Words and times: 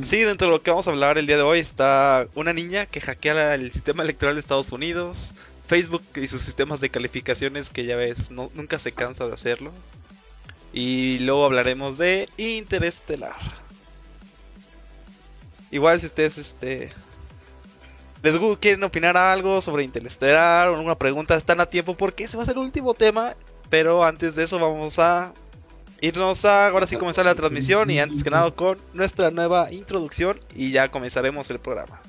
Sí, 0.00 0.22
dentro 0.22 0.46
de 0.46 0.52
lo 0.52 0.62
que 0.62 0.70
vamos 0.70 0.86
a 0.86 0.90
hablar 0.90 1.18
el 1.18 1.26
día 1.26 1.36
de 1.36 1.42
hoy 1.42 1.58
está 1.58 2.26
una 2.34 2.54
niña 2.54 2.86
que 2.86 3.02
hackea 3.02 3.56
el 3.56 3.70
sistema 3.70 4.02
electoral 4.02 4.36
de 4.36 4.40
Estados 4.40 4.72
Unidos, 4.72 5.34
Facebook 5.66 6.02
y 6.14 6.28
sus 6.28 6.40
sistemas 6.40 6.80
de 6.80 6.88
calificaciones 6.88 7.68
que 7.68 7.84
ya 7.84 7.94
ves, 7.94 8.30
nunca 8.30 8.78
se 8.78 8.92
cansa 8.92 9.26
de 9.26 9.34
hacerlo. 9.34 9.70
Y 10.72 11.18
luego 11.18 11.44
hablaremos 11.44 11.98
de 11.98 12.30
Interestelar. 12.38 13.36
Igual 15.70 16.00
si 16.00 16.06
ustedes 16.06 16.38
este 16.38 16.88
les 18.22 18.38
quieren 18.60 18.82
opinar 18.82 19.18
algo 19.18 19.60
sobre 19.60 19.84
Interestelar 19.84 20.68
o 20.68 20.76
alguna 20.76 20.96
pregunta, 20.96 21.36
están 21.36 21.60
a 21.60 21.66
tiempo 21.66 21.94
porque 21.94 22.24
ese 22.24 22.38
va 22.38 22.44
a 22.44 22.46
ser 22.46 22.56
el 22.56 22.62
último 22.62 22.94
tema. 22.94 23.36
Pero 23.68 24.06
antes 24.06 24.36
de 24.36 24.44
eso 24.44 24.58
vamos 24.58 24.98
a 24.98 25.34
irnos 26.00 26.44
a 26.44 26.68
ahora 26.68 26.86
sí 26.86 26.96
comenzar 26.96 27.24
la 27.24 27.34
transmisión 27.34 27.90
y 27.90 27.98
antes 27.98 28.22
que 28.22 28.30
nada 28.30 28.50
con 28.50 28.78
nuestra 28.94 29.30
nueva 29.30 29.72
introducción 29.72 30.40
y 30.54 30.70
ya 30.70 30.90
comenzaremos 30.90 31.50
el 31.50 31.58
programa. 31.58 32.00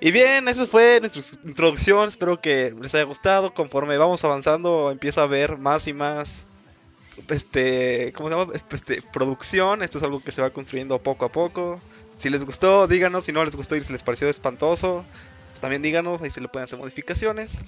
Y 0.00 0.10
bien, 0.10 0.46
esa 0.48 0.66
fue 0.66 1.00
nuestra 1.00 1.22
introducción. 1.44 2.08
Espero 2.08 2.40
que 2.40 2.74
les 2.80 2.94
haya 2.94 3.04
gustado. 3.04 3.54
Conforme 3.54 3.96
vamos 3.96 4.24
avanzando, 4.24 4.90
empieza 4.90 5.22
a 5.22 5.26
ver 5.26 5.56
más 5.56 5.86
y 5.88 5.94
más 5.94 6.46
este, 7.28 8.12
¿cómo 8.14 8.28
se 8.28 8.36
llama? 8.36 8.52
Este, 8.70 9.02
producción. 9.12 9.82
Esto 9.82 9.98
es 9.98 10.04
algo 10.04 10.20
que 10.20 10.32
se 10.32 10.42
va 10.42 10.50
construyendo 10.50 10.98
poco 10.98 11.24
a 11.24 11.32
poco. 11.32 11.80
Si 12.18 12.28
les 12.28 12.44
gustó, 12.44 12.86
díganos. 12.86 13.24
Si 13.24 13.32
no 13.32 13.44
les 13.44 13.56
gustó 13.56 13.76
y 13.76 13.82
si 13.82 13.92
les 13.92 14.02
pareció 14.02 14.28
espantoso, 14.28 15.04
pues 15.50 15.60
también 15.60 15.82
díganos. 15.82 16.20
Ahí 16.20 16.30
se 16.30 16.40
le 16.40 16.48
pueden 16.48 16.64
hacer 16.64 16.78
modificaciones. 16.78 17.58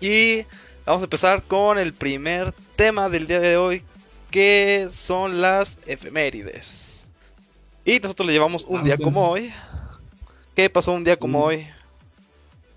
Y 0.00 0.46
vamos 0.86 1.02
a 1.02 1.04
empezar 1.04 1.42
con 1.42 1.78
el 1.78 1.92
primer 1.92 2.52
tema 2.76 3.08
del 3.08 3.26
día 3.26 3.40
de 3.40 3.56
hoy, 3.56 3.82
que 4.30 4.86
son 4.90 5.40
las 5.42 5.80
efemérides. 5.86 7.10
Y 7.84 7.98
nosotros 7.98 8.26
le 8.26 8.32
llevamos 8.32 8.64
un 8.64 8.84
día 8.84 8.96
como 8.96 9.28
hoy. 9.28 9.52
¿Qué 10.60 10.68
pasó 10.68 10.92
un 10.92 11.04
día 11.04 11.16
como 11.16 11.42
hoy? 11.42 11.64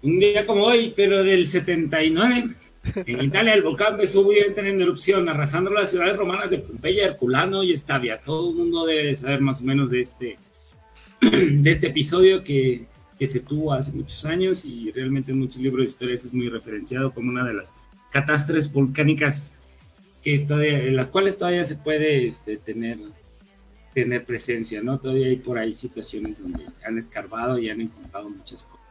Un 0.03 0.17
día 0.17 0.45
como 0.45 0.63
hoy, 0.63 0.93
pero 0.95 1.21
del 1.21 1.45
79. 1.45 2.45
En 2.95 3.21
Italia 3.25 3.53
el 3.53 3.61
volcán 3.61 3.97
Vesubio 3.97 4.45
entra 4.45 4.65
en 4.65 4.79
erupción, 4.79 5.27
arrasando 5.27 5.69
las 5.69 5.91
ciudades 5.91 6.15
romanas 6.15 6.51
de 6.51 6.59
Pompeya, 6.59 7.07
Herculano 7.07 7.61
y 7.61 7.73
Estavia. 7.73 8.21
Todo 8.21 8.51
el 8.51 8.55
mundo 8.55 8.85
debe 8.85 9.13
saber 9.17 9.41
más 9.41 9.59
o 9.59 9.65
menos 9.65 9.89
de 9.89 9.99
este, 9.99 10.37
de 11.19 11.71
este 11.71 11.87
episodio 11.87 12.41
que, 12.41 12.85
que 13.19 13.29
se 13.29 13.41
tuvo 13.41 13.73
hace 13.73 13.91
muchos 13.91 14.23
años 14.23 14.63
y 14.63 14.89
realmente 14.91 15.33
en 15.33 15.39
muchos 15.39 15.61
libros 15.61 15.79
de 15.79 15.89
historia 15.89 16.15
eso 16.15 16.27
es 16.27 16.33
muy 16.33 16.47
referenciado 16.47 17.13
como 17.13 17.31
una 17.31 17.43
de 17.43 17.55
las 17.55 17.75
catástrofes 18.11 18.71
volcánicas 18.71 19.57
que 20.23 20.39
todavía, 20.39 20.85
en 20.85 20.95
las 20.95 21.09
cuales 21.09 21.37
todavía 21.37 21.65
se 21.65 21.75
puede 21.75 22.27
este, 22.27 22.55
tener 22.55 22.97
tener 23.93 24.25
presencia, 24.25 24.81
¿no? 24.81 24.99
Todavía 24.99 25.27
hay 25.27 25.37
por 25.37 25.57
ahí 25.57 25.75
situaciones 25.75 26.41
donde 26.41 26.65
han 26.85 26.97
escarbado 26.97 27.59
y 27.59 27.69
han 27.69 27.81
encontrado 27.81 28.29
muchas 28.29 28.63
cosas. 28.63 28.85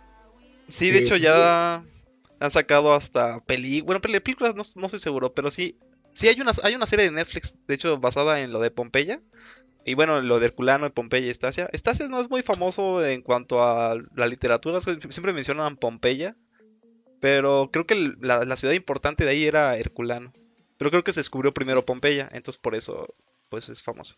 Sí, 0.68 0.90
de 0.90 1.00
hecho 1.00 1.16
ya 1.16 1.84
han 2.40 2.50
sacado 2.50 2.94
hasta 2.94 3.40
películas, 3.44 3.86
bueno, 3.86 4.00
películas 4.00 4.54
no, 4.54 4.62
no 4.80 4.86
estoy 4.86 5.00
seguro, 5.00 5.34
pero 5.34 5.50
sí, 5.50 5.76
sí 6.12 6.28
hay 6.28 6.40
una, 6.40 6.52
hay 6.62 6.74
una 6.74 6.86
serie 6.86 7.06
de 7.06 7.10
Netflix, 7.10 7.58
de 7.66 7.74
hecho, 7.74 7.98
basada 7.98 8.40
en 8.40 8.52
lo 8.52 8.60
de 8.60 8.70
Pompeya. 8.70 9.20
Y 9.84 9.94
bueno, 9.94 10.20
lo 10.20 10.38
de 10.38 10.46
Herculano 10.46 10.84
de 10.84 10.90
Pompeya 10.90 11.26
y 11.26 11.30
Estasia. 11.30 11.68
Estasia 11.72 12.06
no 12.06 12.20
es 12.20 12.30
muy 12.30 12.42
famoso 12.42 13.04
en 13.04 13.20
cuanto 13.20 13.64
a 13.64 13.96
la 14.14 14.26
literatura, 14.28 14.80
siempre 14.80 15.32
mencionan 15.32 15.76
Pompeya. 15.76 16.36
Pero 17.20 17.70
creo 17.72 17.86
que 17.86 18.14
la, 18.20 18.44
la 18.44 18.56
ciudad 18.56 18.74
importante 18.74 19.24
de 19.24 19.30
ahí 19.30 19.44
era 19.44 19.76
Herculano. 19.76 20.32
Pero 20.78 20.90
creo 20.90 21.04
que 21.04 21.12
se 21.12 21.20
descubrió 21.20 21.52
primero 21.52 21.84
Pompeya, 21.84 22.28
entonces 22.32 22.60
por 22.60 22.76
eso 22.76 23.14
pues 23.52 23.68
es 23.68 23.82
famoso. 23.82 24.16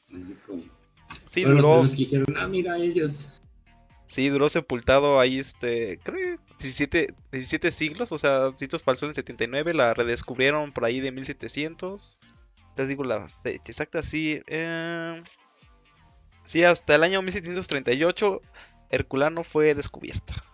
Sí, 1.26 1.42
duró. 1.42 1.82
Ah, 2.36 2.46
mira 2.46 2.78
ellos. 2.78 3.42
Sí, 4.06 4.28
duró 4.28 4.48
sepultado 4.48 5.18
ahí, 5.18 5.40
este, 5.40 5.98
creo 6.04 6.38
17, 6.60 7.14
17 7.32 7.72
siglos, 7.72 8.12
o 8.12 8.18
sea, 8.18 8.52
sitios 8.54 8.84
falsos 8.84 9.08
en 9.08 9.14
79, 9.14 9.74
la 9.74 9.92
redescubrieron 9.92 10.72
por 10.72 10.84
ahí 10.84 11.00
de 11.00 11.10
1700. 11.10 12.20
Te 12.76 12.86
digo 12.86 13.02
la 13.02 13.28
fecha 13.42 13.60
exacta, 13.66 14.02
sí. 14.02 14.40
Eh, 14.46 15.20
sí, 16.44 16.62
hasta 16.62 16.94
el 16.94 17.02
año 17.02 17.20
1738, 17.22 18.40
Herculano 18.90 19.42
fue 19.42 19.74
descubierta. 19.74 20.44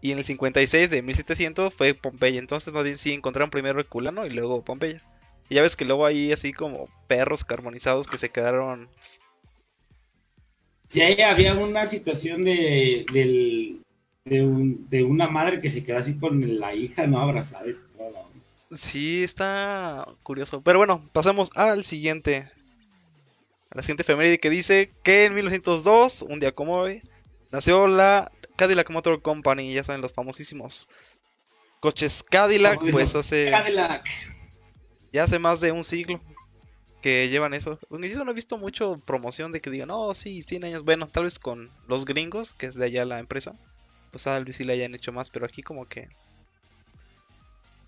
Y 0.00 0.12
en 0.12 0.18
el 0.18 0.24
56 0.24 0.88
de 0.88 1.02
1700 1.02 1.74
fue 1.74 1.92
Pompeya. 1.92 2.38
Entonces, 2.38 2.72
más 2.72 2.84
bien 2.84 2.96
sí 2.96 3.12
encontraron 3.12 3.50
primero 3.50 3.78
Herculano 3.78 4.24
y 4.24 4.30
luego 4.30 4.64
Pompeya. 4.64 5.02
Y 5.48 5.54
ya 5.54 5.62
ves 5.62 5.76
que 5.76 5.84
luego 5.84 6.06
hay 6.06 6.32
así 6.32 6.52
como 6.52 6.88
perros 7.06 7.44
carbonizados 7.44 8.08
que 8.08 8.18
se 8.18 8.30
quedaron. 8.30 8.88
Sí, 10.88 11.02
había 11.22 11.54
una 11.54 11.86
situación 11.86 12.44
de, 12.44 13.06
de, 14.24 15.04
una 15.04 15.28
madre 15.28 15.60
que 15.60 15.70
se 15.70 15.84
quedó 15.84 15.98
así 15.98 16.18
con 16.18 16.58
la 16.58 16.74
hija, 16.74 17.06
¿no? 17.06 17.20
Abrazada. 17.20 17.66
Sí, 18.72 19.22
está 19.22 20.06
curioso. 20.22 20.60
Pero 20.62 20.78
bueno, 20.78 21.08
pasemos 21.12 21.50
al 21.54 21.84
siguiente. 21.84 22.48
A 23.70 23.76
la 23.76 23.82
siguiente 23.82 24.02
efeméride 24.02 24.40
que 24.40 24.50
dice 24.50 24.90
que 25.02 25.26
en 25.26 25.34
1902, 25.34 26.22
un 26.22 26.40
día 26.40 26.52
como 26.52 26.76
hoy, 26.76 27.02
nació 27.52 27.86
la 27.86 28.32
Cadillac 28.56 28.90
Motor 28.90 29.22
Company. 29.22 29.72
Ya 29.72 29.84
saben, 29.84 30.02
los 30.02 30.12
famosísimos 30.12 30.88
coches 31.80 32.24
Cadillac, 32.28 32.80
pues 32.90 33.14
hace... 33.14 33.50
Cadillac 33.50 34.04
ya 35.12 35.24
hace 35.24 35.38
más 35.38 35.60
de 35.60 35.72
un 35.72 35.84
siglo 35.84 36.20
que 37.02 37.28
llevan 37.28 37.54
eso. 37.54 37.78
Yo 37.90 38.24
no 38.24 38.30
he 38.30 38.34
visto 38.34 38.58
mucho 38.58 39.00
promoción 39.06 39.52
de 39.52 39.60
que 39.60 39.70
digan, 39.70 39.90
oh, 39.90 40.14
sí, 40.14 40.42
100 40.42 40.64
años. 40.64 40.84
Bueno, 40.84 41.06
tal 41.06 41.24
vez 41.24 41.38
con 41.38 41.70
los 41.86 42.04
gringos, 42.04 42.54
que 42.54 42.66
es 42.66 42.76
de 42.76 42.86
allá 42.86 43.04
la 43.04 43.18
empresa. 43.18 43.54
Pues 44.10 44.24
tal 44.24 44.44
vez 44.44 44.56
sí 44.56 44.64
le 44.64 44.72
hayan 44.72 44.94
hecho 44.94 45.12
más, 45.12 45.30
pero 45.30 45.46
aquí 45.46 45.62
como 45.62 45.86
que. 45.86 46.08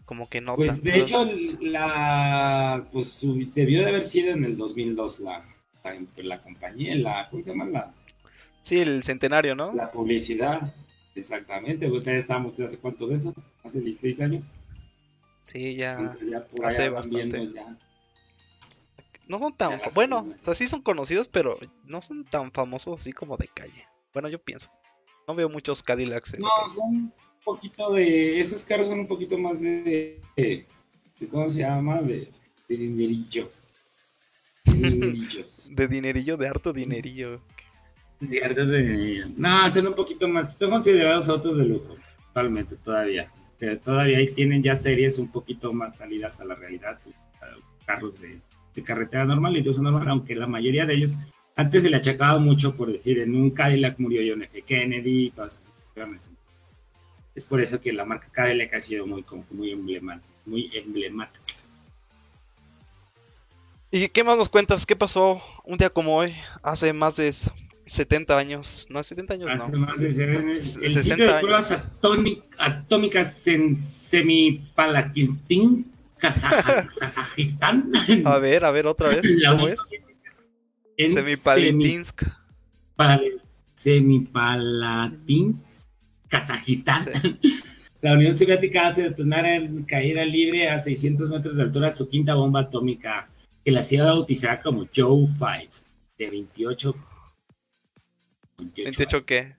Como 0.05 0.29
que 0.29 0.41
no. 0.41 0.57
Pues 0.57 0.83
de 0.83 1.01
hecho, 1.01 1.29
la. 1.61 2.87
Pues 2.93 3.21
debió 3.55 3.81
de 3.81 3.89
haber 3.89 4.05
sido 4.05 4.33
en 4.33 4.45
el 4.45 4.57
2002 4.57 5.21
la, 5.21 5.45
la, 5.85 5.97
la 6.17 6.43
compañía, 6.43 6.95
la. 6.95 7.27
¿Cómo 7.31 7.43
se 7.43 7.51
llama? 7.51 7.65
La. 7.67 7.93
Sí, 8.61 8.79
el 8.79 9.03
centenario, 9.03 9.55
¿no? 9.55 9.73
La 9.75 9.91
publicidad. 9.91 10.73
Exactamente. 11.15 11.91
Ustedes 11.91 12.21
estábamos 12.21 12.59
hace 12.61 12.79
cuánto 12.79 13.07
de 13.09 13.17
eso? 13.17 13.35
Hace 13.65 13.81
16 13.81 14.21
años. 14.21 14.51
Sí, 15.49 15.77
ya, 15.77 16.15
hace 16.63 16.91
bastante. 16.91 17.51
No 19.27 19.39
son 19.39 19.57
tan, 19.57 19.81
bueno, 19.95 20.29
o 20.39 20.43
sea, 20.43 20.53
sí 20.53 20.69
son 20.69 20.83
conocidos, 20.83 21.27
pero 21.27 21.59
no 21.87 22.03
son 22.03 22.27
tan 22.27 22.53
famosos 22.53 23.01
así 23.01 23.13
como 23.15 23.39
de 23.39 23.49
calle. 23.49 23.87
Bueno, 24.13 24.29
yo 24.29 24.39
pienso. 24.39 24.71
No 25.27 25.35
veo 25.35 25.49
muchos 25.49 25.83
Cadillacs. 25.83 26.39
no, 26.39 26.49
son 26.69 26.95
un 26.95 27.13
poquito 27.43 27.95
de, 27.95 28.39
esos 28.39 28.63
carros 28.63 28.89
son 28.89 29.01
un 29.01 29.07
poquito 29.07 29.39
más 29.39 29.63
de, 29.63 30.21
de, 30.37 30.67
¿cómo 31.31 31.49
se 31.49 31.61
llama? 31.61 32.03
De, 32.03 32.31
de 32.69 32.77
dinerillo. 32.77 33.51
de 34.67 35.89
dinerillo, 35.89 36.37
de 36.37 36.47
harto 36.47 36.75
dinerillo. 36.75 37.41
De 38.21 38.45
harto 38.45 38.67
dinerillo. 38.67 39.29
No, 39.35 39.71
son 39.71 39.87
un 39.87 39.95
poquito 39.95 40.29
más, 40.29 40.59
son 40.59 40.69
considerados 40.69 41.27
autos 41.31 41.57
de 41.57 41.65
lujo, 41.65 41.97
totalmente, 42.27 42.77
todavía 42.77 43.33
todavía 43.85 44.19
ahí 44.19 44.33
tienen 44.33 44.63
ya 44.63 44.77
series 44.77 45.19
un 45.19 45.31
poquito 45.31 45.73
más 45.73 45.99
salidas 45.99 46.41
a 46.41 46.45
la 46.45 46.55
realidad, 46.55 46.99
carros 47.85 48.21
de, 48.21 48.41
carretera 48.85 49.25
normal 49.25 49.57
y 49.57 49.63
de 49.63 49.71
uso 49.71 49.83
normal, 49.83 50.09
aunque 50.09 50.37
la 50.37 50.47
mayoría 50.47 50.87
de 50.87 50.95
ellos 50.95 51.19
antes 51.57 51.83
se 51.83 51.91
le 51.91 51.97
achacaba 51.97 52.39
mucho 52.39 52.77
por 52.77 52.93
decir 52.93 53.19
en 53.19 53.35
un 53.35 53.51
Cadillac 53.51 53.99
murió 53.99 54.23
John 54.25 54.45
F. 54.45 54.63
Kennedy 54.63 55.27
y 55.27 55.31
todas. 55.31 55.75
Es 57.35 57.43
por 57.43 57.61
eso 57.61 57.81
que 57.81 57.93
la 57.93 58.05
marca 58.05 58.29
Cadillac 58.31 58.75
ha 58.75 58.81
sido 58.81 59.05
muy, 59.05 59.25
muy 59.51 59.73
emblemática, 59.73 60.33
muy 60.47 60.71
emblemática. 60.73 61.45
¿Y 63.91 64.07
qué 64.09 64.23
más 64.23 64.37
nos 64.37 64.49
cuentas? 64.49 64.87
¿Qué 64.87 64.95
pasó 64.95 65.43
un 65.65 65.79
día 65.79 65.91
como 65.91 66.15
hoy, 66.15 66.33
hace 66.63 66.93
más 66.93 67.17
de 67.17 67.27
70 67.89 68.39
años, 68.39 68.87
no, 68.91 69.03
70 69.03 69.35
años 69.35 69.51
Hace 69.51 69.73
no. 69.73 69.79
Más 69.79 69.99
de 69.99 70.13
60 70.13 71.17
de 71.17 71.41
pruebas 71.41 71.91
atómicas 72.59 73.47
en 73.47 73.75
Semipalatinsk, 73.75 75.43
Kazajistán. 76.19 77.91
A 78.25 78.39
ver, 78.39 78.65
a 78.65 78.71
ver, 78.71 78.87
otra 78.87 79.09
vez. 79.09 79.23
¿Cómo 79.49 79.69
es? 79.69 79.81
Semipalatinsk. 81.13 82.23
Semipalatinsk, 83.75 85.89
Kazajistán. 86.29 87.07
la 88.03 88.13
Unión 88.13 88.37
Soviética 88.37 88.89
hace 88.89 89.05
detonar 89.05 89.47
en 89.47 89.85
caída 89.85 90.25
libre 90.25 90.69
a 90.69 90.79
600 90.79 91.31
metros 91.31 91.57
de 91.57 91.63
altura 91.63 91.91
su 91.91 92.09
quinta 92.09 92.35
bomba 92.35 92.61
atómica, 92.61 93.29
que 93.65 93.71
la 93.71 93.81
hacía 93.81 94.05
bautizar 94.05 94.63
como 94.63 94.87
Joe 94.95 95.27
5, 95.27 95.49
de 96.19 96.31
28. 96.31 96.95
28 98.59 99.25
qué? 99.25 99.57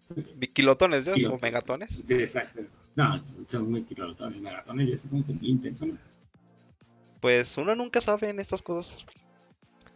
¿Kilotones 0.54 1.06
ya? 1.06 1.14
¿O 1.30 1.40
megatones? 1.40 2.06
Sí, 2.08 2.14
exacto. 2.14 2.62
No, 2.96 3.24
son 3.48 3.72
muy 3.72 3.84
kilotones, 3.84 4.42
megatones, 4.42 4.90
ya 4.90 4.98
son 4.98 5.26
intensos, 5.42 5.88
¿no? 5.88 5.98
Pues 7.22 7.58
uno 7.58 7.76
nunca 7.76 8.02
sabe 8.02 8.30
en 8.30 8.40
estas 8.40 8.62
cosas. 8.62 9.06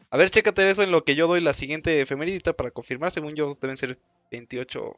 A 0.10 0.18
ver, 0.18 0.30
chécate 0.30 0.70
eso 0.70 0.84
en 0.84 0.92
lo 0.92 1.04
que 1.04 1.16
yo 1.16 1.28
doy 1.28 1.42
la 1.42 1.54
siguiente 1.54 2.00
efemeridita 2.00 2.54
para 2.54 2.72
confirmar. 2.72 3.12
Según 3.12 3.36
yo, 3.36 3.50
deben 3.60 3.78
ser 3.78 3.98
28. 4.32 4.98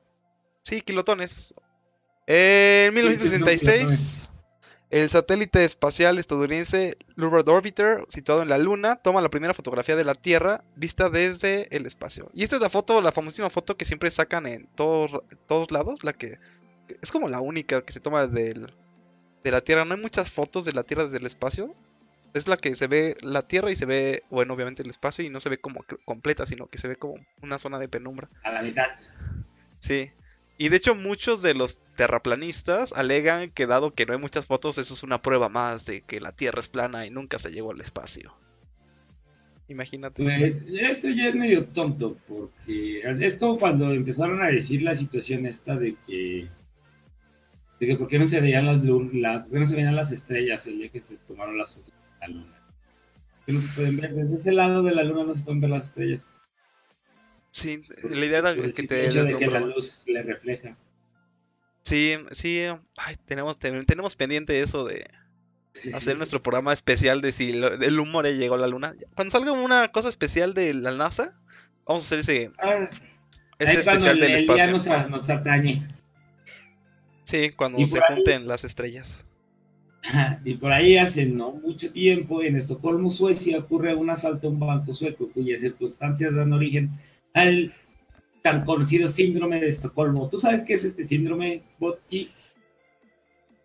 Sí, 0.64 0.82
kilotones. 0.82 1.56
En 2.28 2.94
son 2.94 2.94
1966, 2.94 4.30
el 4.92 5.10
satélite 5.10 5.64
espacial 5.66 6.20
estadounidense 6.20 6.98
Lunar 7.16 7.44
Orbiter, 7.50 8.04
situado 8.08 8.42
en 8.42 8.50
la 8.50 8.58
Luna, 8.58 8.98
toma 8.98 9.22
la 9.22 9.30
primera 9.30 9.54
fotografía 9.54 9.96
de 9.96 10.06
la 10.06 10.16
Tierra 10.16 10.64
vista 10.76 11.10
desde 11.10 11.68
el 11.76 11.86
espacio. 11.86 12.30
Y 12.34 12.44
esta 12.44 12.58
es 12.58 12.62
la 12.62 12.70
foto, 12.70 13.02
la 13.02 13.12
famosísima 13.12 13.50
foto 13.50 13.78
que 13.78 13.86
siempre 13.86 14.12
sacan 14.12 14.46
en 14.46 14.68
todos, 14.76 15.24
todos 15.48 15.72
lados, 15.72 16.04
la 16.04 16.14
que 16.14 16.38
es 17.02 17.12
como 17.12 17.28
la 17.28 17.42
única 17.42 17.82
que 17.82 17.94
se 17.94 18.00
toma 18.00 18.28
del, 18.28 18.74
de 19.44 19.52
la 19.52 19.62
Tierra. 19.62 19.86
No 19.86 19.96
hay 19.96 20.02
muchas 20.02 20.30
fotos 20.30 20.66
de 20.66 20.74
la 20.74 20.84
Tierra 20.84 21.04
desde 21.04 21.18
el 21.18 21.26
espacio. 21.26 21.74
Es 22.34 22.48
la 22.48 22.58
que 22.58 22.76
se 22.76 22.88
ve 22.88 23.16
la 23.22 23.42
Tierra 23.42 23.72
y 23.72 23.76
se 23.76 23.86
ve, 23.86 24.24
bueno, 24.30 24.54
obviamente 24.54 24.84
el 24.84 24.90
espacio 24.90 25.26
y 25.26 25.30
no 25.30 25.40
se 25.40 25.50
ve 25.50 25.58
como 25.58 25.86
completa, 26.04 26.46
sino 26.46 26.68
que 26.68 26.78
se 26.78 26.88
ve 26.88 26.98
como 26.98 27.16
una 27.42 27.58
zona 27.58 27.80
de 27.80 27.88
penumbra. 27.88 28.30
A 28.44 28.52
la 28.52 28.62
mitad. 28.62 28.88
Sí. 29.80 30.12
Y 30.58 30.70
de 30.70 30.78
hecho 30.78 30.96
muchos 30.96 31.42
de 31.42 31.54
los 31.54 31.82
terraplanistas 31.98 32.94
alegan 32.94 33.52
que 33.52 33.66
dado 33.68 33.94
que 33.94 34.06
no 34.06 34.14
hay 34.14 34.20
muchas 34.20 34.46
fotos, 34.46 34.78
eso 34.78 34.94
es 34.94 35.04
una 35.04 35.22
prueba 35.22 35.50
más 35.50 35.86
de 35.86 36.02
que 36.02 36.22
la 36.22 36.32
Tierra 36.32 36.62
es 36.62 36.70
plana 36.70 37.06
y 37.06 37.10
nunca 37.10 37.38
se 37.38 37.52
llegó 37.52 37.72
al 37.72 37.82
espacio. 37.82 38.34
Imagínate. 39.68 40.24
Pues 40.24 40.64
eso 40.68 41.10
ya 41.10 41.28
es 41.28 41.36
medio 41.36 41.66
tonto, 41.66 42.18
porque 42.28 43.02
es 43.20 43.36
como 43.38 43.58
cuando 43.58 43.92
empezaron 43.92 44.42
a 44.42 44.48
decir 44.48 44.82
la 44.84 44.94
situación 44.94 45.46
esta 45.46 45.76
de 45.76 45.96
que, 46.08 46.48
de 47.80 47.88
que 47.88 47.96
por 47.98 48.08
qué 48.08 48.20
no 48.20 48.28
se 48.28 48.40
veían 48.40 48.68
las 48.68 48.86
la- 48.86 49.44
por 49.44 49.52
qué 49.54 49.60
no 49.60 49.68
se 49.68 49.76
veían 49.76 49.96
las 49.96 50.12
estrellas 50.12 50.68
el 50.68 50.78
día 50.78 50.90
que 50.90 51.02
se 51.02 51.18
tomaron 51.28 51.58
las 51.58 51.72
fotos 51.74 51.92
de 51.92 52.28
la 52.28 52.28
luna. 52.28 52.62
Que 53.46 53.54
no 53.54 53.60
se 53.60 53.68
pueden 53.76 53.98
ver, 53.98 54.14
desde 54.14 54.36
ese 54.36 54.52
lado 54.54 54.84
de 54.84 54.94
la 54.96 55.04
luna 55.04 55.24
no 55.24 55.34
se 55.34 55.42
pueden 55.42 55.62
ver 55.62 55.72
las 55.72 55.86
estrellas. 55.86 56.28
Sí, 57.56 57.84
la 58.04 58.26
idea 58.26 58.40
era 58.40 58.50
el 58.52 58.74
que 58.74 58.84
te 58.84 59.06
hecho 59.06 59.24
de 59.24 59.38
que 59.38 59.48
la 59.48 59.62
luz 59.62 60.02
le 60.06 60.22
refleja. 60.24 60.76
Sí, 61.86 62.16
sí. 62.32 62.64
Ay, 62.98 63.16
tenemos, 63.26 63.58
ten- 63.58 63.86
tenemos 63.86 64.14
pendiente 64.16 64.60
eso 64.60 64.84
de 64.84 65.08
hacer 65.94 66.18
nuestro 66.18 66.44
programa 66.44 66.74
especial 66.74 67.22
de 67.22 67.32
si 67.32 67.52
el 67.52 68.00
humor 68.00 68.26
ya 68.26 68.32
llegó 68.32 68.56
a 68.56 68.58
la 68.58 68.68
luna. 68.68 68.94
Cuando 69.16 69.32
salga 69.32 69.54
una 69.54 69.90
cosa 69.94 70.10
especial 70.10 70.54
de 70.54 70.74
la 70.74 70.92
NASA, 70.92 71.32
vamos 71.86 72.04
a 72.04 72.08
hacer 72.08 72.20
ese, 72.20 72.52
Ah, 72.60 72.90
ese 73.58 73.80
especial 73.80 74.16
el, 74.18 74.20
del 74.20 74.36
espacio. 74.36 74.72
nos, 74.72 75.10
nos 75.10 75.30
atañe. 75.30 75.88
Sí, 77.24 77.52
cuando 77.52 77.86
se 77.88 78.00
ahí- 78.00 78.16
junten 78.16 78.48
las 78.50 78.66
estrellas. 78.66 79.26
Y 80.44 80.56
por 80.56 80.72
ahí 80.74 80.98
hace 80.98 81.26
no 81.26 81.52
mucho 81.54 81.90
tiempo, 81.92 82.44
en 82.44 82.58
Estocolmo, 82.58 83.10
Suecia, 83.10 83.58
ocurre 83.60 83.96
un 83.96 84.10
asalto 84.10 84.48
a 84.48 84.52
un 84.52 84.60
banco 84.60 84.94
sueco 84.94 85.30
cuyas 85.34 85.62
circunstancias 85.62 86.36
dan 86.36 86.52
origen 86.54 86.92
al 87.36 87.74
tan 88.42 88.64
conocido 88.66 89.08
síndrome 89.08 89.60
de 89.60 89.68
Estocolmo. 89.68 90.30
¿Tú 90.30 90.40
sabes 90.40 90.64
qué 90.64 90.76
es 90.76 90.86
este 90.86 91.04
síndrome, 91.04 91.64
Botki? 91.80 92.32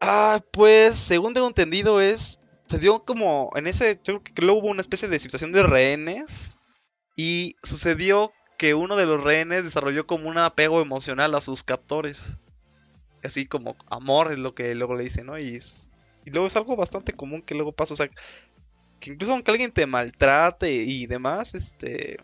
Ah, 0.01 0.41
pues 0.53 0.97
según 0.97 1.35
tengo 1.35 1.47
entendido 1.47 2.01
es, 2.01 2.41
se 2.67 2.79
dio 2.79 3.05
como 3.05 3.51
en 3.57 3.67
ese, 3.67 3.97
yo 4.05 4.23
creo 4.23 4.35
que 4.35 4.43
luego 4.43 4.61
hubo 4.61 4.69
una 4.69 4.81
especie 4.81 5.09
de 5.09 5.21
situación 5.21 5.53
de 5.53 5.63
rehenes 5.63 6.61
y 7.17 7.57
sucedió 7.63 8.33
que 8.59 8.75
uno 8.75 8.97
de 8.97 9.07
los 9.07 9.23
rehenes 9.23 9.65
desarrolló 9.65 10.07
como 10.07 10.29
un 10.29 10.39
apego 10.39 10.81
emocional 10.83 11.35
a 11.35 11.41
sus 11.43 11.63
captores. 11.63 12.37
Así 13.23 13.47
como 13.47 13.77
amor 13.91 14.33
es 14.33 14.39
lo 14.39 14.55
que 14.55 14.75
luego 14.75 14.97
le 14.97 15.05
dicen, 15.05 15.27
¿no? 15.27 15.39
Y, 15.39 15.57
es- 15.57 15.91
y 16.25 16.31
luego 16.31 16.47
es 16.49 16.57
algo 16.57 16.77
bastante 16.77 17.13
común 17.15 17.43
que 17.43 17.55
luego 17.55 17.73
pasa, 17.73 17.95
o 17.95 17.97
sea, 17.97 18.11
que 19.01 19.11
incluso 19.13 19.33
aunque 19.33 19.51
alguien 19.51 19.73
te 19.73 19.87
maltrate 19.87 20.73
y 20.73 21.07
demás, 21.07 21.55
este, 21.55 22.19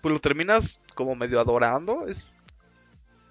pues 0.00 0.12
lo 0.12 0.20
terminas 0.20 0.82
como 0.94 1.14
medio 1.14 1.40
adorando, 1.40 2.06
es 2.06 2.36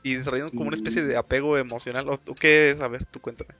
y 0.04 0.16
desarrollando 0.16 0.54
como 0.54 0.68
una 0.68 0.76
especie 0.76 1.04
de 1.04 1.18
apego 1.18 1.58
emocional. 1.58 2.08
¿O 2.10 2.18
tú 2.20 2.36
qué 2.36 2.70
es? 2.70 2.80
A 2.82 2.88
ver, 2.88 3.06
tú 3.06 3.20
cuéntame. 3.20 3.56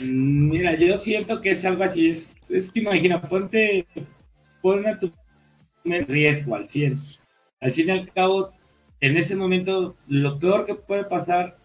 Mm, 0.00 0.50
Mira, 0.50 0.74
yo 0.76 0.96
siento 0.96 1.40
que 1.40 1.50
es 1.50 1.64
algo 1.64 1.84
así. 1.84 2.10
Es, 2.10 2.34
es 2.50 2.70
que 2.70 2.80
imagina, 2.80 3.20
ponte, 3.22 3.86
pon 4.60 4.86
a 4.86 4.98
tu 4.98 5.12
riesgo 5.84 6.54
al 6.54 6.68
100. 6.68 7.00
Al 7.60 7.72
fin 7.72 7.88
y 7.88 7.90
al 7.92 8.12
cabo, 8.12 8.52
en 9.00 9.16
ese 9.16 9.34
momento, 9.34 9.96
lo 10.08 10.38
peor 10.38 10.66
que 10.66 10.74
puede 10.74 11.04
pasar 11.04 11.56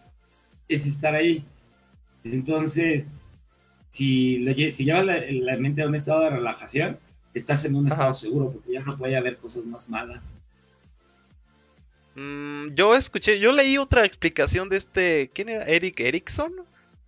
es 0.68 0.86
estar 0.86 1.14
ahí. 1.14 1.44
Entonces, 2.24 3.08
si, 3.90 4.38
lo 4.38 4.54
si 4.54 4.84
llevas 4.84 5.04
la, 5.06 5.18
la 5.30 5.56
mente 5.56 5.82
a 5.82 5.86
un 5.86 5.94
estado 5.94 6.22
de 6.22 6.30
relajación, 6.30 6.98
estás 7.34 7.64
en 7.64 7.74
un 7.74 7.86
Ajá. 7.86 7.94
estado 7.94 8.14
seguro, 8.14 8.52
porque 8.52 8.72
ya 8.72 8.80
no 8.80 8.96
puede 8.96 9.16
haber 9.16 9.36
cosas 9.36 9.64
más 9.66 9.88
malas. 9.88 10.22
Mm, 12.18 12.74
yo 12.74 12.96
escuché, 12.96 13.38
yo 13.38 13.52
leí 13.52 13.78
otra 13.78 14.04
explicación 14.04 14.68
de 14.68 14.76
este, 14.76 15.30
¿quién 15.32 15.50
era? 15.50 15.64
Eric 15.66 16.00
Erickson, 16.00 16.52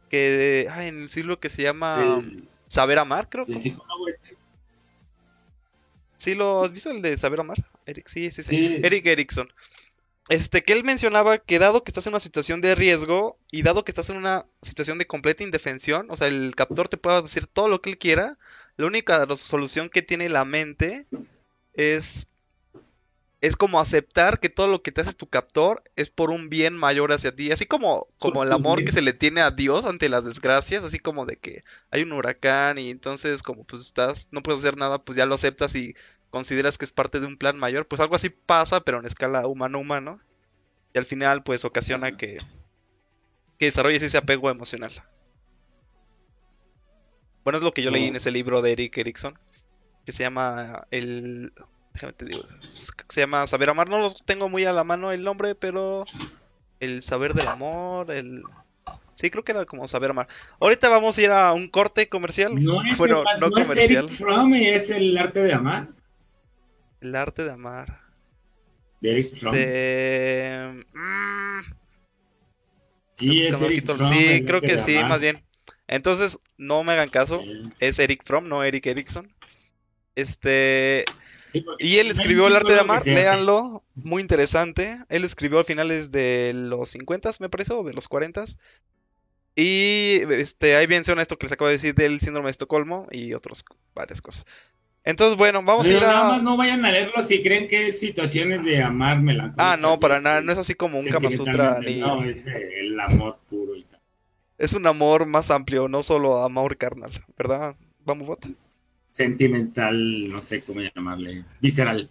que 0.08 0.68
ay, 0.70 0.86
en 0.88 1.02
el 1.02 1.10
siglo 1.10 1.40
que 1.40 1.48
se 1.48 1.62
llama 1.62 2.20
El- 2.22 2.48
Saber 2.68 2.98
Amar, 3.00 3.28
creo. 3.28 3.44
el 3.48 3.60
psicólogo 3.60 4.08
este. 4.08 4.36
¿Sí 6.16 6.34
lo 6.34 6.62
has 6.62 6.72
visto 6.72 6.90
el 6.92 7.02
de 7.02 7.16
Saber 7.16 7.40
Amar? 7.40 7.56
Eric, 7.86 8.06
sí, 8.06 8.30
sí, 8.30 8.42
sí. 8.42 8.50
Sí. 8.50 8.80
Eric 8.84 9.06
Erickson. 9.06 9.52
Este, 10.28 10.62
que 10.62 10.74
él 10.74 10.84
mencionaba 10.84 11.38
que 11.38 11.58
dado 11.58 11.82
que 11.82 11.90
estás 11.90 12.06
en 12.06 12.12
una 12.12 12.20
situación 12.20 12.60
de 12.60 12.76
riesgo 12.76 13.36
y 13.50 13.62
dado 13.62 13.84
que 13.84 13.90
estás 13.90 14.10
en 14.10 14.16
una 14.16 14.46
situación 14.62 14.98
de 14.98 15.08
completa 15.08 15.42
indefensión, 15.42 16.06
o 16.08 16.16
sea, 16.16 16.28
el 16.28 16.54
captor 16.54 16.88
te 16.88 16.98
puede 16.98 17.20
decir 17.22 17.48
todo 17.48 17.66
lo 17.66 17.80
que 17.80 17.90
él 17.90 17.98
quiera, 17.98 18.38
la 18.76 18.86
única 18.86 19.26
solución 19.34 19.88
que 19.88 20.02
tiene 20.02 20.28
la 20.28 20.44
mente 20.44 21.06
es 21.74 22.28
es 23.40 23.56
como 23.56 23.81
aceptar 23.81 24.38
que 24.40 24.48
todo 24.50 24.66
lo 24.69 24.82
que 24.82 24.92
te 24.92 25.00
hace 25.00 25.12
tu 25.12 25.26
captor 25.26 25.82
es 25.96 26.10
por 26.10 26.31
un 26.31 26.50
bien 26.50 26.76
mayor 26.76 27.12
hacia 27.12 27.34
ti, 27.34 27.52
así 27.52 27.66
como 27.66 28.08
como 28.19 28.42
el 28.42 28.52
amor 28.52 28.84
que 28.84 28.92
se 28.92 29.02
le 29.02 29.12
tiene 29.12 29.40
a 29.40 29.50
Dios 29.50 29.87
ante 29.87 30.08
las 30.08 30.25
desgracias, 30.25 30.84
así 30.84 30.98
como 30.98 31.25
de 31.25 31.37
que 31.37 31.62
hay 31.90 32.02
un 32.02 32.12
huracán 32.12 32.78
y 32.78 32.90
entonces 32.90 33.42
como 33.42 33.64
pues 33.64 33.82
estás 33.82 34.28
no 34.31 34.42
puedes 34.42 34.60
hacer 34.60 34.76
nada, 34.76 35.02
pues 35.02 35.16
ya 35.16 35.26
lo 35.26 35.34
aceptas 35.34 35.75
y 35.75 35.94
consideras 36.31 36.79
que 36.79 36.84
es 36.84 36.93
parte 36.93 37.20
de 37.20 37.26
un 37.26 37.36
plan 37.36 37.58
mayor, 37.58 37.86
pues 37.86 38.00
algo 38.00 38.15
así 38.15 38.31
pasa, 38.31 38.81
pero 38.81 38.98
en 38.98 39.05
escala 39.05 39.46
humano-humano. 39.46 40.20
Y 40.94 40.98
al 40.98 41.05
final, 41.05 41.43
pues 41.43 41.65
ocasiona 41.65 42.17
que, 42.17 42.38
que 43.58 43.67
desarrolles 43.67 44.03
ese 44.03 44.19
apego 44.19 44.50
emocional. 44.50 44.93
Bueno, 47.44 47.58
es 47.58 47.65
lo 47.65 47.72
que 47.72 47.82
yo 47.82 47.91
leí 47.91 48.06
en 48.06 48.17
ese 48.17 48.31
libro 48.31 48.62
de 48.62 48.72
Eric 48.72 48.98
Erickson, 48.98 49.38
que 50.05 50.12
se 50.12 50.22
llama 50.22 50.86
el... 50.91 51.53
Déjame 51.93 52.13
te 52.13 52.25
digo, 52.25 52.43
se 53.09 53.20
llama 53.20 53.47
Saber 53.47 53.70
Amar, 53.70 53.89
no 53.89 53.99
lo 53.99 54.15
tengo 54.15 54.49
muy 54.49 54.65
a 54.65 54.73
la 54.73 54.85
mano 54.85 55.13
el 55.13 55.25
nombre, 55.25 55.55
pero 55.55 56.05
el 56.79 57.03
saber 57.03 57.35
del 57.35 57.49
amor, 57.49 58.11
el... 58.11 58.43
Sí, 59.13 59.29
creo 59.31 59.44
que 59.44 59.53
era 59.53 59.67
como 59.67 59.87
saber 59.89 60.11
amar. 60.11 60.29
Ahorita 60.61 60.89
vamos 60.89 61.19
a 61.19 61.23
ir 61.23 61.31
a 61.31 61.53
un 61.53 61.69
corte 61.69 62.09
comercial. 62.09 62.55
No 62.63 62.82
es, 62.85 62.97
bueno, 62.97 63.19
el- 63.35 63.41
no 63.41 63.49
no 63.51 63.59
es 63.59 63.69
comercial. 63.69 64.05
Eric 64.06 64.17
Fromm, 64.17 64.55
es 64.55 64.91
el 64.91 65.19
arte 65.19 65.41
de 65.43 65.53
amar. 65.53 65.89
El 67.01 67.15
arte 67.17 67.44
de 67.44 67.51
amar. 67.51 68.01
De 69.01 69.11
Eric 69.11 69.37
Fromm. 69.37 69.55
Este... 69.55 70.85
mm, 70.94 71.61
Sí, 73.17 73.41
Estoy 73.43 73.47
es 73.49 73.63
Eric 73.63 73.87
Fromm, 73.87 74.03
Sí, 74.03 74.44
creo 74.47 74.61
que 74.61 74.73
de 74.75 74.79
sí, 74.79 74.94
más 75.05 75.20
bien. 75.20 75.44
Entonces, 75.87 76.41
no 76.56 76.82
me 76.85 76.93
hagan 76.93 77.09
caso. 77.09 77.43
Sí. 77.43 77.69
Es 77.81 77.99
Eric 77.99 78.23
Fromm, 78.25 78.49
no 78.49 78.63
Eric 78.65 78.87
Erickson. 78.87 79.29
Este. 80.15 81.05
Sí, 81.52 81.64
Y 81.78 81.98
él 81.98 82.10
escribió 82.10 82.46
El 82.46 82.56
arte 82.56 82.72
de 82.72 82.80
amar, 82.80 83.04
léanlo. 83.06 83.82
Muy 83.94 84.22
interesante. 84.22 84.98
Él 85.08 85.24
escribió 85.24 85.60
a 85.60 85.64
finales 85.64 86.10
de 86.10 86.52
los 86.54 86.90
50, 86.90 87.30
me 87.40 87.48
parece, 87.48 87.72
o 87.72 87.82
de 87.82 87.92
los 87.92 88.08
40. 88.08 88.44
Y 89.56 90.20
este, 90.30 90.76
ahí 90.76 90.86
menciona 90.86 91.22
esto 91.22 91.36
que 91.36 91.46
les 91.46 91.52
acabo 91.52 91.69
de 91.69 91.74
decir 91.74 91.94
del 91.94 92.20
síndrome 92.20 92.46
de 92.46 92.52
Estocolmo 92.52 93.06
y 93.10 93.34
otras 93.34 93.64
varias 93.94 94.22
cosas. 94.22 94.46
Entonces, 95.02 95.36
bueno, 95.36 95.62
vamos 95.62 95.88
a 95.88 95.92
ir 95.92 96.00
nada 96.00 96.26
a. 96.26 96.28
más 96.32 96.42
no 96.42 96.56
vayan 96.56 96.84
a 96.84 96.90
leerlo 96.90 97.22
si 97.22 97.42
creen 97.42 97.69
que 97.69 97.86
es 97.86 97.98
situaciones 97.98 98.64
de 98.64 98.82
amar 98.82 99.20
melancólicas. 99.20 99.66
Ah, 99.66 99.76
no, 99.76 99.98
para 99.98 100.20
nada. 100.20 100.40
No 100.42 100.52
es 100.52 100.58
así 100.58 100.74
como 100.74 100.98
un 100.98 101.06
Kama 101.06 101.30
Sutra 101.30 101.78
ni. 101.80 101.96
No, 101.96 102.22
es 102.22 102.46
el 102.46 103.00
amor 103.00 103.38
puro 103.48 103.76
y 103.76 103.84
tal. 103.84 104.00
Es 104.58 104.74
un 104.74 104.86
amor 104.86 105.24
más 105.24 105.50
amplio, 105.50 105.88
no 105.88 106.02
solo 106.02 106.42
amor 106.42 106.76
carnal, 106.76 107.12
¿verdad? 107.36 107.76
Vamos, 108.04 108.26
bot. 108.26 108.46
Sentimental, 109.20 110.31
no 110.31 110.41
sé 110.41 110.62
cómo 110.62 110.81
llamarle. 110.81 111.44
Visceral. 111.60 112.08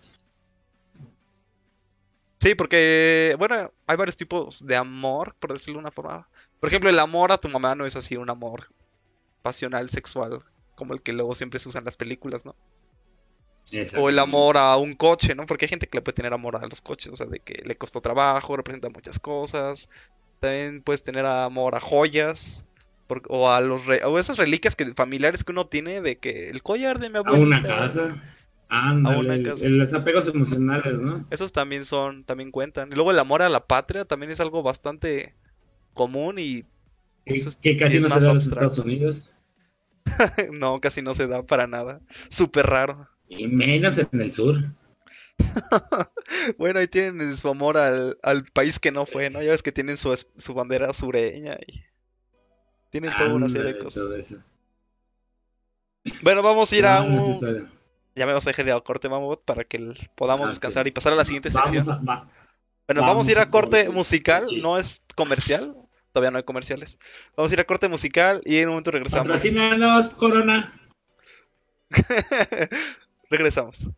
Sí, 2.40 2.54
porque, 2.54 3.36
bueno, 3.40 3.74
hay 3.88 3.98
varios 3.98 4.16
tipos 4.16 4.64
de 4.64 4.76
amor, 4.76 5.34
por 5.40 5.52
decirlo 5.52 5.80
de 5.80 5.86
una 5.86 5.92
forma. 5.92 6.28
Por 6.60 6.70
ejemplo, 6.70 6.88
el 6.88 7.00
amor 7.00 7.32
a 7.32 7.40
tu 7.40 7.50
mamá 7.50 7.74
no 7.74 7.88
es 7.88 7.96
así 7.96 8.16
un 8.16 8.30
amor 8.30 8.68
pasional, 9.42 9.90
sexual, 9.90 10.44
como 10.76 10.94
el 10.94 11.02
que 11.02 11.14
luego 11.14 11.34
siempre 11.34 11.58
se 11.58 11.70
usa 11.70 11.80
en 11.80 11.86
las 11.86 11.98
películas, 11.98 12.46
¿no? 12.46 12.56
O 13.98 14.10
el 14.10 14.20
amor 14.20 14.58
a 14.58 14.78
un 14.78 14.94
coche, 14.94 15.34
¿no? 15.34 15.48
Porque 15.48 15.66
hay 15.66 15.70
gente 15.70 15.88
que 15.88 15.98
le 15.98 16.04
puede 16.04 16.16
tener 16.16 16.34
amor 16.34 16.58
a 16.58 16.68
los 16.68 16.80
coches, 16.80 17.12
o 17.12 17.16
sea, 17.16 17.26
de 17.26 17.40
que 17.40 17.64
le 17.66 17.76
costó 17.76 18.02
trabajo, 18.02 18.56
representa 18.56 18.90
muchas 18.90 19.18
cosas. 19.18 19.90
También 20.40 20.84
puedes 20.84 21.02
tener 21.02 21.26
amor 21.26 21.74
a 21.74 21.80
joyas, 21.80 22.68
o 23.28 23.50
a 23.50 23.62
los 23.62 23.82
o 24.06 24.20
esas 24.20 24.38
reliquias 24.38 24.76
que 24.76 24.94
familiares 24.94 25.44
que 25.44 25.52
uno 25.52 25.68
tiene 25.68 26.02
de 26.02 26.18
que 26.18 26.50
el 26.50 26.62
collar 26.62 27.00
de 27.00 27.10
mi 27.10 27.18
abuelo. 27.18 27.38
A 27.38 27.48
una 27.48 27.64
casa. 27.64 28.22
a 28.70 28.94
una 28.94 29.42
casa. 29.42 29.68
los 29.68 29.94
apegos 29.94 30.28
emocionales, 30.28 31.00
¿no? 31.00 31.26
Esos 31.30 31.52
también 31.52 31.86
son, 31.86 32.24
también 32.24 32.52
cuentan. 32.52 32.92
Y 32.92 32.96
luego 32.96 33.12
el 33.12 33.20
amor 33.20 33.42
a 33.42 33.50
la 33.50 33.66
patria 33.66 34.06
también 34.06 34.32
es 34.32 34.40
algo 34.40 34.64
bastante 34.64 35.36
común 35.94 36.36
y... 36.38 36.66
que 37.62 37.78
casi 37.78 38.00
no 38.00 38.10
se 38.10 38.20
da 38.20 38.30
en 38.30 38.36
los 38.36 38.48
Estados 38.48 38.80
Unidos. 38.80 39.32
no, 40.52 40.80
casi 40.80 41.02
no 41.02 41.16
se 41.16 41.28
da 41.28 41.44
para 41.44 41.68
nada. 41.68 42.02
Súper 42.30 42.68
raro. 42.68 43.10
Y 43.28 43.48
menos 43.48 43.98
en 43.98 44.22
el 44.22 44.32
sur. 44.32 44.56
bueno, 46.58 46.80
ahí 46.80 46.88
tienen 46.88 47.36
su 47.36 47.48
amor 47.48 47.78
al, 47.78 48.18
país 48.54 48.80
que 48.80 48.92
no 48.92 49.06
fue, 49.06 49.30
¿no? 49.30 49.42
Ya 49.42 49.52
ves 49.52 49.64
que 49.64 49.72
tienen 49.72 49.98
su, 49.98 50.16
su 50.38 50.54
bandera 50.54 50.94
sureña 50.94 51.58
y 51.66 51.84
tienen 52.90 53.14
toda 53.16 53.34
una 53.34 53.50
serie 53.50 53.74
de 53.74 53.80
cosas. 53.80 54.36
Bueno, 56.22 56.42
vamos 56.42 56.72
a 56.72 56.76
ir 56.76 56.86
a 56.86 57.02
un... 57.02 57.70
Ya 58.16 58.26
me 58.26 58.34
vas 58.34 58.46
a 58.46 58.50
dejar 58.50 58.66
ir 58.66 58.74
a 58.74 58.82
corte, 58.82 59.08
Mamut, 59.08 59.42
para 59.46 59.64
que 59.64 59.94
podamos 60.16 60.48
ah, 60.48 60.50
descansar 60.50 60.88
y 60.88 60.92
pasar 60.92 61.14
a 61.14 61.16
la 61.16 61.26
siguiente 61.26 61.52
sección. 61.52 61.84
Bueno, 62.88 63.02
vamos, 63.02 63.28
a 63.28 63.32
ir 63.32 63.40
a 63.40 63.50
corte 63.50 63.90
musical, 63.90 64.48
no 64.62 64.78
es 64.78 65.06
comercial, 65.16 65.76
todavía 66.12 66.32
no 66.32 66.38
hay 66.38 66.44
comerciales. 66.44 67.00
Vamos 67.38 67.52
a 67.52 67.56
ir 67.56 67.62
a 67.62 67.66
corte 67.66 67.88
musical 67.88 68.42
y 68.46 68.58
en 68.58 68.68
un 68.68 68.74
momento 68.74 68.92
regresamos. 68.92 69.28
Patrocínanos, 69.28 70.14
Corona. 70.16 70.74
regresamos. 73.30 73.92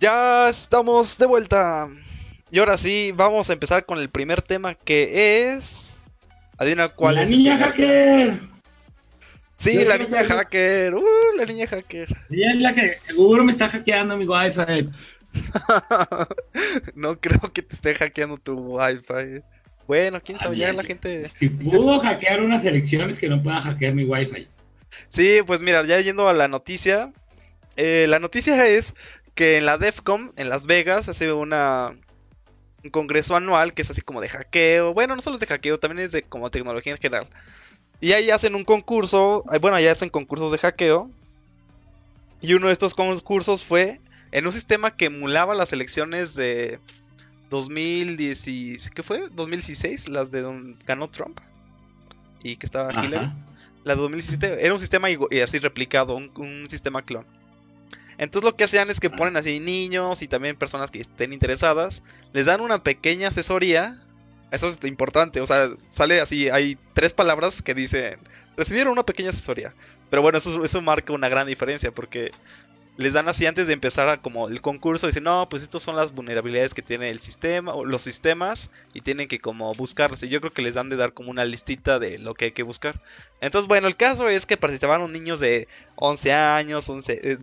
Ya 0.00 0.48
estamos 0.48 1.18
de 1.18 1.26
vuelta. 1.26 1.90
Y 2.50 2.58
ahora 2.58 2.78
sí, 2.78 3.12
vamos 3.14 3.50
a 3.50 3.52
empezar 3.52 3.84
con 3.84 3.98
el 3.98 4.08
primer 4.08 4.40
tema 4.40 4.74
que 4.74 5.50
es. 5.52 6.06
Adivina 6.56 6.88
cuál 6.88 7.16
la 7.16 7.22
es. 7.24 7.30
Niña 7.30 7.58
hacker. 7.58 8.40
Sí, 9.58 9.84
la 9.84 9.98
niña 9.98 10.24
hacker. 10.24 10.94
Uh, 10.94 11.36
la 11.36 11.44
niña 11.44 11.66
hacker. 11.66 12.08
Ella 12.30 12.52
es 12.52 12.60
la 12.60 12.74
que 12.74 12.96
seguro 12.96 13.44
me 13.44 13.52
está 13.52 13.68
hackeando 13.68 14.16
mi 14.16 14.26
wifi. 14.26 14.88
no 16.94 17.20
creo 17.20 17.52
que 17.52 17.60
te 17.60 17.74
esté 17.74 17.94
hackeando 17.94 18.38
tu 18.38 18.78
wifi. 18.78 19.42
Bueno, 19.86 20.18
quién 20.24 20.38
sabe, 20.38 20.56
ya 20.56 20.72
la 20.72 20.82
gente. 20.82 21.22
Si 21.24 21.50
pudo 21.50 22.00
hackear 22.00 22.40
unas 22.40 22.64
elecciones 22.64 23.18
que 23.18 23.28
no 23.28 23.42
pueda 23.42 23.60
hackear 23.60 23.92
mi 23.92 24.04
wifi. 24.04 24.48
Sí, 25.08 25.40
pues 25.46 25.60
mira, 25.60 25.84
ya 25.84 26.00
yendo 26.00 26.26
a 26.26 26.32
la 26.32 26.48
noticia. 26.48 27.12
Eh, 27.76 28.06
la 28.08 28.18
noticia 28.18 28.66
es 28.66 28.94
que 29.34 29.58
en 29.58 29.66
la 29.66 29.78
DEFCON, 29.78 30.32
en 30.36 30.48
Las 30.48 30.66
Vegas, 30.66 31.08
hace 31.08 31.32
una 31.32 31.94
un 32.82 32.90
congreso 32.90 33.36
anual 33.36 33.74
que 33.74 33.82
es 33.82 33.90
así 33.90 34.00
como 34.00 34.20
de 34.20 34.28
hackeo. 34.28 34.94
Bueno, 34.94 35.14
no 35.16 35.22
solo 35.22 35.34
es 35.34 35.40
de 35.40 35.46
hackeo, 35.46 35.78
también 35.78 36.04
es 36.04 36.12
de 36.12 36.22
como 36.22 36.50
tecnología 36.50 36.92
en 36.92 36.98
general. 36.98 37.28
Y 38.00 38.12
ahí 38.12 38.30
hacen 38.30 38.54
un 38.54 38.64
concurso, 38.64 39.44
bueno, 39.60 39.76
ahí 39.76 39.86
hacen 39.86 40.08
concursos 40.08 40.52
de 40.52 40.58
hackeo. 40.58 41.10
Y 42.40 42.54
uno 42.54 42.68
de 42.68 42.72
estos 42.72 42.94
concursos 42.94 43.64
fue 43.64 44.00
en 44.32 44.46
un 44.46 44.52
sistema 44.52 44.96
que 44.96 45.06
emulaba 45.06 45.54
las 45.54 45.72
elecciones 45.72 46.34
de 46.34 46.78
2016, 47.50 48.90
¿qué 48.90 49.02
fue? 49.02 49.28
2016, 49.30 50.08
las 50.08 50.30
de 50.30 50.40
donde 50.40 50.82
ganó 50.86 51.10
Trump 51.10 51.38
y 52.42 52.56
que 52.56 52.64
estaba 52.64 52.92
Hillary. 52.92 53.30
La 53.84 53.94
de 53.94 54.00
2017 54.00 54.64
era 54.64 54.72
un 54.72 54.80
sistema 54.80 55.10
y, 55.10 55.18
así 55.40 55.58
replicado, 55.58 56.16
un 56.16 56.66
sistema 56.68 57.02
clon. 57.02 57.26
Entonces 58.20 58.44
lo 58.44 58.54
que 58.54 58.64
hacían 58.64 58.90
es 58.90 59.00
que 59.00 59.08
ponen 59.08 59.38
así 59.38 59.60
niños 59.60 60.20
y 60.20 60.28
también 60.28 60.54
personas 60.54 60.90
que 60.90 61.00
estén 61.00 61.32
interesadas, 61.32 62.02
les 62.34 62.44
dan 62.44 62.60
una 62.60 62.82
pequeña 62.82 63.28
asesoría. 63.28 63.98
Eso 64.50 64.68
es 64.68 64.84
importante, 64.84 65.40
o 65.40 65.46
sea, 65.46 65.70
sale 65.88 66.20
así, 66.20 66.50
hay 66.50 66.76
tres 66.92 67.14
palabras 67.14 67.62
que 67.62 67.72
dicen, 67.72 68.18
recibieron 68.58 68.92
una 68.92 69.06
pequeña 69.06 69.30
asesoría. 69.30 69.72
Pero 70.10 70.20
bueno, 70.20 70.36
eso, 70.36 70.62
eso 70.62 70.82
marca 70.82 71.14
una 71.14 71.30
gran 71.30 71.46
diferencia 71.46 71.92
porque 71.92 72.30
les 73.00 73.12
dan 73.12 73.28
así 73.28 73.46
antes 73.46 73.66
de 73.66 73.72
empezar 73.72 74.08
a 74.08 74.22
como 74.22 74.48
el 74.48 74.60
concurso, 74.60 75.06
dicen, 75.06 75.24
no, 75.24 75.48
pues 75.48 75.62
estas 75.62 75.82
son 75.82 75.96
las 75.96 76.12
vulnerabilidades 76.12 76.74
que 76.74 76.82
tiene 76.82 77.10
el 77.10 77.18
sistema, 77.20 77.74
o 77.74 77.84
los 77.84 78.02
sistemas, 78.02 78.70
y 78.94 79.00
tienen 79.00 79.28
que 79.28 79.40
como 79.40 79.72
buscarlas. 79.74 80.22
Y 80.22 80.28
yo 80.28 80.40
creo 80.40 80.52
que 80.52 80.62
les 80.62 80.74
dan 80.74 80.88
de 80.88 80.96
dar 80.96 81.12
como 81.12 81.30
una 81.30 81.44
listita 81.44 81.98
de 81.98 82.18
lo 82.18 82.34
que 82.34 82.46
hay 82.46 82.52
que 82.52 82.62
buscar. 82.62 83.00
Entonces, 83.40 83.68
bueno, 83.68 83.88
el 83.88 83.96
caso 83.96 84.28
es 84.28 84.46
que 84.46 84.56
participaron 84.56 85.12
niños 85.12 85.40
de 85.40 85.66
11 85.96 86.32
años, 86.32 86.88
11, 86.88 87.38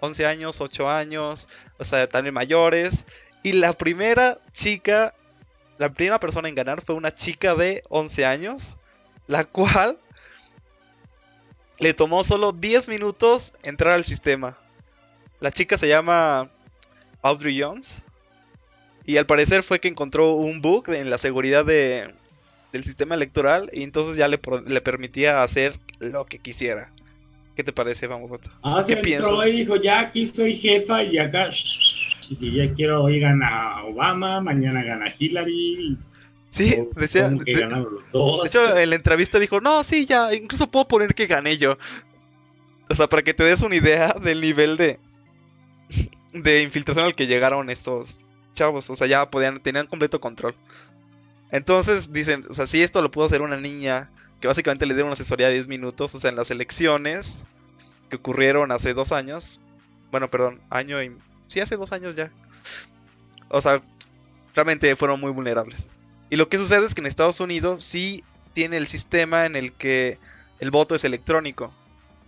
11 0.00 0.22
eh, 0.22 0.26
años, 0.26 0.60
8 0.60 0.90
años, 0.90 1.48
o 1.78 1.84
sea, 1.84 2.06
también 2.06 2.34
mayores. 2.34 3.06
Y 3.42 3.52
la 3.52 3.72
primera 3.72 4.38
chica, 4.52 5.14
la 5.78 5.92
primera 5.92 6.20
persona 6.20 6.48
en 6.48 6.54
ganar 6.54 6.82
fue 6.82 6.94
una 6.94 7.14
chica 7.14 7.54
de 7.54 7.82
11 7.88 8.26
años 8.26 8.78
la 9.26 9.44
cual 9.44 9.98
le 11.78 11.94
tomó 11.94 12.22
solo 12.22 12.52
10 12.52 12.88
minutos 12.88 13.54
entrar 13.62 13.94
al 13.94 14.04
sistema. 14.04 14.58
La 15.42 15.50
chica 15.50 15.76
se 15.76 15.88
llama 15.88 16.48
Audrey 17.20 17.60
Jones. 17.60 18.04
Y 19.04 19.16
al 19.16 19.26
parecer 19.26 19.64
fue 19.64 19.80
que 19.80 19.88
encontró 19.88 20.34
un 20.34 20.62
bug 20.62 20.90
en 20.90 21.10
la 21.10 21.18
seguridad 21.18 21.64
de, 21.64 22.14
del 22.70 22.84
sistema 22.84 23.16
electoral 23.16 23.68
y 23.72 23.82
entonces 23.82 24.14
ya 24.14 24.28
le, 24.28 24.38
le, 24.66 24.80
permitía 24.80 25.42
hacer 25.42 25.74
lo 25.98 26.24
que 26.26 26.38
quisiera. 26.38 26.92
¿Qué 27.56 27.64
te 27.64 27.72
parece, 27.72 28.06
vamos, 28.06 28.30
Ah, 28.62 28.84
¿Qué 28.86 28.96
piensas? 28.98 29.32
Y 29.48 29.50
dijo, 29.50 29.74
ya 29.74 30.00
aquí 30.00 30.28
soy 30.28 30.54
jefa 30.54 31.02
y 31.02 31.18
acá, 31.18 31.50
y 31.50 32.36
si 32.36 32.52
ya 32.52 32.72
quiero, 32.72 33.02
hoy 33.02 33.18
gana 33.18 33.82
Obama, 33.84 34.40
mañana 34.40 34.84
gana 34.84 35.12
Hillary. 35.18 35.98
Sí, 36.50 36.86
decía. 36.94 37.30
Que 37.44 37.56
de, 37.56 37.66
los 37.66 38.10
dos. 38.12 38.42
de 38.44 38.48
hecho, 38.48 38.78
en 38.78 38.90
la 38.90 38.96
entrevista 38.96 39.40
dijo, 39.40 39.60
no, 39.60 39.82
sí, 39.82 40.06
ya, 40.06 40.32
incluso 40.32 40.70
puedo 40.70 40.86
poner 40.86 41.14
que 41.14 41.26
gané 41.26 41.58
yo. 41.58 41.76
O 42.88 42.94
sea, 42.94 43.08
para 43.08 43.22
que 43.22 43.34
te 43.34 43.42
des 43.42 43.60
una 43.62 43.76
idea 43.76 44.14
del 44.22 44.40
nivel 44.40 44.76
de, 44.76 44.98
de 46.32 46.62
infiltración 46.62 47.06
al 47.06 47.14
que 47.14 47.26
llegaron 47.26 47.70
estos 47.70 48.20
chavos. 48.54 48.88
O 48.90 48.96
sea, 48.96 49.06
ya 49.06 49.30
podían, 49.30 49.58
tenían 49.58 49.86
completo 49.86 50.20
control. 50.20 50.54
Entonces 51.50 52.12
dicen, 52.12 52.46
o 52.48 52.54
sea, 52.54 52.66
si 52.66 52.82
esto 52.82 53.02
lo 53.02 53.10
pudo 53.10 53.26
hacer 53.26 53.42
una 53.42 53.58
niña 53.58 54.10
que 54.40 54.48
básicamente 54.48 54.86
le 54.86 54.94
dieron 54.94 55.08
una 55.08 55.14
asesoría 55.14 55.48
de 55.48 55.54
10 55.54 55.68
minutos, 55.68 56.14
o 56.14 56.20
sea, 56.20 56.30
en 56.30 56.36
las 56.36 56.50
elecciones 56.50 57.46
que 58.08 58.16
ocurrieron 58.16 58.72
hace 58.72 58.94
dos 58.94 59.12
años. 59.12 59.60
Bueno, 60.10 60.30
perdón, 60.30 60.60
año 60.70 61.02
y... 61.02 61.16
Sí, 61.48 61.60
hace 61.60 61.76
dos 61.76 61.92
años 61.92 62.16
ya. 62.16 62.30
O 63.48 63.60
sea, 63.60 63.82
realmente 64.54 64.96
fueron 64.96 65.20
muy 65.20 65.30
vulnerables. 65.30 65.90
Y 66.30 66.36
lo 66.36 66.48
que 66.48 66.58
sucede 66.58 66.86
es 66.86 66.94
que 66.94 67.02
en 67.02 67.06
Estados 67.06 67.40
Unidos 67.40 67.84
sí 67.84 68.24
tiene 68.54 68.78
el 68.78 68.88
sistema 68.88 69.44
en 69.44 69.54
el 69.54 69.72
que 69.72 70.18
el 70.58 70.70
voto 70.70 70.94
es 70.94 71.04
electrónico. 71.04 71.72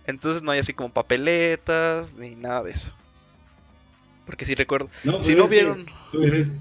Entonces 0.05 0.43
no 0.43 0.51
hay 0.51 0.59
así 0.59 0.73
como 0.73 0.93
papeletas 0.93 2.15
ni 2.15 2.35
nada 2.35 2.63
de 2.63 2.71
eso. 2.71 2.93
Porque 4.25 4.45
si 4.45 4.55
recuerdo. 4.55 4.89
si 5.19 5.35
no 5.35 5.47
vieron. 5.47 5.85
Pues 6.11 6.51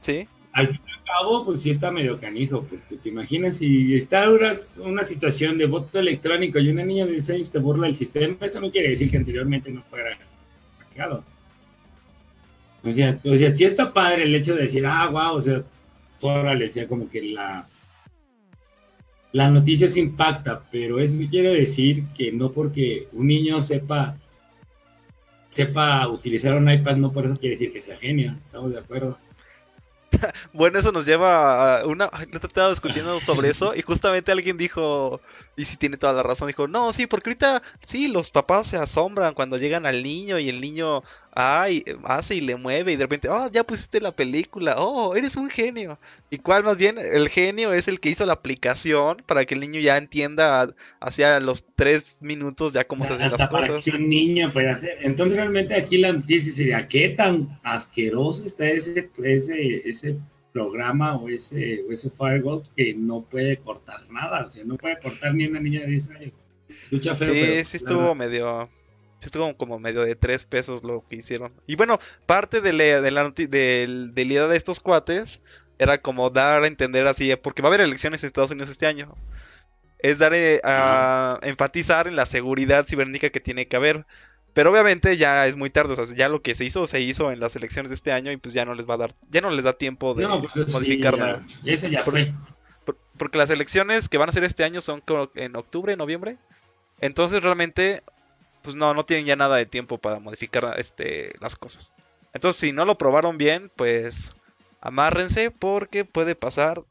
sí. 0.00 0.26
Al 0.52 0.68
fin 0.68 0.80
y 0.86 0.90
al 0.90 1.04
cabo, 1.04 1.44
pues 1.44 1.62
sí 1.62 1.70
está 1.70 1.90
medio 1.90 2.18
canijo. 2.18 2.64
Porque 2.68 2.96
te 2.96 3.08
imaginas 3.08 3.58
si 3.58 3.94
está 3.94 4.28
una 4.30 5.04
situación 5.04 5.58
de 5.58 5.66
voto 5.66 5.98
electrónico 5.98 6.58
y 6.58 6.68
una 6.68 6.84
niña 6.84 7.06
de 7.06 7.12
16 7.12 7.36
años 7.36 7.52
te 7.52 7.58
burla 7.58 7.86
el 7.86 7.96
sistema, 7.96 8.36
eso 8.40 8.60
no 8.60 8.70
quiere 8.70 8.90
decir 8.90 9.10
que 9.10 9.16
anteriormente 9.16 9.70
no 9.70 9.82
fuera 9.82 10.18
hackeado. 10.78 11.24
O 12.84 12.90
sea, 12.90 13.18
o 13.24 13.36
sea, 13.36 13.54
sí 13.54 13.64
está 13.64 13.92
padre 13.92 14.24
el 14.24 14.34
hecho 14.34 14.56
de 14.56 14.62
decir, 14.62 14.84
ah, 14.84 15.08
wow, 15.08 15.36
o 15.36 15.42
sea, 15.42 15.62
le 16.54 16.64
decía 16.64 16.88
como 16.88 17.08
que 17.08 17.22
la. 17.22 17.66
La 19.32 19.48
noticia 19.48 19.88
se 19.88 19.98
impacta, 19.98 20.62
pero 20.70 21.00
eso 21.00 21.16
quiere 21.30 21.54
decir 21.54 22.04
que 22.14 22.30
no 22.32 22.52
porque 22.52 23.08
un 23.12 23.28
niño 23.28 23.62
sepa 23.62 24.18
sepa 25.52 26.08
utilizar 26.08 26.54
un 26.56 26.68
iPad, 26.70 26.96
no 26.96 27.12
por 27.12 27.26
eso 27.26 27.36
quiere 27.36 27.56
decir 27.56 27.72
que 27.72 27.80
sea 27.80 27.98
genio, 27.98 28.34
estamos 28.42 28.72
de 28.72 28.78
acuerdo. 28.78 29.18
bueno, 30.52 30.78
eso 30.78 30.92
nos 30.92 31.04
lleva 31.04 31.80
a 31.80 31.86
una... 31.86 32.06
Lo 32.06 32.38
he 32.38 32.46
estado 32.46 32.70
discutiendo 32.70 33.20
sobre 33.20 33.50
eso 33.50 33.74
y 33.74 33.82
justamente 33.82 34.32
alguien 34.32 34.56
dijo, 34.56 35.20
y 35.56 35.64
si 35.66 35.76
tiene 35.76 35.98
toda 35.98 36.14
la 36.14 36.22
razón, 36.22 36.48
dijo, 36.48 36.68
no, 36.68 36.92
sí, 36.92 37.06
porque 37.06 37.30
ahorita 37.30 37.62
sí, 37.80 38.08
los 38.08 38.30
papás 38.30 38.66
se 38.66 38.78
asombran 38.78 39.34
cuando 39.34 39.58
llegan 39.58 39.84
al 39.84 40.02
niño 40.02 40.38
y 40.38 40.48
el 40.48 40.60
niño 40.60 41.02
ay, 41.34 41.84
hace 42.04 42.34
y 42.36 42.40
le 42.40 42.56
mueve 42.56 42.92
y 42.92 42.96
de 42.96 43.04
repente, 43.04 43.28
oh, 43.28 43.50
ya 43.50 43.64
pusiste 43.64 44.00
la 44.00 44.14
película, 44.14 44.76
oh, 44.78 45.16
eres 45.16 45.36
un 45.36 45.48
genio. 45.48 45.98
¿Y 46.30 46.38
cuál 46.38 46.62
más 46.62 46.76
bien? 46.76 46.98
El 46.98 47.28
genio 47.28 47.72
es 47.72 47.88
el 47.88 48.00
que 48.00 48.10
hizo 48.10 48.26
la 48.26 48.34
aplicación 48.34 49.22
para 49.26 49.44
que 49.44 49.54
el 49.54 49.60
niño 49.60 49.80
ya 49.80 49.96
entienda 49.96 50.68
hacia 51.00 51.40
los 51.40 51.64
tres 51.74 52.18
minutos 52.20 52.72
ya 52.74 52.84
cómo 52.84 53.06
se 53.06 53.14
hacen 53.14 53.30
las 53.30 53.48
cosas. 53.48 53.86
un 53.86 54.08
niño 54.08 54.52
puede 54.52 54.70
hacer. 54.70 54.98
Entonces 55.00 55.36
realmente 55.36 55.74
aquí 55.74 55.98
la 55.98 56.12
noticia 56.12 56.52
sería, 56.52 56.86
¿qué 56.86 57.08
tan 57.10 57.58
asqueroso 57.62 58.44
está 58.44 58.68
ese, 58.68 59.10
ese, 59.22 59.88
ese 59.88 60.16
programa 60.52 61.16
o 61.16 61.28
ese, 61.30 61.82
o 61.88 61.92
ese 61.92 62.10
firewall 62.10 62.62
que 62.76 62.94
no 62.94 63.22
puede 63.22 63.56
cortar 63.56 64.00
nada? 64.10 64.46
O 64.46 64.50
sea, 64.50 64.64
no 64.64 64.76
puede 64.76 64.98
cortar 65.00 65.34
ni 65.34 65.46
una 65.46 65.60
niña 65.60 65.80
de 65.80 65.86
10 65.86 66.10
años. 66.10 66.32
Escucha 66.82 67.14
feo, 67.14 67.32
sí, 67.32 67.64
sí 67.64 67.76
estuvo 67.78 68.14
medio 68.14 68.68
estuvo 69.26 69.56
como 69.56 69.78
medio 69.78 70.02
de 70.02 70.16
tres 70.16 70.44
pesos 70.44 70.82
lo 70.82 71.04
que 71.08 71.16
hicieron. 71.16 71.52
Y 71.66 71.76
bueno, 71.76 71.98
parte 72.26 72.60
de 72.60 72.72
la, 72.72 73.00
de 73.00 73.10
la, 73.10 73.30
de, 73.30 74.12
idea 74.16 74.46
de 74.46 74.56
estos 74.56 74.80
cuates 74.80 75.42
era 75.78 75.98
como 75.98 76.30
dar 76.30 76.62
a 76.62 76.66
entender 76.66 77.06
así, 77.06 77.34
porque 77.36 77.62
va 77.62 77.68
a 77.68 77.70
haber 77.70 77.80
elecciones 77.80 78.22
en 78.22 78.28
Estados 78.28 78.50
Unidos 78.50 78.70
este 78.70 78.86
año. 78.86 79.14
Es 79.98 80.18
dar 80.18 80.34
eh, 80.34 80.60
a 80.64 81.38
enfatizar 81.42 82.08
en 82.08 82.16
la 82.16 82.26
seguridad 82.26 82.84
cibernética 82.84 83.30
que 83.30 83.40
tiene 83.40 83.68
que 83.68 83.76
haber. 83.76 84.04
Pero 84.54 84.70
obviamente 84.70 85.16
ya 85.16 85.46
es 85.46 85.56
muy 85.56 85.70
tarde, 85.70 85.94
o 85.94 85.96
sea, 85.96 86.16
ya 86.16 86.28
lo 86.28 86.42
que 86.42 86.54
se 86.54 86.64
hizo, 86.64 86.86
se 86.86 87.00
hizo 87.00 87.32
en 87.32 87.40
las 87.40 87.56
elecciones 87.56 87.88
de 87.88 87.94
este 87.94 88.12
año 88.12 88.32
y 88.32 88.36
pues 88.36 88.52
ya 88.52 88.66
no 88.66 88.74
les 88.74 88.88
va 88.88 88.94
a 88.94 88.98
dar, 88.98 89.14
ya 89.30 89.40
no 89.40 89.50
les 89.50 89.64
da 89.64 89.72
tiempo 89.72 90.14
de 90.14 90.28
pues, 90.52 90.72
modificar 90.72 91.16
nada. 91.16 91.46
Ese 91.64 91.88
ya 91.88 92.04
fue. 92.04 92.34
porque 93.16 93.38
las 93.38 93.48
elecciones 93.48 94.10
que 94.10 94.18
van 94.18 94.28
a 94.28 94.32
ser 94.32 94.44
este 94.44 94.64
año 94.64 94.82
son 94.82 95.02
en 95.36 95.56
octubre, 95.56 95.96
noviembre. 95.96 96.36
Entonces 97.00 97.42
realmente 97.42 98.02
pues 98.62 98.76
no, 98.76 98.94
no 98.94 99.04
tienen 99.04 99.26
ya 99.26 99.36
nada 99.36 99.56
de 99.56 99.66
tiempo 99.66 99.98
para 99.98 100.18
modificar 100.18 100.74
este, 100.78 101.34
las 101.40 101.56
cosas. 101.56 101.94
Entonces, 102.32 102.60
si 102.60 102.72
no 102.72 102.84
lo 102.84 102.96
probaron 102.96 103.36
bien, 103.38 103.70
pues 103.76 104.32
amárrense 104.80 105.50
porque 105.50 106.04
puede 106.04 106.34
pasar 106.34 106.82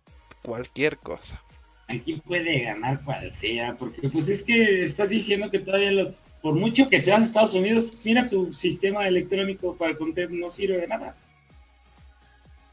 cualquier 0.44 0.98
cosa. 0.98 1.42
Aquí 1.88 2.22
puede 2.26 2.62
ganar 2.62 3.02
cual 3.04 3.34
sea, 3.34 3.76
porque 3.76 4.08
pues 4.10 4.30
es 4.30 4.44
que 4.44 4.84
estás 4.84 5.10
diciendo 5.10 5.52
que 5.52 5.60
todavía 5.60 5.92
los, 5.92 6.14
por 6.42 6.56
mucho 6.56 6.90
que 6.90 7.02
seas 7.02 7.24
Estados 7.24 7.54
Unidos, 7.54 7.94
mira 8.04 8.30
tu 8.30 8.54
sistema 8.54 9.08
electrónico 9.08 9.76
para 9.76 9.96
contar 9.98 10.32
no 10.32 10.50
sirve 10.50 10.78
de 10.78 10.88
nada. 10.88 11.16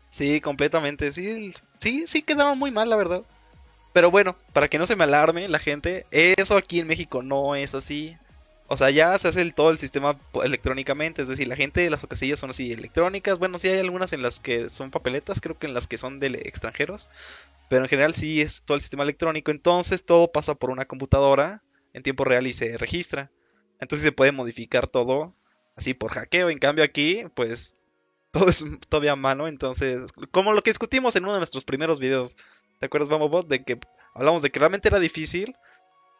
Sí, 0.09 0.41
completamente, 0.41 1.13
sí, 1.13 1.53
sí, 1.81 2.07
sí 2.07 2.23
quedaron 2.23 2.59
muy 2.59 2.71
mal, 2.71 2.89
la 2.89 2.97
verdad. 2.97 3.23
Pero 3.93 4.11
bueno, 4.11 4.37
para 4.53 4.69
que 4.69 4.79
no 4.79 4.87
se 4.87 4.97
me 4.97 5.05
alarme 5.05 5.49
la 5.49 5.59
gente, 5.59 6.07
eso 6.11 6.57
aquí 6.57 6.79
en 6.79 6.87
México 6.87 7.23
no 7.23 7.57
es 7.57 7.75
así. 7.75 8.17
O 8.71 8.77
sea, 8.77 8.91
ya 8.91 9.19
se 9.19 9.29
hace 9.29 9.51
todo 9.53 9.71
el 9.71 9.79
sistema 9.79 10.19
electrónicamente, 10.45 11.23
es 11.23 11.29
decir, 11.29 11.49
la 11.49 11.57
gente 11.57 11.81
de 11.81 11.89
las 11.89 12.07
casillas 12.07 12.39
son 12.39 12.51
así 12.51 12.71
electrónicas. 12.71 13.39
Bueno, 13.39 13.57
sí 13.57 13.69
hay 13.69 13.79
algunas 13.79 14.13
en 14.13 14.23
las 14.23 14.41
que 14.41 14.69
son 14.69 14.91
papeletas, 14.91 15.41
creo 15.41 15.59
que 15.59 15.67
en 15.67 15.73
las 15.73 15.87
que 15.87 15.97
son 15.97 16.21
de 16.21 16.27
extranjeros, 16.45 17.09
pero 17.71 17.85
en 17.85 17.89
general 17.89 18.15
sí 18.15 18.43
es 18.43 18.63
todo 18.63 18.75
el 18.75 18.83
sistema 18.83 19.05
electrónico. 19.05 19.51
Entonces 19.51 20.05
todo 20.05 20.31
pasa 20.31 20.55
por 20.55 20.69
una 20.69 20.85
computadora 20.85 21.63
en 21.95 22.03
tiempo 22.03 22.25
real 22.25 22.47
y 22.47 22.53
se 22.53 22.77
registra. 22.77 23.31
Entonces 23.81 24.05
se 24.05 24.13
puede 24.13 24.33
modificar 24.33 24.87
todo 24.87 25.35
así 25.75 25.95
por 25.95 26.13
hackeo. 26.13 26.51
En 26.51 26.59
cambio 26.59 26.85
aquí, 26.85 27.25
pues 27.35 27.75
todo 28.33 28.51
es 28.51 28.63
todavía 28.91 29.13
a 29.13 29.17
mano. 29.17 29.49
Entonces, 29.49 30.13
como 30.31 30.53
lo 30.53 30.61
que 30.63 30.71
discutimos 30.71 31.17
en 31.17 31.25
uno 31.25 31.33
de 31.33 31.41
nuestros 31.41 31.65
primeros 31.65 31.99
videos, 31.99 32.37
¿te 32.81 32.87
acuerdas, 32.87 33.09
Bot? 33.09 33.49
De 33.49 33.65
que 33.65 33.79
hablamos 34.15 34.43
de 34.43 34.51
que 34.51 34.59
realmente 34.59 34.89
era 34.89 34.99
difícil 34.99 35.57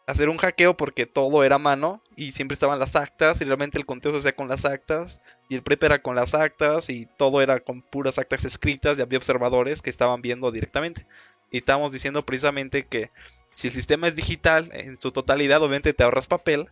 hacer 0.09 0.31
un 0.31 0.39
hackeo 0.39 0.75
porque 0.75 1.05
todo 1.05 1.45
era 1.45 1.59
mano 1.59 2.03
y 2.17 2.33
siempre 2.33 2.55
estaban 2.55 2.79
las 2.79 2.97
actas 2.97 3.43
y 3.43 3.45
realmente 3.45 3.77
el 3.77 3.85
conteo 3.85 4.11
se 4.13 4.19
hacía 4.19 4.35
con 4.35 4.49
las 4.49 4.65
actas 4.65 5.21
y 5.51 5.55
el 5.55 5.63
prep 5.63 5.85
era 5.85 6.01
con 6.01 6.17
las 6.17 6.33
actas 6.33 6.89
y 6.89 7.07
todo 7.19 7.43
era 7.43 7.61
con 7.61 7.83
puras 7.83 8.19
actas 8.19 8.47
escritas 8.47 8.99
y 8.99 9.03
había 9.03 9.19
observadores 9.19 9.83
que 9.83 9.91
estaban 9.91 10.23
viendo 10.23 10.51
directamente. 10.51 11.07
Y 11.51 11.59
estábamos 11.59 11.93
diciendo 11.93 12.25
precisamente 12.25 12.87
que 12.87 13.11
si 13.55 13.69
el 13.69 13.75
sistema 13.75 14.09
es 14.09 14.17
digital 14.17 14.71
en 14.73 14.97
su 14.97 15.11
totalidad 15.11 15.63
obviamente 15.63 15.93
te 15.93 16.05
ahorras 16.05 16.27
papel, 16.27 16.71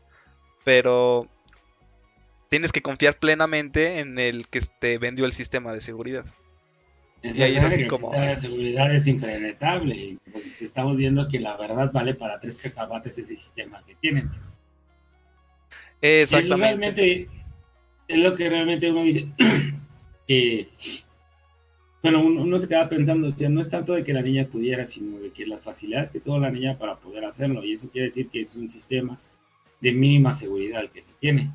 pero 0.64 1.28
tienes 2.48 2.72
que 2.72 2.80
confiar 2.80 3.18
plenamente 3.18 3.98
en 3.98 4.18
el 4.18 4.48
que 4.48 4.62
te 4.80 4.96
vendió 4.96 5.26
el 5.26 5.34
sistema 5.34 5.74
de 5.74 5.82
seguridad 5.82 6.24
y 7.34 7.42
ahí 7.42 7.56
es 7.56 7.64
así 7.64 7.86
como... 7.86 8.12
La 8.12 8.36
seguridad 8.36 8.94
es 8.94 9.06
impenetrable 9.06 10.18
pues, 10.36 10.60
estamos 10.60 10.96
viendo 10.96 11.26
que 11.28 11.40
la 11.40 11.56
verdad 11.56 11.90
vale 11.92 12.14
para 12.14 12.38
3 12.38 12.56
petabytes 12.56 13.18
ese 13.18 13.36
sistema 13.36 13.82
que 13.86 13.94
tienen. 13.94 14.30
Exactamente. 16.02 17.28
Es, 18.06 18.18
lo 18.18 18.34
que 18.34 18.48
realmente 18.50 18.90
uno 18.90 19.02
dice. 19.02 19.28
bueno, 22.02 22.20
uno, 22.22 22.58
se 22.58 22.68
queda 22.68 22.88
pensando, 22.88 23.28
o 23.28 23.30
sea, 23.30 23.48
no 23.48 23.62
es 23.62 23.70
tanto 23.70 23.94
de 23.94 24.04
que 24.04 24.12
la 24.12 24.20
niña 24.20 24.46
pudiera, 24.46 24.86
sino 24.86 25.18
de 25.20 25.30
que 25.30 25.46
las 25.46 25.62
facilidades 25.62 26.10
que 26.10 26.20
tuvo 26.20 26.38
la 26.38 26.50
niña 26.50 26.78
para 26.78 26.96
poder 26.96 27.24
hacerlo. 27.24 27.64
Y 27.64 27.72
eso 27.72 27.90
quiere 27.90 28.08
decir 28.08 28.28
que 28.28 28.42
es 28.42 28.54
un 28.56 28.68
sistema 28.68 29.18
de 29.80 29.92
mínima 29.92 30.32
seguridad 30.32 30.82
el 30.82 30.90
que 30.90 31.02
se 31.02 31.12
tiene. 31.18 31.50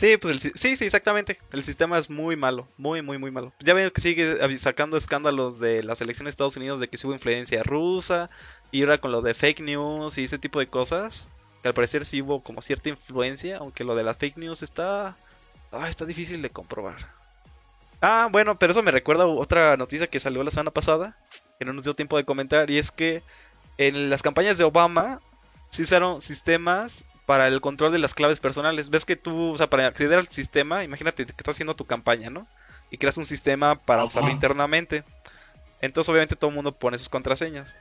Sí, 0.00 0.16
pues 0.16 0.40
sí, 0.54 0.76
sí, 0.78 0.84
exactamente. 0.86 1.36
El 1.52 1.62
sistema 1.62 1.98
es 1.98 2.08
muy 2.08 2.34
malo, 2.34 2.66
muy, 2.78 3.02
muy, 3.02 3.18
muy 3.18 3.30
malo. 3.30 3.52
Ya 3.60 3.74
ven 3.74 3.90
que 3.90 4.00
sigue 4.00 4.58
sacando 4.58 4.96
escándalos 4.96 5.60
de 5.60 5.82
las 5.82 6.00
elecciones 6.00 6.30
de 6.30 6.36
Estados 6.36 6.56
Unidos 6.56 6.80
de 6.80 6.88
que 6.88 6.96
hubo 7.06 7.12
influencia 7.12 7.62
rusa 7.62 8.30
y 8.70 8.80
ahora 8.80 8.96
con 8.96 9.12
lo 9.12 9.20
de 9.20 9.34
fake 9.34 9.60
news 9.60 10.16
y 10.16 10.24
ese 10.24 10.38
tipo 10.38 10.58
de 10.58 10.68
cosas. 10.68 11.28
Que 11.60 11.68
al 11.68 11.74
parecer 11.74 12.06
sí 12.06 12.22
hubo 12.22 12.42
como 12.42 12.62
cierta 12.62 12.88
influencia, 12.88 13.58
aunque 13.58 13.84
lo 13.84 13.94
de 13.94 14.02
las 14.02 14.16
fake 14.16 14.38
news 14.38 14.62
está, 14.62 15.18
ah, 15.70 15.86
está 15.86 16.06
difícil 16.06 16.40
de 16.40 16.48
comprobar. 16.48 16.96
Ah, 18.00 18.30
bueno, 18.32 18.58
pero 18.58 18.70
eso 18.70 18.82
me 18.82 18.92
recuerda 18.92 19.26
otra 19.26 19.76
noticia 19.76 20.06
que 20.06 20.18
salió 20.18 20.42
la 20.42 20.50
semana 20.50 20.70
pasada, 20.70 21.14
que 21.58 21.66
no 21.66 21.74
nos 21.74 21.84
dio 21.84 21.92
tiempo 21.92 22.16
de 22.16 22.24
comentar, 22.24 22.70
y 22.70 22.78
es 22.78 22.90
que 22.90 23.22
en 23.76 24.08
las 24.08 24.22
campañas 24.22 24.56
de 24.56 24.64
Obama 24.64 25.20
se 25.68 25.82
usaron 25.82 26.22
sistemas 26.22 27.04
para 27.30 27.46
el 27.46 27.60
control 27.60 27.92
de 27.92 28.00
las 28.00 28.12
claves 28.12 28.40
personales. 28.40 28.90
Ves 28.90 29.04
que 29.04 29.14
tú, 29.14 29.52
o 29.52 29.56
sea, 29.56 29.70
para 29.70 29.86
acceder 29.86 30.18
al 30.18 30.26
sistema, 30.26 30.82
imagínate 30.82 31.24
que 31.24 31.30
estás 31.30 31.54
haciendo 31.54 31.76
tu 31.76 31.84
campaña, 31.84 32.28
¿no? 32.28 32.48
Y 32.90 32.98
creas 32.98 33.18
un 33.18 33.24
sistema 33.24 33.76
para 33.76 34.04
usarlo 34.04 34.30
internamente. 34.30 35.04
Entonces, 35.80 36.08
obviamente, 36.08 36.34
todo 36.34 36.50
el 36.50 36.56
mundo 36.56 36.72
pone 36.72 36.98
sus 36.98 37.08
contraseñas. 37.08 37.76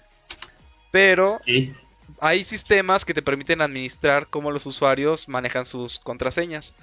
Pero 0.92 1.42
Sí. 1.46 1.74
hay 2.22 2.44
sistemas 2.44 3.06
que 3.06 3.16
te 3.16 3.24
permiten 3.24 3.64
administrar 3.64 4.28
cómo 4.28 4.52
los 4.52 4.68
usuarios 4.68 5.28
manejan 5.28 5.66
sus 5.66 5.98
contraseñas. 5.98 6.76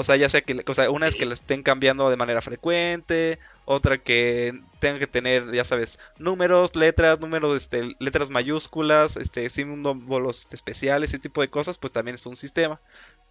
O 0.00 0.04
sea, 0.04 0.16
ya 0.16 0.30
sea 0.30 0.40
que, 0.40 0.64
o 0.66 0.74
sea, 0.74 0.90
una 0.90 1.06
es 1.06 1.14
que 1.14 1.26
la 1.26 1.34
estén 1.34 1.62
cambiando 1.62 2.08
de 2.08 2.16
manera 2.16 2.40
frecuente, 2.40 3.38
otra 3.66 3.98
que 3.98 4.58
tengan 4.78 4.98
que 4.98 5.06
tener, 5.06 5.52
ya 5.52 5.62
sabes, 5.62 6.00
números, 6.18 6.74
letras, 6.74 7.20
números, 7.20 7.54
este, 7.54 7.96
letras 7.98 8.30
mayúsculas, 8.30 9.16
este, 9.16 9.50
símbolos 9.50 10.40
este, 10.40 10.56
especiales, 10.56 11.10
ese 11.10 11.18
tipo 11.18 11.42
de 11.42 11.50
cosas, 11.50 11.76
pues 11.76 11.92
también 11.92 12.14
es 12.14 12.24
un 12.24 12.34
sistema. 12.34 12.80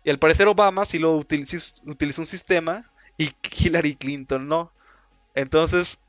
Y 0.03 0.11
al 0.11 0.19
parecer 0.19 0.47
Obama 0.47 0.85
sí 0.85 0.99
lo 0.99 1.15
utilizó, 1.15 1.57
utilizó 1.87 2.21
un 2.21 2.27
sistema 2.27 2.89
y 3.17 3.31
Hillary 3.57 3.95
Clinton 3.95 4.47
no. 4.47 4.71
Entonces, 5.33 5.99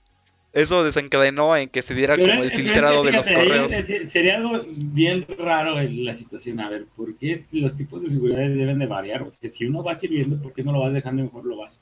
eso 0.53 0.83
desencadenó 0.83 1.57
en 1.57 1.69
que 1.69 1.83
se 1.83 1.95
diera 1.95 2.17
Pero 2.17 2.33
como 2.33 2.43
el 2.45 2.51
filtrado 2.51 3.05
de 3.05 3.13
los 3.13 3.29
ahí 3.29 3.35
correos. 3.37 3.73
sería 4.09 4.37
algo 4.37 4.65
bien 4.67 5.25
raro 5.39 5.81
en 5.81 6.05
la 6.05 6.15
situación. 6.15 6.61
A 6.61 6.69
ver, 6.69 6.87
¿por 6.97 7.17
qué 7.17 7.45
los 7.53 7.77
tipos 7.77 8.03
de 8.03 8.11
seguridad 8.11 8.39
deben 8.39 8.79
de 8.79 8.87
variar? 8.87 9.23
O 9.23 9.31
sea, 9.31 9.51
si 9.53 9.67
uno 9.67 9.83
va 9.85 9.95
sirviendo, 9.95 10.41
¿por 10.43 10.53
qué 10.53 10.65
no 10.65 10.73
lo 10.73 10.81
vas 10.81 10.93
dejando 10.93 11.23
mejor 11.23 11.45
lo 11.45 11.57
vas? 11.59 11.79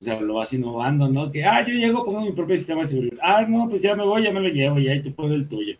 O 0.00 0.04
sea, 0.04 0.20
lo 0.20 0.34
vas 0.34 0.52
innovando, 0.52 1.08
¿no? 1.08 1.30
Que, 1.30 1.44
ah, 1.44 1.64
yo 1.66 1.74
llego, 1.74 2.04
pongo 2.04 2.20
mi 2.20 2.32
propio 2.32 2.56
sistema 2.56 2.82
de 2.82 2.88
seguridad. 2.88 3.18
Ah, 3.22 3.46
no, 3.48 3.68
pues 3.68 3.80
ya 3.82 3.94
me 3.94 4.04
voy, 4.04 4.22
ya 4.24 4.32
me 4.32 4.40
lo 4.40 4.48
llevo, 4.48 4.78
y 4.78 4.88
ahí 4.88 5.00
te 5.00 5.10
pongo 5.10 5.34
el 5.34 5.48
tuyo. 5.48 5.76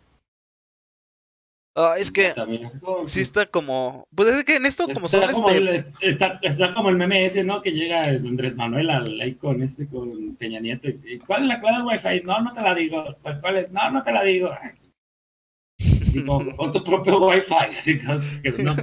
Ah, 1.77 1.95
es 1.97 2.09
que 2.09 2.29
También, 2.33 2.65
es 2.73 2.79
como- 2.79 3.05
sí 3.05 3.19
está 3.19 3.45
como. 3.47 4.07
Pues 4.15 4.29
es 4.29 4.43
que 4.45 4.55
en 4.55 4.65
esto, 4.65 4.87
como 4.87 5.07
está, 5.07 5.23
son 5.29 5.33
como 5.33 5.49
este. 5.49 5.59
el, 5.59 5.85
está, 6.13 6.39
está 6.41 6.73
como 6.73 6.89
el 6.89 6.95
meme 6.95 7.25
ese, 7.25 7.43
¿no? 7.43 7.61
Que 7.61 7.71
llega 7.71 8.03
Andrés 8.03 8.55
Manuel 8.55 8.89
al, 8.89 9.19
ahí 9.19 9.33
con 9.35 9.61
este, 9.61 9.85
con 9.87 10.35
Peña 10.37 10.61
Nieto. 10.61 10.87
Y, 10.87 11.19
¿Cuál 11.27 11.43
es 11.43 11.47
la 11.49 11.59
clave 11.59 11.83
Wi-Fi? 11.83 12.21
No, 12.25 12.39
no 12.41 12.53
te 12.53 12.61
la 12.61 12.73
digo. 12.73 13.17
¿Cuál 13.41 13.57
es? 13.57 13.71
No, 13.71 13.91
no 13.91 14.03
te 14.03 14.11
la 14.13 14.23
digo. 14.23 14.51
Digo, 16.13 16.41
con 16.57 16.71
tu 16.71 16.81
propio 16.81 17.19
Wi-Fi. 17.19 17.53
Así 17.77 17.97
que, 17.97 18.51
que 18.53 18.63
no. 18.63 18.73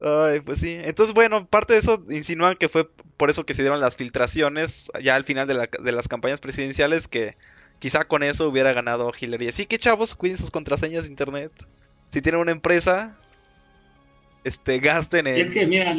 Ay, 0.00 0.40
pues 0.40 0.60
sí. 0.60 0.76
Entonces, 0.80 1.14
bueno, 1.14 1.46
parte 1.46 1.72
de 1.72 1.80
eso 1.80 2.04
insinúan 2.10 2.54
que 2.54 2.68
fue 2.68 2.88
por 3.16 3.30
eso 3.30 3.44
que 3.44 3.54
se 3.54 3.62
dieron 3.62 3.80
las 3.80 3.96
filtraciones 3.96 4.92
ya 5.02 5.16
al 5.16 5.24
final 5.24 5.48
de, 5.48 5.54
la- 5.54 5.68
de 5.82 5.92
las 5.92 6.06
campañas 6.06 6.38
presidenciales, 6.40 7.08
que 7.08 7.36
quizá 7.78 8.04
con 8.04 8.22
eso 8.22 8.48
hubiera 8.48 8.72
ganado 8.72 9.10
Hillary. 9.18 9.48
Así 9.48 9.66
que 9.66 9.78
chavos, 9.78 10.14
cuiden 10.14 10.36
sus 10.36 10.50
contraseñas 10.50 11.04
de 11.04 11.10
internet. 11.10 11.52
Si 12.10 12.22
tienen 12.22 12.40
una 12.40 12.52
empresa, 12.52 13.16
este, 14.44 14.78
gasten 14.78 15.26
Y 15.26 15.30
es 15.40 15.46
en... 15.48 15.52
que, 15.52 15.66
mira, 15.66 15.94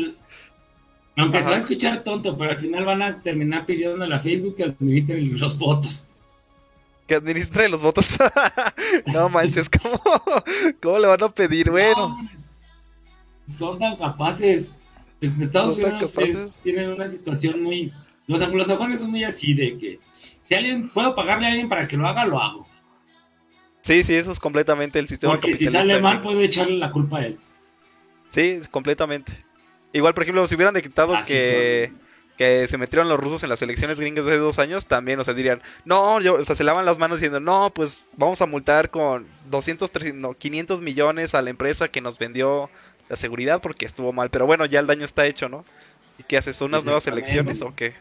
aunque 1.17 1.37
se 1.39 1.43
va 1.43 1.49
a 1.49 1.53
Ajá. 1.53 1.57
escuchar 1.57 2.03
tonto, 2.03 2.37
pero 2.37 2.51
al 2.51 2.57
final 2.59 2.85
van 2.85 3.01
a 3.01 3.21
terminar 3.21 3.65
pidiendo 3.65 4.03
a 4.03 4.07
la 4.07 4.19
Facebook 4.19 4.55
que 4.55 4.63
administre 4.63 5.21
los 5.21 5.57
votos. 5.59 6.09
Que 7.07 7.15
administre 7.15 7.67
los 7.69 7.81
votos. 7.81 8.17
no 9.07 9.29
manches, 9.29 9.69
¿cómo, 9.69 9.99
¿cómo 10.81 10.99
le 10.99 11.07
van 11.07 11.23
a 11.23 11.29
pedir? 11.29 11.69
Bueno, 11.71 12.17
No, 13.47 13.53
son 13.53 13.79
tan 13.79 13.95
capaces. 13.97 14.73
En 15.21 15.41
Estados 15.41 15.77
Unidos 15.77 16.13
capaces. 16.13 16.35
es- 16.35 16.53
tienen 16.63 16.89
una 16.91 17.09
situación 17.09 17.61
muy. 17.63 17.91
Los 18.27 18.41
anglosajones 18.41 18.99
son 19.01 19.09
muy 19.11 19.23
así 19.23 19.53
de 19.53 19.77
que 19.77 19.99
si 20.49 20.55
alguien 20.55 20.89
puedo 20.89 21.15
pagarle 21.15 21.45
a 21.45 21.49
alguien 21.51 21.69
para 21.69 21.87
que 21.87 21.95
lo 21.95 22.07
haga, 22.07 22.25
lo 22.25 22.41
hago. 22.41 22.67
sí, 23.81 24.03
sí, 24.03 24.15
eso 24.15 24.31
es 24.31 24.39
completamente 24.39 24.99
el 24.99 25.07
sistema 25.07 25.33
Porque 25.33 25.47
si 25.47 25.65
capitalista 25.65 25.79
sale 25.79 26.01
mal, 26.01 26.21
puedo 26.21 26.41
echarle 26.41 26.77
la 26.77 26.91
culpa 26.91 27.19
a 27.19 27.27
él. 27.27 27.39
Sí, 28.27 28.59
completamente. 28.71 29.31
Igual, 29.93 30.13
por 30.13 30.23
ejemplo, 30.23 30.45
si 30.47 30.55
hubieran 30.55 30.73
decretado 30.73 31.15
Así 31.15 31.33
que, 31.33 31.91
que 32.37 32.67
se 32.67 32.77
metieron 32.77 33.09
los 33.09 33.19
rusos 33.19 33.43
en 33.43 33.49
las 33.49 33.61
elecciones 33.61 33.99
gringas 33.99 34.25
de 34.25 34.31
hace 34.31 34.39
dos 34.39 34.59
años, 34.59 34.85
también, 34.85 35.19
o 35.19 35.23
sea, 35.23 35.33
dirían, 35.33 35.61
no, 35.85 36.19
yo, 36.19 36.35
o 36.35 36.43
sea, 36.43 36.55
se 36.55 36.63
lavan 36.63 36.85
las 36.85 36.97
manos 36.97 37.19
diciendo, 37.19 37.39
no, 37.39 37.71
pues 37.73 38.05
vamos 38.17 38.41
a 38.41 38.45
multar 38.45 38.89
con 38.89 39.27
200, 39.49 39.91
300, 39.91 40.19
no, 40.19 40.33
500 40.35 40.81
millones 40.81 41.35
a 41.35 41.41
la 41.41 41.49
empresa 41.51 41.89
que 41.89 42.01
nos 42.01 42.17
vendió 42.17 42.69
la 43.07 43.15
seguridad 43.15 43.61
porque 43.61 43.85
estuvo 43.85 44.13
mal. 44.13 44.29
Pero 44.29 44.45
bueno, 44.45 44.65
ya 44.65 44.79
el 44.79 44.87
daño 44.87 45.05
está 45.05 45.25
hecho, 45.25 45.47
¿no? 45.49 45.65
¿Y 46.17 46.23
qué 46.23 46.37
haces? 46.37 46.61
¿Unas 46.61 46.85
nuevas 46.85 47.07
Exactamente. 47.07 47.31
elecciones 47.31 47.61
o 47.61 47.75
qué? 47.75 47.93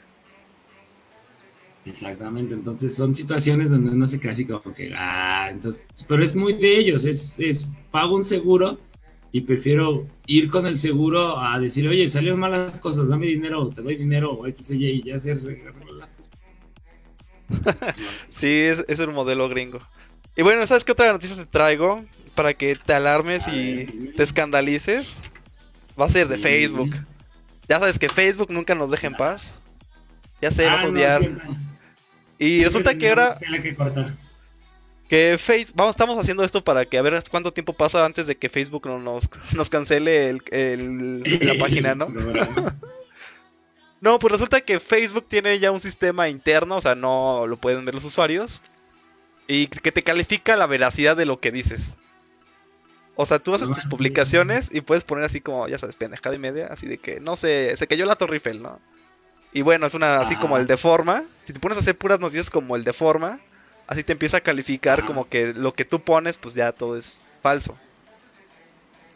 Exactamente, 1.89 2.55
entonces 2.55 2.95
son 2.95 3.15
situaciones 3.15 3.71
donde 3.71 3.91
uno 3.91 4.07
se 4.07 4.21
queda 4.21 4.33
así 4.33 4.45
como 4.45 4.75
que, 4.75 4.93
ah, 4.95 5.49
entonces, 5.51 5.87
pero 6.07 6.23
es 6.23 6.35
muy 6.35 6.53
de 6.53 6.79
ellos, 6.79 7.05
es, 7.05 7.39
es 7.39 7.67
pago 7.91 8.17
un 8.17 8.25
seguro 8.25 8.79
y 9.33 9.41
prefiero 9.43 10.07
ir 10.27 10.51
con 10.51 10.67
el 10.67 10.79
seguro 10.79 11.39
a 11.41 11.59
decir, 11.59 11.89
oye, 11.89 12.09
salieron 12.09 12.41
malas 12.41 12.79
cosas, 12.79 13.09
dame 13.09 13.27
dinero, 13.27 13.69
te 13.71 13.83
doy 13.83 13.97
dinero, 13.97 14.33
o 14.33 14.47
X, 14.47 14.71
Y, 14.71 14.85
y 14.87 15.03
ya 15.03 15.19
se 15.19 15.33
arreglan 15.33 15.75
las 15.99 16.11
cosas. 16.11 16.31
Sí, 18.29 18.49
es, 18.49 18.85
es 18.89 18.99
el 19.01 19.09
modelo 19.11 19.49
gringo. 19.49 19.79
Y 20.37 20.43
bueno, 20.43 20.67
¿sabes 20.67 20.85
qué 20.85 20.93
otra 20.93 21.11
noticia 21.13 21.37
te 21.37 21.47
traigo? 21.51 22.05
Para 22.35 22.55
que 22.55 22.77
te 22.77 22.93
alarmes 22.93 23.49
A 23.49 23.55
y 23.55 23.85
ver, 23.87 24.15
te 24.15 24.23
escandalices. 24.23 25.19
Va 26.01 26.07
a 26.07 26.09
ser 26.11 26.29
de 26.29 26.37
Sí. 26.37 26.43
Facebook. 26.43 26.91
Ya 27.69 27.79
sabes 27.81 27.99
que 27.99 28.09
Facebook 28.09 28.51
nunca 28.51 28.75
nos 28.75 28.91
deja 28.91 29.07
en 29.09 29.15
paz. 29.15 29.61
Ya 30.41 30.51
sé, 30.51 30.67
vas 30.67 30.81
Ah, 30.81 30.83
a 30.83 30.87
no, 30.87 30.93
odiar. 30.93 31.23
Y 32.39 32.65
resulta 32.65 32.97
que 32.97 33.09
tela 33.09 33.63
que 33.63 33.75
cortar. 33.75 34.15
que 35.09 35.37
Facebook, 35.39 35.77
vamos, 35.77 35.95
estamos 35.95 36.19
haciendo 36.19 36.45
esto 36.45 36.63
para 36.63 36.85
que 36.85 36.99
a 36.99 37.03
ver 37.03 37.23
cuánto 37.31 37.53
tiempo 37.53 37.73
pasa 37.73 38.05
antes 38.05 38.27
de 38.27 38.37
que 38.37 38.49
Facebook 38.49 38.87
no 38.87 38.99
nos, 38.99 39.29
nos 39.55 39.71
cancele 39.71 40.29
el, 40.29 40.43
el- 40.51 41.23
la 41.47 41.59
página, 41.59 41.95
¿no? 41.95 42.07
No, 44.01 44.19
pues 44.21 44.31
resulta 44.33 44.61
que 44.61 44.79
Facebook 44.79 45.27
tiene 45.29 45.59
ya 45.59 45.73
un 45.73 45.81
sistema 45.81 46.29
interno, 46.29 46.77
o 46.77 46.81
sea, 46.81 46.95
no 46.95 47.47
lo 47.49 47.57
pueden 47.57 47.85
ver 47.85 47.95
los 47.95 48.05
usuarios, 48.05 48.63
y 49.49 49.67
que 49.67 49.91
te 49.91 50.05
califica 50.05 50.55
la 50.57 50.67
veracidad 50.67 51.17
de 51.17 51.27
lo 51.27 51.41
que 51.41 51.51
dices. 51.51 51.97
O 53.17 53.27
sea, 53.27 53.41
tú 53.41 53.53
haces 53.55 53.69
tus 53.69 53.85
publicaciones 53.87 54.73
y 54.73 54.83
puedes 54.83 55.03
poner 55.03 55.25
así 55.25 55.41
como, 55.41 55.67
ya 55.67 55.79
sabes, 55.79 55.97
pendejada 55.97 56.37
y 56.37 56.39
media, 56.39 56.69
así 56.71 56.87
de 56.87 56.99
que, 56.99 57.19
no 57.19 57.35
sé, 57.35 57.75
se 57.77 57.89
cayó 57.89 58.07
la 58.07 58.15
Torre 58.15 58.35
Eiffel, 58.37 58.63
¿no? 58.63 58.79
Y 59.53 59.63
bueno, 59.63 59.87
es 59.87 59.95
una 59.95 60.17
así 60.21 60.35
Ajá. 60.35 60.43
como 60.43 60.57
el 60.59 60.67
de 60.67 60.77
forma. 60.77 61.25
Si 61.43 61.53
te 61.53 61.61
pones 61.61 61.79
a 61.79 61.81
hacer 61.81 61.97
puras 61.97 62.21
noticias 62.21 62.51
como 62.51 62.77
el 62.77 62.85
de 62.85 62.93
forma, 62.93 63.41
así 63.87 64.05
te 64.05 64.13
empieza 64.13 64.37
a 64.39 64.41
calificar 64.43 64.99
Ajá. 65.01 65.07
como 65.07 65.29
que 65.29 65.53
lo 65.55 65.73
que 65.73 65.85
tú 65.85 66.01
pones, 66.01 66.37
pues 66.37 66.55
ya 66.55 66.73
todo 66.73 66.97
es 66.97 67.19
falso. 67.43 67.77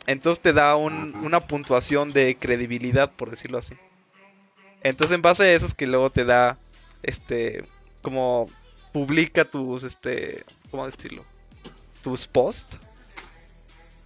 Entonces 0.07 0.42
te 0.42 0.53
da 0.53 0.75
un- 0.77 1.14
una 1.16 1.40
puntuación 1.47 2.12
de 2.12 2.37
credibilidad, 2.37 3.11
por 3.12 3.31
decirlo 3.31 3.59
así. 3.59 3.75
Entonces 4.83 5.14
en 5.14 5.23
base 5.23 5.45
a 5.45 5.53
eso 5.53 5.66
es 5.66 5.75
que 5.75 5.87
luego 5.87 6.11
te 6.11 6.25
da, 6.25 6.59
este, 7.05 7.64
como 8.01 8.49
publica 8.92 9.45
tus, 9.45 9.85
este, 9.85 10.42
¿cómo 10.71 10.87
decirlo? 10.87 11.25
Tus 12.03 12.27
posts. 12.27 12.79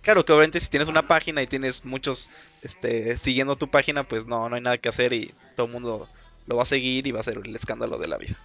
Claro 0.03 0.25
que 0.25 0.33
obviamente 0.33 0.61
si 0.61 0.69
tienes 0.69 0.89
una 0.89 1.03
página 1.09 1.43
y 1.43 1.47
tienes 1.47 1.85
muchos, 1.85 2.29
este, 2.67 3.17
siguiendo 3.17 3.57
tu 3.57 3.71
página, 3.71 4.07
pues 4.07 4.27
no, 4.27 4.49
no 4.49 4.57
hay 4.57 4.61
nada 4.61 4.79
que 4.79 4.91
hacer 4.91 5.13
y 5.13 5.33
todo 5.55 5.67
el 5.67 5.73
mundo 5.73 6.09
lo 6.47 6.57
va 6.57 6.65
a 6.65 6.67
seguir 6.67 7.07
y 7.07 7.13
va 7.13 7.21
a 7.21 7.25
ser 7.25 7.41
el 7.43 7.57
escándalo 7.57 7.97
de 7.97 8.09
la 8.09 8.19
vida. 8.19 8.37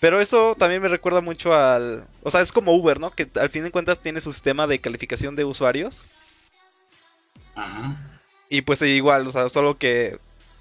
Pero 0.00 0.20
eso 0.20 0.54
también 0.58 0.82
me 0.82 0.88
recuerda 0.88 1.20
mucho 1.20 1.54
al, 1.54 2.06
o 2.22 2.30
sea, 2.30 2.40
es 2.40 2.52
como 2.52 2.74
Uber, 2.74 3.00
¿no? 3.00 3.10
Que 3.10 3.28
al 3.40 3.48
fin 3.48 3.62
de 3.62 3.70
cuentas 3.70 4.00
tiene 4.00 4.20
su 4.20 4.32
sistema 4.32 4.66
de 4.66 4.78
calificación 4.78 5.36
de 5.36 5.44
usuarios. 5.44 6.08
Ajá. 7.54 8.20
Y 8.48 8.62
pues 8.62 8.82
igual, 8.82 9.26
o 9.26 9.30
sea, 9.30 9.48
solo 9.48 9.76
que 9.76 10.18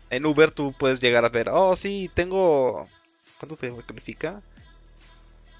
en 0.10 0.26
Uber 0.26 0.52
tú 0.52 0.74
puedes 0.78 1.02
llegar 1.02 1.26
a 1.26 1.30
ver, 1.30 1.50
oh, 1.50 1.76
sí, 1.76 2.10
tengo... 2.14 2.88
¿Cuánto 3.38 3.56
se 3.56 3.76
califica? 3.86 4.42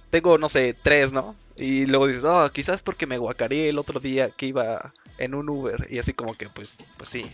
Tengo, 0.10 0.38
no 0.38 0.50
sé, 0.50 0.76
tres, 0.82 1.12
¿no? 1.14 1.36
Y 1.58 1.86
luego 1.86 2.08
dices, 2.08 2.24
oh, 2.24 2.50
quizás 2.54 2.82
porque 2.82 3.06
me 3.08 3.18
guacareé 3.18 3.70
el 3.70 3.78
otro 3.80 4.00
día 4.00 4.30
que 4.30 4.46
iba 4.48 4.94
en 5.18 5.34
un 5.36 5.50
Uber. 5.50 5.88
Y 5.90 6.00
así 6.00 6.14
como 6.14 6.34
que, 6.36 6.50
pues, 6.50 6.86
pues 6.98 7.10
sí. 7.10 7.26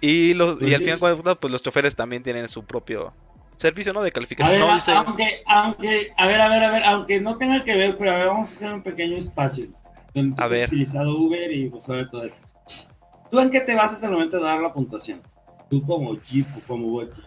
Y, 0.00 0.34
los, 0.34 0.60
y 0.60 0.74
al 0.74 0.82
final, 0.82 0.98
cuando- 0.98 1.36
pues 1.36 1.52
los 1.52 1.62
choferes 1.62 1.94
también 1.94 2.22
tienen 2.22 2.48
su 2.48 2.64
propio 2.64 3.12
servicio, 3.56 3.92
¿no? 3.92 4.02
De 4.02 4.10
A 4.10 4.12
calificación. 4.12 4.58
ver, 4.58 4.68
No 4.68 4.74
dice... 4.74 4.90
aunque, 4.92 5.42
aunque, 5.46 6.08
a 6.16 6.26
ver, 6.26 6.40
a 6.40 6.48
ver, 6.48 6.62
a 6.64 6.70
ver, 6.72 6.82
aunque 6.84 7.20
no 7.20 7.38
tenga 7.38 7.62
que 7.64 7.76
ver, 7.76 7.96
pero 7.96 8.10
a 8.10 8.14
ver, 8.16 8.26
vamos 8.26 8.48
a 8.48 8.52
hacer 8.52 8.72
un 8.72 8.82
pequeño 8.82 9.16
espacio. 9.16 9.68
Donde 10.12 10.34
tú 10.36 10.42
A 10.42 10.46
has 10.46 10.50
ver. 10.50 10.66
utilizado 10.68 11.16
Uber 11.16 11.52
y 11.52 11.68
pues, 11.70 11.84
sobre 11.84 12.06
todo 12.06 12.24
eso. 12.24 12.38
¿Tú 13.30 13.38
en 13.40 13.50
qué 13.50 13.60
te 13.60 13.74
vas 13.76 13.92
hasta 13.94 14.06
el 14.06 14.12
momento 14.12 14.36
de 14.36 14.42
dar 14.42 14.60
la 14.60 14.72
puntuación? 14.72 15.22
Tú 15.70 15.86
como 15.86 16.20
Jeep 16.20 16.46
o 16.56 16.60
como 16.66 17.00
Jeep. 17.00 17.24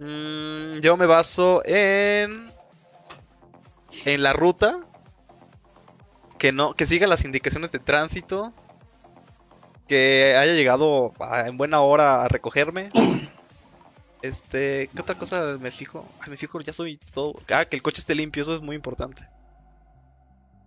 Mm, 0.00 0.80
yo 0.80 0.96
me 0.96 1.06
baso 1.06 1.62
en 1.64 2.50
en 4.06 4.22
la 4.22 4.32
ruta 4.32 4.80
que 6.38 6.52
no 6.52 6.72
que 6.74 6.86
siga 6.86 7.06
las 7.06 7.24
indicaciones 7.24 7.70
de 7.70 7.80
tránsito 7.80 8.54
que 9.88 10.36
haya 10.38 10.54
llegado 10.54 11.12
a- 11.20 11.46
en 11.48 11.58
buena 11.58 11.80
hora 11.80 12.22
a 12.24 12.28
recogerme 12.28 12.90
Este, 14.22 14.90
¿qué 14.94 15.00
otra 15.00 15.14
cosa 15.14 15.56
me 15.58 15.70
fijo? 15.70 16.04
Ay, 16.20 16.28
me 16.30 16.36
fijo, 16.36 16.60
ya 16.60 16.74
soy 16.74 16.98
todo. 17.14 17.32
Ah, 17.50 17.64
que 17.64 17.76
el 17.76 17.80
coche 17.82 18.00
esté 18.00 18.14
limpio, 18.14 18.42
eso 18.42 18.54
es 18.54 18.60
muy 18.60 18.76
importante. 18.76 19.26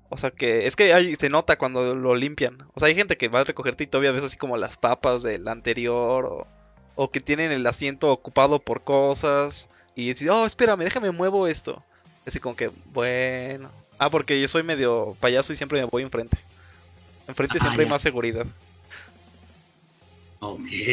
O 0.09 0.17
sea 0.17 0.31
que 0.31 0.65
es 0.65 0.75
que 0.75 1.15
se 1.15 1.29
nota 1.29 1.55
cuando 1.59 1.93
lo 1.93 2.15
limpian. 2.15 2.67
O 2.73 2.79
sea, 2.79 2.87
hay 2.87 2.95
gente 2.95 3.15
que 3.15 3.27
va 3.27 3.41
a 3.41 3.43
recogerte 3.43 3.83
y 3.83 3.87
todavía 3.87 4.11
ves 4.11 4.23
así 4.23 4.37
como 4.37 4.57
las 4.57 4.77
papas 4.77 5.21
del 5.21 5.47
anterior 5.47 6.25
o, 6.25 6.47
o 6.95 7.09
que 7.09 7.19
tienen 7.19 7.51
el 7.51 7.65
asiento 7.65 8.11
ocupado 8.11 8.59
por 8.59 8.83
cosas 8.83 9.69
y 9.95 10.07
decís, 10.07 10.29
oh, 10.29 10.45
espérame, 10.45 10.83
déjame 10.83 11.11
muevo 11.11 11.47
esto. 11.47 11.83
Así 12.25 12.39
como 12.39 12.55
que, 12.55 12.71
bueno. 12.93 13.69
Ah, 13.97 14.09
porque 14.09 14.39
yo 14.39 14.47
soy 14.47 14.63
medio 14.63 15.15
payaso 15.19 15.53
y 15.53 15.55
siempre 15.55 15.79
me 15.79 15.87
voy 15.87 16.03
enfrente. 16.03 16.37
Enfrente 17.27 17.57
Ah, 17.59 17.61
siempre 17.61 17.83
hay 17.83 17.89
más 17.89 18.01
seguridad. 18.01 18.45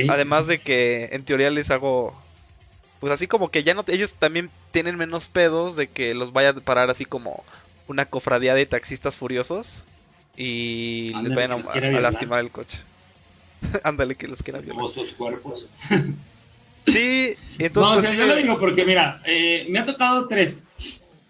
Además 0.08 0.46
de 0.46 0.60
que 0.60 1.08
en 1.12 1.24
teoría 1.24 1.50
les 1.50 1.70
hago. 1.70 2.14
Pues 3.00 3.12
así 3.12 3.26
como 3.26 3.50
que 3.50 3.64
ya 3.64 3.74
no. 3.74 3.84
Ellos 3.88 4.14
también 4.14 4.50
tienen 4.70 4.96
menos 4.96 5.28
pedos 5.28 5.76
de 5.76 5.88
que 5.88 6.14
los 6.14 6.32
vaya 6.32 6.50
a 6.50 6.54
parar 6.54 6.90
así 6.90 7.04
como 7.04 7.42
una 7.88 8.04
cofradía 8.04 8.54
de 8.54 8.66
taxistas 8.66 9.16
furiosos. 9.16 9.84
Y 10.36 11.12
les 11.22 11.34
vayan 11.34 11.52
a, 11.52 12.00
lastimar 12.00 12.40
el 12.40 12.50
coche. 12.50 12.78
Ándale, 13.84 14.14
que 14.14 14.28
los 14.28 14.42
quiera 14.42 14.60
violar. 14.60 14.86
Cuerpos. 15.16 15.68
Sí, 16.86 17.34
entonces. 17.58 17.74
no, 17.74 17.90
o 17.90 17.94
pues, 17.94 18.06
sea, 18.06 18.14
yo 18.16 18.26
lo 18.26 18.34
me- 18.34 18.42
digo 18.42 18.58
porque, 18.58 18.84
mira, 18.86 19.20
eh, 19.26 19.66
me 19.68 19.78
ha 19.78 19.84
tocado 19.84 20.26
tres. 20.26 20.64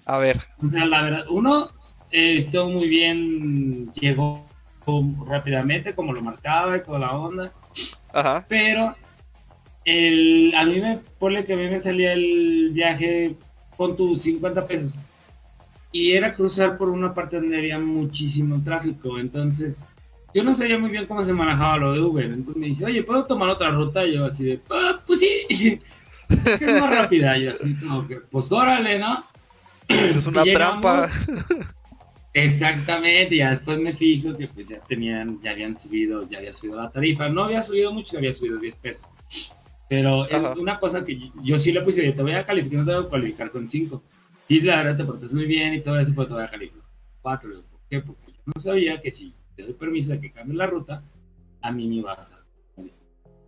A 0.06 0.18
ver, 0.18 0.40
O 0.64 0.68
sea, 0.70 0.86
la 0.86 1.02
verdad, 1.02 1.24
uno 1.28 1.70
eh, 2.10 2.38
estuvo 2.38 2.68
muy 2.70 2.88
bien, 2.88 3.92
llegó 3.94 4.46
rápidamente, 5.26 5.94
como 5.94 6.12
lo 6.12 6.22
marcaba 6.22 6.76
y 6.76 6.82
toda 6.82 6.98
la 7.00 7.12
onda, 7.12 7.52
ajá. 8.12 8.44
pero 8.48 8.96
el, 9.84 10.52
a 10.56 10.64
mí 10.64 10.80
me 10.80 10.98
pone 11.18 11.44
que 11.44 11.52
a 11.54 11.56
mí 11.56 11.68
me 11.68 11.80
salía 11.80 12.12
el 12.12 12.70
viaje 12.72 13.36
con 13.76 13.96
tus 13.96 14.22
50 14.22 14.66
pesos 14.66 14.98
y 15.92 16.12
era 16.12 16.34
cruzar 16.34 16.78
por 16.78 16.88
una 16.88 17.12
parte 17.14 17.36
donde 17.36 17.58
había 17.58 17.78
muchísimo 17.78 18.62
tráfico, 18.64 19.18
entonces 19.18 19.86
yo 20.34 20.44
no 20.44 20.54
sabía 20.54 20.78
muy 20.78 20.90
bien 20.90 21.06
cómo 21.06 21.24
se 21.24 21.32
manejaba 21.32 21.76
lo 21.76 21.92
de 21.92 22.00
Uber, 22.00 22.24
entonces 22.26 22.56
me 22.56 22.66
dice, 22.68 22.84
oye, 22.84 23.02
¿puedo 23.02 23.24
tomar 23.24 23.48
otra 23.50 23.70
ruta? 23.70 24.06
Y 24.06 24.14
yo 24.14 24.26
así 24.26 24.44
de, 24.44 24.60
ah, 24.70 25.00
pues 25.06 25.20
sí, 25.20 25.80
es 26.28 26.80
más 26.80 26.96
rápida, 26.96 27.36
y 27.38 27.44
yo 27.44 27.50
así 27.52 27.74
como 27.76 28.06
que, 28.06 28.16
pues 28.16 28.50
órale, 28.52 28.98
¿no? 28.98 29.24
Es 29.88 30.26
una 30.26 30.46
Y 30.46 30.52
trampa. 30.52 31.08
Exactamente, 32.32 33.36
ya 33.36 33.50
después 33.50 33.78
me 33.80 33.92
fijo 33.92 34.36
que 34.36 34.46
pues 34.46 34.68
ya 34.68 34.78
tenían, 34.80 35.40
ya 35.42 35.50
habían 35.50 35.80
subido, 35.80 36.28
ya 36.28 36.38
había 36.38 36.52
subido 36.52 36.80
la 36.80 36.90
tarifa. 36.90 37.28
No 37.28 37.44
había 37.44 37.62
subido 37.62 37.92
mucho, 37.92 38.16
había 38.18 38.32
subido 38.32 38.58
10 38.58 38.74
pesos. 38.76 39.10
Pero 39.88 40.28
es 40.28 40.40
una 40.56 40.78
cosa 40.78 41.04
que 41.04 41.18
yo, 41.18 41.26
yo 41.42 41.58
sí 41.58 41.72
le 41.72 41.80
puse, 41.80 42.12
te 42.12 42.22
voy 42.22 42.34
a 42.34 42.46
calificar, 42.46 42.78
no 42.78 42.86
te 42.86 42.94
voy 42.96 43.06
a 43.06 43.10
calificar 43.10 43.50
con 43.50 43.68
5. 43.68 44.02
Sí, 44.46 44.60
la 44.60 44.76
verdad 44.76 44.96
te 44.98 45.04
portas 45.04 45.32
muy 45.32 45.46
bien 45.46 45.74
y 45.74 45.80
todo 45.80 45.98
eso, 45.98 46.12
pero 46.14 46.28
te 46.28 46.34
voy 46.34 46.42
a 46.44 46.50
calificar 46.50 46.82
con 46.82 46.90
4. 47.22 47.50
¿Por 47.50 47.80
qué? 47.90 48.00
Porque 48.00 48.32
yo 48.32 48.52
no 48.54 48.60
sabía 48.60 49.00
que 49.02 49.10
si 49.10 49.34
te 49.60 49.66
doy 49.66 49.74
permiso 49.74 50.12
de 50.12 50.20
que 50.20 50.30
cambie 50.32 50.56
la 50.56 50.66
ruta, 50.66 51.02
a 51.60 51.70
mí 51.72 51.86
me 51.86 51.96
ibas 51.96 52.32
a 52.32 52.40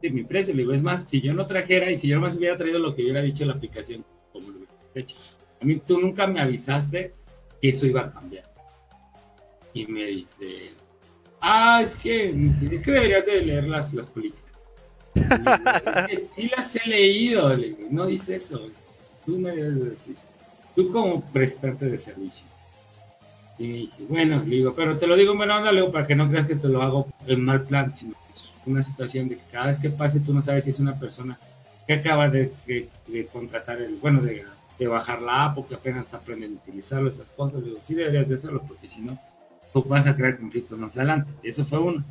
de 0.01 0.11
mi 0.11 0.25
precio. 0.25 0.53
Le 0.53 0.63
digo, 0.63 0.73
es 0.75 0.83
más, 0.83 1.09
si 1.09 1.21
yo 1.21 1.33
no 1.33 1.47
trajera 1.47 1.91
y 1.91 1.97
si 1.97 2.09
yo 2.09 2.19
no 2.19 2.27
me 2.27 2.35
hubiera 2.37 2.59
traído 2.59 2.79
lo 2.81 2.95
que 2.95 3.03
hubiera 3.03 3.23
dicho 3.23 3.45
la 3.45 3.55
aplicación, 3.55 4.05
como 4.33 4.49
lo 4.49 4.57
hubiera 4.57 4.73
hecho. 4.95 5.17
A 5.61 5.65
mí 5.65 5.77
tú 5.77 6.01
nunca 6.01 6.27
me 6.27 6.41
avisaste 6.41 7.15
que 7.61 7.69
eso 7.69 7.87
iba 7.87 8.03
a 8.03 8.13
cambiar. 8.13 8.45
Y 9.73 9.87
me 9.87 10.05
dice, 10.07 10.73
ah, 11.41 11.81
es 11.83 11.95
que, 11.95 12.31
es 12.31 12.83
que 12.85 12.91
deberías 12.93 13.25
de 13.27 13.43
leer 13.43 13.65
las, 13.65 13.95
las 13.95 14.09
políticas. 14.09 14.43
Es 15.15 16.09
que 16.09 16.27
sí 16.27 16.51
las 16.55 16.75
he 16.77 16.89
leído, 16.89 17.55
le 17.55 17.69
digo, 17.69 17.89
no 17.91 18.07
dice 18.07 18.37
eso, 18.37 18.67
es- 18.67 18.83
tú 19.25 19.39
me 19.39 19.53
debes 19.53 19.77
de 19.77 19.91
decir, 19.91 20.17
tú 20.75 20.91
como 20.91 21.23
prestante 21.33 21.87
de 21.87 21.97
servicio. 21.97 22.45
Y 23.59 23.67
me 23.69 23.75
dice, 23.75 24.03
bueno, 24.09 24.43
le 24.45 24.57
digo, 24.57 24.75
pero 24.75 24.99
te 24.99 25.07
lo 25.07 25.17
digo 25.17 25.33
en 25.33 25.39
buena 25.39 25.59
onda, 25.59 25.73
le 25.73 25.81
digo, 25.81 25.93
para 25.93 26.07
que 26.07 26.15
no 26.15 26.29
creas 26.29 26.47
que 26.47 26.57
te 26.57 26.69
lo 26.69 26.83
hago 26.83 27.09
en 27.27 27.45
mal 27.45 27.63
plan, 27.63 27.95
sino 27.95 28.13
que 28.13 28.33
es 28.33 28.49
una 28.67 28.83
situación 28.83 29.29
de 29.29 29.37
que 29.37 29.43
cada 29.51 29.67
vez 29.67 29.79
que 29.79 29.91
pase 29.91 30.21
tú 30.21 30.33
no 30.33 30.43
sabes 30.43 30.65
si 30.65 30.71
es 30.71 30.81
una 30.81 30.99
persona 30.99 31.39
que 31.87 31.95
acaba 31.95 32.29
de, 32.29 32.53
contratar 33.33 33.81
el, 33.81 33.97
bueno, 33.97 34.21
de, 34.21 34.45
de 34.79 34.87
bajar 34.87 35.21
la 35.21 35.45
app 35.45 35.59
o 35.59 35.67
que 35.67 35.75
apenas 35.75 36.05
está 36.05 36.19
aprendiendo 36.19 36.59
a 36.61 36.63
utilizarlo, 36.63 37.09
esas 37.09 37.31
cosas. 37.31 37.61
Le 37.61 37.69
digo, 37.69 37.79
sí 37.81 37.95
deberías 37.95 38.29
de 38.29 38.37
hacerlo, 38.37 38.63
porque 38.67 38.89
si 38.89 39.01
no, 39.01 39.19
tú 39.73 39.83
vas 39.83 40.07
a 40.07 40.17
crear 40.17 40.39
conflictos 40.39 40.79
más 40.79 40.97
adelante. 40.97 41.33
Eso 41.43 41.65
fue 41.65 41.79
uno. 41.79 42.05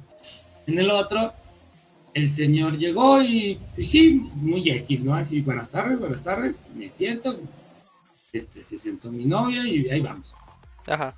En 0.68 0.78
el 0.78 0.92
otro, 0.92 1.34
el 2.14 2.32
señor 2.32 2.78
llegó 2.78 3.22
y, 3.22 3.60
pues 3.76 3.90
sí, 3.90 4.30
muy 4.36 4.70
X, 4.70 5.04
¿no? 5.04 5.16
Así, 5.16 5.42
buenas 5.42 5.72
tardes, 5.72 6.00
buenas 6.00 6.24
tardes, 6.24 6.64
me 6.76 6.90
siento. 6.90 7.40
Este, 8.34 8.62
se 8.62 8.80
sentó 8.80 9.12
mi 9.12 9.26
novia 9.26 9.68
y 9.68 9.90
ahí 9.90 10.00
vamos. 10.00 10.36
Ajá. 10.88 11.14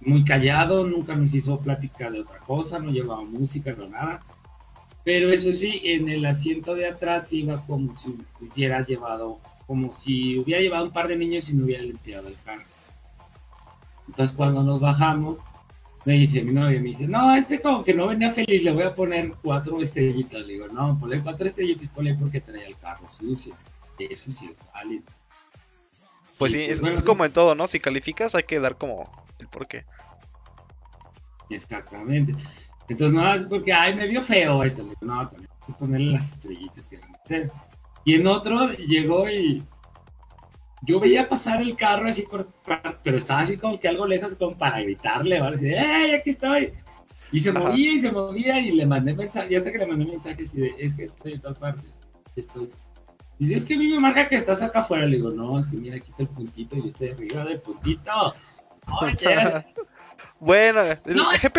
Muy 0.00 0.24
callado, 0.24 0.86
nunca 0.86 1.14
nos 1.14 1.34
hizo 1.34 1.60
plática 1.60 2.10
de 2.10 2.20
otra 2.20 2.38
cosa, 2.38 2.78
no 2.78 2.90
llevaba 2.90 3.22
música, 3.22 3.74
no 3.76 3.88
nada. 3.88 4.22
Pero 5.04 5.30
eso 5.30 5.52
sí, 5.52 5.80
en 5.84 6.08
el 6.08 6.24
asiento 6.24 6.74
de 6.74 6.88
atrás 6.88 7.32
iba 7.32 7.64
como 7.66 7.92
si 7.94 8.16
hubiera 8.40 8.84
llevado, 8.84 9.38
como 9.66 9.92
si 9.92 10.38
hubiera 10.38 10.60
llevado 10.60 10.84
un 10.84 10.92
par 10.92 11.08
de 11.08 11.16
niños 11.16 11.50
y 11.50 11.56
no 11.56 11.64
hubiera 11.64 11.82
limpiado 11.82 12.28
el 12.28 12.36
carro. 12.44 12.64
Entonces 14.08 14.36
cuando 14.36 14.62
nos 14.62 14.80
bajamos, 14.80 15.40
me 16.04 16.14
dice 16.14 16.42
mi 16.42 16.52
novia, 16.52 16.80
me 16.80 16.88
dice, 16.88 17.06
no, 17.06 17.34
este 17.34 17.60
como 17.60 17.84
que 17.84 17.94
no 17.94 18.08
venía 18.08 18.32
feliz, 18.32 18.62
le 18.62 18.72
voy 18.72 18.82
a 18.82 18.94
poner 18.94 19.32
cuatro 19.42 19.80
estrellitas. 19.80 20.40
Le 20.42 20.54
digo, 20.54 20.68
no, 20.68 20.98
ponle 20.98 21.20
cuatro 21.22 21.46
estrellitas, 21.46 21.88
ponle 21.90 22.14
porque 22.14 22.40
traía 22.40 22.66
el 22.66 22.76
carro 22.76 23.08
sucio. 23.08 23.54
Eso 23.98 24.30
sí 24.30 24.48
es 24.50 24.58
válido. 24.72 25.04
Pues 26.40 26.52
sí, 26.52 26.64
pues, 26.66 26.82
es, 26.82 27.02
como 27.02 27.26
en 27.26 27.32
todo, 27.34 27.54
¿no? 27.54 27.66
Si 27.66 27.80
calificas 27.80 28.34
hay 28.34 28.44
que 28.44 28.58
dar 28.60 28.78
como 28.78 29.12
el 29.38 29.46
porqué. 29.48 29.84
Exactamente. 31.50 32.34
Entonces, 32.88 33.14
no, 33.14 33.34
es 33.34 33.44
porque, 33.44 33.74
ay, 33.74 33.94
me 33.94 34.06
vio 34.06 34.22
feo 34.22 34.64
eso. 34.64 34.82
No, 35.02 35.20
hay 35.20 35.26
que 35.66 35.72
ponerle 35.74 36.12
las 36.12 36.32
estrellitas 36.32 36.88
que 36.88 36.96
deben 36.96 37.16
ser. 37.24 37.52
Y 38.06 38.14
en 38.14 38.26
otro 38.26 38.72
llegó 38.72 39.28
y 39.28 39.62
yo 40.80 40.98
veía 40.98 41.28
pasar 41.28 41.60
el 41.60 41.76
carro 41.76 42.08
así 42.08 42.22
por, 42.22 42.48
pero 43.02 43.18
estaba 43.18 43.40
así 43.40 43.58
como 43.58 43.78
que 43.78 43.88
algo 43.88 44.06
lejos 44.06 44.34
como 44.34 44.56
para 44.56 44.80
gritarle, 44.80 45.40
¿vale? 45.40 45.56
Así, 45.56 45.66
¡Ey, 45.68 46.12
aquí 46.14 46.30
estoy! 46.30 46.72
Y 47.32 47.40
se 47.40 47.50
Ajá. 47.50 47.68
movía 47.68 47.92
y 47.92 48.00
se 48.00 48.10
movía 48.10 48.60
y 48.60 48.72
le 48.72 48.86
mandé 48.86 49.12
mensaje, 49.12 49.50
ya 49.50 49.60
sé 49.60 49.72
que 49.72 49.78
le 49.78 49.86
mandé 49.86 50.06
mensaje 50.06 50.42
así 50.42 50.58
de, 50.58 50.74
es 50.78 50.94
que 50.94 51.04
estoy 51.04 51.34
en 51.34 51.42
tal 51.42 51.54
parte, 51.54 51.86
estoy. 52.34 52.70
Y 53.40 53.44
dice, 53.46 53.56
es 53.56 53.64
que 53.64 53.74
a 53.74 53.78
mí 53.78 53.88
me 53.88 53.98
marca 53.98 54.28
que 54.28 54.36
estás 54.36 54.60
acá 54.62 54.80
afuera. 54.80 55.06
Le 55.06 55.16
digo, 55.16 55.30
no, 55.30 55.58
es 55.58 55.66
que 55.66 55.76
mira, 55.76 55.96
aquí 55.96 56.10
está 56.10 56.22
el 56.22 56.28
puntito 56.28 56.76
y 56.76 56.88
estoy 56.88 57.08
arriba 57.08 57.44
del 57.46 57.58
puntito. 57.60 58.34
Oye, 59.00 59.64
Bueno, 60.38 60.82
el 60.82 60.98
No. 61.16 61.24
GP 61.30 61.58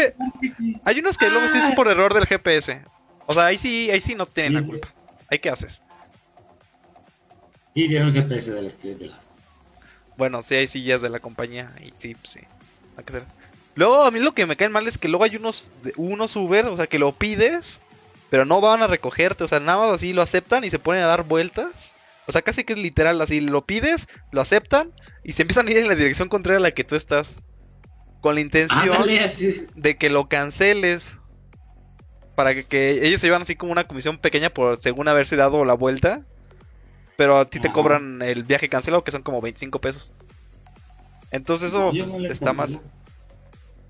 hay 0.86 1.00
unos 1.00 1.18
que 1.18 1.30
luego 1.30 1.48
sí 1.48 1.58
es 1.58 1.64
Ah. 1.66 1.74
por 1.76 1.88
error 1.88 2.14
del 2.14 2.26
GPS. 2.28 2.82
O 3.26 3.34
sea, 3.34 3.48
ahí 3.48 3.58
sí, 3.58 3.90
ahí 3.92 4.00
sí 4.00 4.16
no 4.16 4.26
tienen 4.28 4.54
la 4.54 4.60
Sí. 4.62 4.66
culpa. 4.68 4.88
¿Ahí 5.30 5.40
qué 5.40 5.50
haces? 5.50 5.82
Y 7.74 7.88
dieron 7.88 8.10
el 8.10 8.14
GPS 8.14 8.52
de 8.54 8.62
las 8.62 8.82
de 8.82 8.96
las. 9.08 9.30
Bueno, 10.18 10.42
sí 10.42 10.56
hay 10.56 10.68
sillas 10.68 11.02
de 11.02 11.10
la 11.10 11.20
compañía 11.20 11.72
y 11.84 11.92
sí, 11.96 12.16
pues 12.16 12.32
sí. 12.34 12.42
Hay 12.98 13.04
que 13.04 13.12
hacer. 13.14 13.24
Luego 13.76 14.04
a 14.04 14.12
mí 14.12 14.20
lo 14.20 14.34
que 14.34 14.46
me 14.46 14.56
cae 14.56 14.70
mal 14.70 14.88
es 14.88 14.98
que 14.98 15.08
luego 15.08 15.24
hay 15.24 15.36
unos 15.38 15.72
unos 15.96 16.36
Uber, 16.36 16.66
o 16.68 16.76
sea, 16.76 16.88
que 16.88 17.00
lo 17.00 17.12
pides, 17.14 17.82
pero 18.32 18.46
no 18.46 18.62
van 18.62 18.82
a 18.82 18.88
recogerte, 18.88 19.44
o 19.44 19.48
sea, 19.48 19.60
nada 19.60 19.78
más 19.78 19.92
así 19.92 20.14
lo 20.14 20.22
aceptan 20.22 20.64
y 20.64 20.70
se 20.70 20.80
ponen 20.80 21.04
a 21.04 21.08
dar 21.08 21.24
vueltas. 21.24 21.94
O 22.28 22.32
sea, 22.32 22.42
casi 22.42 22.64
que 22.64 22.72
es 22.72 22.80
literal, 22.80 23.22
así 23.22 23.42
lo 23.42 23.66
pides, 23.66 24.08
lo 24.32 24.40
aceptan 24.40 24.94
y 25.22 25.34
se 25.34 25.42
empiezan 25.42 25.68
a 25.68 25.72
ir 25.72 25.80
en 25.80 25.90
la 25.90 25.96
dirección 25.96 26.30
contraria 26.30 26.60
a 26.60 26.62
la 26.62 26.72
que 26.72 26.86
tú 26.86 26.96
estás. 26.96 27.42
Con 28.22 28.36
la 28.36 28.42
intención 28.42 28.96
Ándale, 28.96 29.30
de 29.76 29.98
que 29.98 30.10
lo 30.10 30.30
canceles. 30.30 31.18
Para 32.34 32.56
que, 32.56 32.64
que 32.64 33.06
ellos 33.06 33.20
se 33.20 33.28
llevan 33.28 33.42
así 33.42 33.56
como 33.56 33.74
una 33.74 33.86
comisión 33.86 34.18
pequeña 34.18 34.50
por 34.50 34.78
según 34.78 35.10
haberse 35.10 35.36
dado 35.36 35.66
la 35.66 35.74
vuelta. 35.74 36.22
Pero 37.18 37.38
a 37.38 37.50
ti 37.50 37.60
te 37.60 37.74
cobran 37.74 38.22
el 38.22 38.46
viaje 38.46 38.70
cancelado, 38.70 39.04
que 39.04 39.12
son 39.12 39.24
como 39.24 39.42
25 39.42 39.82
pesos. 39.82 40.14
Entonces 41.32 41.68
eso 41.70 41.92
pues, 41.92 42.14
no 42.14 42.28
está 42.28 42.54
cancelo. 42.54 42.80
mal. 42.80 42.92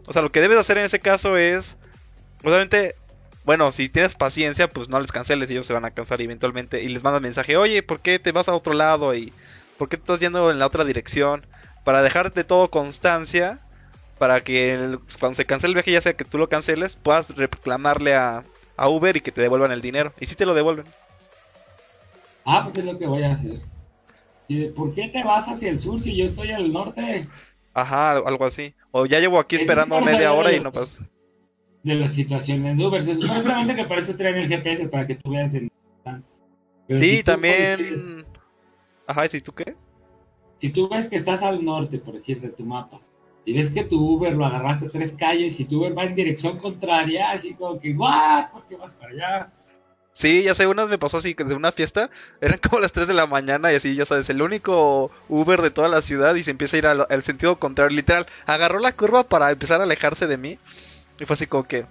O 0.08 0.14
sea, 0.14 0.24
lo 0.24 0.32
que 0.32 0.42
debes 0.42 0.58
hacer 0.58 0.80
en 0.80 0.86
ese 0.86 1.00
caso 1.00 1.38
es, 1.38 1.78
obviamente, 2.44 2.96
bueno, 3.44 3.72
si 3.72 3.90
tienes 3.90 4.16
paciencia, 4.16 4.68
pues 4.70 4.90
no 4.90 5.00
les 5.00 5.12
canceles, 5.12 5.50
ellos 5.50 5.66
se 5.66 5.74
van 5.74 5.86
a 5.86 5.92
cansar 5.92 6.22
eventualmente 6.22 6.84
y 6.84 6.88
les 6.90 7.04
mandas 7.04 7.22
mensaje, 7.22 7.58
oye, 7.58 7.84
¿por 7.84 8.00
qué 8.00 8.20
te 8.20 8.32
vas 8.32 8.48
a 8.50 8.54
otro 8.56 8.74
lado? 8.74 9.14
y 9.16 9.34
¿por 9.78 9.90
qué 9.90 9.98
te 9.98 10.04
estás 10.04 10.20
yendo 10.20 10.52
en 10.52 10.60
la 10.60 10.68
otra 10.68 10.86
dirección? 10.86 11.46
Para 11.84 12.04
dejarte 12.04 12.44
todo 12.44 12.70
constancia, 12.70 13.60
para 14.20 14.44
que 14.44 14.74
el- 14.74 15.00
cuando 15.20 15.36
se 15.36 15.46
cancele 15.46 15.72
el 15.72 15.76
viaje, 15.76 15.92
ya 15.92 16.02
sea 16.02 16.14
que 16.14 16.26
tú 16.26 16.38
lo 16.38 16.50
canceles, 16.50 16.96
puedas 16.96 17.36
reclamarle 17.36 18.14
a, 18.16 18.44
a 18.78 18.88
Uber 18.90 19.18
y 19.18 19.22
que 19.22 19.32
te 19.32 19.42
devuelvan 19.42 19.72
el 19.72 19.82
dinero. 19.82 20.14
Y 20.20 20.28
si 20.28 20.36
te 20.36 20.46
lo 20.46 20.54
devuelven. 20.54 20.86
Ah, 22.46 22.64
pues 22.66 22.78
es 22.78 22.86
lo 22.86 22.98
que 23.00 23.08
voy 23.08 23.24
a 23.24 23.32
hacer. 23.32 23.62
¿Por 24.76 24.94
qué 24.94 25.08
te 25.08 25.24
vas 25.24 25.48
hacia 25.48 25.70
el 25.70 25.80
sur 25.80 26.00
si 26.02 26.16
yo 26.16 26.26
estoy 26.26 26.52
al 26.52 26.72
norte? 26.72 27.28
Ajá, 27.74 28.12
algo 28.12 28.46
así. 28.46 28.76
O 28.92 29.06
ya 29.06 29.20
llevo 29.20 29.40
aquí 29.40 29.56
esperando 29.56 30.00
media 30.02 30.34
hora 30.34 30.52
y 30.52 30.60
no 30.60 30.72
pasa. 30.72 31.08
De 31.84 31.96
las 31.96 32.14
situaciones 32.14 32.78
de 32.78 32.86
Uber. 32.86 33.04
Precisamente 33.04 33.76
que 33.76 33.86
para 33.86 34.02
eso 34.02 34.16
traen 34.16 34.38
el 34.38 34.48
GPS, 34.48 34.88
para 34.88 35.08
que 35.08 35.16
tú 35.16 35.32
veas 35.32 35.54
en. 35.56 35.70
Pero 36.04 36.22
si 36.88 36.96
Sí, 37.00 37.08
quieres- 37.08 37.24
también 37.26 38.26
Ajá, 39.08 39.26
¿y 39.26 39.30
si 39.30 39.42
tú 39.42 39.52
qué? 39.54 39.76
Si 40.60 40.70
tú 40.70 40.88
ves 40.90 41.08
que 41.10 41.16
estás 41.16 41.42
al 41.44 41.64
norte, 41.66 41.98
por 41.98 42.14
decir, 42.14 42.40
de 42.40 42.50
tu 42.50 42.64
mapa, 42.64 43.00
y 43.46 43.54
ves 43.54 43.72
que 43.72 43.84
tu 43.84 44.00
Uber 44.00 44.34
lo 44.34 44.46
agarraste 44.46 44.90
tres 44.90 45.14
calles 45.14 45.60
y 45.60 45.66
tu 45.66 45.80
Uber 45.80 45.98
va 45.98 46.04
en 46.04 46.14
dirección 46.16 46.60
contraria, 46.60 47.32
así 47.32 47.56
como 47.56 47.80
que, 47.80 47.94
¿what? 47.94 48.52
¿Por 48.52 48.64
qué 48.68 48.76
vas 48.76 48.92
para 48.94 49.12
allá? 49.12 49.52
Sí, 50.14 50.44
ya 50.44 50.54
sé, 50.54 50.68
unas 50.68 50.88
me 50.90 50.98
pasó 51.00 51.18
así 51.18 51.34
que 51.34 51.44
de 51.46 51.56
una 51.56 51.72
fiesta, 51.72 52.10
eran 52.42 52.60
como 52.60 52.80
las 52.80 52.92
3 52.92 53.08
de 53.08 53.14
la 53.16 53.26
mañana 53.26 53.72
y 53.74 53.76
así, 53.78 53.96
ya 53.96 54.06
sabes, 54.06 54.30
el 54.30 54.42
único 54.42 55.10
Uber 55.30 55.62
de 55.62 55.72
toda 55.72 55.88
la 55.90 56.02
ciudad 56.02 56.36
y 56.36 56.44
se 56.44 56.52
empieza 56.52 56.76
a 56.76 56.80
ir 56.80 56.88
al, 56.88 57.08
al 57.10 57.24
sentido 57.24 57.58
contrario, 57.58 57.96
literal, 57.96 58.28
agarró 58.46 58.80
la 58.80 58.92
curva 58.92 59.24
para 59.24 59.50
empezar 59.52 59.82
a 59.82 59.86
alejarse 59.86 60.28
de 60.28 60.38
mí 60.38 60.60
y 61.22 61.26
fue 61.26 61.36
así 61.36 61.48
como 61.48 61.64
que, 61.64 61.86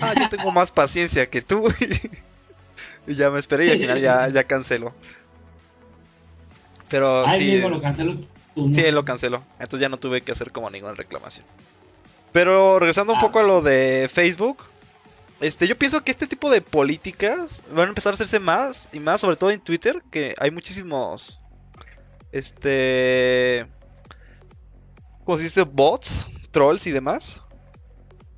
ah, 0.00 0.14
yo 0.18 0.28
tengo 0.28 0.52
más 0.52 0.70
paciencia 0.70 1.28
que 1.28 1.42
tú 1.42 1.64
y 3.06 3.14
ya 3.14 3.30
me 3.30 3.38
esperé 3.38 3.66
y 3.66 3.70
al 3.72 3.78
final 3.80 4.00
ya, 4.00 4.28
ya 4.28 4.44
canceló. 4.44 4.94
Pero 6.88 7.26
Ay, 7.26 7.40
sí, 7.40 7.46
mismo 7.52 7.68
lo 7.70 7.80
canceló 7.82 8.16
sí, 8.72 8.80
él 8.80 8.94
lo 8.94 9.04
canceló, 9.04 9.42
entonces 9.58 9.80
ya 9.80 9.88
no 9.88 9.98
tuve 9.98 10.22
que 10.22 10.32
hacer 10.32 10.50
como 10.50 10.70
ninguna 10.70 10.94
reclamación. 10.94 11.44
Pero 12.32 12.78
regresando 12.78 13.12
un 13.12 13.18
Ah. 13.18 13.22
poco 13.22 13.40
a 13.40 13.42
lo 13.42 13.60
de 13.60 14.08
Facebook, 14.12 14.58
este, 15.40 15.66
yo 15.66 15.76
pienso 15.76 16.02
que 16.02 16.10
este 16.10 16.26
tipo 16.26 16.50
de 16.50 16.60
políticas 16.62 17.62
van 17.70 17.86
a 17.86 17.88
empezar 17.88 18.12
a 18.12 18.14
hacerse 18.14 18.38
más 18.40 18.88
y 18.92 19.00
más, 19.00 19.20
sobre 19.20 19.36
todo 19.36 19.50
en 19.50 19.60
Twitter, 19.60 20.02
que 20.10 20.34
hay 20.38 20.50
muchísimos, 20.50 21.42
este, 22.32 23.66
¿cómo 25.24 25.36
se 25.38 25.44
dice? 25.44 25.62
Bots, 25.62 26.26
trolls 26.50 26.86
y 26.86 26.92
demás. 26.92 27.42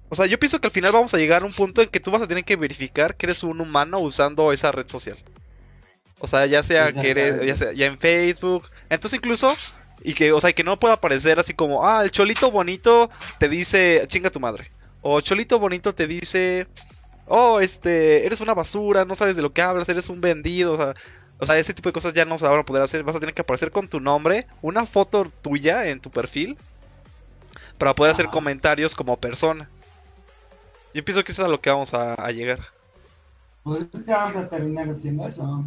O 0.08 0.16
sea, 0.16 0.26
yo 0.26 0.38
pienso 0.38 0.60
que 0.60 0.66
al 0.68 0.72
final 0.72 0.92
vamos 0.92 1.12
a 1.14 1.18
llegar 1.18 1.42
a 1.42 1.46
un 1.46 1.52
punto 1.52 1.82
en 1.82 1.88
que 1.88 2.00
tú 2.00 2.10
vas 2.10 2.22
a 2.22 2.26
tener 2.26 2.44
que 2.44 2.56
verificar 2.56 3.16
que 3.16 3.26
eres 3.26 3.42
un 3.42 3.60
humano 3.60 3.98
usando 3.98 4.52
esa 4.52 4.72
red 4.72 4.88
social. 4.88 5.18
O 6.18 6.26
sea, 6.26 6.46
ya 6.46 6.62
sea 6.62 6.92
que 6.92 7.10
eres, 7.10 7.46
ya 7.46 7.56
sea 7.56 7.72
ya 7.72 7.86
en 7.86 7.98
Facebook, 7.98 8.68
entonces 8.90 9.18
incluso 9.18 9.54
y 10.02 10.14
que, 10.14 10.32
o 10.32 10.40
sea, 10.40 10.52
que 10.52 10.64
no 10.64 10.78
pueda 10.78 10.94
aparecer 10.94 11.38
así 11.38 11.54
como, 11.54 11.86
ah, 11.86 12.02
el 12.02 12.10
cholito 12.10 12.50
bonito 12.50 13.10
te 13.38 13.48
dice, 13.48 14.04
chinga 14.08 14.30
tu 14.30 14.40
madre. 14.40 14.70
O 15.00 15.20
Cholito 15.20 15.58
Bonito 15.58 15.94
te 15.94 16.06
dice, 16.06 16.66
oh, 17.26 17.60
este, 17.60 18.26
eres 18.26 18.40
una 18.40 18.54
basura, 18.54 19.04
no 19.04 19.14
sabes 19.14 19.36
de 19.36 19.42
lo 19.42 19.52
que 19.52 19.62
hablas, 19.62 19.88
eres 19.88 20.08
un 20.08 20.20
vendido, 20.20 20.72
o 20.72 20.76
sea, 20.76 20.94
o 21.38 21.46
sea, 21.46 21.56
ese 21.56 21.72
tipo 21.72 21.88
de 21.88 21.92
cosas 21.92 22.14
ya 22.14 22.24
no 22.24 22.36
se 22.36 22.46
van 22.46 22.58
a 22.58 22.64
poder 22.64 22.82
hacer, 22.82 23.04
vas 23.04 23.14
a 23.14 23.20
tener 23.20 23.34
que 23.34 23.42
aparecer 23.42 23.70
con 23.70 23.88
tu 23.88 24.00
nombre, 24.00 24.46
una 24.60 24.86
foto 24.86 25.30
tuya 25.40 25.86
en 25.88 26.00
tu 26.00 26.10
perfil, 26.10 26.58
para 27.78 27.94
poder 27.94 28.10
hacer 28.10 28.26
comentarios 28.26 28.94
como 28.96 29.16
persona. 29.16 29.70
Yo 30.94 31.04
pienso 31.04 31.22
que 31.24 31.32
eso 31.32 31.42
es 31.42 31.48
a 31.48 31.50
lo 31.50 31.60
que 31.60 31.70
vamos 31.70 31.94
a, 31.94 32.14
a 32.14 32.30
llegar. 32.32 32.60
Pues 33.62 33.86
es 33.92 34.02
que 34.02 34.10
vamos 34.10 34.36
a 34.36 34.48
terminar 34.48 34.88
haciendo 34.88 35.26
eso. 35.26 35.64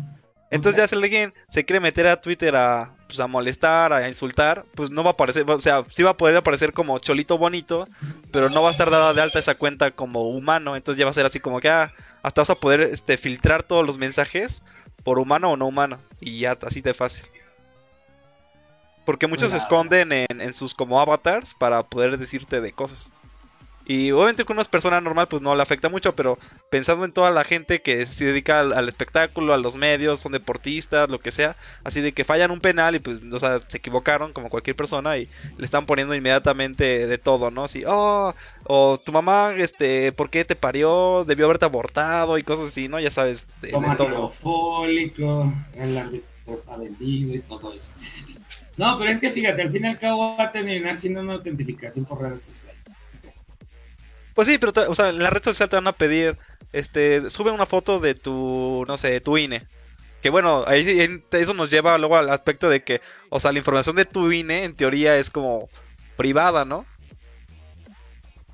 Entonces 0.51 0.81
ya 0.81 0.87
si 0.87 0.95
alguien 0.95 1.33
se 1.47 1.63
quiere 1.63 1.79
meter 1.79 2.07
a 2.07 2.19
Twitter 2.19 2.57
a, 2.57 2.93
pues, 3.07 3.21
a 3.21 3.27
molestar, 3.27 3.93
a 3.93 4.05
insultar, 4.07 4.65
pues 4.75 4.91
no 4.91 5.01
va 5.01 5.11
a 5.11 5.13
aparecer, 5.13 5.49
o 5.49 5.59
sea, 5.61 5.85
sí 5.91 6.03
va 6.03 6.11
a 6.11 6.17
poder 6.17 6.35
aparecer 6.35 6.73
como 6.73 6.99
Cholito 6.99 7.37
Bonito, 7.37 7.87
pero 8.31 8.49
no 8.49 8.61
va 8.61 8.67
a 8.67 8.71
estar 8.71 8.91
dada 8.91 9.13
de 9.13 9.21
alta 9.21 9.39
esa 9.39 9.55
cuenta 9.55 9.91
como 9.91 10.29
humano, 10.29 10.75
entonces 10.75 10.99
ya 10.99 11.05
va 11.05 11.11
a 11.11 11.13
ser 11.13 11.25
así 11.25 11.39
como 11.39 11.61
que 11.61 11.69
ah, 11.69 11.93
hasta 12.21 12.41
vas 12.41 12.49
a 12.49 12.55
poder 12.55 12.81
este, 12.81 13.15
filtrar 13.15 13.63
todos 13.63 13.85
los 13.85 13.97
mensajes 13.97 14.63
por 15.05 15.19
humano 15.19 15.51
o 15.51 15.57
no 15.57 15.67
humano, 15.67 15.99
y 16.19 16.39
ya 16.39 16.57
así 16.67 16.81
de 16.81 16.93
fácil. 16.93 17.25
Porque 19.05 19.27
muchos 19.27 19.51
se 19.51 19.57
esconden 19.57 20.11
en, 20.11 20.41
en 20.41 20.53
sus 20.53 20.73
como 20.73 20.99
avatars 20.99 21.53
para 21.53 21.83
poder 21.83 22.17
decirte 22.17 22.59
de 22.59 22.73
cosas. 22.73 23.09
Y 23.91 24.09
obviamente 24.13 24.45
con 24.45 24.57
una 24.57 24.63
persona 24.63 25.01
normal 25.01 25.27
pues 25.27 25.41
no 25.41 25.53
le 25.53 25.61
afecta 25.61 25.89
mucho, 25.89 26.15
pero 26.15 26.39
pensando 26.69 27.03
en 27.03 27.11
toda 27.11 27.29
la 27.29 27.43
gente 27.43 27.81
que 27.81 28.05
se 28.05 28.23
dedica 28.23 28.61
al, 28.61 28.71
al 28.71 28.87
espectáculo, 28.87 29.53
a 29.53 29.57
los 29.57 29.75
medios, 29.75 30.21
son 30.21 30.31
deportistas, 30.31 31.09
lo 31.09 31.19
que 31.19 31.33
sea, 31.33 31.57
así 31.83 31.99
de 31.99 32.13
que 32.13 32.23
fallan 32.23 32.51
un 32.51 32.61
penal 32.61 32.95
y 32.95 32.99
pues, 32.99 33.21
o 33.21 33.37
sea, 33.37 33.59
se 33.67 33.79
equivocaron 33.79 34.31
como 34.31 34.47
cualquier 34.47 34.77
persona 34.77 35.17
y 35.17 35.27
le 35.57 35.65
están 35.65 35.85
poniendo 35.85 36.15
inmediatamente 36.15 37.05
de 37.05 37.17
todo, 37.17 37.51
¿no? 37.51 37.65
Así, 37.65 37.83
oh, 37.85 38.33
o 38.63 38.97
tu 38.97 39.11
mamá, 39.11 39.55
este, 39.57 40.13
¿por 40.13 40.29
qué 40.29 40.45
te 40.45 40.55
parió? 40.55 41.25
Debió 41.27 41.47
haberte 41.47 41.65
abortado 41.65 42.37
y 42.37 42.43
cosas 42.43 42.67
así, 42.67 42.87
¿no? 42.87 42.97
Ya 42.97 43.11
sabes, 43.11 43.49
de, 43.61 43.73
de 43.73 43.95
todo. 43.97 44.29
fólico, 44.29 45.51
el 45.75 45.97
árbitro 45.97 46.53
está 46.53 46.77
vendido 46.77 47.35
y 47.35 47.39
todo 47.39 47.73
eso. 47.73 47.91
No, 48.77 48.97
pero 48.97 49.11
es 49.11 49.19
que 49.19 49.31
fíjate, 49.31 49.61
al 49.61 49.71
fin 49.71 49.83
y 49.83 49.87
al 49.89 49.99
cabo 49.99 50.35
va 50.37 50.45
a 50.45 50.51
terminar 50.51 50.95
siendo 50.95 51.19
una 51.19 51.33
autentificación 51.33 52.05
por 52.05 52.21
redes 52.21 52.47
sociales. 52.47 52.80
Pues 54.33 54.47
sí, 54.47 54.57
pero, 54.57 54.73
o 54.89 54.95
sea, 54.95 55.09
en 55.09 55.19
la 55.19 55.29
red 55.29 55.43
social 55.43 55.69
te 55.69 55.75
van 55.75 55.87
a 55.87 55.93
pedir, 55.93 56.37
este, 56.71 57.29
sube 57.29 57.51
una 57.51 57.65
foto 57.65 57.99
de 57.99 58.15
tu, 58.15 58.85
no 58.87 58.97
sé, 58.97 59.19
tu 59.19 59.37
INE. 59.37 59.67
Que 60.21 60.29
bueno, 60.29 60.63
ahí 60.67 61.23
eso 61.31 61.53
nos 61.53 61.71
lleva 61.71 61.97
luego 61.97 62.15
al 62.15 62.29
aspecto 62.29 62.69
de 62.69 62.83
que, 62.83 63.01
o 63.29 63.39
sea, 63.39 63.51
la 63.51 63.57
información 63.57 63.95
de 63.95 64.05
tu 64.05 64.31
INE 64.31 64.63
en 64.63 64.75
teoría 64.75 65.17
es 65.17 65.29
como 65.29 65.69
privada, 66.15 66.63
¿no? 66.63 66.85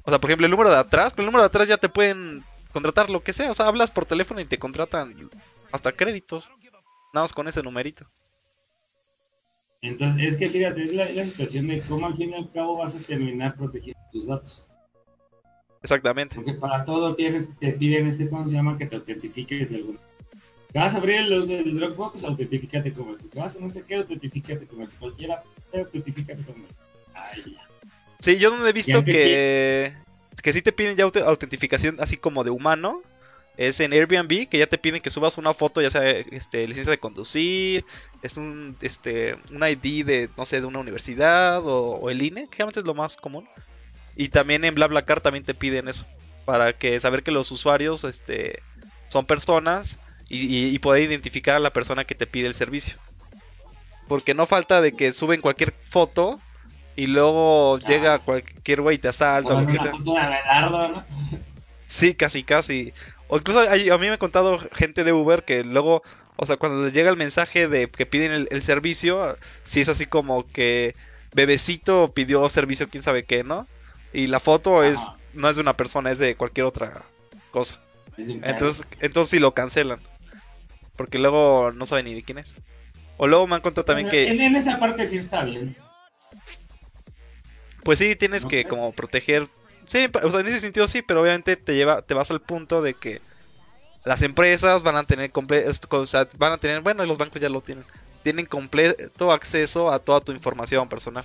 O 0.04 0.10
sea, 0.10 0.20
por 0.20 0.30
ejemplo, 0.30 0.46
el 0.46 0.52
número 0.52 0.70
de 0.70 0.78
atrás, 0.78 1.13
con 1.13 1.24
el 1.24 1.26
número 1.28 1.44
de 1.44 1.48
atrás 1.48 1.68
ya 1.68 1.78
te 1.78 1.90
pueden 1.90 2.44
contratar 2.72 3.10
lo 3.10 3.22
que 3.22 3.34
sea, 3.34 3.52
o 3.52 3.54
sea, 3.54 3.68
hablas 3.68 3.92
por 3.92 4.06
teléfono 4.06 4.40
y 4.40 4.46
te 4.46 4.58
contratan 4.58 5.30
hasta 5.72 5.92
créditos. 5.92 6.52
Nada 7.13 7.24
más 7.24 7.34
con 7.34 7.48
ese 7.48 7.62
numerito. 7.63 8.06
Entonces, 9.82 10.34
es 10.34 10.38
que 10.38 10.50
fíjate, 10.50 10.84
es 10.84 10.94
la 10.94 11.26
situación 11.26 11.68
de 11.68 11.82
cómo 11.82 12.08
al 12.08 12.16
fin 12.16 12.32
y 12.32 12.36
al 12.36 12.52
cabo 12.52 12.78
vas 12.78 12.96
a 12.96 13.00
terminar 13.00 13.56
protegiendo 13.56 14.00
tus 14.12 14.28
datos. 14.28 14.67
Exactamente. 15.84 16.36
Porque 16.36 16.54
para 16.54 16.84
todo 16.86 17.16
tienes, 17.16 17.50
te 17.60 17.72
piden 17.74 18.08
este, 18.08 18.30
¿cómo 18.30 18.48
se 18.48 18.54
llama? 18.54 18.78
Que 18.78 18.86
te 18.88 18.96
autentifiques 18.96 19.70
de 19.70 19.78
alguna. 19.78 20.00
Que 20.74 20.80
vas 20.80 20.94
a 20.96 20.98
abrir 20.98 21.18
el, 21.18 21.50
el 21.52 21.76
Dropbox, 21.80 22.24
autentifícate 22.26 22.92
como 22.94 23.13
esto. 23.13 23.30
Que 23.30 23.40
vas 23.40 23.56
a 23.56 23.60
no 23.60 23.70
sé 23.70 23.84
qué, 23.88 23.96
autentifícate 23.96 24.66
como 24.66 24.84
esto. 24.84 24.96
Cualquiera, 25.00 25.44
autentifícate 25.74 26.42
como 26.44 26.66
esto. 26.66 26.82
Ay, 27.13 27.56
ya. 27.56 27.68
Sí, 28.20 28.38
yo 28.38 28.50
donde 28.50 28.70
he 28.70 28.74
visto 28.74 29.04
que, 29.06 29.94
que 30.42 30.54
sí 30.54 30.62
te 30.62 30.72
piden 30.72 30.98
ya 30.98 31.06
aut- 31.06 31.24
autentificación 31.24 31.98
así 32.00 32.18
como 32.18 32.44
de 32.44 32.50
humano. 32.50 33.02
Es 33.56 33.80
en 33.80 33.92
Airbnb, 33.92 34.48
que 34.50 34.60
ya 34.60 34.68
te 34.68 34.78
piden 34.78 35.02
que 35.02 35.10
subas 35.10 35.40
una 35.40 35.52
foto, 35.54 35.82
ya 35.82 35.90
sea 35.90 36.08
este, 36.12 36.68
licencia 36.68 36.92
de 36.92 37.00
conducir, 37.00 37.86
es 38.22 38.38
un 38.38 38.78
este 38.82 39.34
un 39.52 39.63
ID 39.68 40.06
de, 40.06 40.30
no 40.38 40.46
sé, 40.46 40.62
de 40.62 40.68
una 40.68 40.78
universidad 40.78 41.66
o, 41.66 41.96
o 41.96 42.10
el 42.12 42.22
INE, 42.22 42.48
que 42.50 42.58
realmente 42.58 42.82
es 42.82 42.86
lo 42.86 42.94
más 42.94 43.18
común. 43.18 43.48
Y 44.18 44.30
también 44.30 44.66
en 44.66 44.76
BlaBlaCar 44.76 45.22
también 45.22 45.46
te 45.46 45.54
piden 45.54 45.88
eso, 45.88 46.06
para 46.46 46.74
que 46.74 47.00
saber 47.00 47.24
que 47.24 47.32
los 47.32 47.52
usuarios 47.52 48.04
este 48.04 48.62
son 49.10 49.26
personas 49.26 50.00
y, 50.28 50.40
y- 50.48 50.76
y 50.76 50.80
poder 50.80 51.04
identificar 51.04 51.56
a 51.56 51.60
la 51.60 51.72
persona 51.72 52.04
que 52.04 52.16
te 52.16 52.28
pide 52.28 52.48
el 52.48 52.54
servicio. 52.54 52.96
Porque 54.08 54.34
no 54.34 54.46
falta 54.46 54.82
de 54.82 54.94
que 54.94 55.12
suben 55.12 55.42
cualquier 55.42 55.74
foto 55.90 56.40
y 56.96 57.08
luego 57.08 57.76
Ah. 57.78 57.80
llega 57.88 58.20
cualquier 58.20 58.82
güey 58.82 58.96
y 58.96 59.00
te 59.00 59.08
asalta 59.10 59.54
o 59.54 59.68
que 59.68 59.78
sea. 59.80 59.92
¿no? 59.92 59.98
Sí, 61.86 62.16
casi, 62.16 62.44
casi. 62.44 62.94
O 63.28 63.38
incluso 63.38 63.60
hay- 63.70 63.90
a 63.90 63.98
mí 63.98 64.08
me 64.08 64.14
ha 64.14 64.18
contado 64.18 64.60
gente 64.74 65.04
de 65.04 65.14
Uber 65.14 65.44
que 65.44 65.64
luego, 65.64 66.02
o 66.38 66.46
sea, 66.46 66.58
cuando 66.58 66.84
les 66.84 66.94
llega 66.94 67.10
el 67.10 67.18
mensaje 67.18 67.68
de 67.68 67.88
que 67.90 68.06
piden 68.06 68.32
el, 68.32 68.48
el 68.52 68.62
servicio, 68.64 69.38
si 69.64 69.82
es 69.82 69.90
así 69.90 70.06
como 70.06 70.50
que 70.52 70.96
bebecito 71.34 72.12
pidió 72.14 72.50
servicio, 72.50 72.90
quién 72.90 73.04
sabe 73.04 73.24
qué, 73.26 73.44
¿no? 73.44 73.68
Y 74.13 74.28
la 74.28 74.39
foto 74.39 74.84
es 74.84 75.00
no 75.34 75.50
es 75.50 75.56
de 75.56 75.62
una 75.62 75.76
persona, 75.78 76.12
es 76.12 76.17
de 76.17 76.36
cualquier 76.36 76.65
otra 76.65 77.04
cosa. 77.52 77.80
Entonces, 78.17 78.86
entonces 79.00 79.30
sí 79.32 79.39
lo 79.39 79.54
cancelan. 79.54 80.00
Porque 80.96 81.20
luego 81.20 81.72
no 81.72 81.86
saben 81.86 82.06
ni 82.06 82.15
de 82.15 82.24
quién 82.24 82.39
es. 82.39 82.56
O 83.17 83.28
luego 83.28 83.46
me 83.48 83.56
han 83.56 83.62
contado 83.62 83.86
también 83.86 84.08
Bueno, 84.08 84.17
que, 84.26 84.32
En, 84.32 84.41
en 84.41 84.56
esa 84.56 84.80
parte 84.80 85.08
sí 85.08 85.17
está 85.17 85.43
bien. 85.43 85.76
pues 87.84 88.00
sí, 88.00 88.15
tienes 88.15 88.43
¿No 88.43 88.50
que 88.50 88.63
crees? 88.63 88.70
como 88.70 88.91
proteger. 88.91 89.48
Sí, 89.88 90.10
o 90.22 90.32
sea, 90.32 90.39
en 90.41 90.48
ese 90.48 90.60
sentido 90.60 90.88
sí, 90.88 91.02
pero 91.02 91.22
obviamente 91.22 91.56
te 91.56 91.76
lleva, 91.76 92.02
te 92.02 92.13
vas 92.13 92.30
al 92.32 92.41
punto 92.41 92.82
de 92.82 92.93
que 92.96 93.22
las 94.04 94.22
empresas 94.22 94.84
van 94.84 94.98
a 94.98 95.04
tener 95.06 95.32
comple- 95.32 95.65
o 95.89 96.06
sea, 96.06 96.28
van 96.38 96.54
a 96.54 96.58
tener, 96.58 96.82
bueno, 96.82 97.04
y 97.04 97.08
los 97.08 97.17
bancos 97.17 97.41
ya 97.41 97.50
lo 97.50 97.62
tienen, 97.62 97.86
tienen 98.24 98.46
completo 98.46 99.32
acceso 99.32 99.92
a 99.92 100.00
toda 100.00 100.19
tu 100.21 100.32
información 100.34 100.90
personal. 100.90 101.23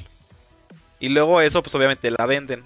Y 1.02 1.08
luego 1.10 1.40
eso, 1.42 1.62
pues 1.62 1.74
obviamente 1.74 2.10
la 2.10 2.24
venden. 2.26 2.64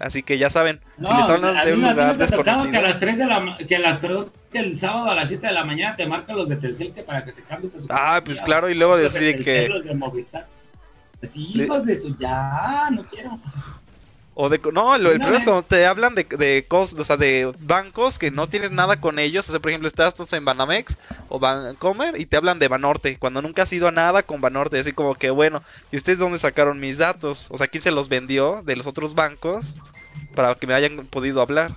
Así 0.00 0.22
que 0.22 0.36
ya 0.36 0.50
saben, 0.50 0.80
No, 0.98 1.08
si 1.08 1.14
les 1.14 1.30
hablan 1.30 1.64
de 1.64 1.72
un 1.72 1.80
lugar 1.80 2.18
desconocido. 2.18 2.70
que 2.70 2.76
a 2.76 2.82
las 2.82 2.98
3 3.00 3.16
de 3.16 3.24
la 3.26 3.56
que 3.66 3.76
a 3.76 3.78
las 3.78 3.98
perdón, 4.00 4.30
que 4.52 4.58
el 4.58 4.78
sábado 4.78 5.10
a 5.10 5.14
las 5.14 5.28
7 5.28 5.46
de 5.46 5.52
la 5.54 5.64
mañana 5.64 5.96
te 5.96 6.04
marcan 6.06 6.36
los 6.36 6.50
de 6.50 6.56
Telcel 6.56 6.92
que 6.92 7.02
para 7.02 7.24
que 7.24 7.32
te 7.32 7.40
cambies 7.42 7.74
a 7.76 7.80
su 7.80 7.86
Ah, 7.88 8.20
pues 8.22 8.42
claro, 8.42 8.68
y 8.68 8.74
luego 8.74 8.98
de 8.98 9.04
decir 9.04 9.36
Telcel, 9.36 9.44
que 9.44 9.68
los 9.72 9.84
de 9.84 9.94
Movistar. 9.94 10.46
Así, 11.24 11.46
Le- 11.54 11.64
hijos 11.64 11.86
de 11.86 11.96
su 11.96 12.14
ya, 12.18 12.90
no 12.90 13.04
quiero. 13.04 13.38
O 14.38 14.50
de, 14.50 14.60
no, 14.70 14.98
lo, 14.98 15.12
el 15.12 15.16
Una 15.16 15.24
problema 15.24 15.38
es 15.38 15.44
cuando 15.44 15.62
te 15.62 15.86
hablan 15.86 16.14
de, 16.14 16.24
de 16.24 16.66
cosas, 16.68 17.00
o 17.00 17.04
sea, 17.06 17.16
de 17.16 17.50
bancos 17.58 18.18
que 18.18 18.30
no 18.30 18.46
tienes 18.46 18.70
nada 18.70 19.00
con 19.00 19.18
ellos. 19.18 19.48
O 19.48 19.50
sea, 19.50 19.60
por 19.60 19.70
ejemplo, 19.70 19.88
estás 19.88 20.14
en 20.34 20.44
Banamex 20.44 20.98
o 21.30 21.38
Bancomer 21.38 22.20
y 22.20 22.26
te 22.26 22.36
hablan 22.36 22.58
de 22.58 22.68
Banorte, 22.68 23.16
cuando 23.16 23.40
nunca 23.40 23.62
has 23.62 23.72
ido 23.72 23.88
a 23.88 23.92
nada 23.92 24.22
con 24.22 24.42
Banorte. 24.42 24.78
Así 24.78 24.92
como 24.92 25.14
que, 25.14 25.30
bueno, 25.30 25.62
¿y 25.90 25.96
ustedes 25.96 26.18
dónde 26.18 26.38
sacaron 26.38 26.78
mis 26.80 26.98
datos? 26.98 27.48
O 27.50 27.56
sea, 27.56 27.66
¿quién 27.68 27.82
se 27.82 27.90
los 27.90 28.10
vendió 28.10 28.60
de 28.62 28.76
los 28.76 28.86
otros 28.86 29.14
bancos 29.14 29.76
para 30.34 30.54
que 30.54 30.66
me 30.66 30.74
hayan 30.74 31.06
podido 31.06 31.40
hablar? 31.40 31.72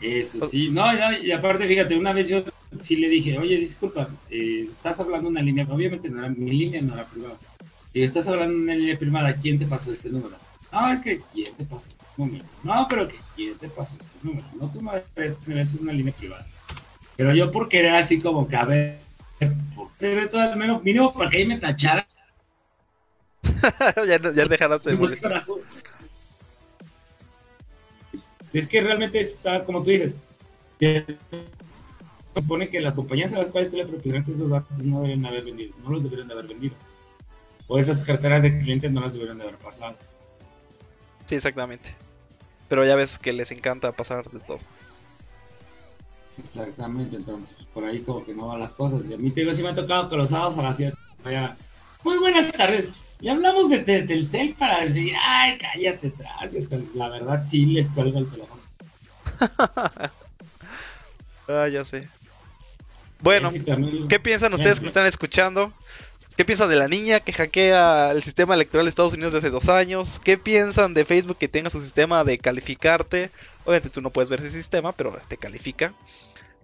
Eso 0.00 0.48
sí, 0.48 0.70
no, 0.70 0.92
no, 0.92 1.18
y 1.18 1.30
aparte, 1.30 1.68
fíjate, 1.68 1.96
una 1.96 2.12
vez 2.12 2.28
yo 2.28 2.42
sí 2.80 2.96
le 2.96 3.08
dije, 3.08 3.38
oye, 3.38 3.58
disculpa, 3.58 4.08
eh, 4.28 4.66
estás 4.72 4.98
hablando 4.98 5.28
una 5.28 5.40
línea, 5.40 5.68
obviamente 5.70 6.08
no 6.08 6.18
era 6.18 6.28
mi 6.30 6.50
línea, 6.50 6.82
no 6.82 6.94
era 6.94 7.04
privada. 7.04 7.38
Y 7.92 8.02
estás 8.02 8.26
hablando 8.28 8.56
una 8.56 8.74
línea 8.74 8.98
privada, 8.98 9.36
¿quién 9.36 9.58
te 9.58 9.66
pasó 9.66 9.92
este 9.92 10.08
número? 10.08 10.36
No, 10.72 10.90
es 10.90 11.00
que 11.00 11.20
¿quién 11.32 11.54
te 11.54 11.64
pasó 11.64 11.88
este 11.88 12.04
número? 12.16 12.44
No, 12.62 12.86
pero 12.88 13.06
que 13.06 13.16
¿quién 13.36 13.54
te 13.58 13.68
pasó 13.68 13.96
este 13.98 14.08
número? 14.22 14.46
No, 14.58 14.70
tú 14.70 14.80
me 14.80 15.60
es 15.60 15.74
una 15.74 15.92
línea 15.92 16.14
privada. 16.14 16.46
Pero 17.16 17.34
yo 17.34 17.52
por 17.52 17.68
querer 17.68 17.94
así 17.94 18.18
como 18.18 18.48
que, 18.48 18.56
a 18.56 18.64
ver, 18.64 18.98
por 19.74 19.90
ser 19.98 20.30
todo 20.30 20.40
al 20.40 20.56
menos 20.56 20.82
mínimo 20.82 21.12
para 21.12 21.28
que 21.28 21.38
ahí 21.38 21.46
me 21.46 21.58
tachara. 21.58 22.06
ya, 24.06 24.32
ya 24.32 24.46
dejarás 24.46 24.82
de 24.84 24.96
molestar. 24.96 25.44
Es 28.54 28.66
que 28.66 28.80
realmente 28.80 29.20
está, 29.20 29.64
como 29.64 29.82
tú 29.82 29.90
dices, 29.90 30.16
supone 32.34 32.68
que 32.70 32.80
las 32.80 32.94
compañías 32.94 33.32
a 33.34 33.38
las 33.38 33.48
cuales 33.48 33.70
tú 33.70 33.76
le 33.76 33.84
proporcionaste 33.84 34.32
esos 34.32 34.50
datos 34.50 34.78
no 34.78 35.02
deberían 35.02 35.26
haber 35.26 35.44
vendido, 35.44 35.74
no 35.82 35.90
los 35.90 36.02
deberían 36.02 36.28
de 36.28 36.34
haber 36.34 36.46
vendido. 36.46 36.74
O 37.72 37.78
esas 37.78 38.00
carteras 38.00 38.42
de 38.42 38.58
clientes 38.58 38.92
no 38.92 39.00
las 39.00 39.14
deberían 39.14 39.38
de 39.38 39.44
haber 39.44 39.56
pasado. 39.56 39.96
Sí, 41.24 41.36
exactamente. 41.36 41.94
Pero 42.68 42.84
ya 42.84 42.96
ves 42.96 43.18
que 43.18 43.32
les 43.32 43.50
encanta 43.50 43.92
pasar 43.92 44.30
de 44.30 44.40
todo. 44.40 44.58
Exactamente, 46.36 47.16
entonces, 47.16 47.56
por 47.72 47.84
ahí 47.84 48.00
como 48.00 48.26
que 48.26 48.34
no 48.34 48.48
van 48.48 48.60
las 48.60 48.72
cosas. 48.72 49.08
Y 49.08 49.14
a 49.14 49.16
mí 49.16 49.30
te 49.30 49.40
digo, 49.40 49.54
sí 49.54 49.62
me 49.62 49.70
ha 49.70 49.74
tocado 49.74 50.10
que 50.10 50.16
los 50.18 50.28
sábados 50.28 50.58
a 50.58 50.62
las 50.64 50.76
7 50.76 50.94
vaya. 51.24 51.56
Muy 52.04 52.18
buenas 52.18 52.52
tardes. 52.52 52.92
Y 53.22 53.30
hablamos 53.30 53.70
de, 53.70 53.78
Telcel 53.78 54.52
para 54.52 54.84
decir, 54.84 55.14
ay, 55.24 55.56
cállate 55.56 56.08
atrás. 56.08 56.54
La 56.94 57.08
verdad, 57.08 57.46
sí 57.46 57.64
les 57.64 57.88
cuelgo 57.88 58.18
el 58.18 58.28
teléfono. 58.28 58.60
ah, 61.48 61.68
ya 61.68 61.86
sé. 61.86 62.06
Bueno, 63.20 63.50
¿qué 64.10 64.20
piensan 64.20 64.52
ustedes 64.52 64.78
que 64.78 64.88
están 64.88 65.06
escuchando? 65.06 65.72
¿Qué 66.36 66.46
piensan 66.46 66.70
de 66.70 66.76
la 66.76 66.88
niña 66.88 67.20
que 67.20 67.32
hackea 67.32 68.10
el 68.10 68.22
sistema 68.22 68.54
electoral 68.54 68.86
de 68.86 68.90
Estados 68.90 69.12
Unidos 69.12 69.34
desde 69.34 69.50
dos 69.50 69.68
años? 69.68 70.18
¿Qué 70.24 70.38
piensan 70.38 70.94
de 70.94 71.04
Facebook 71.04 71.36
que 71.36 71.48
tenga 71.48 71.68
su 71.68 71.80
sistema 71.80 72.24
de 72.24 72.38
calificarte? 72.38 73.30
Obviamente 73.64 73.90
tú 73.90 74.00
no 74.00 74.10
puedes 74.10 74.30
ver 74.30 74.40
ese 74.40 74.50
sistema, 74.50 74.92
pero 74.92 75.16
te 75.28 75.36
califica. 75.36 75.92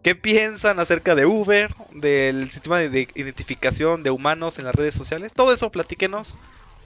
¿Qué 0.03 0.15
piensan 0.15 0.81
acerca 0.81 1.15
de 1.15 1.27
Uber, 1.27 1.75
del 1.93 2.51
sistema 2.51 2.79
de 2.79 3.09
identificación 3.15 4.03
de 4.03 4.11
humanos 4.11 4.59
en 4.59 4.65
las 4.65 4.75
redes 4.75 4.95
sociales? 4.95 5.35
Todo 5.35 5.53
eso 5.53 5.71
platíquenos. 5.71 6.39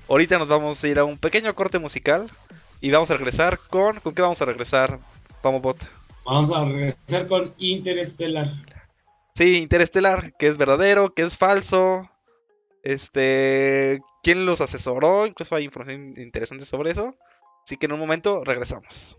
Ahorita 0.09 0.39
nos 0.39 0.49
vamos 0.49 0.83
a 0.83 0.89
ir 0.89 0.99
a 0.99 1.05
un 1.05 1.19
pequeño 1.19 1.55
corte 1.55 1.79
musical 1.79 2.31
y 2.81 2.91
vamos 2.91 3.11
a 3.11 3.17
regresar 3.17 3.61
con... 3.69 4.01
¿Con 4.01 4.15
qué 4.15 4.23
vamos 4.23 4.43
a 4.43 4.47
regresar, 4.47 4.99
Vamos 5.43 5.63
Bot? 5.63 5.77
Vamos 6.25 6.51
a 6.51 6.65
regresar 6.65 7.29
con 7.29 7.55
Interestelar. 7.59 8.51
Sí, 9.35 9.59
Interestelar, 9.59 10.35
que 10.37 10.49
es 10.49 10.57
verdadero, 10.57 11.15
que 11.15 11.23
es 11.23 11.37
falso. 11.37 12.09
Este, 12.83 14.01
quién 14.23 14.45
los 14.45 14.61
asesoró, 14.61 15.27
incluso 15.27 15.55
hay 15.55 15.65
información 15.65 16.15
interesante 16.17 16.65
sobre 16.65 16.91
eso. 16.91 17.15
Así 17.65 17.77
que 17.77 17.87
en 17.87 17.93
un 17.93 18.01
momento 18.01 18.43
regresamos. 18.45 19.19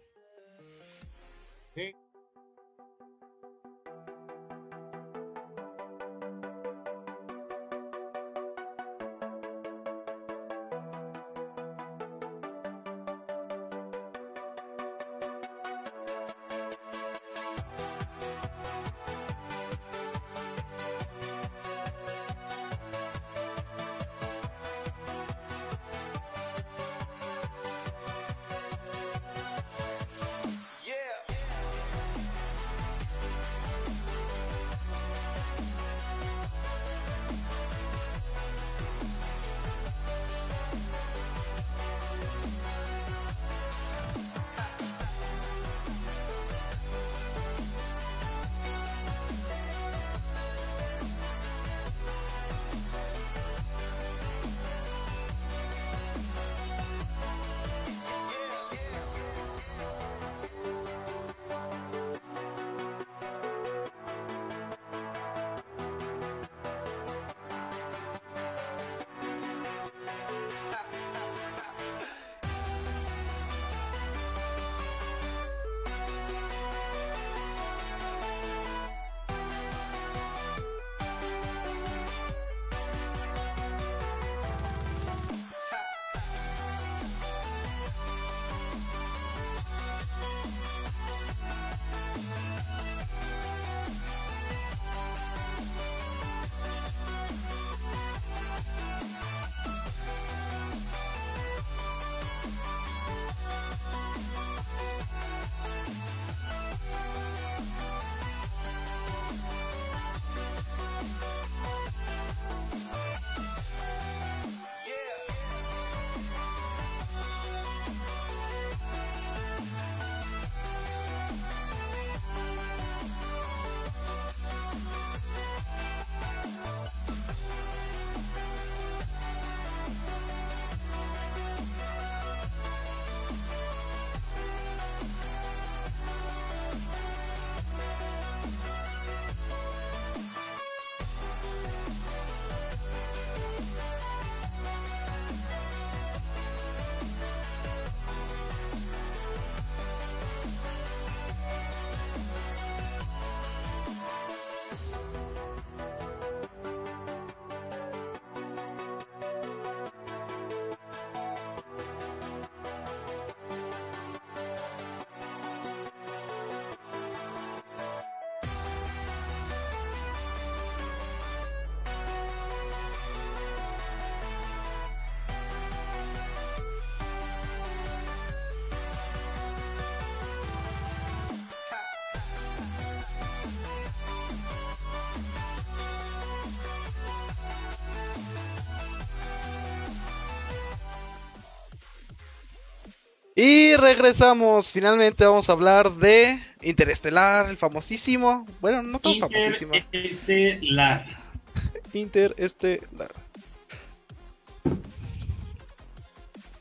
Y 193.45 193.75
regresamos, 193.75 194.71
finalmente 194.71 195.25
vamos 195.25 195.49
a 195.49 195.51
hablar 195.51 195.91
de 195.95 196.39
Interestelar, 196.61 197.49
el 197.49 197.57
famosísimo, 197.57 198.47
bueno, 198.61 198.81
no 198.81 198.99
tan 198.99 199.19
famosísimo. 199.19 199.75
Interestelar. 199.75 201.05
Interestelar. 201.93 203.11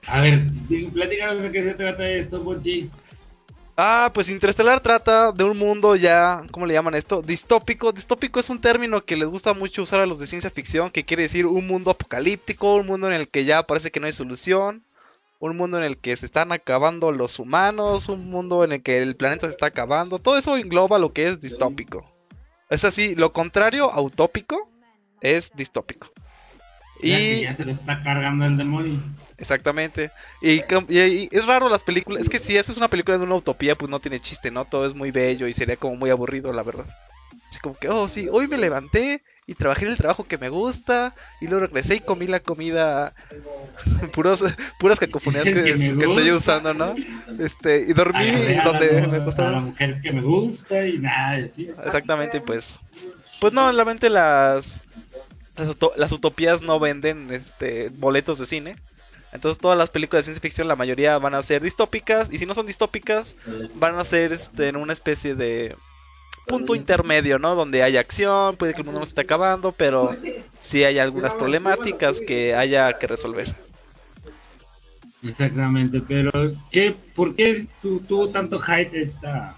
A 0.08 0.20
ver, 0.22 0.42
platícanos 0.92 1.44
de 1.44 1.52
qué 1.52 1.62
se 1.62 1.74
trata 1.74 2.08
esto, 2.08 2.40
Bonchi. 2.40 2.90
Ah, 3.76 4.10
pues 4.12 4.28
Interestelar 4.28 4.80
trata 4.80 5.30
de 5.30 5.44
un 5.44 5.56
mundo 5.56 5.94
ya, 5.94 6.42
¿cómo 6.50 6.66
le 6.66 6.74
llaman 6.74 6.96
esto? 6.96 7.22
Distópico. 7.22 7.92
Distópico 7.92 8.40
es 8.40 8.50
un 8.50 8.60
término 8.60 9.04
que 9.04 9.16
les 9.16 9.28
gusta 9.28 9.54
mucho 9.54 9.82
usar 9.82 10.00
a 10.00 10.06
los 10.06 10.18
de 10.18 10.26
ciencia 10.26 10.50
ficción, 10.50 10.90
que 10.90 11.04
quiere 11.04 11.22
decir 11.22 11.46
un 11.46 11.64
mundo 11.64 11.92
apocalíptico, 11.92 12.74
un 12.74 12.86
mundo 12.86 13.06
en 13.06 13.14
el 13.14 13.28
que 13.28 13.44
ya 13.44 13.62
parece 13.68 13.92
que 13.92 14.00
no 14.00 14.06
hay 14.06 14.12
solución, 14.12 14.82
un 15.50 15.56
mundo 15.56 15.76
en 15.76 15.82
el 15.82 15.98
que 15.98 16.14
se 16.14 16.24
están 16.24 16.52
acabando 16.52 17.10
los 17.10 17.40
humanos, 17.40 18.08
un 18.08 18.30
mundo 18.30 18.62
en 18.62 18.70
el 18.70 18.82
que 18.82 19.02
el 19.02 19.16
planeta 19.16 19.48
se 19.48 19.52
está 19.52 19.66
acabando. 19.66 20.18
Todo 20.18 20.38
eso 20.38 20.56
engloba 20.56 21.00
lo 21.00 21.12
que 21.12 21.26
es 21.26 21.40
distópico. 21.40 22.08
Es 22.70 22.84
así, 22.84 23.16
lo 23.16 23.32
contrario 23.32 23.92
a 23.92 24.00
utópico 24.00 24.70
es 25.20 25.52
distópico. 25.56 26.12
Y 27.02 27.40
ya 27.40 27.56
se 27.56 27.64
le 27.64 27.72
está 27.72 28.00
cargando 28.02 28.46
el 28.46 28.56
demonio. 28.56 29.00
Exactamente. 29.36 30.12
Y, 30.40 30.62
es 30.88 31.44
raro 31.44 31.68
las 31.68 31.82
películas. 31.82 32.22
Es 32.22 32.28
que 32.28 32.38
si 32.38 32.56
haces 32.56 32.76
una 32.76 32.86
película 32.86 33.18
de 33.18 33.24
una 33.24 33.34
utopía, 33.34 33.74
pues 33.74 33.90
no 33.90 33.98
tiene 33.98 34.20
chiste, 34.20 34.52
¿no? 34.52 34.64
Todo 34.64 34.86
es 34.86 34.94
muy 34.94 35.10
bello 35.10 35.48
y 35.48 35.52
sería 35.52 35.74
como 35.74 35.96
muy 35.96 36.10
aburrido, 36.10 36.52
la 36.52 36.62
verdad. 36.62 36.86
Así 37.48 37.58
como 37.58 37.76
que, 37.76 37.88
oh, 37.88 38.06
sí, 38.06 38.28
hoy 38.30 38.46
me 38.46 38.58
levanté 38.58 39.24
y 39.46 39.54
trabajé 39.54 39.84
en 39.86 39.92
el 39.92 39.96
trabajo 39.96 40.24
que 40.24 40.38
me 40.38 40.48
gusta 40.48 41.14
y 41.40 41.46
luego 41.46 41.66
regresé 41.66 41.96
y 41.96 42.00
comí 42.00 42.26
la 42.26 42.40
comida 42.40 43.12
puros, 44.12 44.44
puras 44.78 44.98
cacofonías 44.98 45.44
que, 45.44 45.70
estoy 45.70 46.30
usando, 46.30 46.74
¿no? 46.74 46.94
Este, 47.38 47.80
y 47.88 47.92
dormí 47.92 48.30
donde 48.64 49.06
me 49.08 49.18
gustaba. 49.18 49.50
la 49.50 49.60
mujer 49.60 50.00
que 50.00 50.12
me 50.12 50.22
gusta 50.22 50.86
y 50.86 50.98
nada, 50.98 51.38
Exactamente, 51.38 52.40
pues 52.40 52.80
pues 53.40 53.52
no, 53.52 53.72
realmente 53.72 54.08
las 54.08 54.84
las, 55.96 56.12
utopías 56.12 56.62
no 56.62 56.78
venden 56.78 57.30
este 57.30 57.90
boletos 57.90 58.38
de 58.38 58.46
cine. 58.46 58.76
Entonces 59.32 59.60
todas 59.60 59.78
las 59.78 59.90
películas 59.90 60.20
de 60.20 60.32
ciencia 60.32 60.42
ficción, 60.42 60.68
la 60.68 60.76
mayoría 60.76 61.18
van 61.18 61.34
a 61.34 61.42
ser 61.42 61.62
distópicas 61.62 62.32
y 62.32 62.38
si 62.38 62.46
no 62.46 62.54
son 62.54 62.66
distópicas, 62.66 63.36
van 63.74 63.98
a 63.98 64.04
ser 64.04 64.32
este, 64.32 64.68
en 64.68 64.76
una 64.76 64.92
especie 64.92 65.34
de 65.34 65.74
punto 66.46 66.74
intermedio, 66.74 67.38
¿no? 67.38 67.54
Donde 67.54 67.82
hay 67.82 67.96
acción, 67.96 68.56
puede 68.56 68.74
que 68.74 68.80
el 68.80 68.84
mundo 68.84 69.00
no 69.00 69.06
se 69.06 69.10
esté 69.10 69.22
acabando, 69.22 69.72
pero 69.72 70.16
sí 70.60 70.84
hay 70.84 70.98
algunas 70.98 71.34
problemáticas 71.34 72.20
que 72.20 72.54
haya 72.54 72.98
que 72.98 73.06
resolver. 73.06 73.54
Exactamente, 75.22 76.00
pero 76.00 76.32
¿qué, 76.70 76.94
¿por 77.14 77.36
qué 77.36 77.66
tuvo 77.80 78.30
tanto 78.30 78.58
hype 78.58 79.00
esta, 79.00 79.54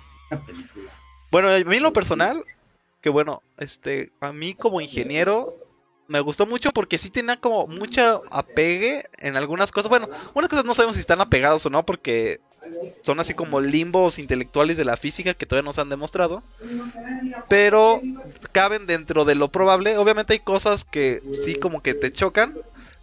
película? 0.47 0.91
Bueno, 1.31 1.49
a 1.49 1.59
mí 1.59 1.77
en 1.77 1.83
lo 1.83 1.93
personal, 1.93 2.45
que 3.01 3.09
bueno, 3.09 3.43
este, 3.59 4.13
a 4.21 4.33
mí 4.33 4.55
como 4.55 4.81
ingeniero 4.81 5.57
me 6.07 6.21
gustó 6.21 6.45
mucho 6.45 6.71
porque 6.71 6.99
sí 6.99 7.09
tenía 7.09 7.41
como 7.41 7.67
mucho 7.67 8.23
apegue 8.31 9.07
en 9.19 9.37
algunas 9.37 9.73
cosas. 9.73 9.89
Bueno, 9.89 10.09
unas 10.35 10.51
cosas 10.51 10.67
no 10.67 10.75
sabemos 10.75 10.97
si 10.97 11.01
están 11.01 11.23
apegados 11.23 11.65
o 11.65 11.71
no 11.71 11.85
porque 11.87 12.41
son 13.03 13.21
así 13.21 13.35
como 13.35 13.61
limbos 13.61 14.19
intelectuales 14.19 14.77
de 14.77 14.85
la 14.85 14.97
física 14.97 15.35
que 15.35 15.47
todavía 15.47 15.67
no 15.67 15.73
se 15.73 15.81
han 15.81 15.89
demostrado. 15.89 16.43
Pero 17.49 18.01
caben 18.53 18.87
dentro 18.87 19.25
de 19.25 19.35
lo 19.35 19.49
probable. 19.49 19.99
Obviamente 19.99 20.35
hay 20.35 20.39
cosas 20.39 20.85
que 20.85 21.23
sí 21.33 21.57
como 21.57 21.83
que 21.83 21.95
te 21.95 22.11
chocan. 22.11 22.55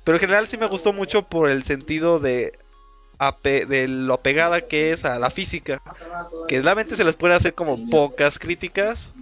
Pero 0.03 0.15
en 0.15 0.21
general 0.21 0.47
sí 0.47 0.57
me 0.57 0.65
gustó 0.65 0.93
mucho 0.93 1.23
por 1.23 1.49
el 1.49 1.63
sentido 1.63 2.19
de, 2.19 2.53
de 3.43 3.87
lo 3.87 4.15
apegada 4.15 4.61
que 4.61 4.91
es 4.91 5.05
a 5.05 5.19
la 5.19 5.29
física. 5.29 5.81
Que 6.47 6.61
realmente 6.61 6.95
se 6.95 7.03
les 7.03 7.15
puede 7.15 7.35
hacer 7.35 7.53
como 7.53 7.89
pocas 7.89 8.39
críticas. 8.39 9.13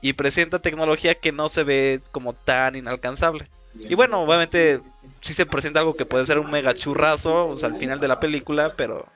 Y 0.00 0.12
presenta 0.12 0.60
tecnología 0.60 1.16
que 1.16 1.32
no 1.32 1.48
se 1.48 1.64
ve 1.64 2.00
como 2.12 2.32
tan 2.32 2.76
inalcanzable. 2.76 3.48
Y 3.74 3.94
bueno, 3.94 4.22
obviamente 4.22 4.80
sí 5.20 5.34
se 5.34 5.46
presenta 5.46 5.80
algo 5.80 5.94
que 5.94 6.06
puede 6.06 6.26
ser 6.26 6.38
un 6.38 6.50
mega 6.50 6.74
churrazo 6.74 7.54
al 7.62 7.76
final 7.76 8.00
de 8.00 8.08
la 8.08 8.20
película, 8.20 8.74
pero 8.76 9.06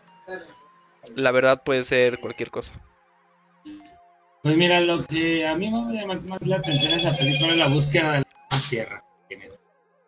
la 1.15 1.31
verdad 1.31 1.63
puede 1.65 1.85
ser 1.85 2.19
cualquier 2.21 2.51
cosa. 2.51 2.81
Pues 4.43 4.57
mira, 4.57 4.81
lo 4.81 5.07
que 5.07 5.47
a 5.47 5.55
mí 5.55 5.71
me 5.71 5.95
llama 5.95 6.21
más 6.27 6.45
la 6.47 6.57
atención 6.57 6.93
es 6.93 7.05
la 7.05 7.17
película 7.17 7.55
la 7.55 7.69
búsqueda 7.69 8.13
de 8.15 8.25
las 8.51 8.69
tierras. 8.69 9.03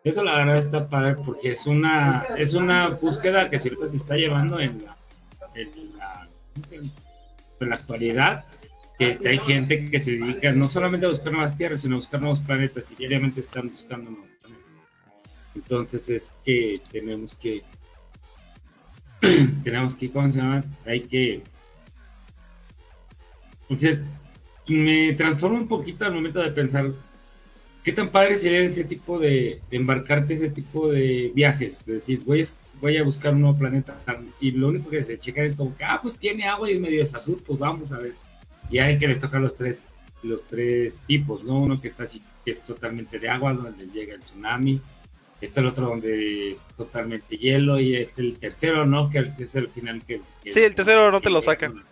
Eso 0.03 0.23
la 0.23 0.35
verdad 0.35 0.57
está 0.57 0.87
padre 0.87 1.15
porque 1.15 1.49
es 1.49 1.65
una 1.65 2.25
es 2.37 2.53
una 2.53 2.89
búsqueda 2.89 3.49
que 3.49 3.57
siempre 3.57 3.89
se 3.89 3.97
está 3.97 4.15
llevando 4.15 4.59
en 4.59 4.85
la, 4.85 4.95
en 5.55 5.97
la, 5.97 6.27
en 7.59 7.69
la 7.69 7.75
actualidad 7.75 8.45
que 8.99 9.19
hay 9.25 9.39
gente 9.39 9.89
que 9.89 9.99
se 9.99 10.11
dedica 10.11 10.51
no 10.51 10.67
solamente 10.67 11.05
a 11.05 11.09
buscar 11.09 11.33
nuevas 11.33 11.57
tierras, 11.57 11.81
sino 11.81 11.95
a 11.95 11.97
buscar 11.97 12.21
nuevos 12.21 12.39
planetas 12.39 12.85
y 12.91 12.95
diariamente 12.95 13.39
están 13.39 13.69
buscando 13.69 14.11
nuevos 14.11 14.29
planetas. 14.41 14.71
Entonces 15.55 16.09
es 16.09 16.33
que 16.45 16.81
tenemos 16.91 17.33
que 17.35 17.63
tenemos 19.63 19.95
que, 19.95 20.11
¿cómo 20.11 20.29
se 20.31 20.39
llama? 20.39 20.63
Hay 20.85 21.01
que... 21.01 21.41
O 23.67 23.77
sea, 23.77 23.99
me 24.67 25.13
transforma 25.13 25.59
un 25.59 25.67
poquito 25.67 26.05
al 26.05 26.13
momento 26.13 26.39
de 26.41 26.51
pensar 26.51 26.91
qué 27.83 27.91
tan 27.91 28.09
padre 28.09 28.35
sería 28.35 28.61
ese 28.61 28.83
tipo 28.83 29.19
de, 29.19 29.61
embarcarte 29.71 30.33
ese 30.33 30.49
tipo 30.49 30.89
de 30.89 31.31
viajes. 31.33 31.79
Es 31.81 31.85
decir, 31.85 32.21
voy 32.25 32.41
a, 32.41 32.45
voy 32.81 32.97
a 32.97 33.03
buscar 33.03 33.33
un 33.33 33.41
nuevo 33.41 33.57
planeta 33.57 33.95
y 34.39 34.51
lo 34.51 34.69
único 34.69 34.89
que 34.89 35.03
se 35.03 35.19
checa 35.19 35.43
es 35.43 35.55
como 35.55 35.75
que, 35.75 35.83
ah, 35.83 35.99
pues 36.01 36.17
tiene 36.17 36.45
agua 36.45 36.69
y 36.69 36.73
es 36.73 36.79
medio 36.79 37.01
azul, 37.01 37.41
pues 37.45 37.59
vamos 37.59 37.91
a 37.91 37.99
ver. 37.99 38.13
Y 38.69 38.79
hay 38.79 38.97
que 38.97 39.07
les 39.07 39.19
tocar 39.19 39.41
los 39.41 39.55
tres, 39.55 39.81
los 40.23 40.45
tres 40.45 40.97
tipos, 41.07 41.43
¿no? 41.43 41.61
Uno 41.61 41.79
que 41.79 41.87
está 41.87 42.03
así, 42.03 42.21
que 42.43 42.51
es 42.51 42.61
totalmente 42.63 43.19
de 43.19 43.29
agua, 43.29 43.53
donde 43.53 43.85
les 43.85 43.93
llega 43.93 44.15
el 44.15 44.21
tsunami, 44.21 44.81
Está 45.41 45.59
el 45.61 45.67
otro 45.67 45.87
donde 45.87 46.53
es 46.53 46.63
totalmente 46.77 47.37
hielo 47.37 47.79
y 47.79 47.95
es 47.95 48.09
el 48.17 48.37
tercero, 48.39 48.85
¿no? 48.85 49.09
Que 49.09 49.31
es 49.37 49.55
el 49.55 49.69
final 49.69 50.01
que... 50.05 50.21
sí, 50.45 50.63
el 50.63 50.75
tercero 50.75 51.11
no 51.11 51.21
te 51.21 51.29
lo 51.29 51.41
sacan. 51.41 51.83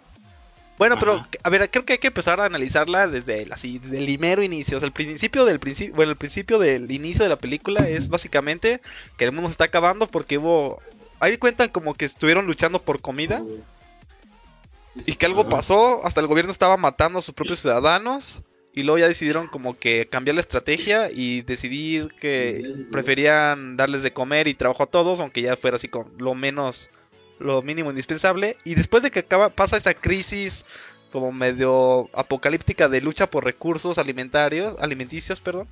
Bueno, 0.78 0.98
pero 1.00 1.24
a 1.44 1.50
ver, 1.50 1.70
creo 1.70 1.86
que 1.86 1.94
hay 1.94 2.00
que 2.00 2.08
empezar 2.08 2.42
a 2.42 2.46
analizarla 2.46 3.08
desde 3.08 3.44
el, 3.44 3.54
así, 3.54 3.78
desde 3.78 4.00
el 4.00 4.20
mero 4.20 4.42
inicio. 4.42 4.78
O 4.78 4.80
sea, 4.80 4.88
el 4.88 4.94
principio 4.94 5.46
del 5.46 5.60
principio, 5.60 5.96
bueno, 5.96 6.12
el 6.12 6.18
principio 6.18 6.58
del 6.58 6.92
inicio 6.92 7.24
de 7.24 7.30
la 7.30 7.38
película 7.38 7.88
es 7.88 8.10
básicamente 8.10 8.82
que 9.18 9.26
el 9.26 9.32
mundo 9.32 9.50
se 9.50 9.54
está 9.54 9.66
acabando 9.66 10.08
porque 10.08 10.40
hubo, 10.40 10.80
ahí 11.20 11.38
cuentan 11.38 11.70
como 11.70 11.94
que 11.94 12.06
estuvieron 12.06 12.48
luchando 12.48 12.82
por 12.82 13.02
comida 13.02 13.44
y 15.06 15.14
que 15.14 15.26
algo 15.26 15.48
pasó, 15.48 16.06
hasta 16.06 16.22
el 16.22 16.28
gobierno 16.28 16.52
estaba 16.52 16.76
matando 16.78 17.20
a 17.20 17.22
sus 17.22 17.36
propios 17.36 17.60
ciudadanos 17.60 18.44
y 18.76 18.84
luego 18.84 18.98
ya 18.98 19.08
decidieron 19.08 19.48
como 19.48 19.78
que 19.78 20.08
cambiar 20.10 20.36
la 20.36 20.42
estrategia 20.42 21.10
y 21.12 21.42
decidir 21.42 22.12
que 22.20 22.86
preferían 22.92 23.78
darles 23.78 24.02
de 24.02 24.14
comer 24.14 24.48
y 24.48 24.56
trabajo 24.56 24.84
a 24.84 24.88
todos, 24.88 25.20
aunque 25.20 25.44
ya 25.44 25.56
fuera 25.56 25.76
así 25.76 25.88
con 25.88 26.12
lo 26.18 26.34
menos, 26.34 26.90
lo 27.40 27.62
mínimo 27.62 27.92
indispensable. 27.92 28.58
Y 28.64 28.74
después 28.74 29.04
de 29.04 29.12
que 29.12 29.20
acaba, 29.20 29.50
pasa 29.50 29.78
esa 29.78 29.94
crisis 29.94 30.66
como 31.12 31.32
medio 31.32 32.10
apocalíptica 32.14 32.90
de 32.90 33.02
lucha 33.02 33.30
por 33.30 33.44
recursos 33.44 34.00
alimentarios, 34.00 34.76
alimenticios, 34.80 35.40
perdón, 35.40 35.68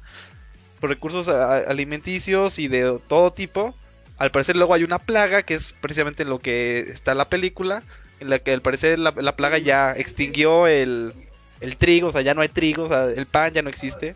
por 0.80 0.92
recursos 0.92 1.28
alimenticios 1.28 2.60
y 2.60 2.68
de 2.68 3.00
todo 3.08 3.34
tipo. 3.34 3.74
Al 4.20 4.30
parecer 4.30 4.56
luego 4.56 4.76
hay 4.76 4.84
una 4.84 5.00
plaga, 5.00 5.42
que 5.42 5.56
es 5.56 5.74
precisamente 5.74 6.24
lo 6.24 6.38
que 6.38 6.82
está 6.82 7.14
en 7.14 7.18
la 7.18 7.30
película, 7.30 7.82
en 8.20 8.30
la 8.30 8.38
que 8.38 8.54
al 8.54 8.62
parecer 8.62 9.00
la 9.00 9.36
plaga 9.36 9.58
ya 9.58 9.94
extinguió 9.94 10.68
el, 10.68 11.16
el 11.62 11.78
trigo, 11.78 12.08
o 12.08 12.12
sea, 12.12 12.22
ya 12.22 12.34
no 12.34 12.42
hay 12.42 12.50
trigo, 12.50 12.84
o 12.84 12.88
sea, 12.88 13.06
el 13.06 13.26
pan 13.26 13.54
ya 13.54 13.62
no 13.62 13.70
existe. 13.70 14.16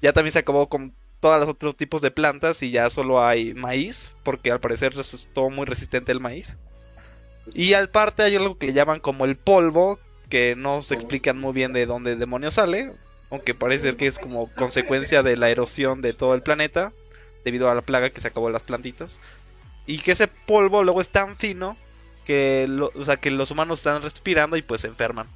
Ya 0.00 0.12
también 0.12 0.32
se 0.32 0.38
acabó 0.38 0.68
con 0.68 0.94
todos 1.20 1.38
los 1.38 1.48
otros 1.48 1.76
tipos 1.76 2.00
de 2.00 2.10
plantas 2.10 2.62
y 2.62 2.70
ya 2.70 2.88
solo 2.88 3.22
hay 3.22 3.52
maíz, 3.52 4.14
porque 4.22 4.50
al 4.50 4.60
parecer 4.60 4.94
es 4.98 5.28
todo 5.34 5.50
muy 5.50 5.66
resistente 5.66 6.12
el 6.12 6.20
maíz. 6.20 6.56
Y 7.52 7.74
al 7.74 7.90
parte 7.90 8.22
hay 8.22 8.36
algo 8.36 8.56
que 8.56 8.66
le 8.66 8.72
llaman 8.72 9.00
como 9.00 9.24
el 9.24 9.36
polvo, 9.36 9.98
que 10.28 10.54
no 10.56 10.80
se 10.82 10.94
explican 10.94 11.38
muy 11.38 11.52
bien 11.52 11.72
de 11.72 11.86
dónde 11.86 12.16
demonios 12.16 12.54
sale, 12.54 12.92
aunque 13.30 13.54
parece 13.54 13.96
que 13.96 14.06
es 14.06 14.18
como 14.18 14.48
consecuencia 14.54 15.22
de 15.22 15.36
la 15.36 15.50
erosión 15.50 16.00
de 16.00 16.12
todo 16.12 16.34
el 16.34 16.42
planeta, 16.42 16.92
debido 17.44 17.70
a 17.70 17.74
la 17.74 17.82
plaga 17.82 18.10
que 18.10 18.20
se 18.20 18.28
acabó 18.28 18.46
en 18.46 18.52
las 18.52 18.64
plantitas. 18.64 19.20
Y 19.86 19.98
que 19.98 20.12
ese 20.12 20.28
polvo 20.28 20.84
luego 20.84 21.00
es 21.00 21.10
tan 21.10 21.36
fino 21.36 21.76
que, 22.24 22.68
o 22.94 23.04
sea, 23.04 23.16
que 23.16 23.30
los 23.30 23.50
humanos 23.50 23.80
están 23.80 24.02
respirando 24.02 24.56
y 24.56 24.62
pues 24.62 24.82
se 24.82 24.88
enferman. 24.88 25.26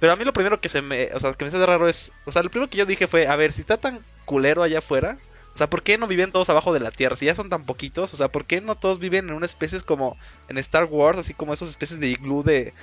Pero 0.00 0.12
a 0.12 0.16
mí 0.16 0.24
lo 0.24 0.32
primero 0.32 0.60
que 0.60 0.68
se 0.68 0.82
me, 0.82 1.08
o 1.14 1.20
sea, 1.20 1.32
que 1.34 1.44
me 1.44 1.48
hace 1.48 1.64
raro 1.64 1.88
es, 1.88 2.12
o 2.24 2.32
sea, 2.32 2.42
lo 2.42 2.50
primero 2.50 2.68
que 2.68 2.78
yo 2.78 2.86
dije 2.86 3.06
fue, 3.06 3.26
a 3.26 3.36
ver, 3.36 3.52
si 3.52 3.60
está 3.60 3.76
tan 3.76 4.00
culero 4.24 4.62
allá 4.62 4.78
afuera, 4.78 5.18
o 5.54 5.56
sea, 5.56 5.70
¿por 5.70 5.82
qué 5.82 5.98
no 5.98 6.08
viven 6.08 6.32
todos 6.32 6.50
abajo 6.50 6.74
de 6.74 6.80
la 6.80 6.90
Tierra? 6.90 7.14
Si 7.14 7.26
ya 7.26 7.34
son 7.34 7.48
tan 7.48 7.64
poquitos, 7.64 8.12
o 8.12 8.16
sea, 8.16 8.28
¿por 8.28 8.44
qué 8.44 8.60
no 8.60 8.74
todos 8.74 8.98
viven 8.98 9.28
en 9.28 9.34
una 9.34 9.46
especie 9.46 9.80
como 9.82 10.16
en 10.48 10.58
Star 10.58 10.84
Wars, 10.84 11.18
así 11.18 11.32
como 11.32 11.52
esas 11.52 11.68
especies 11.68 12.00
de 12.00 12.08
iglú 12.08 12.42
de, 12.42 12.74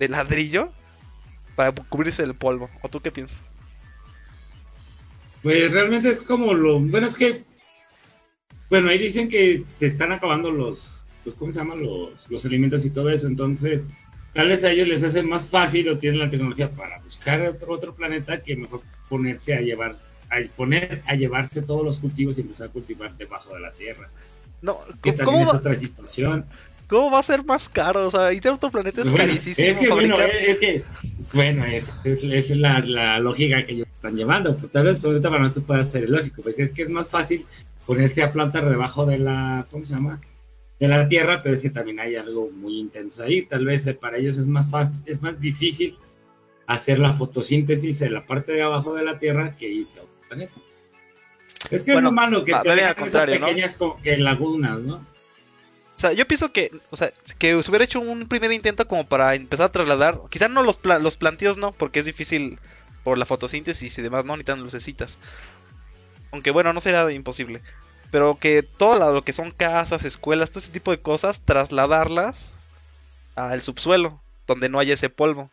de 0.00 0.08
ladrillo 0.08 0.72
para 1.54 1.72
cubrirse 1.72 2.22
del 2.22 2.34
polvo? 2.34 2.68
¿O 2.82 2.88
tú 2.88 3.00
qué 3.00 3.12
piensas? 3.12 3.44
Pues 5.42 5.70
realmente 5.70 6.10
es 6.10 6.20
como 6.20 6.52
lo, 6.52 6.80
bueno, 6.80 7.06
es 7.06 7.14
que, 7.14 7.44
bueno, 8.68 8.90
ahí 8.90 8.98
dicen 8.98 9.28
que 9.28 9.62
se 9.68 9.86
están 9.86 10.10
acabando 10.10 10.50
los, 10.50 11.04
pues, 11.22 11.36
¿cómo 11.36 11.52
se 11.52 11.60
llaman? 11.60 11.84
Los, 11.84 12.28
los 12.28 12.44
alimentos 12.44 12.84
y 12.84 12.90
todo 12.90 13.08
eso. 13.10 13.28
Entonces, 13.28 13.84
tal 14.36 14.48
vez 14.48 14.62
a 14.64 14.70
ellos 14.70 14.86
les 14.86 15.02
hace 15.02 15.22
más 15.22 15.46
fácil 15.46 15.88
o 15.88 15.96
tienen 15.96 16.20
la 16.20 16.30
tecnología 16.30 16.68
para 16.68 16.98
buscar 16.98 17.40
otro, 17.40 17.72
otro 17.72 17.94
planeta 17.94 18.42
que 18.42 18.54
mejor 18.54 18.82
ponerse 19.08 19.54
a 19.54 19.60
llevar, 19.62 19.96
a 20.30 20.36
poner 20.54 21.02
a 21.06 21.14
llevarse 21.14 21.62
todos 21.62 21.82
los 21.82 21.98
cultivos 21.98 22.36
y 22.36 22.42
empezar 22.42 22.68
a 22.68 22.70
cultivar 22.70 23.16
debajo 23.16 23.54
de 23.54 23.60
la 23.60 23.72
tierra. 23.72 24.10
No, 24.60 24.78
¿cómo, 25.24 25.40
es 25.40 25.48
va, 25.48 25.52
otra 25.52 25.74
situación. 25.74 26.44
cómo 26.86 27.10
va 27.10 27.20
a 27.20 27.22
ser 27.22 27.44
más 27.44 27.68
caro? 27.70 28.06
O 28.06 28.10
sea, 28.10 28.30
ir 28.32 28.46
a 28.46 28.54
otro 28.54 28.70
planeta 28.70 29.00
es 29.00 29.10
Bueno, 29.10 29.34
carísimo 29.34 29.68
es 29.68 29.78
que, 29.78 29.88
bueno, 29.88 30.20
es 30.20 30.58
que, 30.58 30.84
bueno, 31.32 31.64
es, 31.64 31.94
es, 32.04 32.22
es 32.22 32.50
la, 32.50 32.80
la 32.80 33.18
lógica 33.18 33.64
que 33.64 33.72
ellos 33.72 33.88
están 33.90 34.16
llevando. 34.16 34.54
Pues, 34.54 34.70
tal 34.70 34.84
vez 34.84 35.02
ahorita 35.02 35.30
para 35.30 35.42
nosotros 35.42 35.64
pueda 35.64 35.84
ser 35.84 36.04
ilógico. 36.04 36.42
Pues 36.42 36.58
es 36.58 36.72
que 36.72 36.82
es 36.82 36.90
más 36.90 37.08
fácil 37.08 37.46
ponerse 37.86 38.22
a 38.22 38.32
plantar 38.32 38.68
debajo 38.68 39.06
de 39.06 39.18
la, 39.18 39.66
¿cómo 39.70 39.84
se 39.86 39.94
llama? 39.94 40.20
De 40.78 40.88
la 40.88 41.08
tierra, 41.08 41.40
pero 41.42 41.54
es 41.54 41.62
que 41.62 41.70
también 41.70 42.00
hay 42.00 42.16
algo 42.16 42.50
muy 42.50 42.78
intenso 42.78 43.22
ahí. 43.24 43.42
Tal 43.46 43.64
vez 43.64 43.86
eh, 43.86 43.94
para 43.94 44.18
ellos 44.18 44.36
es 44.36 44.46
más 44.46 44.70
fácil, 44.70 45.02
es 45.06 45.22
más 45.22 45.40
difícil 45.40 45.96
hacer 46.66 46.98
la 46.98 47.14
fotosíntesis 47.14 48.02
en 48.02 48.12
la 48.12 48.26
parte 48.26 48.52
de 48.52 48.62
abajo 48.62 48.94
de 48.94 49.04
la 49.04 49.18
tierra 49.18 49.56
que 49.56 49.68
irse 49.68 50.00
a 50.00 50.02
otro 50.02 50.20
planeta. 50.28 50.52
Es 51.70 51.82
que 51.82 51.92
Bueno, 51.92 52.08
es 52.08 52.12
lo 52.12 52.12
malo 52.12 52.44
que 52.44 52.52
va- 52.52 52.62
te 52.62 52.70
al 52.84 52.94
contrario, 52.96 53.38
¿no? 53.38 53.46
pequeñas 53.46 53.74
como 53.76 53.96
que 54.02 54.16
lagunas, 54.18 54.80
¿no? 54.80 54.96
O 54.96 55.98
sea, 55.98 56.12
yo 56.12 56.26
pienso 56.26 56.52
que, 56.52 56.70
o 56.90 56.96
sea, 56.96 57.10
que 57.38 57.62
se 57.62 57.70
hubiera 57.70 57.84
hecho 57.86 58.00
un 58.00 58.28
primer 58.28 58.52
intento 58.52 58.86
como 58.86 59.06
para 59.06 59.34
empezar 59.34 59.66
a 59.66 59.72
trasladar, 59.72 60.20
quizás 60.28 60.50
no 60.50 60.62
los, 60.62 60.76
pla- 60.76 60.98
los 60.98 61.16
plantíos 61.16 61.56
no, 61.56 61.72
porque 61.72 62.00
es 62.00 62.04
difícil 62.04 62.58
por 63.02 63.16
la 63.16 63.24
fotosíntesis 63.24 63.96
y 63.98 64.02
demás, 64.02 64.26
no 64.26 64.34
necesitan 64.36 64.62
lucecitas. 64.62 65.18
Aunque 66.32 66.50
bueno, 66.50 66.74
no 66.74 66.80
será 66.82 67.10
imposible. 67.12 67.62
Pero 68.16 68.38
que 68.38 68.62
todo 68.62 69.12
lo 69.12 69.20
que 69.20 69.34
son 69.34 69.50
casas, 69.50 70.06
escuelas, 70.06 70.50
todo 70.50 70.60
ese 70.60 70.72
tipo 70.72 70.90
de 70.90 70.96
cosas, 70.96 71.42
trasladarlas 71.42 72.58
al 73.34 73.60
subsuelo, 73.60 74.22
donde 74.46 74.70
no 74.70 74.78
haya 74.78 74.94
ese 74.94 75.10
polvo. 75.10 75.50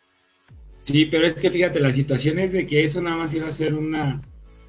Sí, 0.84 1.04
pero 1.04 1.26
es 1.26 1.34
que 1.34 1.50
fíjate, 1.50 1.78
la 1.78 1.92
situación 1.92 2.38
es 2.38 2.52
de 2.52 2.66
que 2.66 2.82
eso 2.82 3.02
nada 3.02 3.16
más 3.16 3.34
iba 3.34 3.46
a 3.46 3.52
ser 3.52 3.74
una, 3.74 4.22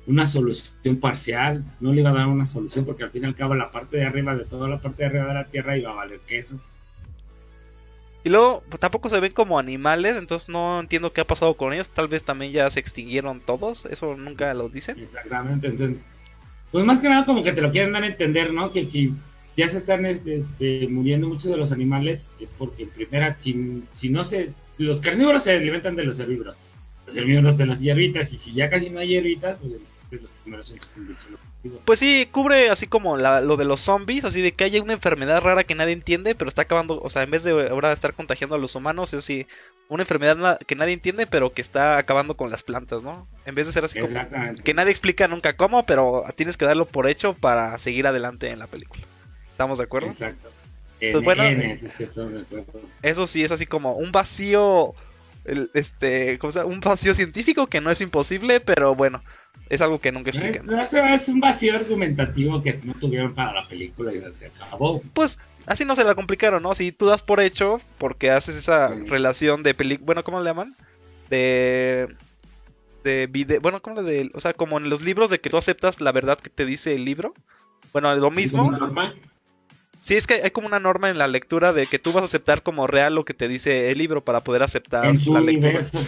una 0.08 0.26
solución 0.26 0.98
parcial, 1.00 1.64
no 1.80 1.94
le 1.94 2.02
iba 2.02 2.10
a 2.10 2.16
dar 2.16 2.28
una 2.28 2.46
solución 2.46 2.84
porque 2.84 3.04
al 3.04 3.12
fin 3.12 3.24
y 3.24 3.28
al 3.28 3.36
cabo 3.38 3.56
la 3.56 3.72
parte 3.72 3.96
de 3.96 4.04
arriba 4.04 4.36
de 4.36 4.44
toda 4.44 4.68
la 4.68 4.82
parte 4.82 5.04
de 5.04 5.06
arriba 5.06 5.28
de 5.28 5.34
la 5.34 5.46
Tierra 5.46 5.78
iba 5.78 5.92
a 5.92 5.96
valer 5.96 6.20
queso. 6.28 6.60
Y 8.26 8.30
luego 8.30 8.62
pues, 8.68 8.82
tampoco 8.82 9.08
se 9.08 9.22
ven 9.22 9.32
como 9.32 9.58
animales, 9.58 10.18
entonces 10.18 10.50
no 10.50 10.82
entiendo 10.82 11.14
qué 11.14 11.22
ha 11.22 11.26
pasado 11.26 11.54
con 11.54 11.72
ellos. 11.72 11.90
Tal 11.92 12.10
vez 12.10 12.26
también 12.26 12.52
ya 12.52 12.70
se 12.70 12.82
extinguieron 12.82 13.40
todos, 13.40 13.86
eso 13.86 14.18
nunca 14.18 14.54
lo 14.54 14.68
dicen. 14.68 15.00
Exactamente, 15.00 15.68
entonces, 15.68 16.04
pues 16.72 16.86
más 16.86 17.00
que 17.00 17.10
nada 17.10 17.26
como 17.26 17.44
que 17.44 17.54
te 17.54 17.62
lo 17.62 17.72
quieren 17.72 17.94
dar 17.94 18.04
a 18.04 18.08
entender, 18.08 18.54
¿no? 18.54 18.72
Que 18.72 18.86
si 18.86 19.14
ya 19.56 19.70
se 19.70 19.78
están 19.78 20.06
este, 20.06 20.36
este, 20.36 20.88
muriendo 20.90 21.28
muchos 21.28 21.50
de 21.50 21.58
los 21.58 21.72
animales 21.72 22.30
es 22.40 22.50
porque 22.58 22.84
en 22.84 22.90
primera, 22.90 23.38
si, 23.38 23.84
si 23.94 24.10
no 24.10 24.24
se, 24.24 24.52
los 24.78 25.00
carnívoros 25.00 25.44
se 25.44 25.54
alimentan 25.54 25.96
de 25.96 26.04
los 26.04 26.20
herbívoros, 26.20 26.56
los 27.08 27.16
herbívoros 27.16 27.58
de 27.58 27.66
las 27.66 27.82
hierbitas 27.82 28.34
y 28.34 28.38
si 28.38 28.54
ya 28.54 28.70
casi 28.70 28.90
no 28.90 29.00
hay 29.00 29.10
hierbitas, 29.10 29.58
pues 29.58 29.74
Pues 31.84 32.00
sí, 32.00 32.28
cubre 32.32 32.70
así 32.70 32.86
como 32.88 33.18
la- 33.18 33.42
lo 33.42 33.58
de 33.58 33.66
los 33.66 33.82
zombies, 33.82 34.24
así 34.26 34.42
de 34.42 34.52
que 34.54 34.64
haya 34.64 34.82
una 34.84 34.94
enfermedad 34.94 35.42
rara 35.42 35.64
que 35.64 35.74
nadie 35.76 35.94
entiende, 35.94 36.36
pero 36.36 36.48
está 36.48 36.64
acabando, 36.64 37.02
o 37.02 37.10
sea, 37.10 37.24
en 37.24 37.32
vez 37.32 37.44
de 37.44 37.52
ahora 37.70 37.92
estar 37.92 38.14
contagiando 38.14 38.56
a 38.56 38.60
los 38.60 38.76
humanos, 38.76 39.14
es 39.14 39.20
así, 39.20 39.48
una 39.90 40.04
enfermedad 40.04 40.60
que 40.60 40.76
nadie 40.76 40.94
entiende, 40.94 41.26
pero 41.26 41.54
que 41.54 41.62
está 41.62 41.98
acabando 41.98 42.36
con 42.38 42.52
las 42.52 42.62
plantas, 42.64 43.02
¿no? 43.04 43.28
En 43.46 43.56
vez 43.56 43.66
de 43.68 43.74
ser 43.74 43.84
así 43.86 44.00
como 44.00 44.14
que 44.64 44.74
nadie 44.74 44.92
explica 44.92 45.28
nunca 45.28 45.54
cómo, 45.54 45.86
pero 45.86 46.24
tienes 46.36 46.58
que 46.58 46.66
darlo 46.66 46.86
por 46.86 47.08
hecho 47.08 47.34
para 47.34 47.76
seguir 47.80 48.06
adelante 48.08 48.50
en 48.50 48.60
la 48.60 48.68
película. 48.68 49.02
¿Estamos 49.52 49.78
de 49.80 49.86
acuerdo? 49.86 50.08
Exacto. 50.10 50.50
Entonces, 51.02 51.20
En- 51.20 51.26
bueno, 51.26 51.44
en 51.44 51.60
eso 53.02 53.28
sí 53.28 53.44
es 53.44 53.52
así 53.52 53.66
como 53.66 53.94
un 53.96 54.12
vacío, 54.12 54.94
este, 55.74 56.38
¿cómo 56.40 56.52
se 56.52 56.60
llama? 56.60 56.72
Un 56.74 56.80
vacío 56.80 57.14
científico 57.14 57.68
que 57.68 57.82
no 57.82 57.92
es 57.92 58.02
imposible, 58.02 58.60
pero 58.60 58.96
bueno, 58.96 59.24
es 59.70 59.82
algo 59.82 60.00
que 60.00 60.12
nunca 60.12 60.30
explican. 60.32 60.70
Es, 60.80 60.94
es 60.94 61.30
un 61.30 61.40
vacío 61.40 61.76
argumentativo 61.76 62.62
que 62.62 62.80
no 62.84 62.94
tuvieron 62.96 63.34
para 63.34 63.54
la 63.54 63.68
película 63.68 64.14
y 64.14 64.22
se 64.34 64.48
acabó. 64.48 65.02
Pues 65.14 65.40
así 65.66 65.86
no 65.86 65.96
se 65.96 66.04
la 66.04 66.16
complicaron, 66.16 66.62
¿no? 66.64 66.76
Si 66.76 66.92
tú 66.92 67.08
das 67.08 67.22
por 67.22 67.40
hecho, 67.40 67.82
porque 67.98 68.32
haces 68.32 68.56
esa 68.56 68.90
Sí. 68.90 69.08
relación 69.08 69.64
de 69.64 69.74
película, 69.74 70.06
bueno, 70.06 70.24
¿cómo 70.24 70.40
le 70.40 70.46
llaman? 70.46 70.76
De 71.30 72.08
de 73.04 73.28
video, 73.28 73.62
bueno, 73.62 73.82
¿cómo 73.84 74.02
le 74.02 74.12
de, 74.12 74.32
o 74.34 74.40
sea, 74.40 74.54
como 74.54 74.80
en 74.80 74.90
los 74.90 75.02
libros 75.04 75.30
de 75.30 75.40
que 75.40 75.52
tú 75.52 75.58
aceptas 75.58 76.02
la 76.02 76.12
verdad 76.12 76.40
que 76.40 76.50
te 76.50 76.66
dice 76.66 76.96
el 76.96 77.06
libro. 77.06 77.34
Bueno, 77.94 78.14
lo 78.16 78.32
mismo. 78.32 78.72
Como. 78.72 79.12
Sí, 80.00 80.16
es 80.16 80.26
que 80.28 80.36
hay 80.44 80.52
como 80.52 80.68
una 80.68 80.80
norma 80.80 81.10
en 81.10 81.18
la 81.20 81.28
lectura 81.28 81.72
de 81.72 81.88
que 81.88 82.00
tú 82.00 82.14
vas 82.14 82.24
a 82.24 82.26
aceptar 82.26 82.62
como 82.64 82.86
real 82.88 83.14
lo 83.16 83.24
que 83.24 83.34
te 83.34 83.48
dice 83.48 83.92
el 83.92 83.98
libro 84.00 84.24
para 84.24 84.44
poder 84.44 84.64
aceptar 84.64 85.06
En 85.06 85.18
la 85.34 85.40
lectura. 85.40 85.70
universo. 85.70 86.06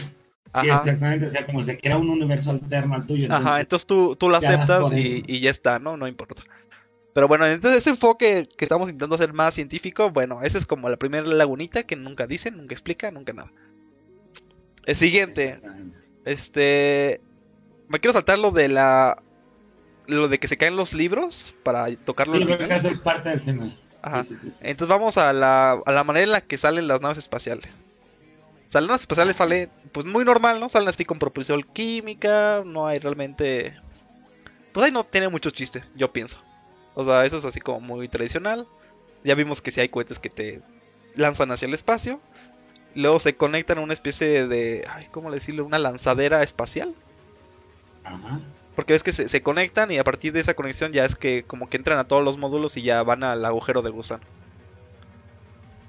Sí, 0.61 0.69
Ajá. 0.69 0.79
exactamente. 0.79 1.27
O 1.27 1.31
sea, 1.31 1.45
como 1.45 1.63
se 1.63 1.77
crea 1.77 1.97
un 1.97 2.09
universo 2.09 2.51
alterno 2.51 2.95
al 2.95 3.05
tuyo. 3.05 3.27
Ajá, 3.31 3.59
entonces- 3.59 3.85
tú, 3.85 4.15
tú 4.15 4.29
lo 4.29 4.37
aceptas 4.37 4.91
y, 4.93 5.23
y 5.27 5.39
ya 5.39 5.51
está, 5.51 5.79
¿no? 5.79 5.97
No 5.97 6.07
importa. 6.07 6.43
Pero 7.13 7.27
bueno, 7.27 7.45
entonces 7.47 7.79
ese 7.81 7.89
enfoque 7.89 8.47
que 8.57 8.65
estamos 8.65 8.87
intentando 8.89 9.15
hacer 9.15 9.33
más 9.33 9.53
científico, 9.55 10.11
bueno, 10.11 10.41
esa 10.43 10.57
es 10.57 10.65
como 10.65 10.87
la 10.87 10.97
primera 10.97 11.25
lagunita 11.25 11.83
que 11.83 11.95
nunca 11.95 12.27
dicen, 12.27 12.57
nunca 12.57 12.75
explican, 12.75 13.15
nunca 13.15 13.33
nada. 13.33 13.51
El 14.85 14.95
siguiente, 14.95 15.59
este... 16.25 17.19
Me 17.89 17.99
quiero 17.99 18.13
saltar 18.13 18.37
lo 18.39 18.51
de 18.51 18.67
la... 18.67 19.21
Lo 20.05 20.27
de 20.29 20.39
que 20.39 20.47
se 20.47 20.57
caen 20.57 20.75
los 20.75 20.93
libros 20.93 21.53
para 21.63 21.93
tocarlo 21.95 22.37
Sí, 22.37 22.45
creo 22.45 22.57
que 22.57 22.75
eso 22.75 22.89
es 22.89 22.99
parte 22.99 23.29
del 23.29 23.41
final. 23.41 23.77
Ajá. 24.01 24.23
Sí, 24.23 24.35
sí, 24.35 24.37
sí. 24.43 24.53
Entonces 24.61 24.87
vamos 24.87 25.17
a 25.17 25.33
la, 25.33 25.71
a 25.85 25.91
la 25.91 26.03
manera 26.05 26.23
en 26.23 26.31
la 26.31 26.41
que 26.41 26.57
salen 26.57 26.87
las 26.87 27.01
naves 27.01 27.17
espaciales. 27.17 27.83
O 28.68 28.72
sea, 28.72 28.82
las 28.82 29.01
espaciales 29.01 29.38
salen 29.38 29.70
pues 29.93 30.05
muy 30.05 30.26
normal, 30.26 30.59
¿no? 30.59 30.68
Salen 30.68 30.89
así 30.89 31.05
con 31.05 31.20
propulsión 31.20 31.63
química, 31.63 32.63
no 32.65 32.86
hay 32.86 32.99
realmente... 32.99 33.80
Pues 34.74 34.86
ahí 34.86 34.91
no 34.91 35.05
tiene 35.05 35.30
mucho 35.30 35.51
chiste, 35.51 35.82
yo 35.95 36.11
pienso. 36.11 36.39
O 36.93 37.05
sea, 37.05 37.26
eso 37.26 37.38
es 37.38 37.45
así 37.45 37.61
como 37.61 37.80
muy 37.80 38.09
tradicional. 38.09 38.68
Ya 39.24 39.36
vimos 39.36 39.61
que 39.61 39.72
si 39.72 39.80
hay 39.80 39.88
cohetes 39.88 40.20
que 40.20 40.30
te 40.30 40.61
lanzan 41.15 41.51
hacia 41.51 41.68
el 41.68 41.74
espacio. 41.74 42.20
Luego 42.93 43.20
se 43.20 43.36
conectan 43.36 43.78
a 43.78 43.82
una 43.82 43.93
especie 43.93 44.47
de... 44.47 44.86
Ay, 44.91 45.07
¿cómo 45.11 45.32
decirlo? 45.32 45.65
Una 45.65 45.80
lanzadera 45.80 46.43
espacial. 46.43 46.93
Ajá. 48.03 48.41
Porque 48.76 48.93
ves 48.93 49.03
que 49.03 49.13
se, 49.13 49.30
se 49.30 49.41
conectan 49.41 49.91
y 49.91 49.97
a 49.97 50.03
partir 50.03 50.34
de 50.34 50.41
esa 50.41 50.55
conexión 50.55 50.91
ya 50.91 51.05
es 51.05 51.15
que 51.15 51.43
como 51.43 51.70
que 51.70 51.78
entran 51.78 51.99
a 51.99 52.07
todos 52.07 52.24
los 52.24 52.38
módulos 52.38 52.76
y 52.76 52.82
ya 52.82 53.01
van 53.01 53.24
al 53.24 53.45
agujero 53.45 53.82
de 53.82 53.91
gusano. 53.91 54.24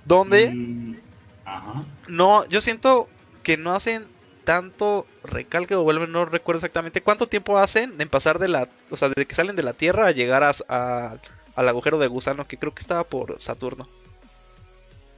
Donde... 0.04 0.52
Mm, 0.54 1.07
Ajá. 1.48 1.84
No, 2.08 2.46
yo 2.48 2.60
siento 2.60 3.08
que 3.42 3.56
no 3.56 3.74
hacen 3.74 4.06
tanto 4.44 5.06
recalque 5.24 5.74
o 5.74 5.82
vuelven, 5.82 6.12
no 6.12 6.24
recuerdo 6.24 6.58
exactamente 6.58 7.00
cuánto 7.02 7.26
tiempo 7.26 7.58
hacen 7.58 8.00
en 8.00 8.08
pasar 8.08 8.38
de 8.38 8.48
la, 8.48 8.68
o 8.90 8.96
sea, 8.96 9.08
desde 9.08 9.26
que 9.26 9.34
salen 9.34 9.56
de 9.56 9.62
la 9.62 9.72
Tierra 9.74 10.06
a 10.06 10.10
llegar 10.12 10.42
a, 10.42 10.52
a- 10.68 11.16
al 11.54 11.68
agujero 11.68 11.98
de 11.98 12.06
gusano, 12.06 12.46
que 12.46 12.56
creo 12.56 12.72
que 12.72 12.80
estaba 12.80 13.04
por 13.04 13.40
Saturno. 13.40 13.86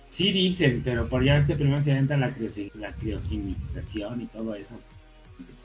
Sí 0.09 0.33
dicen, 0.33 0.83
pero 0.85 1.07
por 1.09 1.23
ya 1.23 1.37
este 1.37 1.55
primero 1.55 1.81
se 1.81 1.93
entra 1.93 2.17
la, 2.17 2.35
la 2.75 2.93
criogenización 2.93 4.23
y 4.23 4.27
todo 4.27 4.55
eso. 4.55 4.81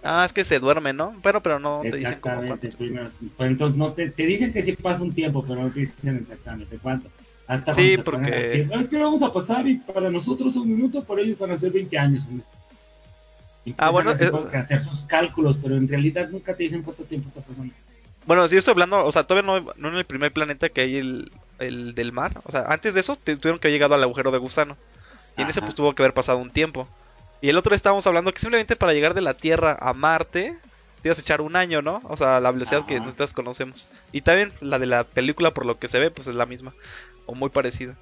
Ah, 0.03 0.24
es 0.26 0.34
que 0.34 0.45
se 0.45 0.59
duerme, 0.59 0.93
¿no? 0.93 1.16
Pero, 1.24 1.41
pero 1.41 1.57
no 1.59 1.80
te 1.82 1.88
dicen 1.88 2.01
exactamente. 2.03 2.68
cuánto. 2.70 2.78
primero. 2.78 3.09
Pues 3.38 3.49
entonces 3.49 3.78
no 3.78 3.93
te, 3.93 4.09
te 4.11 4.26
dicen 4.28 4.53
que 4.53 4.61
sí 4.61 4.74
pasa 4.74 5.03
un 5.03 5.16
tiempo, 5.16 5.43
pero 5.47 5.63
no 5.63 5.72
te 5.72 5.80
dicen 5.80 6.18
exactamente 6.18 6.78
cuánto. 6.80 7.09
Hasta 7.48 7.74
Sí, 7.74 7.98
porque- 8.04 8.32
decir, 8.32 8.68
"No, 8.68 8.80
es 8.80 8.88
que 8.89 8.98
vamos 8.98 9.22
a 9.22 9.32
pasar 9.32 9.68
y 9.68 9.76
para 9.78 10.10
nosotros 10.10 10.56
un 10.56 10.70
minuto, 10.70 11.04
para 11.04 11.22
ellos 11.22 11.38
van 11.38 11.52
a 11.52 11.58
ser 11.58 11.72
20 11.72 11.98
años. 11.98 12.26
en 12.30 12.39
esto". 12.39 12.50
Y 13.66 13.74
Ah, 13.78 13.89
bueno, 13.89 14.12
es- 14.12 14.22
hacer 14.22 14.80
sus 14.80 15.04
cálculos, 15.04 15.58
pero 15.62 15.76
en 15.76 15.88
realidad 15.88 16.30
nunca 16.30 16.56
te 16.56 16.64
dicen 16.64 16.82
cuánto 16.84 17.04
tiempo 17.04 17.30
está 17.30 17.41
pasando. 17.41 17.74
Bueno, 18.26 18.48
si 18.48 18.54
yo 18.56 18.60
estoy 18.60 18.72
hablando, 18.74 19.06
o 19.06 19.12
sea, 19.12 19.24
todavía 19.26 19.46
no, 19.62 19.74
no 19.78 19.89
en 19.89 19.96
el 19.96 20.06
primer 20.06 20.32
planeta 20.32 20.70
que 20.70 20.82
hay 20.82 20.98
el, 20.98 21.32
el 21.60 21.93
del 21.96 22.12
mar. 22.12 22.34
O 22.46 22.52
sea, 22.52 22.66
antes 22.68 22.93
de 22.96 23.00
eso 23.00 23.16
tuvieron 23.16 23.60
que 23.60 23.68
haber 23.68 23.74
llegado 23.74 23.93
al 23.96 24.04
agujero 24.04 24.32
de 24.32 24.38
gusano. 24.39 24.76
Y 25.38 25.41
en 25.41 25.50
ese 25.50 25.62
pues 25.62 25.76
tuvo 25.76 25.93
que 25.93 26.02
haber 26.02 26.14
pasado 26.14 26.38
un 26.39 26.50
tiempo. 26.50 26.88
Y 27.41 27.50
el 27.50 27.58
otro 27.58 27.76
estábamos 27.76 28.08
hablando 28.08 28.34
que 28.34 28.39
simplemente 28.39 28.76
para 28.76 28.93
llegar 28.93 29.14
de 29.14 29.22
la 29.22 29.36
Tierra 29.36 29.78
a 29.80 29.93
Marte 29.93 30.58
te 31.02 31.10
ibas 31.10 31.18
a 31.20 31.22
echar 31.22 31.41
un 31.41 31.56
año, 31.56 31.82
¿no? 31.84 32.02
O 32.06 32.18
sea, 32.18 32.39
la 32.39 32.52
velocidad 32.52 32.86
que 32.88 33.00
nosotros 33.00 33.34
conocemos. 33.34 33.89
Y 34.12 34.22
también 34.22 34.52
la 34.62 34.80
de 34.80 34.88
la 34.88 35.04
película, 35.04 35.54
por 35.54 35.66
lo 35.68 35.78
que 35.78 35.88
se 35.88 36.00
ve, 36.00 36.10
pues 36.10 36.28
es 36.28 36.36
la 36.36 36.46
misma. 36.48 36.74
O 37.26 37.36
muy 37.36 37.49
parecida. 37.49 37.95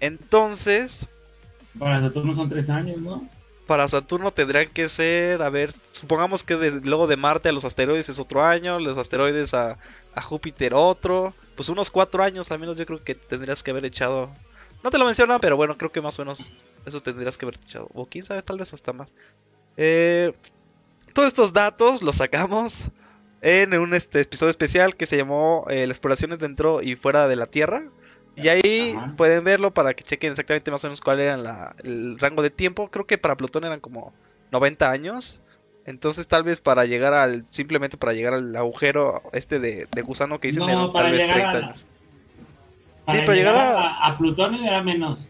Entonces, 0.00 1.06
Para 1.78 2.00
Saturno 2.00 2.34
son 2.34 2.48
3 2.48 2.70
años, 2.70 2.98
¿no? 2.98 3.28
para 3.66 3.88
Saturno 3.88 4.30
tendrían 4.30 4.68
que 4.68 4.88
ser, 4.88 5.42
a 5.42 5.50
ver, 5.50 5.72
supongamos 5.90 6.44
que 6.44 6.54
de- 6.54 6.80
luego 6.82 7.08
de 7.08 7.16
Marte 7.16 7.48
a 7.48 7.52
los 7.52 7.64
asteroides 7.64 8.08
es 8.08 8.20
otro 8.20 8.44
año, 8.44 8.78
los 8.78 8.96
asteroides 8.96 9.54
a, 9.54 9.76
a 10.14 10.22
Júpiter 10.22 10.72
otro, 10.72 11.34
pues 11.56 11.68
unos 11.68 11.90
cuatro 11.90 12.22
años 12.22 12.52
al 12.52 12.60
menos 12.60 12.76
yo 12.78 12.86
creo 12.86 13.02
que 13.02 13.16
tendrías 13.16 13.64
que 13.64 13.72
haber 13.72 13.84
echado. 13.84 14.30
No 14.84 14.90
te 14.92 14.98
lo 14.98 15.04
mencionan, 15.04 15.40
pero 15.40 15.56
bueno, 15.56 15.76
creo 15.76 15.90
que 15.90 16.00
más 16.00 16.16
o 16.18 16.22
menos 16.22 16.52
eso 16.86 17.00
tendrías 17.00 17.36
que 17.36 17.44
haber 17.46 17.56
echado. 17.56 17.88
O 17.92 18.06
quién 18.06 18.22
sabe, 18.24 18.40
tal 18.42 18.58
vez 18.58 18.72
hasta 18.72 18.92
más. 18.92 19.12
Eh, 19.76 20.32
todos 21.12 21.26
estos 21.26 21.52
datos 21.52 22.02
los 22.02 22.16
sacamos 22.16 22.84
en 23.42 23.74
un 23.76 23.94
este, 23.94 24.20
episodio 24.20 24.50
especial 24.50 24.94
que 24.94 25.06
se 25.06 25.16
llamó 25.16 25.66
eh, 25.68 25.88
Las 25.88 25.96
exploraciones 25.96 26.38
dentro 26.38 26.82
y 26.82 26.94
fuera 26.94 27.26
de 27.26 27.34
la 27.34 27.46
Tierra. 27.46 27.82
Y 28.36 28.48
ahí 28.48 28.98
pueden 29.16 29.44
verlo 29.44 29.72
para 29.72 29.94
que 29.94 30.04
chequen 30.04 30.32
exactamente 30.32 30.70
más 30.70 30.84
o 30.84 30.88
menos 30.88 31.00
cuál 31.00 31.20
era 31.20 31.74
el 31.82 32.18
rango 32.18 32.42
de 32.42 32.50
tiempo. 32.50 32.88
Creo 32.88 33.06
que 33.06 33.16
para 33.16 33.36
Plutón 33.36 33.64
eran 33.64 33.80
como 33.80 34.12
90 34.52 34.90
años. 34.90 35.42
Entonces 35.86 36.28
tal 36.28 36.42
vez 36.42 36.60
para 36.60 36.84
llegar 36.84 37.14
al, 37.14 37.44
simplemente 37.50 37.96
para 37.96 38.12
llegar 38.12 38.34
al 38.34 38.54
agujero 38.56 39.22
este 39.32 39.60
de, 39.60 39.86
gusano 40.02 40.40
que 40.40 40.48
dicen 40.48 40.66
no, 40.66 40.92
tal 40.92 41.12
vez 41.12 41.20
30 41.20 41.50
años. 41.50 41.86
sí, 43.08 43.18
pero 43.20 43.34
llegar 43.34 43.56
a... 43.56 44.06
a... 44.06 44.18
Plutón 44.18 44.56
era 44.56 44.82
menos. 44.82 45.28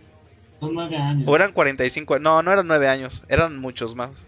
Son 0.59 0.75
9 0.75 0.97
años. 0.97 1.25
O 1.29 1.37
eran 1.37 1.53
45, 1.53 2.19
no, 2.19 2.43
no 2.43 2.53
eran 2.53 2.67
9 2.67 2.89
años, 2.89 3.25
eran 3.29 3.59
muchos 3.59 3.95
más. 3.95 4.27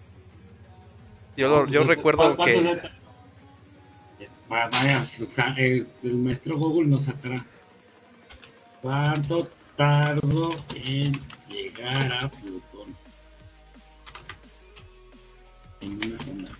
Yo, 1.37 1.67
yo 1.67 1.85
pues, 1.85 1.97
recuerdo 1.97 2.37
que... 2.37 2.79
Vaya, 4.49 5.07
el, 5.57 5.87
el 6.03 6.15
maestro 6.15 6.59
Google 6.59 6.89
nos 6.89 7.05
sacará. 7.05 7.45
¿Cuánto 8.89 9.47
tardo 9.77 10.57
en 10.75 11.13
llegar 11.51 12.11
a 12.11 12.31
Plutón? 12.31 12.97
En 15.83 16.07
una 16.07 16.19
semana. 16.19 16.59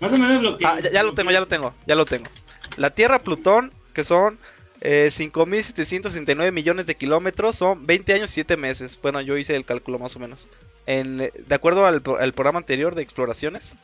Más 0.00 0.12
o 0.12 0.18
menos 0.18 0.42
lo 0.42 0.58
que. 0.58 0.66
Ah, 0.66 0.80
ya, 0.80 1.02
lo 1.02 1.14
tengo, 1.14 1.30
ya 1.30 1.40
lo 1.40 1.48
tengo, 1.48 1.72
ya 1.86 1.94
lo 1.94 2.04
tengo. 2.04 2.26
La 2.76 2.90
Tierra 2.90 3.20
Plutón, 3.20 3.72
que 3.94 4.04
son 4.04 4.38
eh, 4.82 5.08
5.769 5.10 6.52
millones 6.52 6.84
de 6.84 6.94
kilómetros, 6.94 7.56
son 7.56 7.86
20 7.86 8.12
años 8.12 8.30
y 8.32 8.34
7 8.34 8.58
meses. 8.58 8.98
Bueno, 9.00 9.22
yo 9.22 9.38
hice 9.38 9.56
el 9.56 9.64
cálculo 9.64 9.98
más 9.98 10.14
o 10.16 10.18
menos. 10.18 10.46
En, 10.84 11.16
de 11.16 11.54
acuerdo 11.54 11.86
al, 11.86 12.02
al 12.20 12.32
programa 12.34 12.58
anterior 12.58 12.94
de 12.94 13.00
exploraciones, 13.00 13.76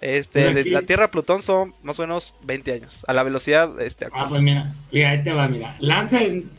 este, 0.00 0.52
de 0.52 0.64
la 0.66 0.82
Tierra 0.82 1.06
a 1.06 1.10
Plutón 1.10 1.42
son 1.42 1.74
más 1.82 1.98
o 1.98 2.02
menos 2.02 2.34
20 2.44 2.72
años. 2.72 3.04
A 3.08 3.12
la 3.12 3.22
velocidad. 3.22 3.80
Este, 3.80 4.06
ah, 4.12 4.26
pues 4.28 4.42
mira, 4.42 4.74
mira, 4.92 5.10
ahí 5.10 5.24
te 5.24 5.32
va, 5.32 5.48
mira. 5.48 5.76
Lanza 5.80 6.22
en, 6.22 6.50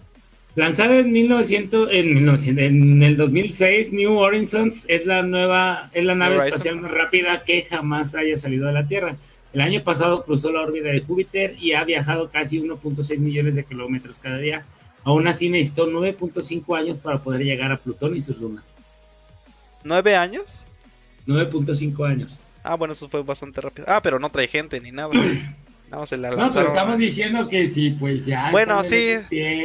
lanzada 0.55 0.97
en 0.97 1.11
1900, 1.11 1.89
en 1.91 2.13
1900, 2.15 2.63
en 2.63 3.03
el 3.03 3.17
2006, 3.17 3.93
New 3.93 4.17
Horizons 4.17 4.85
es 4.87 5.05
la 5.05 5.21
nueva, 5.21 5.89
es 5.93 6.03
la 6.03 6.15
nave 6.15 6.47
espacial 6.47 6.81
más 6.81 6.91
rápida 6.91 7.43
que 7.43 7.61
jamás 7.63 8.15
haya 8.15 8.35
salido 8.37 8.67
de 8.67 8.73
la 8.73 8.87
Tierra. 8.87 9.15
El 9.53 9.61
año 9.61 9.83
pasado 9.83 10.23
cruzó 10.25 10.51
la 10.51 10.61
órbita 10.61 10.89
de 10.89 11.01
Júpiter 11.01 11.55
y 11.59 11.73
ha 11.73 11.83
viajado 11.83 12.29
casi 12.29 12.59
1.6 12.59 13.17
millones 13.19 13.55
de 13.55 13.63
kilómetros 13.63 14.19
cada 14.19 14.37
día. 14.37 14.65
Aún 15.03 15.27
así 15.27 15.49
necesitó 15.49 15.87
9.5 15.89 16.77
años 16.77 16.97
para 16.97 17.19
poder 17.19 17.43
llegar 17.43 17.71
a 17.71 17.77
Plutón 17.77 18.15
y 18.17 18.21
sus 18.21 18.37
lunas. 18.39 18.75
¿9 19.85 20.15
años? 20.15 20.65
9.5 21.27 22.07
años. 22.07 22.41
Ah, 22.67 22.75
bueno, 22.75 22.91
eso 22.91 23.07
fue 23.07 23.23
bastante 23.23 23.61
rápido. 23.61 23.85
Ah, 23.87 24.01
pero 24.01 24.19
no 24.19 24.29
trae 24.29 24.47
gente 24.47 24.79
ni 24.79 24.91
nada. 24.91 25.11
No, 25.89 26.05
se 26.05 26.17
la. 26.17 26.31
No, 26.31 26.49
pero 26.53 26.67
estamos 26.67 26.99
diciendo 26.99 27.47
que 27.47 27.69
sí, 27.69 27.91
pues 27.91 28.25
ya. 28.25 28.51
Bueno, 28.51 28.83
sí, 28.83 29.13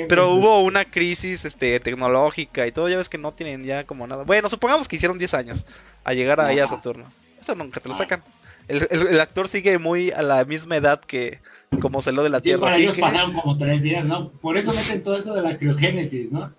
pero 0.09 0.33
hubo 0.35 0.63
una 0.63 0.85
crisis 0.85 1.45
este, 1.45 1.81
tecnológica 1.81 2.65
y 2.65 2.71
todo. 2.71 2.89
Ya 2.89 2.97
ves 2.97 3.09
que 3.09 3.19
no 3.19 3.33
tienen 3.33 3.65
ya 3.65 3.83
como 3.83 4.07
nada. 4.07 4.23
Bueno, 4.23 4.49
supongamos 4.49 4.87
que 4.87 4.95
hicieron 4.95 5.19
10 5.19 5.35
años 5.35 5.67
a 6.05 6.15
llegar 6.15 6.41
ahí 6.41 6.61
a 6.61 6.69
Saturno. 6.69 7.07
Eso 7.41 7.57
nunca 7.57 7.81
te 7.81 7.89
lo 7.89 7.97
sacan. 7.97 8.23
El, 8.69 9.21
actor 9.21 9.49
sigue 9.49 9.79
muy 9.79 10.13
a 10.13 10.23
la 10.23 10.45
misma 10.45 10.77
edad 10.77 11.01
que 11.01 11.41
como 11.81 12.01
se 12.01 12.13
lo 12.13 12.23
de 12.23 12.31
la 12.31 12.39
sí, 12.39 12.45
Tierra. 12.45 12.61
Para 12.61 12.77
ellos 12.77 12.97
pasaron 12.97 13.33
como 13.33 13.59
3 13.59 13.83
días, 13.83 14.05
¿no? 14.05 14.31
Por 14.31 14.57
eso 14.57 14.73
meten 14.73 15.03
todo 15.03 15.19
eso 15.19 15.35
de 15.35 15.43
la 15.43 15.57
criogénesis, 15.57 16.31
¿no? 16.31 16.55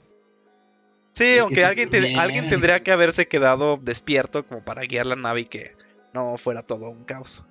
Sí, 1.14 1.38
aunque 1.38 1.64
alguien, 1.64 2.20
alguien 2.20 2.50
tendría 2.50 2.84
que 2.84 2.92
haberse 2.92 3.30
quedado 3.30 3.80
despierto 3.82 4.46
como 4.46 4.62
para 4.62 4.82
guiar 4.82 5.06
la 5.06 5.16
nave 5.16 5.42
y 5.42 5.46
que 5.46 5.72
no 6.14 6.38
fuera 6.38 6.64
todo 6.64 6.90
un 6.90 7.04
caos. 7.04 7.44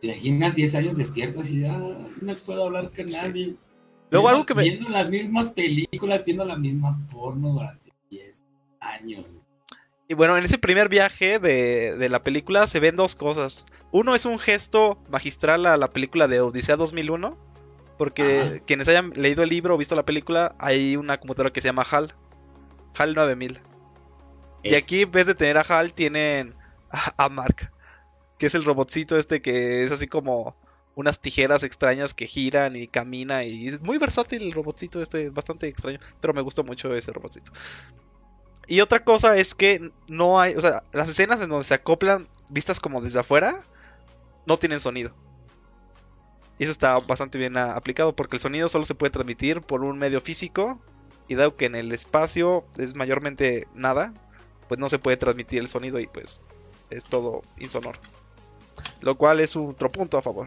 ¿Te 0.00 0.08
imaginas 0.08 0.54
10 0.54 0.74
años 0.74 0.96
despiertos 0.96 1.50
y 1.50 1.60
ya 1.60 1.78
no 1.78 2.34
puedo 2.36 2.64
hablar 2.64 2.90
con 2.94 3.06
nadie? 3.06 3.56
Luego 4.10 4.28
algo 4.28 4.46
que 4.46 4.54
me... 4.54 4.62
Viendo 4.64 4.88
las 4.90 5.08
mismas 5.08 5.48
películas, 5.48 6.24
viendo 6.24 6.44
la 6.44 6.56
misma 6.56 6.98
porno 7.10 7.52
durante 7.52 7.92
10 8.10 8.44
años. 8.80 9.24
Y 10.06 10.14
bueno, 10.14 10.36
en 10.36 10.44
ese 10.44 10.58
primer 10.58 10.88
viaje 10.88 11.38
de, 11.38 11.96
de, 11.96 12.08
la 12.10 12.22
película 12.22 12.66
se 12.66 12.80
ven 12.80 12.96
dos 12.96 13.14
cosas. 13.14 13.66
Uno 13.90 14.14
es 14.14 14.26
un 14.26 14.38
gesto 14.38 14.98
magistral 15.08 15.64
a 15.64 15.78
la 15.78 15.88
película 15.88 16.28
de 16.28 16.40
Odisea 16.40 16.76
2001. 16.76 17.36
Porque 17.96 18.62
quienes 18.66 18.88
hayan 18.88 19.10
leído 19.10 19.42
el 19.42 19.48
libro 19.48 19.74
o 19.74 19.78
visto 19.78 19.94
la 19.94 20.04
película, 20.04 20.54
hay 20.58 20.96
una 20.96 21.18
computadora 21.18 21.52
que 21.52 21.60
se 21.60 21.68
llama 21.68 21.86
HAL. 21.88 22.14
HAL 22.94 23.14
9000. 23.14 23.60
Y 24.64 24.74
eh. 24.74 24.76
aquí 24.76 25.02
en 25.02 25.12
vez 25.12 25.26
de 25.26 25.34
tener 25.34 25.58
a 25.58 25.62
HAL, 25.62 25.92
tienen 25.92 26.54
a, 27.16 27.28
Mark, 27.28 27.70
que 28.38 28.46
es 28.46 28.54
el 28.54 28.64
robotcito 28.64 29.18
este 29.18 29.42
que 29.42 29.84
es 29.84 29.92
así 29.92 30.06
como 30.06 30.56
unas 30.94 31.20
tijeras 31.20 31.64
extrañas 31.64 32.14
que 32.14 32.26
giran 32.26 32.76
y 32.76 32.86
camina 32.86 33.44
y 33.44 33.68
es 33.68 33.80
muy 33.80 33.98
versátil 33.98 34.42
el 34.42 34.52
robotcito 34.52 35.02
este, 35.02 35.30
bastante 35.30 35.66
extraño, 35.66 35.98
pero 36.20 36.34
me 36.34 36.42
gustó 36.42 36.62
mucho 36.62 36.94
ese 36.94 37.12
robotcito. 37.12 37.52
Y 38.66 38.80
otra 38.80 39.04
cosa 39.04 39.36
es 39.36 39.54
que 39.54 39.90
no 40.06 40.40
hay, 40.40 40.54
o 40.54 40.60
sea, 40.60 40.84
las 40.92 41.08
escenas 41.08 41.40
en 41.40 41.50
donde 41.50 41.64
se 41.64 41.74
acoplan 41.74 42.28
vistas 42.50 42.80
como 42.80 43.00
desde 43.00 43.20
afuera 43.20 43.64
no 44.46 44.56
tienen 44.56 44.80
sonido. 44.80 45.14
Y 46.58 46.64
eso 46.64 46.72
está 46.72 46.98
bastante 47.00 47.38
bien 47.38 47.56
aplicado 47.56 48.14
porque 48.14 48.36
el 48.36 48.40
sonido 48.40 48.68
solo 48.68 48.84
se 48.84 48.94
puede 48.94 49.10
transmitir 49.10 49.60
por 49.60 49.82
un 49.82 49.98
medio 49.98 50.20
físico 50.20 50.80
y 51.26 51.34
dado 51.34 51.56
que 51.56 51.66
en 51.66 51.74
el 51.74 51.92
espacio 51.92 52.64
es 52.78 52.94
mayormente 52.94 53.66
nada, 53.74 54.14
pues 54.68 54.78
no 54.78 54.88
se 54.88 54.98
puede 54.98 55.16
transmitir 55.16 55.58
el 55.58 55.68
sonido 55.68 55.98
y 55.98 56.06
pues 56.06 56.42
es 56.90 57.04
todo 57.04 57.42
insonoro. 57.58 57.98
Lo 59.00 59.16
cual 59.16 59.40
es 59.40 59.56
otro 59.56 59.90
punto 59.90 60.18
a 60.18 60.22
favor. 60.22 60.46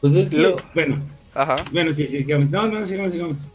Pues 0.00 0.14
es 0.14 0.30
bueno. 0.74 1.00
Ajá. 1.34 1.56
Bueno, 1.72 1.92
sí, 1.92 2.06
sí, 2.06 2.18
sigamos. 2.18 2.50
No, 2.50 2.66
no, 2.68 2.84
sigamos, 2.86 3.12
sigamos. 3.12 3.52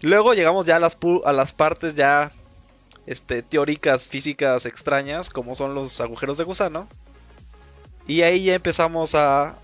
Luego 0.00 0.34
llegamos 0.34 0.66
ya 0.66 0.76
a 0.76 0.80
las, 0.80 0.96
a 1.24 1.32
las 1.32 1.52
partes 1.52 1.94
ya 1.94 2.32
este, 3.06 3.42
teóricas, 3.42 4.08
físicas 4.08 4.66
extrañas, 4.66 5.30
como 5.30 5.54
son 5.54 5.74
los 5.74 6.00
agujeros 6.00 6.38
de 6.38 6.44
gusano. 6.44 6.88
Y 8.06 8.22
ahí 8.22 8.44
ya 8.44 8.54
empezamos 8.54 9.14
a, 9.14 9.56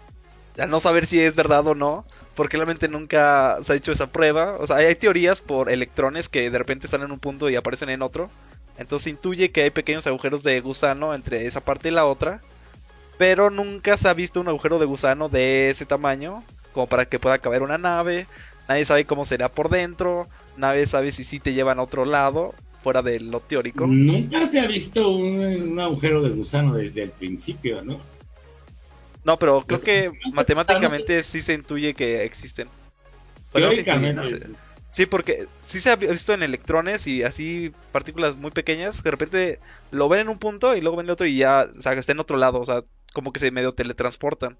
a 0.58 0.66
no 0.66 0.80
saber 0.80 1.06
si 1.06 1.20
es 1.20 1.34
verdad 1.34 1.66
o 1.66 1.74
no, 1.74 2.04
porque 2.34 2.56
realmente 2.56 2.88
nunca 2.88 3.58
se 3.62 3.72
ha 3.72 3.76
hecho 3.76 3.92
esa 3.92 4.08
prueba. 4.08 4.56
O 4.58 4.66
sea, 4.66 4.76
hay 4.76 4.94
teorías 4.94 5.40
por 5.40 5.70
electrones 5.70 6.28
que 6.28 6.50
de 6.50 6.58
repente 6.58 6.86
están 6.86 7.02
en 7.02 7.12
un 7.12 7.18
punto 7.18 7.50
y 7.50 7.56
aparecen 7.56 7.90
en 7.90 8.02
otro. 8.02 8.30
Entonces 8.80 9.12
intuye 9.12 9.50
que 9.50 9.62
hay 9.62 9.70
pequeños 9.70 10.06
agujeros 10.06 10.42
de 10.42 10.58
gusano 10.62 11.14
entre 11.14 11.46
esa 11.46 11.60
parte 11.60 11.88
y 11.88 11.92
la 11.92 12.06
otra. 12.06 12.40
Pero 13.18 13.50
nunca 13.50 13.98
se 13.98 14.08
ha 14.08 14.14
visto 14.14 14.40
un 14.40 14.48
agujero 14.48 14.78
de 14.78 14.86
gusano 14.86 15.28
de 15.28 15.68
ese 15.68 15.84
tamaño. 15.84 16.42
Como 16.72 16.86
para 16.86 17.04
que 17.04 17.18
pueda 17.18 17.36
caber 17.38 17.62
una 17.62 17.76
nave. 17.76 18.26
Nadie 18.68 18.86
sabe 18.86 19.04
cómo 19.04 19.26
será 19.26 19.50
por 19.50 19.68
dentro. 19.68 20.28
Nadie 20.56 20.86
sabe 20.86 21.12
si 21.12 21.24
sí 21.24 21.38
te 21.40 21.52
llevan 21.52 21.78
a 21.78 21.82
otro 21.82 22.06
lado. 22.06 22.54
Fuera 22.82 23.02
de 23.02 23.20
lo 23.20 23.40
teórico. 23.40 23.86
Nunca 23.86 24.46
se 24.46 24.58
ha 24.58 24.66
visto 24.66 25.10
un, 25.10 25.78
agujero 25.78 26.22
de 26.22 26.30
gusano 26.30 26.74
desde 26.74 27.02
el 27.02 27.10
principio, 27.10 27.82
¿no? 27.82 28.00
No, 29.24 29.38
pero 29.38 29.62
creo 29.66 29.82
que 29.82 30.10
matemáticamente 30.32 31.22
sí 31.22 31.42
se 31.42 31.52
intuye 31.52 31.92
que 31.92 32.24
existen. 32.24 32.68
Teóricamente. 33.52 34.40
Sí, 34.90 35.06
porque 35.06 35.46
sí 35.58 35.80
se 35.80 35.90
ha 35.90 35.96
visto 35.96 36.32
en 36.34 36.42
electrones 36.42 37.06
y 37.06 37.22
así 37.22 37.72
partículas 37.92 38.36
muy 38.36 38.50
pequeñas, 38.50 39.02
de 39.04 39.10
repente 39.10 39.60
lo 39.92 40.08
ven 40.08 40.20
en 40.20 40.28
un 40.28 40.38
punto 40.38 40.74
y 40.74 40.80
luego 40.80 40.96
ven 40.96 41.06
en 41.06 41.12
otro 41.12 41.26
y 41.26 41.36
ya, 41.36 41.68
o 41.76 41.80
sea, 41.80 41.92
está 41.92 42.12
en 42.12 42.20
otro 42.20 42.36
lado, 42.36 42.60
o 42.60 42.66
sea, 42.66 42.82
como 43.12 43.32
que 43.32 43.38
se 43.38 43.52
medio 43.52 43.72
teletransportan. 43.72 44.58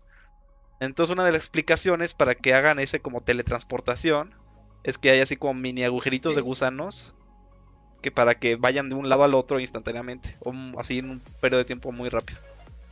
Entonces 0.78 1.12
una 1.12 1.24
de 1.24 1.32
las 1.32 1.42
explicaciones 1.42 2.14
para 2.14 2.36
que 2.36 2.54
hagan 2.54 2.78
ese 2.78 3.00
como 3.00 3.20
teletransportación 3.20 4.32
es 4.84 4.98
que 4.98 5.10
hay 5.10 5.20
así 5.20 5.36
como 5.36 5.54
mini 5.54 5.84
agujeritos 5.84 6.36
de 6.36 6.42
gusanos 6.42 7.14
que 8.00 8.10
para 8.10 8.36
que 8.36 8.56
vayan 8.56 8.88
de 8.88 8.94
un 8.94 9.08
lado 9.08 9.24
al 9.24 9.34
otro 9.34 9.60
instantáneamente, 9.60 10.36
o 10.40 10.54
así 10.78 10.98
en 10.98 11.10
un 11.10 11.22
periodo 11.40 11.58
de 11.58 11.66
tiempo 11.66 11.92
muy 11.92 12.08
rápido. 12.08 12.40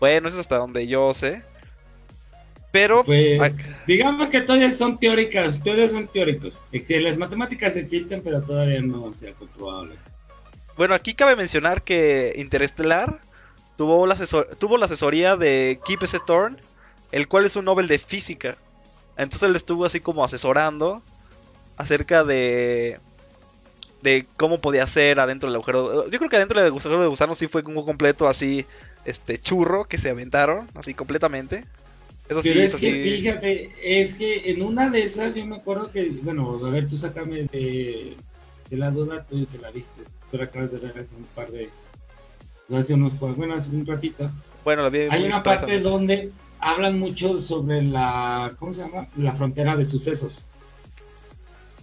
Bueno, 0.01 0.29
eso 0.29 0.37
es 0.37 0.41
hasta 0.41 0.59
donde 0.59 0.87
yo 0.87 1.15
sé. 1.15 1.43
Pero. 2.79 3.05
Pues, 3.05 3.57
digamos 3.87 4.29
que 4.29 4.41
todavía 4.41 4.71
son 4.71 4.99
teóricas, 4.99 5.63
todavía 5.63 5.89
son 5.89 6.07
teóricos. 6.07 6.65
Las 6.89 7.19
matemáticas 7.19 7.77
existen, 7.77 8.23
pero 8.23 8.41
todavía 8.43 8.81
no 8.81 9.13
se 9.13 9.31
ha 9.31 9.33
comprobado. 9.33 9.89
Bueno, 10.77 10.95
aquí 10.95 11.15
cabe 11.15 11.35
mencionar 11.35 11.83
que 11.83 12.33
Interestelar 12.37 13.21
tuvo 13.77 14.07
la, 14.07 14.17
tuvo 14.59 14.79
la 14.79 14.87
asesoría 14.87 15.37
de 15.37 15.81
Kip 15.85 16.05
S. 16.05 16.19
Thorne, 16.25 16.59
el 17.11 17.27
cual 17.27 17.47
es 17.47 17.57
un 17.57 17.65
Nobel 17.65 17.89
de 17.89 17.99
física. 17.99 18.57
Entonces 19.17 19.49
él 19.49 19.57
estuvo 19.57 19.85
así 19.85 19.99
como 19.99 20.25
asesorando 20.25 21.03
acerca 21.77 22.23
de 22.23 23.01
de 24.03 24.27
cómo 24.37 24.61
podía 24.61 24.87
ser 24.87 25.19
adentro 25.19 25.49
del 25.49 25.57
agujero. 25.57 26.09
Yo 26.09 26.19
creo 26.19 26.31
que 26.31 26.37
adentro 26.37 26.61
del 26.61 26.69
agujero 26.69 27.03
de 27.03 27.09
gusano 27.09 27.35
sí 27.35 27.49
fue 27.49 27.63
un 27.63 27.85
completo 27.85 28.29
así 28.29 28.65
este 29.05 29.39
churro 29.39 29.87
que 29.87 29.99
se 29.99 30.11
aventaron 30.11 30.69
así 30.77 30.95
completamente. 30.95 31.65
Eso 32.29 32.43
sí, 32.43 32.51
es 32.51 32.77
que, 32.77 32.93
Fíjate, 33.03 33.71
es 33.83 34.15
que 34.15 34.51
en 34.51 34.63
una 34.63 34.91
de 34.91 35.03
esas 35.03 35.35
yo 35.35 35.47
me 35.47 35.57
acuerdo 35.57 35.91
que, 35.91 36.11
bueno, 36.23 36.61
a 36.63 36.71
ver, 36.71 36.87
tú 36.87 36.99
sácame 36.99 37.45
de, 37.45 38.17
la 38.71 38.91
duda, 38.91 39.25
tú 39.25 39.47
te 39.47 39.59
la 39.59 39.71
viste. 39.71 40.03
Tú 40.31 40.37
la 40.37 40.45
acabas 40.45 40.71
de 40.71 40.79
ver 40.79 40.99
hace 40.99 41.17
un 41.17 41.25
par 41.35 41.51
de. 41.51 41.71
Hace 42.75 42.93
unos, 42.93 43.19
bueno, 43.19 43.55
hace 43.55 43.71
un 43.71 43.87
ratito. 43.87 44.31
Bueno, 44.63 44.83
la 44.83 44.91
vi 44.91 44.99
Hay 45.11 45.25
una 45.25 45.43
parte 45.43 45.81
donde 45.81 46.31
hablan 46.61 46.99
mucho 46.99 47.41
sobre 47.41 47.83
la. 47.83 48.53
¿Cómo 48.59 48.75
se 48.75 48.83
llama? 48.83 49.09
La 49.17 49.33
frontera 49.33 49.75
de 49.75 49.87
sucesos. 49.87 50.45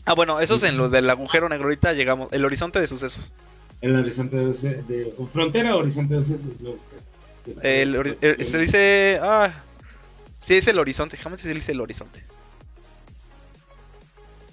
Ah, 0.05 0.13
bueno, 0.13 0.39
eso 0.39 0.55
es 0.55 0.63
en 0.63 0.77
lo 0.77 0.89
del 0.89 1.09
agujero 1.09 1.49
negro. 1.49 1.65
Ahorita 1.65 1.93
llegamos. 1.93 2.31
El 2.31 2.45
horizonte 2.45 2.79
de 2.79 2.85
sucesos. 2.85 3.33
El 3.81 3.95
horizonte 3.95 4.37
de, 4.37 4.83
de 4.83 5.13
frontera 5.33 5.75
o 5.75 5.79
horizonte 5.79 6.13
de 6.13 6.21
sucesos. 6.21 6.53
el, 7.63 8.17
se 8.45 8.57
dice. 8.59 9.19
Ah, 9.23 9.51
sí, 10.39 10.55
es 10.55 10.67
el 10.67 10.79
horizonte. 10.79 11.17
Jamás 11.17 11.41
se 11.41 11.53
dice 11.53 11.71
el 11.71 11.81
horizonte. 11.81 12.23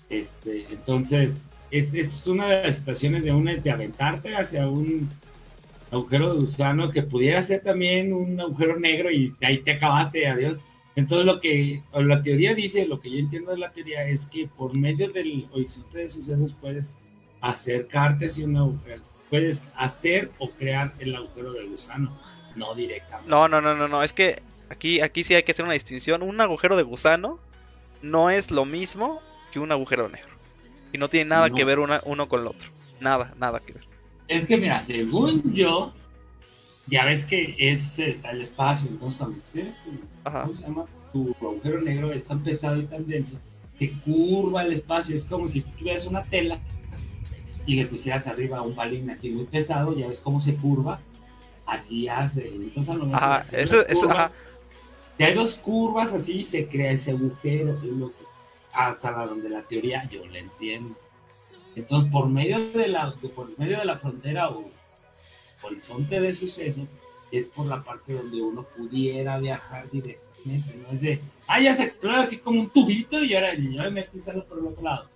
Este, 0.08 0.66
entonces, 0.70 1.46
es, 1.70 1.94
es 1.94 2.26
una 2.26 2.48
de 2.48 2.64
las 2.64 2.76
situaciones 2.76 3.24
de, 3.24 3.32
una, 3.32 3.54
de 3.54 3.70
aventarte 3.70 4.36
hacia 4.36 4.68
un 4.68 5.08
agujero 5.90 6.34
de 6.34 6.40
gusano 6.40 6.90
que 6.90 7.02
pudiera 7.02 7.42
ser 7.42 7.62
también 7.62 8.12
un 8.12 8.40
agujero 8.40 8.78
negro 8.78 9.10
y 9.10 9.32
ahí 9.42 9.58
te 9.58 9.72
acabaste, 9.72 10.26
adiós. 10.26 10.60
Entonces 10.96 11.26
lo 11.26 11.40
que 11.40 11.82
la 11.94 12.22
teoría 12.22 12.54
dice, 12.54 12.86
lo 12.86 13.00
que 13.00 13.10
yo 13.10 13.18
entiendo 13.18 13.52
de 13.52 13.58
la 13.58 13.72
teoría 13.72 14.06
es 14.06 14.26
que 14.26 14.46
por 14.46 14.74
medio 14.76 15.10
del 15.10 15.48
horizonte 15.52 16.00
de 16.00 16.08
sucesos 16.10 16.54
puedes 16.60 16.96
acercarte 17.40 18.26
hacia 18.26 18.44
un 18.44 18.56
agujero, 18.56 19.02
puedes 19.30 19.64
hacer 19.76 20.30
o 20.38 20.50
crear 20.50 20.92
el 20.98 21.14
agujero 21.14 21.52
de 21.54 21.66
gusano, 21.66 22.18
no 22.56 22.74
directamente. 22.74 23.30
No, 23.30 23.48
no, 23.48 23.60
no, 23.60 23.74
no, 23.74 23.88
no, 23.88 24.02
es 24.02 24.12
que 24.12 24.42
aquí, 24.72 25.00
aquí 25.00 25.24
sí 25.24 25.34
hay 25.34 25.42
que 25.42 25.52
hacer 25.52 25.64
una 25.64 25.74
distinción. 25.74 26.22
Un 26.22 26.40
agujero 26.40 26.76
de 26.76 26.82
gusano 26.82 27.38
no 28.02 28.30
es 28.30 28.50
lo 28.50 28.64
mismo 28.64 29.20
que 29.52 29.60
un 29.60 29.72
agujero 29.72 30.08
negro. 30.08 30.32
Y 30.92 30.98
no 30.98 31.08
tiene 31.08 31.30
nada 31.30 31.50
que 31.50 31.64
ver 31.64 31.78
uno 31.78 32.28
con 32.28 32.40
el 32.40 32.46
otro. 32.46 32.68
Nada, 33.00 33.34
nada 33.38 33.60
que 33.60 33.72
ver. 33.74 33.84
Es 34.28 34.46
que 34.46 34.56
mira, 34.56 34.82
según 34.82 35.52
yo, 35.52 35.92
ya 36.86 37.04
ves 37.04 37.24
que 37.24 37.54
es 37.58 37.98
está 37.98 38.30
el 38.30 38.42
espacio, 38.42 38.88
entonces 38.90 39.18
cuando 39.18 39.38
tienes 39.52 39.80
¿cómo 40.24 40.54
se 40.54 40.62
llama? 40.62 40.84
tu 41.12 41.34
agujero 41.40 41.80
negro 41.80 42.12
es 42.12 42.24
tan 42.24 42.42
pesado 42.42 42.78
y 42.78 42.84
tan 42.84 43.06
denso 43.06 43.38
que 43.78 43.92
curva 44.00 44.62
el 44.62 44.72
espacio, 44.72 45.14
es 45.14 45.24
como 45.24 45.48
si 45.48 45.60
tuvieras 45.62 46.06
una 46.06 46.24
tela 46.24 46.58
y 47.66 47.76
le 47.76 47.86
pusieras 47.86 48.26
arriba 48.26 48.62
un 48.62 48.74
balín 48.74 49.10
así 49.10 49.30
muy 49.30 49.44
pesado, 49.44 49.96
ya 49.96 50.08
ves 50.08 50.18
cómo 50.18 50.40
se 50.40 50.56
curva, 50.56 51.00
así 51.66 52.08
hace, 52.08 52.48
entonces 52.48 52.88
a 52.90 52.94
lo 52.94 53.06
mejor 53.06 53.22
ajá, 53.22 53.56
eso, 53.56 53.86
eso, 53.86 54.10
ajá. 54.10 54.32
Si 55.16 55.24
hay 55.24 55.34
dos 55.34 55.56
curvas 55.56 56.12
así 56.12 56.44
se 56.44 56.66
crea 56.66 56.92
ese 56.92 57.10
agujero, 57.12 57.78
hasta 58.72 59.26
donde 59.26 59.48
la 59.48 59.62
teoría 59.62 60.08
yo 60.08 60.26
la 60.26 60.38
entiendo. 60.38 60.96
Entonces, 61.74 62.10
por 62.10 62.28
medio 62.28 62.70
de 62.72 62.88
la, 62.88 63.14
por 63.34 63.58
medio 63.58 63.78
de 63.78 63.84
la 63.84 63.98
frontera 63.98 64.50
o 64.50 64.70
horizonte 65.62 66.20
de 66.20 66.32
sucesos, 66.32 66.90
es 67.30 67.46
por 67.48 67.66
la 67.66 67.80
parte 67.80 68.12
donde 68.12 68.42
uno 68.42 68.62
pudiera 68.62 69.38
viajar 69.38 69.90
directamente, 69.90 70.76
no 70.76 70.92
es 70.92 71.00
de, 71.00 71.20
ah, 71.46 71.60
ya 71.60 71.74
se 71.74 71.84
explora 71.84 72.22
así 72.22 72.38
como 72.38 72.60
un 72.60 72.68
tubito 72.68 73.22
y 73.22 73.34
ahora 73.34 73.54
yo 73.54 73.82
me 73.82 73.90
metí 73.90 74.18
por 74.20 74.58
el 74.58 74.66
otro 74.66 74.82
lado. 74.82 75.08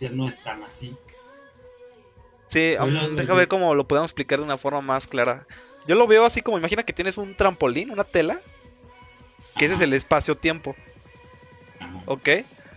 Ya 0.00 0.10
no 0.10 0.28
es 0.28 0.42
tan 0.42 0.62
así. 0.62 0.94
Sí, 2.48 2.74
deja 3.16 3.34
ver 3.34 3.48
cómo 3.48 3.74
lo 3.74 3.86
podemos 3.86 4.10
explicar 4.10 4.38
de 4.40 4.44
una 4.44 4.58
forma 4.58 4.80
más 4.80 5.06
clara. 5.06 5.46
Yo 5.86 5.94
lo 5.94 6.06
veo 6.06 6.24
así 6.24 6.42
como, 6.42 6.58
imagina 6.58 6.82
que 6.82 6.92
tienes 6.92 7.16
un 7.16 7.34
trampolín, 7.36 7.90
una 7.90 8.04
tela, 8.04 8.40
que 9.56 9.66
ese 9.66 9.74
es 9.74 9.80
el 9.80 9.92
espacio-tiempo. 9.92 10.74
¿Ok? 12.06 12.28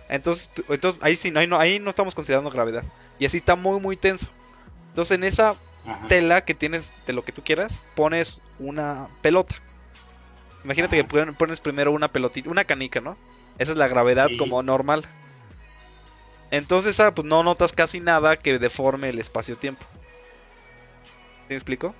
Entonces, 0.10 0.50
entonces 0.70 1.02
ahí 1.04 1.16
sí, 1.16 1.34
ahí 1.36 1.48
no, 1.48 1.60
ahí 1.60 1.80
no 1.80 1.90
estamos 1.90 2.16
considerando 2.16 2.52
gravedad. 2.52 2.84
Y 3.20 3.26
así 3.26 3.38
está 3.38 3.56
muy, 3.56 3.80
muy 3.80 3.98
tenso. 3.98 4.28
Entonces 4.90 5.16
en 5.16 5.24
esa 5.24 5.56
tela 6.08 6.42
que 6.42 6.54
tienes 6.54 6.94
de 7.08 7.14
lo 7.14 7.24
que 7.24 7.32
tú 7.32 7.44
quieras, 7.44 7.82
pones 7.96 8.42
una 8.60 9.08
pelota. 9.22 9.56
Imagínate 10.64 10.96
que 10.96 11.04
pones 11.04 11.60
primero 11.60 11.92
una 11.92 12.08
pelotita, 12.08 12.50
una 12.50 12.64
canica, 12.64 13.02
¿no? 13.02 13.18
Esa 13.58 13.72
es 13.72 13.78
la 13.78 13.88
gravedad 13.88 14.30
como 14.38 14.64
normal. 14.64 15.06
Entonces, 16.52 17.00
ah, 17.00 17.14
pues 17.14 17.26
no 17.28 17.44
notas 17.44 17.74
casi 17.74 18.00
nada 18.00 18.38
que 18.38 18.60
deforme 18.60 19.10
el 19.10 19.20
espacio-tiempo. 19.20 19.84
¿Sí 21.34 21.50
me 21.50 21.56
explico? 21.56 21.96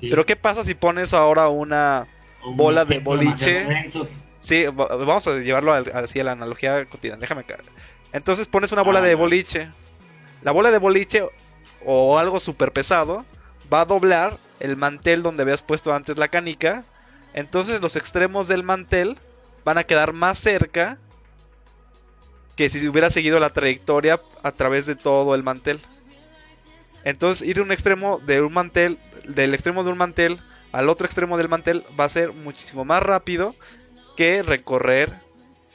Pero 0.00 0.24
¿qué 0.24 0.36
pasa 0.36 0.64
si 0.64 0.74
pones 0.74 1.12
ahora 1.12 1.48
una 1.48 2.06
bola 2.44 2.84
de 2.84 2.98
boliche? 3.00 3.66
Sí, 4.38 4.66
vamos 4.66 5.26
a 5.26 5.38
llevarlo 5.38 5.72
así 5.72 6.20
a 6.20 6.24
la 6.24 6.32
analogía 6.32 6.84
cotidiana. 6.86 7.20
Déjame 7.20 7.44
caer. 7.44 7.64
Entonces 8.12 8.46
pones 8.46 8.72
una 8.72 8.82
bola 8.82 9.00
de 9.00 9.14
boliche. 9.14 9.68
La 10.42 10.52
bola 10.52 10.70
de 10.70 10.78
boliche 10.78 11.24
o 11.84 12.18
algo 12.18 12.40
súper 12.40 12.72
pesado, 12.72 13.24
va 13.72 13.82
a 13.82 13.84
doblar 13.86 14.38
el 14.58 14.76
mantel 14.76 15.22
donde 15.22 15.42
habías 15.42 15.62
puesto 15.62 15.94
antes 15.94 16.18
la 16.18 16.28
canica. 16.28 16.84
Entonces 17.34 17.80
los 17.80 17.96
extremos 17.96 18.48
del 18.48 18.62
mantel 18.62 19.18
van 19.64 19.78
a 19.78 19.84
quedar 19.84 20.12
más 20.12 20.38
cerca 20.38 20.98
que 22.56 22.68
si 22.68 22.86
hubiera 22.88 23.10
seguido 23.10 23.40
la 23.40 23.50
trayectoria 23.50 24.20
a 24.42 24.52
través 24.52 24.86
de 24.86 24.96
todo 24.96 25.34
el 25.34 25.42
mantel. 25.42 25.80
Entonces 27.04 27.46
ir 27.46 27.56
de 27.56 27.62
un 27.62 27.72
extremo 27.72 28.18
de 28.18 28.42
un 28.42 28.52
mantel, 28.52 28.98
del 29.26 29.54
extremo 29.54 29.84
de 29.84 29.92
un 29.92 29.98
mantel 29.98 30.40
al 30.72 30.88
otro 30.88 31.06
extremo 31.06 31.36
del 31.36 31.48
mantel 31.48 31.84
va 31.98 32.04
a 32.04 32.08
ser 32.08 32.32
muchísimo 32.32 32.84
más 32.84 33.02
rápido 33.02 33.54
que 34.16 34.42
recorrer 34.42 35.12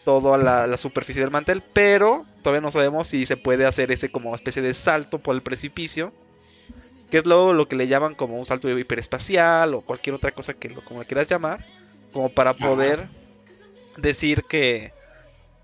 toda 0.04 0.38
la, 0.38 0.78
superficie 0.78 1.22
del 1.22 1.32
mantel, 1.32 1.64
pero 1.74 2.26
todavía 2.43 2.62
no 2.62 2.72
sabemos 2.72 3.08
si 3.08 3.26
se 3.26 3.38
puede 3.38 3.66
hacer 3.66 3.91
ese 3.91 4.12
como 4.12 4.36
especie 4.36 4.62
de 4.62 4.74
salto 4.74 5.20
por 5.20 5.36
el 5.36 5.41
precipicio, 5.41 6.14
que 7.10 7.18
es 7.18 7.26
luego 7.26 7.54
lo 7.54 7.68
que 7.68 7.76
le 7.76 7.88
llaman 7.88 8.14
como 8.14 8.38
un 8.38 8.46
salto 8.46 8.70
hiperespacial 8.70 9.74
o 9.74 9.82
cualquier 9.82 10.16
otra 10.16 10.32
cosa 10.32 10.54
que 10.54 10.70
lo 10.70 10.86
como 10.86 11.04
quieras 11.04 11.28
llamar, 11.28 11.66
como 12.14 12.30
para 12.30 12.54
poder 12.54 13.08
decir 13.98 14.43
que, 14.43 14.93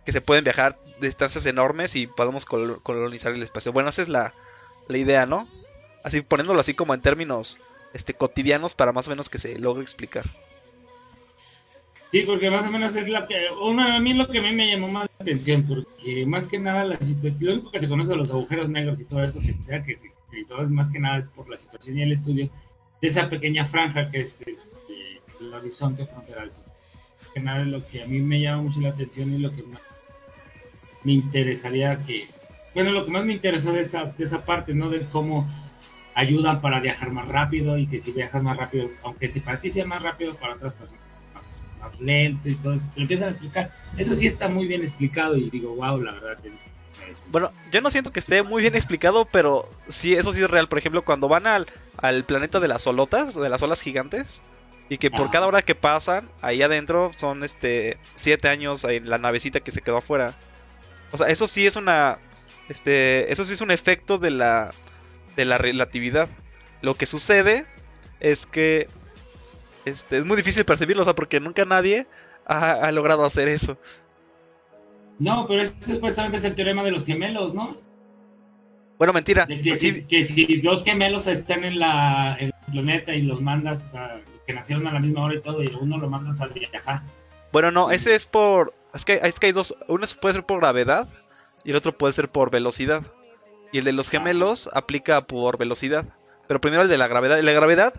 que 0.06 0.12
se 0.12 0.22
pueden 0.22 0.44
viajar 0.44 0.78
distancias 1.00 1.46
enormes 1.46 1.96
y 1.96 2.08
podemos 2.08 2.46
colonizar 2.46 3.32
el 3.34 3.44
espacio. 3.44 3.72
Bueno, 3.72 3.90
esa 3.90 4.02
es 4.02 4.10
la, 4.10 4.34
la 4.88 4.98
idea, 4.98 5.26
¿no? 5.28 5.48
Así 6.04 6.22
poniéndolo 6.22 6.60
así 6.60 6.74
como 6.74 6.96
en 6.96 7.02
términos 7.02 7.60
este 7.94 8.14
cotidianos 8.14 8.74
para 8.74 8.92
más 8.92 9.08
o 9.08 9.12
menos 9.12 9.30
que 9.30 9.38
se 9.38 9.60
logre 9.60 9.84
explicar. 9.84 10.26
Sí, 12.12 12.24
porque 12.24 12.52
más 12.52 12.68
o 12.68 12.72
menos 12.72 12.96
es 12.98 13.08
la 13.08 13.26
que, 13.26 13.48
a 13.48 14.00
mí 14.00 14.14
lo 14.14 14.28
que 14.28 14.40
a 14.40 14.42
mí 14.42 14.52
me 14.52 14.70
llamó 14.70 14.90
más 14.90 15.10
la 15.18 15.24
atención, 15.24 15.64
porque 15.64 16.26
más 16.26 16.48
que 16.48 16.60
nada 16.60 16.84
la 16.84 17.00
lo 17.40 17.54
único 17.54 17.72
que 17.72 17.80
se 17.80 17.88
conoce 17.88 18.12
de 18.12 18.18
los 18.18 18.32
agujeros 18.32 18.68
negros 18.68 19.00
y 19.00 19.06
todo 19.06 19.24
eso, 19.24 19.40
que 19.40 19.54
sea 19.64 19.82
que 19.82 19.98
y 20.34 20.46
todo 20.46 20.68
más 20.70 20.90
que 20.90 21.00
nada 21.00 21.18
es 21.18 21.28
por 21.28 21.50
la 21.50 21.58
situación 21.58 21.98
y 21.98 22.04
el 22.04 22.12
estudio 22.12 22.50
de 23.02 23.08
esa 23.08 23.30
pequeña 23.30 23.66
franja 23.66 24.10
que 24.10 24.22
es 24.22 24.42
este, 24.42 25.22
el 25.40 25.54
horizonte 25.54 26.06
fronteral. 26.06 26.52
Que 27.34 27.40
nada 27.40 27.64
lo 27.64 27.86
que 27.88 28.04
a 28.04 28.08
mí 28.08 28.20
me 28.20 28.42
llama 28.42 28.64
mucho 28.64 28.82
la 28.82 28.90
atención 28.90 29.34
y 29.34 29.38
lo 29.38 29.56
que 29.56 29.64
más 29.64 29.82
me 31.04 31.14
interesaría 31.14 31.98
que, 31.98 32.28
bueno, 32.74 32.92
lo 32.92 33.06
que 33.06 33.12
más 33.12 33.26
me 33.26 33.34
interesa 33.34 33.72
de 33.72 33.82
esa, 33.82 34.06
de 34.06 34.24
esa 34.24 34.46
parte, 34.46 34.74
¿no? 34.74 34.90
De 34.90 35.02
cómo 35.12 35.50
ayudan 36.14 36.62
para 36.62 36.80
viajar 36.80 37.12
más 37.12 37.28
rápido 37.28 37.78
y 37.78 37.88
que 37.88 38.02
si 38.02 38.12
viajas 38.12 38.44
más 38.44 38.58
rápido, 38.58 38.90
aunque 39.04 39.30
si 39.30 39.40
para 39.40 39.60
ti 39.60 39.70
sea 39.70 39.86
más 39.86 40.02
rápido, 40.02 40.36
para 40.36 40.56
otras 40.56 40.74
personas 40.74 41.02
más 41.82 42.00
lento 42.00 42.50
y 42.50 42.56
todo 42.56 42.74
eso. 42.74 42.86
Pero 42.94 43.02
empiezan 43.04 43.28
a 43.30 43.32
explicar. 43.32 43.72
Eso 43.98 44.16
sí 44.16 44.28
está 44.28 44.48
muy 44.48 44.68
bien 44.68 44.82
explicado 44.82 45.36
y 45.36 45.50
digo, 45.50 45.76
wow, 45.76 46.00
la 46.02 46.12
verdad. 46.12 46.38
Bueno, 47.30 47.52
yo 47.72 47.82
no 47.82 47.90
siento 47.90 48.12
que 48.12 48.20
esté 48.20 48.44
muy 48.44 48.62
bien 48.62 48.76
explicado, 48.76 49.26
pero 49.26 49.68
sí, 49.88 50.14
eso 50.14 50.34
sí 50.34 50.42
es 50.42 50.50
real. 50.50 50.68
Por 50.68 50.80
ejemplo, 50.80 51.04
cuando 51.04 51.28
van 51.28 51.48
al, 51.48 51.68
al 51.98 52.24
planeta 52.24 52.60
de 52.60 52.68
las 52.68 52.84
solotas, 52.84 53.36
de 53.36 53.50
las 53.50 53.62
olas 53.62 53.82
gigantes, 53.82 54.44
y 54.90 54.98
que 54.98 55.10
por 55.10 55.32
cada 55.32 55.48
hora 55.48 55.62
que 55.62 55.74
pasan, 55.74 56.30
ahí 56.42 56.62
adentro 56.62 57.12
son 57.16 57.44
este 57.44 57.98
siete 58.16 58.50
años 58.50 58.84
en 58.84 59.10
la 59.10 59.18
navecita 59.18 59.62
que 59.62 59.72
se 59.72 59.82
quedó 59.82 59.98
afuera. 59.98 60.36
O 61.12 61.18
sea, 61.18 61.28
eso 61.28 61.48
sí 61.48 61.66
es 61.66 61.78
una. 61.78 62.18
Este. 62.68 63.32
Eso 63.32 63.46
sí 63.46 63.54
es 63.54 63.62
un 63.62 63.72
efecto 63.72 64.18
de 64.18 64.32
la. 64.32 64.74
De 65.36 65.46
la 65.46 65.58
relatividad. 65.58 66.30
Lo 66.82 66.96
que 66.96 67.06
sucede 67.06 67.66
es 68.20 68.46
que 68.46 68.88
este, 69.86 70.18
es 70.18 70.26
muy 70.26 70.38
difícil 70.38 70.66
percibirlo, 70.66 71.02
o 71.02 71.06
sea, 71.06 71.16
porque 71.16 71.40
nunca 71.40 71.66
nadie 71.66 72.08
ha, 72.46 72.92
logrado 72.92 73.26
hacer 73.26 73.48
eso. 73.48 73.78
No, 75.20 75.46
pero 75.48 75.62
eso 75.62 75.76
supuestamente 75.80 76.38
es 76.38 76.44
el 76.44 76.56
teorema 76.56 76.84
de 76.84 76.92
los 76.92 77.06
gemelos, 77.06 77.54
¿no? 77.54 77.78
Bueno, 78.98 79.14
mentira. 79.14 79.48
que, 79.48 79.76
si, 79.76 80.62
dos 80.62 80.84
gemelos 80.84 81.28
están 81.28 81.64
en, 81.64 81.80
la, 81.80 82.36
el 82.40 82.54
planeta 82.72 83.14
y 83.16 83.24
los 83.24 83.42
mandas, 83.42 83.96
a, 83.96 84.20
que 84.46 84.54
nacieron 84.54 84.88
a 84.88 84.94
la 84.94 85.00
misma 85.00 85.24
hora 85.24 85.36
y 85.36 85.42
todo, 85.42 85.64
y 85.64 85.68
uno 85.80 85.98
lo 85.98 86.10
mandas 86.10 86.42
a 86.42 86.48
viajar. 86.48 87.02
Bueno, 87.52 87.72
no, 87.72 87.92
ese 87.92 88.16
es 88.16 88.26
por. 88.26 88.74
Es 88.94 89.06
que, 89.06 89.20
es 89.24 89.40
que 89.40 89.48
hay 89.48 89.52
dos. 89.52 89.76
Uno 89.88 90.06
puede 90.22 90.36
ser 90.36 90.46
por 90.46 90.60
gravedad 90.60 91.08
y 91.64 91.72
el 91.72 91.76
otro 91.76 91.94
puede 91.94 92.14
ser 92.14 92.30
por 92.30 92.52
velocidad. 92.52 93.04
Y 93.72 93.80
el 93.80 93.86
de 93.86 93.94
los 93.94 94.10
gemelos 94.10 94.70
aplica 94.74 95.22
por 95.22 95.58
velocidad. 95.58 96.06
Pero 96.48 96.60
primero 96.60 96.84
el 96.84 96.90
de 96.90 96.98
la 96.98 97.08
gravedad. 97.08 97.40
El 97.40 97.46
de 97.46 97.52
la 97.52 97.58
gravedad 97.58 97.94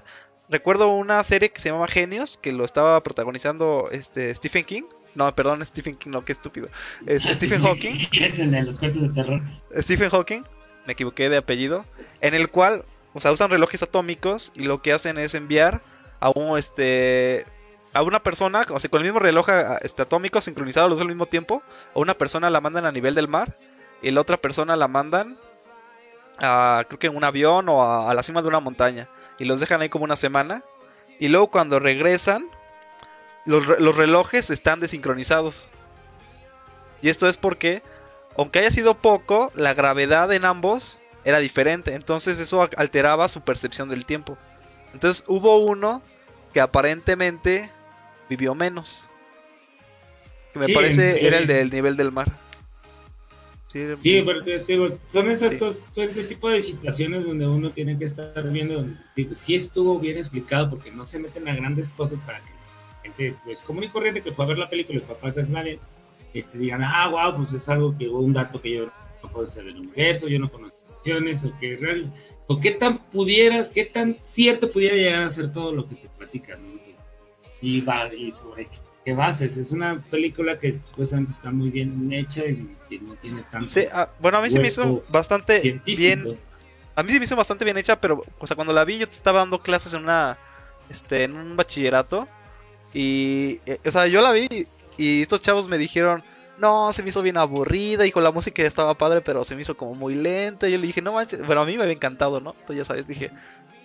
recuerdo 0.49 0.89
una 0.89 1.23
serie 1.25 1.49
que 1.49 1.59
se 1.59 1.70
llamaba 1.70 1.89
Genios, 1.89 2.37
que 2.37 2.53
lo 2.53 2.64
estaba 2.64 3.01
protagonizando 3.01 3.89
este 3.91 4.33
Stephen 4.35 4.64
King. 4.64 4.83
No, 5.14 5.35
perdón, 5.35 5.64
Stephen 5.64 5.97
King, 5.97 6.11
no, 6.11 6.25
qué 6.25 6.33
estúpido. 6.33 6.68
Es 7.07 7.23
Stephen 7.37 7.62
Hawking. 7.62 7.97
los 8.66 8.79
cuentos 8.79 9.03
de 9.03 9.09
terror. 9.09 9.43
Stephen 9.79 10.11
Hawking, 10.11 10.43
me 10.87 10.93
equivoqué 10.93 11.29
de 11.29 11.39
apellido, 11.39 11.85
en 12.20 12.35
el 12.35 12.51
cual, 12.51 12.85
o 13.14 13.20
sea, 13.20 13.33
usan 13.33 13.51
relojes 13.51 13.83
atómicos 13.83 14.53
y 14.55 14.64
lo 14.64 14.83
que 14.83 14.93
hacen 14.93 15.18
es 15.18 15.35
enviar 15.35 15.83
a 16.20 16.31
un 16.31 16.59
este 16.59 17.47
a 17.95 18.03
una 18.03 18.23
persona, 18.23 18.64
o 18.70 18.81
sea, 18.81 18.89
con 18.89 19.01
el 19.03 19.07
mismo 19.07 19.18
reloj 19.18 19.49
este, 19.83 20.03
atómico 20.03 20.41
sincronizado 20.41 20.89
los 20.89 20.97
dos 20.97 21.03
al 21.03 21.09
mismo 21.09 21.27
tiempo, 21.27 21.62
a 21.95 21.99
una 21.99 22.14
persona 22.14 22.49
la 22.49 22.61
mandan 22.62 22.87
a 22.87 22.93
nivel 22.93 23.14
del 23.14 23.29
mar 23.29 23.55
y 24.01 24.11
la 24.12 24.23
otra 24.23 24.39
persona 24.39 24.77
la 24.77 24.89
mandan 24.89 25.37
a, 26.43 26.84
creo 26.86 26.99
que 26.99 27.07
en 27.07 27.16
un 27.16 27.24
avión 27.24 27.68
o 27.68 27.82
a, 27.82 28.11
a 28.11 28.14
la 28.14 28.22
cima 28.22 28.43
de 28.43 28.49
una 28.49 28.61
montaña 28.61 29.07
y 29.38 29.45
los 29.47 29.61
dejan 29.61 29.80
ahí 29.80 29.88
como 29.88 30.05
una 30.05 30.16
semana 30.16 30.62
y 31.18 31.28
luego 31.28 31.47
cuando 31.51 31.78
regresan 31.78 32.47
los, 33.47 33.66
re- 33.66 33.80
los 33.80 33.97
relojes 33.97 34.51
están 34.51 34.80
desincronizados. 34.80 35.68
Y 37.01 37.09
esto 37.09 37.28
es 37.28 37.36
porque, 37.36 37.82
aunque 38.36 38.61
haya 38.61 38.70
sido 38.70 38.95
poco, 38.95 39.51
la 39.55 39.74
gravedad 39.74 40.32
en 40.32 40.45
ambos 40.45 41.01
era 41.24 41.38
diferente. 41.38 41.95
Entonces 41.95 42.38
eso 42.38 42.68
alteraba 42.76 43.28
su 43.28 43.40
percepción 43.40 43.88
del 43.88 44.05
tiempo. 44.07 44.36
Entonces 44.95 45.24
hubo 45.26 45.59
uno 45.59 46.03
que 46.53 46.61
aparentemente 46.61 47.70
vivió 48.28 48.55
menos. 48.55 49.09
Que 50.53 50.59
me 50.61 50.66
Sí, 50.66 50.74
parece 50.74 51.20
en- 51.20 51.26
era 51.26 51.38
el 51.38 51.47
del 51.47 51.70
nivel 51.70 51.97
del 51.97 52.12
mar. 52.12 52.28
Sí, 53.73 53.87
Sí, 54.03 54.23
pero 54.27 54.45
te, 54.45 54.59
te 54.59 54.73
digo, 54.73 54.89
son 55.11 55.31
esos 55.31 55.49
Sí. 55.49 55.57
todo 55.59 55.75
este 55.97 56.25
tipo 56.25 56.51
de 56.51 56.61
situaciones 56.61 57.25
donde 57.25 57.47
uno 57.47 57.70
tiene 57.70 57.99
que 57.99 58.05
estar 58.05 58.47
viendo, 58.53 58.85
digo, 59.16 59.35
sí 59.35 59.55
estuvo 59.55 59.99
bien 59.99 60.18
explicado 60.18 60.68
porque 60.68 60.91
no 60.91 61.07
se 61.07 61.18
meten 61.18 61.49
a 61.49 61.55
grandes 61.55 61.91
cosas 61.91 62.18
para 62.27 62.41
que 62.41 62.53
gente, 63.03 63.35
pues 63.45 63.62
común 63.62 63.85
y 63.85 63.89
corriente 63.89 64.23
que 64.23 64.33
fue 64.33 64.45
a 64.45 64.49
ver 64.49 64.59
la 64.59 64.68
película 64.68 64.99
y 64.99 65.03
papás 65.03 65.39
es 65.39 65.49
nadie, 65.49 65.79
este, 66.35 66.59
digan, 66.59 66.83
ah, 66.85 67.09
wow, 67.09 67.37
pues 67.37 67.53
es 67.55 67.66
algo 67.70 67.97
que, 67.97 68.09
un 68.09 68.35
dato 68.35 68.61
que 68.61 68.73
yo 68.73 68.91
no 69.23 69.29
puedo 69.31 69.47
saber 69.47 69.73
del 69.73 69.83
universo, 69.83 70.29
yo 70.29 70.39
no 70.39 70.51
conozco 70.51 70.79
opciones, 70.91 71.43
o 71.45 71.59
que 71.59 71.77
real, 71.77 72.12
o 72.49 72.61
qué 72.61 72.73
tan 72.73 72.99
pudiera, 73.07 73.70
qué 73.70 73.87
tan 73.87 74.16
cierto 74.23 74.70
pudiera 74.70 74.97
llegar 74.97 75.23
a 75.23 75.29
ser 75.31 75.51
todo 75.51 75.73
lo 75.73 75.89
que 75.89 75.95
te 75.95 76.09
platican, 76.11 76.62
¿no? 76.62 76.81
Y 77.62 77.81
va, 77.81 78.12
y 78.14 78.33
sobre 78.33 78.68
qué, 79.05 79.11
qué 79.11 79.14
bases, 79.14 79.57
es 79.57 79.72
una 79.72 80.00
película 80.11 80.59
que 80.59 80.78
supuestamente 80.82 81.32
está 81.32 81.50
muy 81.50 81.70
bien 81.70 82.12
hecha 82.12 82.44
y 82.44 82.76
que 82.88 82.98
no 83.00 83.14
tiene 83.16 83.42
tanto 83.50 83.68
Sí, 83.68 83.84
ah, 83.92 84.09
bueno, 84.20 84.38
a 84.38 84.42
mí 84.42 84.50
se 84.50 84.61
me 84.61 84.68
hizo 84.68 85.03
bastante 85.09 85.61
científico. 85.61 85.98
bien. 85.98 86.38
A 86.94 87.03
mí 87.03 87.12
se 87.12 87.18
me 87.18 87.24
hizo 87.24 87.36
bastante 87.36 87.64
bien 87.64 87.78
hecha, 87.78 88.00
pero, 88.00 88.24
o 88.38 88.46
sea, 88.46 88.55
cuando 88.55 88.72
la 88.72 88.84
vi 88.84 88.98
yo 88.98 89.05
estaba 89.05 89.40
dando 89.40 89.61
clases 89.61 89.94
en 89.94 90.03
una, 90.03 90.38
este, 90.90 91.24
en 91.24 91.36
un 91.36 91.57
bachillerato. 91.57 92.28
Y, 92.94 93.61
eh, 93.66 93.78
o 93.86 93.90
sea, 93.90 94.07
yo 94.07 94.20
la 94.20 94.32
vi 94.32 94.66
y 94.98 95.22
estos 95.22 95.40
chavos 95.40 95.68
me 95.68 95.78
dijeron, 95.78 96.22
no, 96.59 96.92
se 96.92 97.03
me 97.03 97.09
hizo 97.09 97.22
bien 97.22 97.38
aburrida 97.38 98.05
y 98.07 98.12
con 98.12 98.22
la 98.22 98.30
música 98.30 98.62
estaba 98.62 98.94
padre, 98.94 99.22
pero 99.22 99.42
se 99.42 99.55
me 99.57 99.62
hizo 99.62 99.76
como 99.76 99.94
muy 99.94 100.14
lenta. 100.14 100.68
Y 100.68 100.72
yo 100.72 100.78
le 100.78 100.86
dije, 100.86 101.00
no 101.00 101.12
manches, 101.12 101.44
bueno, 101.46 101.62
a 101.62 101.66
mí 101.66 101.76
me 101.76 101.84
había 101.84 101.94
encantado, 101.94 102.40
¿no? 102.40 102.55
Tú 102.66 102.74
ya 102.74 102.84
sabes, 102.84 103.07
dije. 103.07 103.30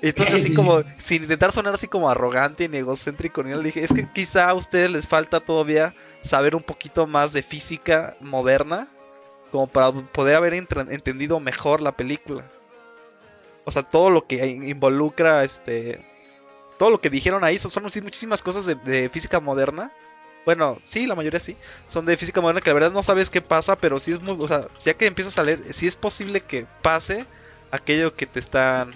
Y 0.02 0.10
entonces 0.10 0.36
así 0.36 0.48
Sí. 0.50 0.54
como, 0.54 0.84
sin 1.04 1.24
intentar 1.24 1.52
sonar 1.52 1.74
así 1.74 1.88
como 1.88 2.10
arrogante 2.10 2.68
ni 2.70 2.78
egocéntrico, 2.78 3.44
le 3.44 3.58
dije, 3.64 3.84
es 3.84 3.94
que 3.94 4.08
quizá 4.12 4.50
a 4.50 4.54
ustedes 4.54 4.92
les 4.92 5.08
falta 5.08 5.40
todavía 5.40 5.94
saber 6.22 6.56
un 6.56 6.64
poquito 6.64 7.08
más 7.08 7.34
de 7.34 7.42
física 7.44 8.16
moderna 8.20 8.88
como 9.52 9.68
para 9.68 9.92
poder 9.92 10.36
haber 10.36 10.54
entendido 10.54 11.40
mejor 11.40 11.82
la 11.82 11.94
película. 11.94 12.44
O 13.66 13.72
sea, 13.72 13.84
todo 13.84 14.10
lo 14.10 14.26
que 14.26 14.46
in- 14.48 14.64
involucra, 14.64 15.44
este, 15.44 16.06
todo 16.78 16.90
lo 16.92 17.02
que 17.02 17.10
dijeron 17.10 17.44
ahí 17.44 17.58
son, 17.58 17.72
son 17.72 17.84
muchísimas 17.84 18.42
cosas 18.42 18.66
de, 18.66 18.76
de 18.76 19.10
física 19.10 19.40
moderna. 19.40 19.92
Bueno, 20.46 20.80
sí, 20.84 21.08
la 21.08 21.16
mayoría 21.16 21.40
sí. 21.40 21.58
Son 21.88 22.06
de 22.06 22.18
física 22.18 22.42
moderna 22.42 22.62
que 22.62 22.70
la 22.70 22.76
verdad 22.76 22.92
no 22.92 23.04
sabes 23.04 23.30
qué 23.30 23.42
pasa, 23.42 23.78
pero 23.78 24.00
sí 24.00 24.12
es 24.14 24.22
muy, 24.22 24.38
o 24.40 24.48
sea, 24.48 24.68
ya 24.86 24.94
que 24.94 25.08
empiezas 25.08 25.38
a 25.40 25.44
leer, 25.44 25.74
sí 25.74 25.88
es 25.88 25.96
posible 25.98 26.42
que 26.42 26.68
pase 26.82 27.26
aquello 27.72 28.16
que 28.16 28.28
te 28.28 28.40
están 28.40 28.96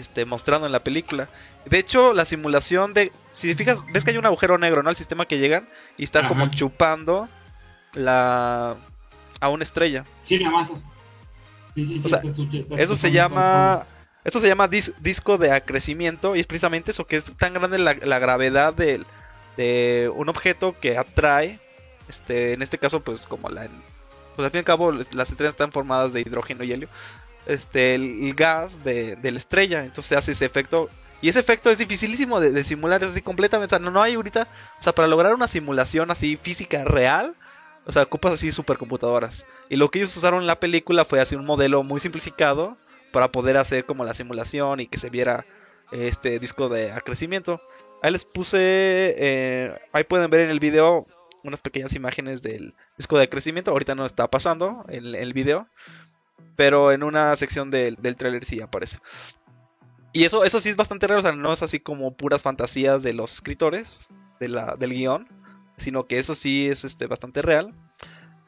este, 0.00 0.24
mostrando 0.24 0.66
en 0.66 0.72
la 0.72 0.82
película. 0.82 1.28
De 1.66 1.78
hecho, 1.78 2.12
la 2.12 2.24
simulación 2.24 2.94
de, 2.94 3.12
si 3.30 3.48
te 3.48 3.54
fijas, 3.54 3.78
ves 3.92 4.04
que 4.04 4.10
hay 4.10 4.16
un 4.18 4.26
agujero 4.26 4.58
negro, 4.58 4.82
¿no? 4.82 4.90
El 4.90 4.96
sistema 4.96 5.26
que 5.26 5.38
llegan 5.38 5.68
y 5.96 6.04
está 6.04 6.26
como 6.26 6.46
chupando 6.50 7.28
la 7.94 8.76
a 9.40 9.48
una 9.48 9.64
estrella. 9.64 10.04
Sí, 10.22 10.38
la 10.38 10.50
masa. 10.50 10.74
Sí, 11.74 11.86
sí, 11.86 11.94
sí, 12.00 12.02
O 12.04 12.08
sea, 12.08 12.18
está 12.18 12.32
su- 12.34 12.48
está 12.52 12.74
Eso 12.76 12.96
se 12.96 13.10
llama. 13.12 13.86
Eso 14.22 14.38
se 14.40 14.48
llama 14.48 14.68
dis- 14.68 14.94
disco 14.98 15.38
de 15.38 15.50
acrecimiento. 15.52 16.36
Y 16.36 16.40
es 16.40 16.46
precisamente 16.46 16.90
eso, 16.90 17.06
que 17.06 17.16
es 17.16 17.24
tan 17.24 17.54
grande 17.54 17.78
la, 17.78 17.94
la 17.94 18.18
gravedad 18.18 18.74
del- 18.74 19.06
de 19.56 20.10
un 20.14 20.28
objeto 20.28 20.74
que 20.78 20.98
atrae. 20.98 21.58
Este, 22.08 22.52
en 22.52 22.60
este 22.62 22.76
caso, 22.78 23.00
pues 23.00 23.26
como 23.26 23.48
la. 23.48 23.68
Pues 24.36 24.44
al 24.44 24.50
fin 24.50 24.58
y 24.58 24.60
al 24.60 24.64
cabo, 24.64 24.92
las 24.92 25.30
estrellas 25.30 25.54
están 25.54 25.72
formadas 25.72 26.12
de 26.12 26.20
hidrógeno 26.20 26.64
y 26.64 26.72
helio. 26.72 26.88
Este, 27.46 27.94
el, 27.94 28.24
el 28.24 28.34
gas 28.34 28.84
de, 28.84 29.16
de 29.16 29.32
la 29.32 29.38
estrella. 29.38 29.84
Entonces 29.84 30.16
hace 30.16 30.32
ese 30.32 30.46
efecto. 30.46 30.90
Y 31.22 31.28
ese 31.28 31.40
efecto 31.40 31.70
es 31.70 31.78
dificilísimo 31.78 32.40
de, 32.40 32.64
simular, 32.64 33.02
es 33.02 33.10
así 33.10 33.22
completamente. 33.22 33.74
O 33.74 33.78
sea, 33.78 33.84
no, 33.84 33.90
no 33.90 34.02
hay 34.02 34.14
ahorita. 34.14 34.48
O 34.78 34.82
sea, 34.82 34.94
para 34.94 35.08
lograr 35.08 35.34
una 35.34 35.48
simulación 35.48 36.10
así 36.10 36.36
física 36.36 36.84
real. 36.84 37.34
O 37.86 37.92
sea, 37.92 38.02
ocupas 38.02 38.34
así 38.34 38.52
supercomputadoras. 38.52 39.46
Y 39.68 39.76
lo 39.76 39.90
que 39.90 39.98
ellos 39.98 40.16
usaron 40.16 40.40
en 40.42 40.46
la 40.46 40.60
película 40.60 41.04
fue 41.04 41.20
así 41.20 41.34
un 41.34 41.44
modelo 41.44 41.82
muy 41.82 42.00
simplificado 42.00 42.76
para 43.12 43.32
poder 43.32 43.56
hacer 43.56 43.84
como 43.84 44.04
la 44.04 44.14
simulación 44.14 44.80
y 44.80 44.86
que 44.86 44.98
se 44.98 45.10
viera 45.10 45.44
este 45.92 46.38
disco 46.38 46.68
de 46.68 46.92
acrecimiento. 46.92 47.60
Ahí 48.02 48.12
les 48.12 48.24
puse, 48.24 48.58
eh, 48.60 49.78
ahí 49.92 50.04
pueden 50.04 50.30
ver 50.30 50.42
en 50.42 50.50
el 50.50 50.60
video 50.60 51.06
unas 51.42 51.60
pequeñas 51.60 51.94
imágenes 51.94 52.42
del 52.42 52.74
disco 52.96 53.18
de 53.18 53.24
acrecimiento. 53.24 53.70
Ahorita 53.70 53.94
no 53.94 54.06
está 54.06 54.30
pasando 54.30 54.84
en 54.88 55.14
el 55.14 55.32
video, 55.32 55.66
pero 56.56 56.92
en 56.92 57.02
una 57.02 57.34
sección 57.36 57.70
del, 57.70 57.96
del 57.96 58.16
trailer 58.16 58.44
sí 58.44 58.60
aparece. 58.60 58.98
Y 60.12 60.24
eso, 60.24 60.44
eso 60.44 60.60
sí 60.60 60.68
es 60.70 60.76
bastante 60.76 61.06
real, 61.06 61.20
o 61.20 61.22
sea, 61.22 61.32
no 61.32 61.52
es 61.52 61.62
así 61.62 61.78
como 61.80 62.16
puras 62.16 62.42
fantasías 62.42 63.02
de 63.02 63.12
los 63.12 63.32
escritores 63.34 64.12
de 64.40 64.48
la, 64.48 64.74
del 64.76 64.92
guion, 64.92 65.28
sino 65.76 66.06
que 66.06 66.18
eso 66.18 66.34
sí 66.34 66.68
es 66.68 66.84
este, 66.84 67.06
bastante 67.06 67.42
real. 67.42 67.74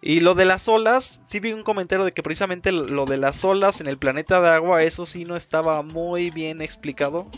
Y 0.05 0.19
lo 0.19 0.35
de 0.35 0.45
las 0.45 0.67
olas, 0.67 1.23
sí 1.25 1.39
vi 1.39 1.53
un 1.53 1.63
comentario 1.63 2.05
de 2.05 2.11
que 2.13 2.25
precisamente 2.25 2.73
lo 2.73 3.05
de 3.05 3.17
las 3.19 3.45
olas 3.45 3.81
en 3.81 3.87
el 3.87 3.99
planeta 3.99 4.41
de 4.41 4.49
agua, 4.49 4.83
eso 4.83 5.07
sí 5.07 5.25
no 5.25 5.37
estaba 5.37 5.83
muy 5.83 6.31
bien 6.31 6.61
explicado. 6.61 7.31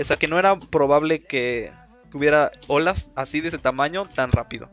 O 0.00 0.02
sea, 0.04 0.16
que 0.16 0.28
no 0.28 0.38
era 0.38 0.58
probable 0.58 1.22
que, 1.22 1.70
que 2.10 2.16
hubiera 2.16 2.50
olas 2.68 3.10
así 3.14 3.42
de 3.42 3.48
ese 3.48 3.58
tamaño 3.58 4.08
tan 4.08 4.32
rápido. 4.32 4.70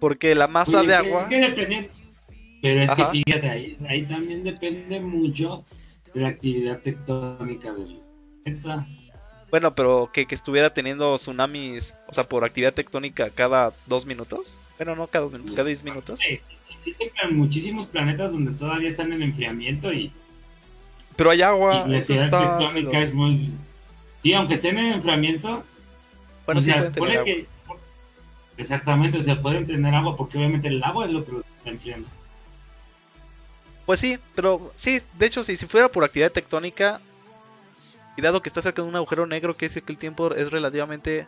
Porque 0.00 0.34
la 0.34 0.46
masa 0.46 0.82
de 0.82 0.94
es 0.94 1.00
que- 1.02 1.06
agua... 1.08 1.20
Es 1.20 1.26
que. 1.26 1.90
Pero 2.64 2.80
es 2.80 2.88
Ajá. 2.88 3.12
que 3.12 3.22
fíjate, 3.26 3.50
ahí, 3.50 3.76
ahí 3.90 4.06
también 4.06 4.42
depende 4.42 4.98
mucho 4.98 5.66
de 6.14 6.22
la 6.22 6.28
actividad 6.28 6.78
tectónica 6.78 7.74
del 7.74 8.00
planeta. 8.42 8.86
Bueno, 9.50 9.74
pero 9.74 10.08
que, 10.10 10.24
que 10.24 10.34
estuviera 10.34 10.72
teniendo 10.72 11.14
tsunamis, 11.16 11.94
o 12.08 12.14
sea, 12.14 12.26
por 12.26 12.42
actividad 12.42 12.72
tectónica 12.72 13.28
cada 13.28 13.74
dos 13.84 14.06
minutos. 14.06 14.56
Bueno, 14.78 14.96
no 14.96 15.06
cada 15.08 15.24
dos 15.24 15.32
minutos, 15.32 15.54
cada 15.54 15.66
diez 15.66 15.84
minutos. 15.84 16.20
Sí, 16.20 16.40
Existen 16.86 17.36
muchísimos 17.36 17.86
planetas 17.86 18.32
donde 18.32 18.52
todavía 18.52 18.88
están 18.88 19.12
en 19.12 19.22
enfriamiento 19.22 19.92
y, 19.92 20.10
Pero 21.16 21.32
hay 21.32 21.42
agua, 21.42 21.84
y 21.86 21.90
la 21.90 21.98
actividad 21.98 22.24
está... 22.24 22.58
tectónica 22.58 23.00
es 23.02 23.12
muy. 23.12 23.50
Sí, 24.22 24.32
aunque 24.32 24.54
estén 24.54 24.78
en 24.78 24.92
enfriamiento, 24.94 25.64
Bueno, 26.46 26.60
o 26.60 26.62
sí 26.62 26.70
sea, 26.70 26.80
agua. 26.80 27.24
que- 27.24 27.46
Exactamente, 28.56 29.18
o 29.18 29.22
sea, 29.22 29.42
pueden 29.42 29.66
tener 29.66 29.94
agua 29.94 30.16
porque 30.16 30.38
obviamente 30.38 30.68
el 30.68 30.82
agua 30.82 31.04
es 31.04 31.12
lo 31.12 31.26
que 31.26 31.32
los 31.32 31.44
está 31.58 31.68
enfriando. 31.68 32.08
Pues 33.86 34.00
sí, 34.00 34.18
pero 34.34 34.72
sí, 34.74 35.00
de 35.18 35.26
hecho, 35.26 35.44
si, 35.44 35.56
si 35.56 35.66
fuera 35.66 35.88
por 35.88 36.04
actividad 36.04 36.32
tectónica, 36.32 37.00
y 38.16 38.22
dado 38.22 38.42
que 38.42 38.48
está 38.48 38.62
cerca 38.62 38.82
de 38.82 38.88
un 38.88 38.96
agujero 38.96 39.26
negro, 39.26 39.56
que 39.56 39.66
es 39.66 39.74
que 39.74 39.92
el 39.92 39.98
tiempo 39.98 40.32
es 40.34 40.50
relativamente, 40.50 41.26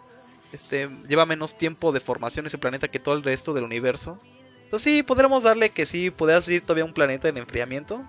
este, 0.53 0.89
lleva 1.09 1.27
menos 1.27 1.59
tiempo 1.59 1.93
de 1.93 2.01
formación 2.01 2.47
ese 2.47 2.59
planeta 2.59 2.89
que 2.89 3.01
todo 3.01 3.17
el 3.17 3.23
resto 3.23 3.53
del 3.53 3.65
universo. 3.65 4.19
Entonces 4.65 4.93
sí, 4.93 5.03
podremos 5.03 5.43
darle 5.43 5.71
que 5.71 5.85
sí, 5.85 6.11
podría 6.11 6.41
ser 6.41 6.61
todavía 6.63 6.85
un 6.85 6.95
planeta 6.95 7.29
en 7.29 7.37
enfriamiento, 7.37 8.03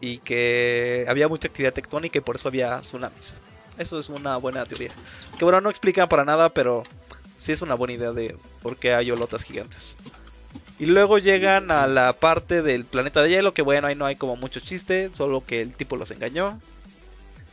y 0.00 0.18
que 0.18 1.04
había 1.08 1.28
mucha 1.28 1.48
actividad 1.48 1.72
tectónica 1.72 2.18
y 2.18 2.22
por 2.22 2.36
eso 2.36 2.48
había 2.48 2.80
tsunamis. 2.80 3.42
Eso 3.78 3.98
es 3.98 4.08
una 4.08 4.36
buena 4.36 4.64
teoría. 4.64 4.90
Que 5.38 5.44
bueno, 5.44 5.60
no 5.60 5.70
explican 5.70 6.08
para 6.08 6.24
nada, 6.24 6.48
pero 6.50 6.82
sí 7.36 7.52
es 7.52 7.62
una 7.62 7.74
buena 7.74 7.94
idea 7.94 8.12
de 8.12 8.36
por 8.62 8.76
qué 8.76 8.94
hay 8.94 9.10
olotas 9.10 9.42
gigantes. 9.42 9.96
Y 10.80 10.86
luego 10.86 11.18
llegan 11.18 11.70
a 11.70 11.86
la 11.86 12.14
parte 12.14 12.62
del 12.62 12.86
planeta 12.86 13.20
de 13.20 13.28
hielo, 13.28 13.52
que 13.52 13.60
bueno, 13.60 13.86
ahí 13.86 13.94
no 13.94 14.06
hay 14.06 14.16
como 14.16 14.36
mucho 14.36 14.60
chiste, 14.60 15.10
solo 15.12 15.44
que 15.44 15.60
el 15.60 15.74
tipo 15.74 15.96
los 15.96 16.10
engañó. 16.10 16.58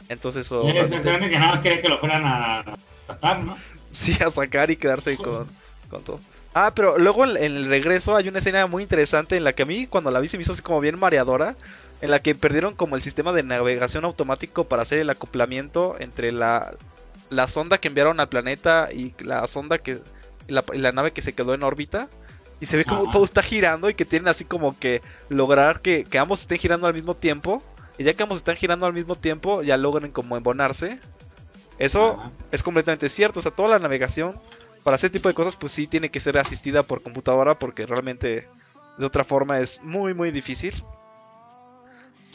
Entonces 0.07 0.49
exactamente 0.49 1.30
que 1.30 1.38
nada 1.38 1.51
más 1.51 1.59
quería 1.59 1.82
que 1.82 1.89
lo 1.89 1.99
fueran 1.99 2.23
a 2.25 2.63
tratar, 3.05 3.43
¿no? 3.43 3.57
Sí, 3.91 4.17
a 4.25 4.30
sacar 4.30 4.71
y 4.71 4.78
quedarse 4.78 5.17
con, 5.17 5.45
con 5.89 6.03
todo. 6.03 6.21
Ah, 6.53 6.71
pero 6.73 6.97
luego 6.97 7.25
en, 7.25 7.36
el 7.36 7.65
regreso 7.65 8.15
hay 8.15 8.30
una 8.30 8.39
escena 8.39 8.65
muy 8.65 8.82
interesante 8.82 9.36
en 9.36 9.43
la 9.43 9.51
que 9.51 9.63
a 9.63 9.65
mí 9.65 9.88
cuando 9.88 10.09
la 10.09 10.21
vi 10.21 10.30
se 10.30 10.38
me 10.38 10.43
hizo 10.43 10.53
así 10.53 10.61
como 10.61 10.80
bien 10.80 10.97
mareadora, 10.97 11.57
en 11.99 12.11
la 12.11 12.21
que 12.21 12.34
perdieron 12.34 12.75
como 12.75 12.95
el 12.95 13.01
sistema 13.01 13.34
de 13.34 13.43
navegación 13.43 14.05
automático 14.05 14.63
para 14.69 14.84
hacer 14.84 14.99
el 14.99 15.09
acoplamiento 15.09 15.97
entre 15.99 16.32
la, 16.32 16.75
la 17.30 17.49
sonda 17.49 17.78
que 17.78 17.89
enviaron 17.89 18.21
al 18.21 18.30
planeta 18.30 18.88
y 18.89 19.13
la 19.19 19.45
sonda 19.47 19.80
que 19.80 19.99
la 20.47 20.91
nave 20.93 21.11
que 21.11 21.21
se 21.21 21.34
quedó 21.34 21.53
en 21.53 21.63
órbita. 21.63 22.07
Y 22.59 22.65
se 22.65 22.77
ve 22.77 22.85
como 22.85 23.03
Ajá. 23.03 23.11
todo 23.11 23.23
está 23.23 23.43
girando 23.43 23.89
y 23.89 23.93
que 23.93 24.05
tienen 24.05 24.27
así 24.27 24.43
como 24.45 24.77
que 24.77 25.01
lograr 25.29 25.81
que, 25.81 26.03
que 26.05 26.17
ambos 26.17 26.41
estén 26.41 26.57
girando 26.57 26.87
al 26.87 26.93
mismo 26.93 27.15
tiempo. 27.15 27.61
Y 27.97 28.03
ya 28.03 28.13
que 28.13 28.23
ambos 28.23 28.39
están 28.39 28.55
girando 28.55 28.85
al 28.85 28.93
mismo 28.93 29.15
tiempo, 29.15 29.61
ya 29.63 29.77
logran 29.77 30.11
como 30.11 30.37
embonarse. 30.37 30.99
Eso 31.77 32.13
Ajá. 32.13 32.31
es 32.51 32.63
completamente 32.63 33.09
cierto. 33.09 33.39
O 33.39 33.41
sea, 33.43 33.51
toda 33.51 33.69
la 33.69 33.79
navegación 33.79 34.39
para 34.83 34.95
ese 34.95 35.09
tipo 35.09 35.27
de 35.27 35.35
cosas, 35.35 35.55
pues 35.55 35.71
sí 35.71 35.85
tiene 35.87 36.09
que 36.09 36.19
ser 36.19 36.37
asistida 36.37 36.83
por 36.83 37.03
computadora 37.03 37.59
porque 37.59 37.85
realmente 37.85 38.47
de 38.97 39.05
otra 39.05 39.23
forma 39.23 39.59
es 39.59 39.81
muy, 39.83 40.13
muy 40.13 40.31
difícil. 40.31 40.83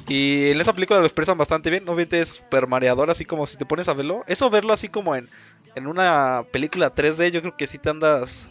Y 0.09 0.51
en 0.51 0.61
esa 0.61 0.73
película 0.73 1.01
lo 1.01 1.07
expresan 1.07 1.39
bastante 1.39 1.71
bien. 1.71 1.85
Obviamente 1.85 2.21
es 2.21 2.29
super 2.29 2.67
mareador, 2.67 3.11
así 3.11 3.25
como 3.25 3.47
si 3.47 3.57
te 3.57 3.65
pones 3.67 3.89
a 3.89 3.95
verlo. 3.95 4.25
Eso 4.27 4.51
verlo 4.51 4.73
así 4.73 4.89
como 4.89 5.17
en, 5.17 5.29
en 5.75 5.87
una 5.87 6.43
película 6.53 6.95
3D, 6.95 7.31
yo 7.31 7.41
creo 7.41 7.57
que 7.57 7.67
sí 7.67 7.79
te 7.79 7.91
andas. 7.91 8.51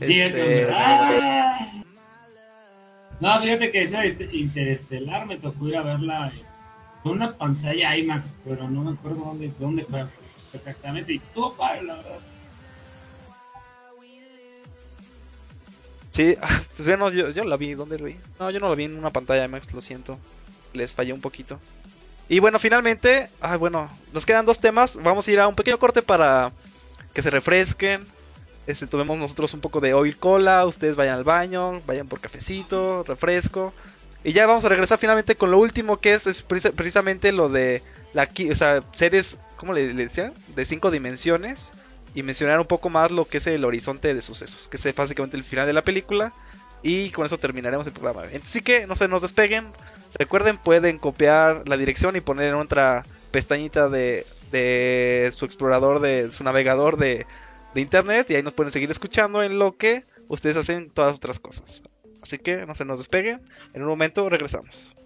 Sí, 0.00 0.20
este, 0.20 0.68
¡Ah! 0.72 1.82
No, 3.20 3.40
fíjate 3.40 3.70
que 3.70 3.82
esa 3.82 4.04
este, 4.04 4.28
interestelar 4.32 5.26
me 5.26 5.38
tocó 5.38 5.68
ir 5.68 5.76
a 5.76 5.82
verla 5.82 6.32
en 7.04 7.10
una 7.10 7.36
pantalla 7.36 7.96
IMAX, 7.96 8.34
pero 8.44 8.68
no 8.68 8.82
me 8.82 8.92
acuerdo 8.92 9.24
dónde, 9.24 9.52
dónde 9.58 9.84
fue 9.84 10.04
exactamente. 10.52 11.12
Y 11.12 11.16
estuvo 11.16 11.54
padre, 11.54 11.84
la 11.84 11.94
verdad. 11.96 12.18
Sí, 16.10 16.36
pues 16.76 16.86
bueno, 16.86 17.10
yo, 17.10 17.30
yo 17.30 17.44
la 17.44 17.56
vi. 17.56 17.74
¿Dónde 17.74 17.98
lo 17.98 18.04
vi? 18.04 18.16
No, 18.38 18.50
yo 18.50 18.60
no 18.60 18.68
la 18.68 18.74
vi 18.74 18.84
en 18.84 18.96
una 18.96 19.10
pantalla 19.10 19.44
IMAX, 19.44 19.72
lo 19.72 19.80
siento. 19.80 20.18
Les 20.72 20.94
fallé 20.94 21.12
un 21.12 21.20
poquito. 21.20 21.58
Y 22.28 22.38
bueno, 22.38 22.58
finalmente, 22.58 23.28
ay, 23.40 23.58
bueno, 23.58 23.90
nos 24.12 24.24
quedan 24.24 24.46
dos 24.46 24.60
temas. 24.60 24.98
Vamos 25.02 25.26
a 25.26 25.30
ir 25.30 25.40
a 25.40 25.48
un 25.48 25.54
pequeño 25.54 25.78
corte 25.78 26.02
para 26.02 26.52
que 27.12 27.22
se 27.22 27.30
refresquen. 27.30 28.06
Este, 28.66 28.86
tomemos 28.86 29.18
nosotros 29.18 29.52
un 29.54 29.60
poco 29.60 29.80
de 29.80 29.94
oil 29.94 30.16
cola. 30.16 30.64
Ustedes 30.66 30.96
vayan 30.96 31.16
al 31.16 31.24
baño, 31.24 31.80
vayan 31.86 32.06
por 32.08 32.20
cafecito, 32.20 33.04
refresco. 33.06 33.72
Y 34.22 34.32
ya 34.32 34.46
vamos 34.46 34.64
a 34.64 34.68
regresar 34.70 34.98
finalmente 34.98 35.36
con 35.36 35.50
lo 35.50 35.58
último 35.58 36.00
que 36.00 36.14
es, 36.14 36.26
es 36.26 36.46
precis- 36.46 36.72
precisamente 36.72 37.30
lo 37.32 37.48
de 37.50 37.82
la 38.14 38.28
o 38.50 38.54
sea, 38.54 38.82
series, 38.94 39.36
¿cómo 39.56 39.72
le, 39.74 39.92
le 39.92 40.04
decían? 40.04 40.32
De 40.54 40.64
cinco 40.64 40.90
dimensiones. 40.90 41.72
Y 42.14 42.22
mencionar 42.22 42.60
un 42.60 42.66
poco 42.66 42.90
más 42.90 43.10
lo 43.10 43.24
que 43.26 43.38
es 43.38 43.46
el 43.48 43.64
horizonte 43.64 44.14
de 44.14 44.22
sucesos, 44.22 44.68
que 44.68 44.76
es 44.76 44.94
básicamente 44.94 45.36
el 45.36 45.42
final 45.42 45.66
de 45.66 45.72
la 45.72 45.82
película. 45.82 46.32
Y 46.82 47.10
con 47.10 47.26
eso 47.26 47.38
terminaremos 47.38 47.86
el 47.86 47.92
programa. 47.92 48.22
Así 48.42 48.60
que 48.60 48.86
no 48.86 48.94
se 48.94 49.08
nos 49.08 49.22
despeguen. 49.22 49.66
Recuerden, 50.14 50.56
pueden 50.58 50.98
copiar 50.98 51.64
la 51.66 51.76
dirección 51.76 52.14
y 52.14 52.20
poner 52.20 52.50
en 52.50 52.54
otra 52.54 53.04
pestañita 53.32 53.88
de, 53.88 54.26
de 54.52 55.32
su 55.34 55.44
explorador, 55.44 56.00
de 56.00 56.30
su 56.30 56.44
navegador 56.44 56.98
de, 56.98 57.26
de 57.74 57.80
internet. 57.80 58.30
Y 58.30 58.36
ahí 58.36 58.42
nos 58.42 58.52
pueden 58.52 58.72
seguir 58.72 58.90
escuchando 58.90 59.42
en 59.42 59.58
lo 59.58 59.76
que 59.76 60.04
ustedes 60.28 60.56
hacen 60.56 60.90
todas 60.90 61.16
otras 61.16 61.38
cosas. 61.38 61.82
Así 62.22 62.38
que 62.38 62.64
no 62.66 62.74
se 62.74 62.84
nos 62.84 62.98
despeguen. 62.98 63.42
En 63.74 63.82
un 63.82 63.88
momento 63.88 64.28
regresamos. 64.28 64.96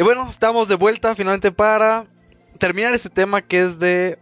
Y 0.00 0.02
bueno, 0.02 0.26
estamos 0.30 0.66
de 0.66 0.76
vuelta 0.76 1.14
finalmente 1.14 1.52
para 1.52 2.06
terminar 2.56 2.94
este 2.94 3.10
tema 3.10 3.42
que 3.42 3.60
es 3.60 3.78
de 3.78 4.18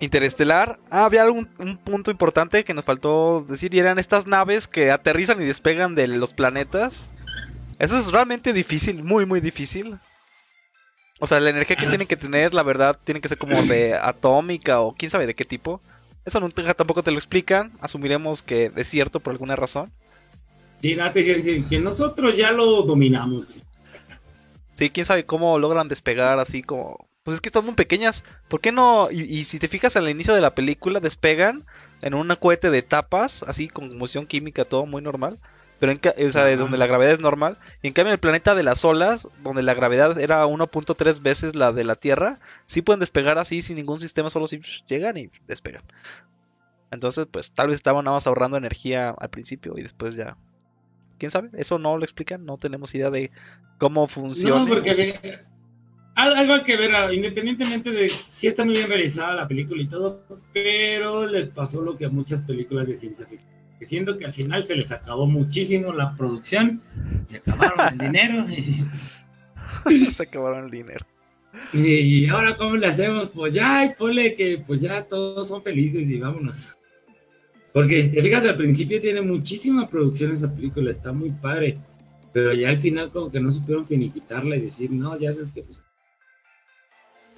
Interestelar. 0.00 0.80
Ah, 0.90 1.04
había 1.04 1.22
algún, 1.22 1.48
un 1.60 1.76
punto 1.76 2.10
importante 2.10 2.64
que 2.64 2.74
nos 2.74 2.84
faltó 2.84 3.46
decir 3.48 3.72
y 3.72 3.78
eran 3.78 4.00
estas 4.00 4.26
naves 4.26 4.66
que 4.66 4.90
aterrizan 4.90 5.40
y 5.40 5.44
despegan 5.44 5.94
de 5.94 6.08
los 6.08 6.32
planetas. 6.32 7.14
Eso 7.78 7.96
es 7.96 8.10
realmente 8.10 8.52
difícil, 8.52 9.04
muy, 9.04 9.26
muy 9.26 9.40
difícil. 9.40 9.96
O 11.20 11.28
sea, 11.28 11.38
la 11.38 11.50
energía 11.50 11.76
que 11.76 11.86
tienen 11.86 12.08
que 12.08 12.16
tener, 12.16 12.52
la 12.52 12.64
verdad, 12.64 12.98
tiene 13.04 13.20
que 13.20 13.28
ser 13.28 13.38
como 13.38 13.62
de 13.62 13.94
atómica 14.02 14.80
o 14.80 14.96
quién 14.96 15.08
sabe 15.08 15.28
de 15.28 15.34
qué 15.36 15.44
tipo. 15.44 15.80
Eso 16.24 16.40
nunca 16.40 16.74
tampoco 16.74 17.04
te 17.04 17.12
lo 17.12 17.18
explican. 17.18 17.70
Asumiremos 17.80 18.42
que 18.42 18.72
es 18.74 18.90
cierto 18.90 19.20
por 19.20 19.34
alguna 19.34 19.54
razón. 19.54 19.92
Sí, 20.80 20.96
que 21.70 21.78
nosotros 21.78 22.36
ya 22.36 22.50
lo 22.50 22.82
dominamos. 22.82 23.62
Sí, 24.74 24.90
quién 24.90 25.06
sabe 25.06 25.24
cómo 25.24 25.58
logran 25.58 25.88
despegar 25.88 26.38
así 26.38 26.62
como... 26.62 27.08
Pues 27.22 27.36
es 27.36 27.40
que 27.40 27.48
están 27.48 27.64
muy 27.64 27.74
pequeñas. 27.74 28.22
¿Por 28.48 28.60
qué 28.60 28.70
no? 28.70 29.10
Y, 29.10 29.44
si 29.44 29.58
te 29.58 29.68
fijas 29.68 29.96
al 29.96 30.10
inicio 30.10 30.34
de 30.34 30.42
la 30.42 30.54
película, 30.54 31.00
despegan 31.00 31.64
en 32.02 32.12
un 32.12 32.28
cohete 32.36 32.68
de 32.68 32.82
tapas, 32.82 33.42
así 33.44 33.66
con 33.66 33.88
combustión 33.88 34.26
química, 34.26 34.66
todo 34.66 34.84
muy 34.84 35.00
normal. 35.00 35.38
Pero 35.80 35.92
en, 35.92 36.00
o 36.26 36.30
sea, 36.30 36.44
de 36.44 36.56
donde 36.58 36.76
la 36.76 36.86
gravedad 36.86 37.14
es 37.14 37.20
normal. 37.20 37.58
Y 37.80 37.88
en 37.88 37.94
cambio, 37.94 38.10
en 38.10 38.16
el 38.16 38.20
planeta 38.20 38.54
de 38.54 38.62
las 38.62 38.84
olas, 38.84 39.26
donde 39.42 39.62
la 39.62 39.72
gravedad 39.72 40.18
era 40.18 40.44
1.3 40.44 41.22
veces 41.22 41.54
la 41.54 41.72
de 41.72 41.84
la 41.84 41.96
Tierra, 41.96 42.40
sí 42.66 42.82
pueden 42.82 43.00
despegar 43.00 43.38
así 43.38 43.62
sin 43.62 43.76
ningún 43.76 44.00
sistema, 44.00 44.28
solo 44.28 44.46
si 44.46 44.60
llegan 44.86 45.16
y 45.16 45.30
despegan. 45.46 45.82
Entonces, 46.90 47.26
pues 47.30 47.52
tal 47.52 47.68
vez 47.68 47.76
estaban 47.76 48.04
nada 48.04 48.16
más 48.16 48.26
ahorrando 48.26 48.58
energía 48.58 49.14
al 49.18 49.30
principio 49.30 49.74
y 49.78 49.82
después 49.82 50.14
ya 50.14 50.36
quién 51.18 51.30
sabe, 51.30 51.50
eso 51.54 51.78
no 51.78 51.96
lo 51.96 52.04
explican, 52.04 52.44
no 52.44 52.58
tenemos 52.58 52.94
idea 52.94 53.10
de 53.10 53.30
cómo 53.78 54.06
funciona. 54.06 54.60
No, 54.60 54.66
porque 54.66 55.24
algo 56.14 56.54
hay 56.54 56.62
que 56.62 56.76
ver, 56.76 56.94
ah, 56.94 57.12
independientemente 57.12 57.90
de 57.90 58.10
si 58.32 58.46
está 58.46 58.64
muy 58.64 58.74
bien 58.74 58.88
realizada 58.88 59.34
la 59.34 59.48
película 59.48 59.82
y 59.82 59.88
todo, 59.88 60.22
pero 60.52 61.26
les 61.26 61.48
pasó 61.48 61.82
lo 61.82 61.96
que 61.96 62.06
a 62.06 62.10
muchas 62.10 62.42
películas 62.42 62.86
de 62.86 62.96
ciencia 62.96 63.26
ficción, 63.26 63.50
siendo 63.80 64.16
que 64.16 64.24
al 64.24 64.32
final 64.32 64.62
se 64.62 64.76
les 64.76 64.92
acabó 64.92 65.26
muchísimo 65.26 65.92
la 65.92 66.16
producción, 66.16 66.80
se 67.28 67.38
acabaron 67.38 67.92
el 67.92 67.98
dinero. 67.98 68.46
se 70.10 70.22
acabaron 70.22 70.64
el 70.66 70.70
dinero. 70.70 71.04
Y 71.72 72.28
ahora, 72.28 72.56
¿cómo 72.56 72.76
le 72.76 72.86
hacemos? 72.86 73.30
Pues 73.30 73.54
ya, 73.54 73.94
ponle 73.98 74.34
que 74.34 74.62
pues 74.66 74.80
ya 74.80 75.04
todos 75.04 75.48
son 75.48 75.62
felices 75.62 76.08
y 76.08 76.18
vámonos. 76.18 76.76
Porque 77.74 78.04
te 78.04 78.22
fijas, 78.22 78.44
al 78.44 78.56
principio 78.56 79.00
tiene 79.00 79.20
muchísima 79.20 79.88
producción 79.88 80.30
esa 80.30 80.54
película, 80.54 80.92
está 80.92 81.10
muy 81.10 81.30
padre. 81.30 81.76
Pero 82.32 82.52
ya 82.54 82.68
al 82.68 82.78
final 82.78 83.10
como 83.10 83.32
que 83.32 83.40
no 83.40 83.50
supieron 83.50 83.84
finiquitarla 83.84 84.54
y 84.54 84.60
decir, 84.60 84.92
no, 84.92 85.18
ya 85.18 85.32
sabes 85.32 85.48
que 85.52 85.64
pues... 85.64 85.82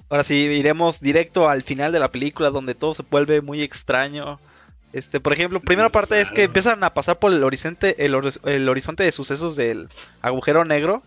Ahora 0.09 0.23
sí, 0.23 0.35
iremos 0.35 1.01
directo 1.01 1.49
al 1.49 1.63
final 1.63 1.91
de 1.91 1.99
la 1.99 2.11
película 2.11 2.51
donde 2.51 2.75
todo 2.75 2.93
se 2.93 3.03
vuelve 3.09 3.41
muy 3.41 3.63
extraño. 3.63 4.39
Este, 4.93 5.19
por 5.19 5.33
ejemplo, 5.33 5.59
primera 5.59 5.89
parte 5.89 6.21
es 6.21 6.29
que 6.29 6.43
empiezan 6.43 6.83
a 6.83 6.93
pasar 6.93 7.17
por 7.17 7.33
el 7.33 7.43
horizonte, 7.43 8.05
el, 8.05 8.15
el, 8.45 8.69
horizonte 8.69 9.03
de 9.03 9.11
sucesos 9.11 9.55
del 9.55 9.89
agujero 10.21 10.65
negro, 10.65 11.01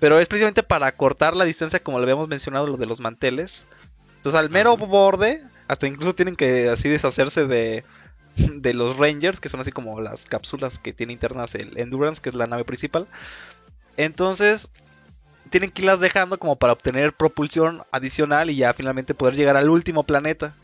pero 0.00 0.18
es 0.18 0.26
precisamente 0.26 0.64
para 0.64 0.90
cortar 0.96 1.36
la 1.36 1.44
distancia, 1.44 1.78
como 1.78 1.98
lo 1.98 2.02
habíamos 2.02 2.26
mencionado, 2.26 2.66
lo 2.66 2.76
de 2.76 2.86
los 2.86 2.98
manteles. 2.98 3.68
Entonces, 4.16 4.40
al 4.40 4.50
mero 4.50 4.76
borde, 4.76 5.44
hasta 5.68 5.86
incluso 5.86 6.16
tienen 6.16 6.34
que 6.34 6.68
así 6.68 6.88
deshacerse 6.88 7.46
de 7.46 7.84
de 8.36 8.74
los 8.74 8.96
Rangers, 8.96 9.40
que 9.40 9.48
son 9.48 9.60
así 9.60 9.72
como 9.72 10.00
las 10.00 10.24
cápsulas 10.24 10.78
que 10.78 10.92
tiene 10.92 11.12
internas 11.12 11.54
el 11.54 11.76
Endurance, 11.78 12.20
que 12.20 12.30
es 12.30 12.34
la 12.34 12.46
nave 12.46 12.64
principal. 12.64 13.06
Entonces, 13.96 14.70
tienen 15.50 15.70
que 15.70 15.82
irlas 15.82 16.00
dejando 16.00 16.38
como 16.38 16.56
para 16.56 16.72
obtener 16.72 17.12
propulsión 17.12 17.82
adicional 17.92 18.50
y 18.50 18.56
ya 18.56 18.72
finalmente 18.72 19.14
poder 19.14 19.36
llegar 19.36 19.56
al 19.56 19.70
último 19.70 20.04
planeta. 20.04 20.54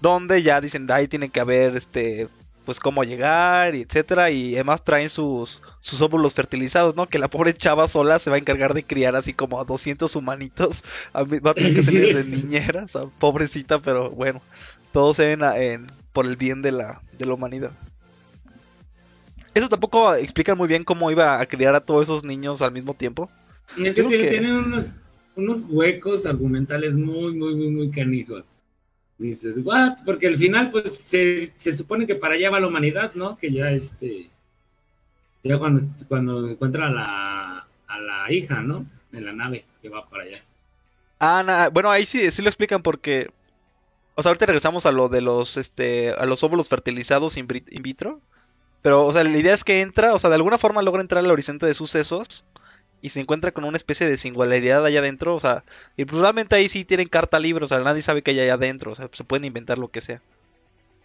Donde 0.00 0.42
ya 0.42 0.60
dicen, 0.60 0.90
ahí 0.90 1.06
tienen 1.06 1.30
que 1.30 1.38
haber 1.38 1.76
este 1.76 2.28
pues 2.64 2.78
cómo 2.78 3.02
llegar, 3.04 3.74
y 3.74 3.82
etcétera, 3.82 4.30
y 4.30 4.54
además 4.54 4.84
traen 4.84 5.08
sus, 5.08 5.62
sus 5.80 6.00
óvulos 6.00 6.34
fertilizados, 6.34 6.94
¿no? 6.94 7.08
Que 7.08 7.18
la 7.18 7.28
pobre 7.28 7.54
chava 7.54 7.88
sola 7.88 8.18
se 8.18 8.30
va 8.30 8.36
a 8.36 8.38
encargar 8.38 8.74
de 8.74 8.84
criar 8.84 9.16
así 9.16 9.32
como 9.32 9.60
a 9.60 9.64
200 9.64 10.14
humanitos, 10.14 10.84
va 11.14 11.50
a 11.50 11.54
tener 11.54 11.74
que 11.74 11.82
tener 11.82 12.24
de 12.24 12.24
niñera, 12.36 12.86
pobrecita, 13.18 13.80
pero 13.80 14.10
bueno, 14.10 14.40
todos 14.92 15.16
se 15.16 15.34
ven 15.34 15.42
en, 15.56 15.86
por 16.12 16.26
el 16.26 16.36
bien 16.36 16.62
de 16.62 16.72
la, 16.72 17.02
de 17.22 17.28
la 17.28 17.34
humanidad. 17.34 17.72
Eso 19.54 19.68
tampoco 19.68 20.14
explica 20.14 20.54
muy 20.54 20.68
bien 20.68 20.84
cómo 20.84 21.10
iba 21.10 21.40
a 21.40 21.46
criar 21.46 21.74
a 21.74 21.80
todos 21.80 22.04
esos 22.04 22.24
niños 22.24 22.62
al 22.62 22.72
mismo 22.72 22.94
tiempo. 22.94 23.30
Y 23.76 23.84
que, 23.92 24.02
tienen 24.02 24.56
unos, 24.56 24.96
unos 25.36 25.64
huecos 25.68 26.26
argumentales 26.26 26.94
muy, 26.94 27.34
muy, 27.34 27.54
muy, 27.54 27.70
muy 27.70 27.90
canijos. 27.90 28.46
dices, 29.18 29.60
¿what? 29.64 29.98
Porque 30.04 30.26
al 30.26 30.38
final, 30.38 30.70
pues, 30.70 30.96
se, 30.96 31.52
se, 31.56 31.72
supone 31.72 32.06
que 32.06 32.14
para 32.14 32.34
allá 32.34 32.50
va 32.50 32.60
la 32.60 32.68
humanidad, 32.68 33.12
¿no? 33.14 33.36
Que 33.36 33.52
ya, 33.52 33.70
este, 33.70 34.28
ya 35.44 35.58
cuando, 35.58 35.86
cuando 36.08 36.48
encuentra 36.48 36.86
a 36.86 36.90
la, 36.90 37.66
a 37.88 38.00
la 38.00 38.32
hija, 38.32 38.62
¿no? 38.62 38.86
En 39.12 39.26
la 39.26 39.32
nave 39.32 39.64
que 39.82 39.88
va 39.90 40.08
para 40.08 40.24
allá. 40.24 40.42
Ah, 41.20 41.68
bueno, 41.72 41.90
ahí 41.90 42.06
sí, 42.06 42.30
sí 42.30 42.42
lo 42.42 42.48
explican 42.48 42.82
porque 42.82 43.30
o 44.14 44.22
sea, 44.22 44.30
ahorita 44.30 44.46
regresamos 44.46 44.86
a 44.86 44.92
lo 44.92 45.08
de 45.08 45.20
los, 45.20 45.56
este, 45.56 46.10
a 46.10 46.24
los 46.26 46.42
óvulos 46.42 46.68
fertilizados 46.68 47.36
in, 47.36 47.46
vitro. 47.46 48.20
Pero, 48.82 49.06
o 49.06 49.12
sea, 49.12 49.24
la 49.24 49.36
idea 49.36 49.54
es 49.54 49.64
que 49.64 49.80
entra, 49.80 50.14
o 50.14 50.18
sea, 50.18 50.30
de 50.30 50.36
alguna 50.36 50.58
forma 50.58 50.82
logra 50.82 51.02
entrar 51.02 51.24
al 51.24 51.30
horizonte 51.30 51.66
de 51.66 51.74
sucesos 51.74 52.44
y 53.00 53.10
se 53.10 53.20
encuentra 53.20 53.52
con 53.52 53.64
una 53.64 53.76
especie 53.76 54.08
de 54.08 54.16
singularidad 54.16 54.84
allá 54.84 55.00
adentro, 55.00 55.34
o 55.34 55.40
sea, 55.40 55.64
y 55.96 56.04
probablemente 56.04 56.56
ahí 56.56 56.68
sí 56.68 56.84
tienen 56.84 57.08
carta 57.08 57.38
libre, 57.38 57.64
o 57.64 57.68
sea, 57.68 57.78
nadie 57.80 58.02
sabe 58.02 58.22
que 58.22 58.32
hay 58.32 58.40
allá 58.40 58.54
adentro, 58.54 58.92
o 58.92 58.94
sea, 58.94 59.08
se 59.12 59.24
pueden 59.24 59.44
inventar 59.44 59.78
lo 59.78 59.88
que 59.88 60.00
sea. 60.00 60.20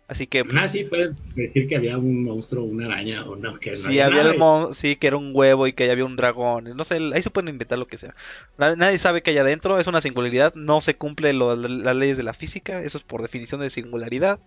Así 0.08 0.26
que. 0.26 0.46
Ah, 0.56 0.70
sí, 0.70 0.86
puedes 0.86 1.36
decir 1.36 1.68
que 1.68 1.76
había 1.76 1.98
un 1.98 2.24
monstruo, 2.24 2.64
una 2.64 2.86
araña 2.86 3.26
o 3.26 3.36
no. 3.36 3.60
Que 3.60 3.76
sí, 3.76 4.00
había 4.00 4.22
el 4.22 4.38
sí, 4.74 4.96
que 4.96 5.08
era 5.08 5.18
un 5.18 5.32
huevo 5.34 5.68
y 5.68 5.74
que 5.74 5.92
había 5.92 6.06
un 6.06 6.16
dragón. 6.16 6.76
No 6.76 6.86
sé, 6.86 7.00
ahí 7.14 7.22
se 7.22 7.30
pueden 7.30 7.50
inventar 7.50 7.78
lo 7.78 7.88
que 7.88 7.98
sea. 7.98 8.16
Nadie 8.58 8.98
sabe 9.00 9.22
que 9.22 9.32
hay 9.32 9.38
adentro, 9.38 9.80
es 9.80 9.88
una 9.88 10.00
singularidad. 10.00 10.54
No 10.56 10.80
se 10.80 10.96
cumple 10.96 11.34
las 11.34 11.96
leyes 11.96 12.16
de 12.16 12.24
la 12.24 12.34
física, 12.34 12.82
eso 12.82 12.98
es 12.98 13.04
por 13.04 13.22
definición 13.22 13.60
de 13.60 13.70
singularidad. 13.70 14.40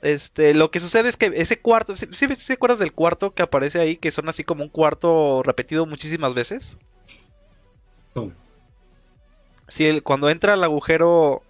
Este, 0.00 0.54
lo 0.54 0.70
que 0.70 0.80
sucede 0.80 1.08
es 1.08 1.16
que 1.16 1.32
ese 1.34 1.60
cuarto, 1.60 1.94
¿sí, 1.96 2.06
sí, 2.12 2.26
¿sí 2.36 2.52
acuerdas 2.54 2.78
del 2.78 2.92
cuarto 2.92 3.34
que 3.34 3.42
aparece 3.42 3.80
ahí? 3.80 3.96
Que 3.96 4.10
son 4.10 4.28
así 4.30 4.42
como 4.42 4.62
un 4.62 4.70
cuarto 4.70 5.42
repetido 5.42 5.84
muchísimas 5.84 6.34
veces. 6.34 6.78
¿Cómo? 8.14 8.32
Sí, 9.66 10.00
cuando 10.00 10.30
entra 10.30 10.54
al 10.54 10.64
agujero 10.64 11.42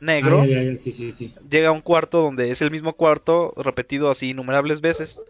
negro, 0.00 0.44
llega 0.44 1.68
a 1.68 1.72
un 1.72 1.80
cuarto 1.80 2.22
donde 2.22 2.50
es 2.50 2.62
el 2.62 2.70
mismo 2.70 2.94
cuarto 2.94 3.54
repetido 3.56 4.10
así 4.10 4.30
innumerables 4.30 4.80
veces. 4.80 5.22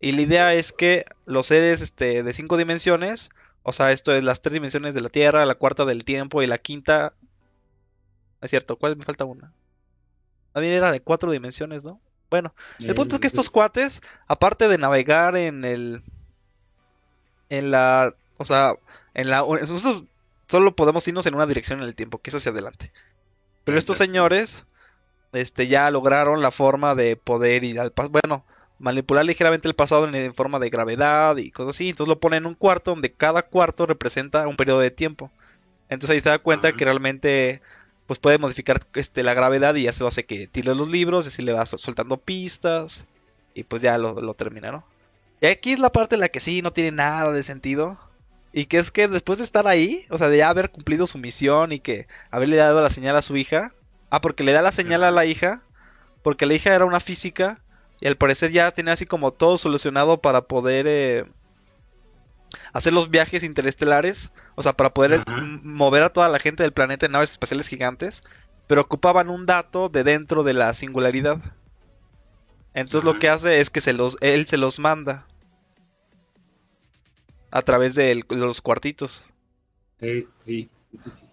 Y 0.00 0.12
la 0.12 0.22
idea 0.22 0.54
es 0.54 0.72
que 0.72 1.04
los 1.26 1.46
seres 1.46 1.82
este, 1.82 2.22
de 2.22 2.32
cinco 2.32 2.56
dimensiones, 2.56 3.30
o 3.62 3.72
sea, 3.72 3.92
esto 3.92 4.14
es 4.14 4.24
las 4.24 4.40
tres 4.40 4.54
dimensiones 4.54 4.94
de 4.94 5.02
la 5.02 5.10
Tierra, 5.10 5.44
la 5.44 5.54
cuarta 5.54 5.84
del 5.84 6.04
tiempo 6.04 6.42
y 6.42 6.46
la 6.46 6.58
quinta... 6.58 7.12
Es 8.40 8.50
cierto, 8.50 8.76
¿cuál 8.76 8.96
me 8.96 9.04
falta 9.04 9.26
una? 9.26 9.52
También 10.52 10.74
era 10.74 10.90
de 10.90 11.00
cuatro 11.00 11.30
dimensiones, 11.30 11.84
¿no? 11.84 12.00
Bueno, 12.30 12.54
el 12.80 12.94
punto 12.94 13.16
es 13.16 13.20
que 13.20 13.26
estos 13.26 13.50
cuates, 13.50 14.02
aparte 14.26 14.68
de 14.68 14.78
navegar 14.78 15.36
en 15.36 15.64
el... 15.64 16.02
En 17.50 17.70
la... 17.70 18.12
O 18.38 18.44
sea, 18.46 18.74
en 19.12 19.28
la... 19.28 19.40
Nosotros 19.40 20.04
solo 20.48 20.74
podemos 20.74 21.06
irnos 21.06 21.26
en 21.26 21.34
una 21.34 21.46
dirección 21.46 21.80
en 21.80 21.86
el 21.86 21.94
tiempo, 21.94 22.18
que 22.18 22.30
es 22.30 22.36
hacia 22.36 22.52
adelante. 22.52 22.92
Pero 23.64 23.78
estos 23.78 23.98
señores 23.98 24.64
este, 25.32 25.66
ya 25.66 25.90
lograron 25.90 26.42
la 26.42 26.50
forma 26.50 26.94
de 26.94 27.16
poder 27.16 27.64
ir 27.64 27.80
al 27.80 27.92
pasado. 27.92 28.18
Bueno, 28.22 28.44
manipular 28.78 29.24
ligeramente 29.24 29.68
el 29.68 29.74
pasado 29.74 30.08
en, 30.08 30.34
forma 30.34 30.58
de 30.58 30.70
gravedad 30.70 31.36
y 31.36 31.50
cosas 31.50 31.76
así. 31.76 31.90
Entonces 31.90 32.08
lo 32.08 32.20
ponen 32.20 32.44
en 32.44 32.46
un 32.46 32.54
cuarto 32.54 32.90
donde 32.90 33.12
cada 33.12 33.42
cuarto 33.42 33.86
representa 33.86 34.48
un 34.48 34.56
periodo 34.56 34.80
de 34.80 34.90
tiempo. 34.90 35.30
Entonces 35.88 36.14
ahí 36.14 36.20
se 36.20 36.28
da 36.28 36.38
cuenta 36.38 36.72
que 36.72 36.84
realmente 36.84 37.60
pues 38.06 38.18
puede 38.18 38.38
modificar 38.38 38.80
este, 38.94 39.22
la 39.22 39.34
gravedad 39.34 39.74
y 39.76 39.84
ya 39.84 39.92
se 39.92 40.04
hace 40.04 40.24
que 40.24 40.48
tire 40.48 40.74
los 40.74 40.88
libros, 40.88 41.26
y 41.26 41.28
así 41.28 41.42
le 41.42 41.52
va 41.52 41.64
soltando 41.64 42.16
pistas 42.16 43.06
y 43.54 43.62
pues 43.62 43.82
ya 43.82 43.98
lo, 43.98 44.20
lo 44.20 44.34
termina, 44.34 44.72
¿no? 44.72 44.84
Y 45.40 45.46
aquí 45.46 45.72
es 45.72 45.78
la 45.78 45.92
parte 45.92 46.16
en 46.16 46.20
la 46.20 46.28
que 46.28 46.40
sí 46.40 46.60
no 46.60 46.72
tiene 46.72 46.90
nada 46.90 47.30
de 47.30 47.44
sentido. 47.44 47.98
Y 48.52 48.66
que 48.66 48.78
es 48.78 48.90
que 48.90 49.06
después 49.06 49.38
de 49.38 49.44
estar 49.44 49.68
ahí, 49.68 50.04
o 50.10 50.18
sea, 50.18 50.28
de 50.28 50.38
ya 50.38 50.48
haber 50.48 50.70
cumplido 50.70 51.06
su 51.06 51.18
misión 51.18 51.72
y 51.72 51.80
que 51.80 52.08
haberle 52.30 52.56
dado 52.56 52.82
la 52.82 52.90
señal 52.90 53.16
a 53.16 53.22
su 53.22 53.36
hija. 53.36 53.72
Ah, 54.10 54.20
porque 54.20 54.42
le 54.42 54.52
da 54.52 54.62
la 54.62 54.72
señal 54.72 55.04
a 55.04 55.12
la 55.12 55.24
hija. 55.24 55.62
Porque 56.22 56.46
la 56.46 56.54
hija 56.54 56.74
era 56.74 56.84
una 56.84 57.00
física. 57.00 57.60
Y 58.00 58.08
al 58.08 58.16
parecer 58.16 58.50
ya 58.50 58.70
tenía 58.72 58.94
así 58.94 59.06
como 59.06 59.32
todo 59.32 59.56
solucionado 59.56 60.20
para 60.20 60.42
poder 60.42 60.86
eh, 60.88 61.26
hacer 62.72 62.92
los 62.92 63.10
viajes 63.10 63.44
interestelares. 63.44 64.32
O 64.56 64.64
sea, 64.64 64.72
para 64.72 64.92
poder 64.92 65.22
mover 65.62 66.02
a 66.02 66.12
toda 66.12 66.28
la 66.28 66.40
gente 66.40 66.64
del 66.64 66.72
planeta 66.72 67.06
en 67.06 67.12
naves 67.12 67.30
espaciales 67.30 67.68
gigantes. 67.68 68.24
Pero 68.66 68.80
ocupaban 68.80 69.30
un 69.30 69.46
dato 69.46 69.88
de 69.88 70.02
dentro 70.02 70.42
de 70.42 70.54
la 70.54 70.74
singularidad. 70.74 71.38
Entonces 72.74 73.04
lo 73.04 73.18
que 73.20 73.28
hace 73.28 73.60
es 73.60 73.70
que 73.70 73.80
se 73.80 73.92
los, 73.92 74.16
él 74.20 74.46
se 74.46 74.56
los 74.56 74.78
manda 74.80 75.26
a 77.50 77.62
través 77.62 77.94
de 77.94 78.24
los 78.28 78.60
cuartitos. 78.60 79.28
Eh, 80.00 80.26
sí, 80.38 80.70
sí, 80.92 81.10
sí. 81.10 81.24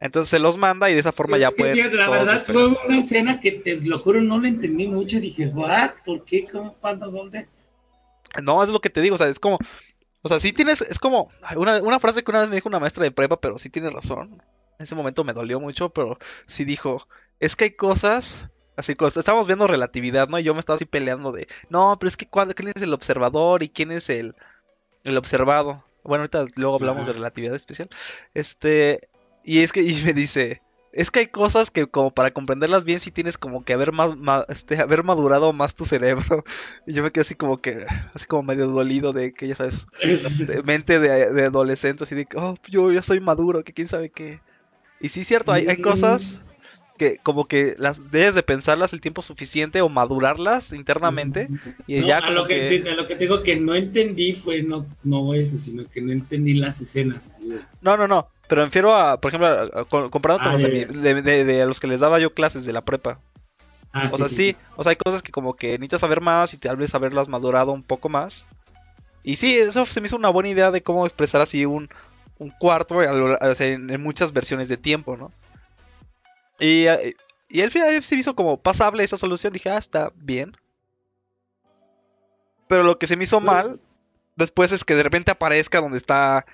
Entonces 0.00 0.30
se 0.30 0.38
los 0.38 0.56
manda 0.56 0.88
y 0.90 0.94
de 0.94 1.00
esa 1.00 1.12
forma 1.12 1.36
Es 1.36 1.42
ya 1.42 1.50
pueden. 1.50 1.76
fíjate, 1.76 1.94
La 1.96 2.06
todos 2.06 2.18
verdad 2.20 2.36
esperar. 2.36 2.62
fue 2.62 2.86
una 2.88 2.98
escena 2.98 3.40
que 3.40 3.52
te 3.52 3.76
lo 3.76 3.98
juro 3.98 4.20
no 4.22 4.40
la 4.40 4.48
entendí 4.48 4.88
mucho. 4.88 5.20
Dije, 5.20 5.46
¿what? 5.48 5.90
¿Por 6.06 6.24
qué? 6.24 6.46
¿Cómo? 6.50 6.74
¿Cuándo? 6.74 7.10
¿Dónde? 7.10 7.48
No, 8.42 8.62
es 8.62 8.68
lo 8.70 8.80
que 8.80 8.90
te 8.90 9.00
digo, 9.02 9.16
o 9.16 9.18
sea, 9.18 9.28
es 9.28 9.38
como. 9.38 9.58
O 10.22 10.28
sea, 10.28 10.40
sí 10.40 10.52
tienes. 10.52 10.80
Es 10.80 10.98
como. 10.98 11.30
Una, 11.56 11.82
una 11.82 12.00
frase 12.00 12.22
que 12.24 12.30
una 12.30 12.40
vez 12.40 12.48
me 12.48 12.54
dijo 12.56 12.68
una 12.68 12.78
maestra 12.80 13.04
de 13.04 13.10
prepa, 13.10 13.38
pero 13.40 13.58
sí 13.58 13.68
tienes 13.68 13.92
razón. 13.92 14.42
En 14.78 14.84
ese 14.84 14.94
momento 14.94 15.22
me 15.24 15.34
dolió 15.34 15.60
mucho, 15.60 15.90
pero 15.90 16.18
sí 16.46 16.64
dijo. 16.64 17.06
Es 17.38 17.54
que 17.54 17.64
hay 17.64 17.70
cosas. 17.72 18.48
Así, 18.76 18.94
estábamos 19.14 19.46
viendo 19.46 19.66
relatividad, 19.66 20.28
¿no? 20.28 20.38
Y 20.38 20.44
yo 20.44 20.54
me 20.54 20.60
estaba 20.60 20.76
así 20.76 20.86
peleando 20.86 21.32
de. 21.32 21.46
No, 21.68 21.98
pero 22.00 22.08
es 22.08 22.16
que 22.16 22.26
¿cuál- 22.26 22.54
¿quién 22.54 22.72
es 22.74 22.82
el 22.82 22.94
observador 22.94 23.62
y 23.62 23.68
quién 23.68 23.92
es 23.92 24.08
el, 24.08 24.34
el 25.04 25.16
observado? 25.16 25.84
Bueno, 26.02 26.22
ahorita 26.22 26.46
luego 26.56 26.76
hablamos 26.76 27.06
de 27.06 27.12
relatividad 27.12 27.54
especial. 27.54 27.88
Este. 28.34 29.00
Y 29.44 29.60
es 29.60 29.72
que. 29.72 29.82
Y 29.82 30.02
me 30.04 30.12
dice. 30.12 30.62
Es 30.92 31.12
que 31.12 31.20
hay 31.20 31.26
cosas 31.28 31.70
que 31.70 31.86
como 31.86 32.10
para 32.10 32.32
comprenderlas 32.32 32.82
bien 32.82 32.98
sí 32.98 33.12
tienes 33.12 33.38
como 33.38 33.64
que 33.64 33.74
haber 33.74 33.92
más, 33.92 34.16
ma- 34.16 34.44
este, 34.48 34.80
haber 34.80 35.04
madurado 35.04 35.52
más 35.52 35.74
tu 35.76 35.84
cerebro. 35.84 36.44
Y 36.86 36.94
yo 36.94 37.04
me 37.04 37.12
quedé 37.12 37.20
así 37.22 37.36
como 37.36 37.60
que, 37.60 37.86
así 38.12 38.26
como 38.26 38.42
medio 38.42 38.66
dolido 38.66 39.12
de 39.12 39.32
que 39.32 39.46
ya 39.46 39.54
sabes, 39.54 39.86
de 40.02 40.62
mente 40.64 40.98
de, 40.98 41.32
de 41.32 41.44
adolescente, 41.44 42.02
así 42.02 42.16
de 42.16 42.26
que, 42.26 42.36
oh, 42.38 42.56
yo 42.68 42.90
ya 42.90 43.02
soy 43.02 43.20
maduro, 43.20 43.62
que 43.62 43.72
quién 43.72 43.86
sabe 43.86 44.10
qué. 44.10 44.40
Y 45.00 45.10
sí, 45.10 45.22
cierto, 45.24 45.52
hay, 45.52 45.68
hay 45.68 45.80
cosas 45.80 46.42
que 47.00 47.16
como 47.22 47.46
que 47.46 47.74
las 47.78 48.10
debes 48.10 48.34
de 48.34 48.42
pensarlas 48.42 48.92
el 48.92 49.00
tiempo 49.00 49.22
suficiente 49.22 49.80
o 49.80 49.88
madurarlas 49.88 50.70
internamente 50.74 51.48
y 51.86 52.00
No, 52.00 52.06
ya 52.06 52.18
a, 52.18 52.30
lo 52.30 52.46
que, 52.46 52.68
que... 52.68 52.80
te- 52.80 52.90
a 52.90 52.94
lo 52.94 53.08
que 53.08 53.16
digo 53.16 53.42
que 53.42 53.56
no 53.56 53.74
entendí 53.74 54.34
fue 54.34 54.62
no, 54.62 54.84
no 55.02 55.32
eso, 55.32 55.58
sino 55.58 55.88
que 55.88 56.02
no 56.02 56.12
entendí 56.12 56.52
las 56.52 56.78
escenas. 56.82 57.26
Así 57.26 57.48
de- 57.48 57.60
No, 57.80 57.96
no, 57.96 58.06
no, 58.06 58.28
pero 58.48 58.60
me 58.60 58.66
refiero 58.66 58.94
a, 58.94 59.18
por 59.18 59.30
ejemplo, 59.30 59.48
a- 59.48 59.80
a- 59.80 59.84
con- 59.86 60.10
comparado 60.10 60.40
con 60.40 60.48
Ah, 60.50 60.52
los 60.52 60.62
de, 60.62 61.22
de- 61.22 61.44
de 61.44 61.62
a 61.62 61.64
los 61.64 61.80
que 61.80 61.86
les 61.86 62.00
daba 62.00 62.18
yo 62.18 62.34
clases 62.34 62.66
de 62.66 62.74
la 62.74 62.84
prepa. 62.84 63.18
Ah, 63.92 64.10
O 64.12 64.18
sea, 64.18 64.28
sí, 64.28 64.54
o 64.76 64.82
sea, 64.82 64.90
hay 64.90 64.96
cosas 64.96 65.22
que 65.22 65.32
como 65.32 65.54
que 65.56 65.70
necesitas 65.72 66.02
saber 66.02 66.20
más 66.20 66.52
y 66.52 66.58
tal 66.58 66.76
vez 66.76 66.94
haberlas 66.94 67.28
madurado 67.28 67.72
un 67.72 67.82
poco 67.82 68.08
más. 68.10 68.46
Y 69.24 69.36
sí, 69.36 69.56
eso 69.56 69.86
se 69.86 70.00
me 70.00 70.06
hizo 70.06 70.16
una 70.16 70.28
buena 70.28 70.50
idea 70.50 70.70
de 70.70 70.82
cómo 70.82 71.06
expresar 71.06 71.40
así 71.40 71.64
un, 71.64 71.88
un 72.38 72.50
cuarto 72.50 73.00
a 73.00 73.12
lo- 73.12 73.38
o 73.40 73.54
sea, 73.54 73.66
en, 73.68 73.88
en 73.90 74.02
muchas 74.02 74.32
versiones 74.32 74.68
de 74.68 74.76
tiempo, 74.76 75.16
¿no? 75.16 75.32
Y, 76.60 76.86
eh, 76.86 77.16
y 77.48 77.62
al 77.62 77.70
final 77.70 78.02
se 78.02 78.14
me 78.14 78.20
hizo 78.20 78.36
como 78.36 78.56
pasable 78.58 79.02
esa 79.02 79.16
solución, 79.16 79.52
dije, 79.52 79.70
ah, 79.70 79.78
está 79.78 80.12
bien. 80.14 80.56
Pero 82.68 82.84
lo 82.84 82.98
que 82.98 83.06
se 83.08 83.16
me 83.16 83.24
hizo 83.24 83.40
mal 83.40 83.80
después 84.36 84.70
es 84.70 84.84
que 84.84 84.94
de 84.94 85.02
repente 85.02 85.32
aparezca 85.32 85.80
donde 85.80 85.98
está 85.98 86.46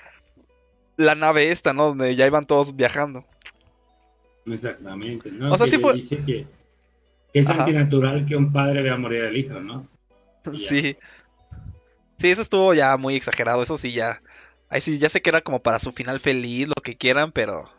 la 0.97 1.15
nave 1.15 1.51
esta, 1.53 1.75
¿no? 1.75 1.89
Donde 1.89 2.15
ya 2.17 2.27
iban 2.27 2.47
todos 2.47 2.75
viajando. 2.75 3.25
Exactamente, 4.47 5.31
¿no? 5.31 5.53
O 5.53 5.59
sea, 5.59 5.67
Que 5.67 5.71
sí 5.73 5.79
fue- 5.79 5.95
Dice 5.95 6.23
que, 6.25 6.47
es 7.35 7.51
Ajá. 7.51 7.65
antinatural 7.65 8.25
que 8.25 8.37
un 8.37 8.53
padre 8.53 8.81
vea 8.81 8.97
morir 8.97 9.25
al 9.25 9.37
hijo, 9.37 9.61
¿no? 9.61 9.87
Sí. 10.57 10.97
Sí, 12.19 12.31
eso 12.31 12.41
estuvo 12.41 12.73
ya 12.73 12.97
muy 12.97 13.15
exagerado, 13.15 13.63
eso 13.63 13.77
sí 13.77 13.93
ya. 13.93 14.23
Ahí 14.71 14.81
sí, 14.81 14.99
ya 14.99 15.11
sé 15.11 15.21
que 15.21 15.29
era 15.29 15.43
como 15.43 15.61
para 15.63 15.79
su 15.79 15.93
final 15.93 16.19
feliz, 16.19 16.67
lo 16.67 16.83
que 16.83 16.97
quieran, 16.97 17.31
pero 17.31 17.71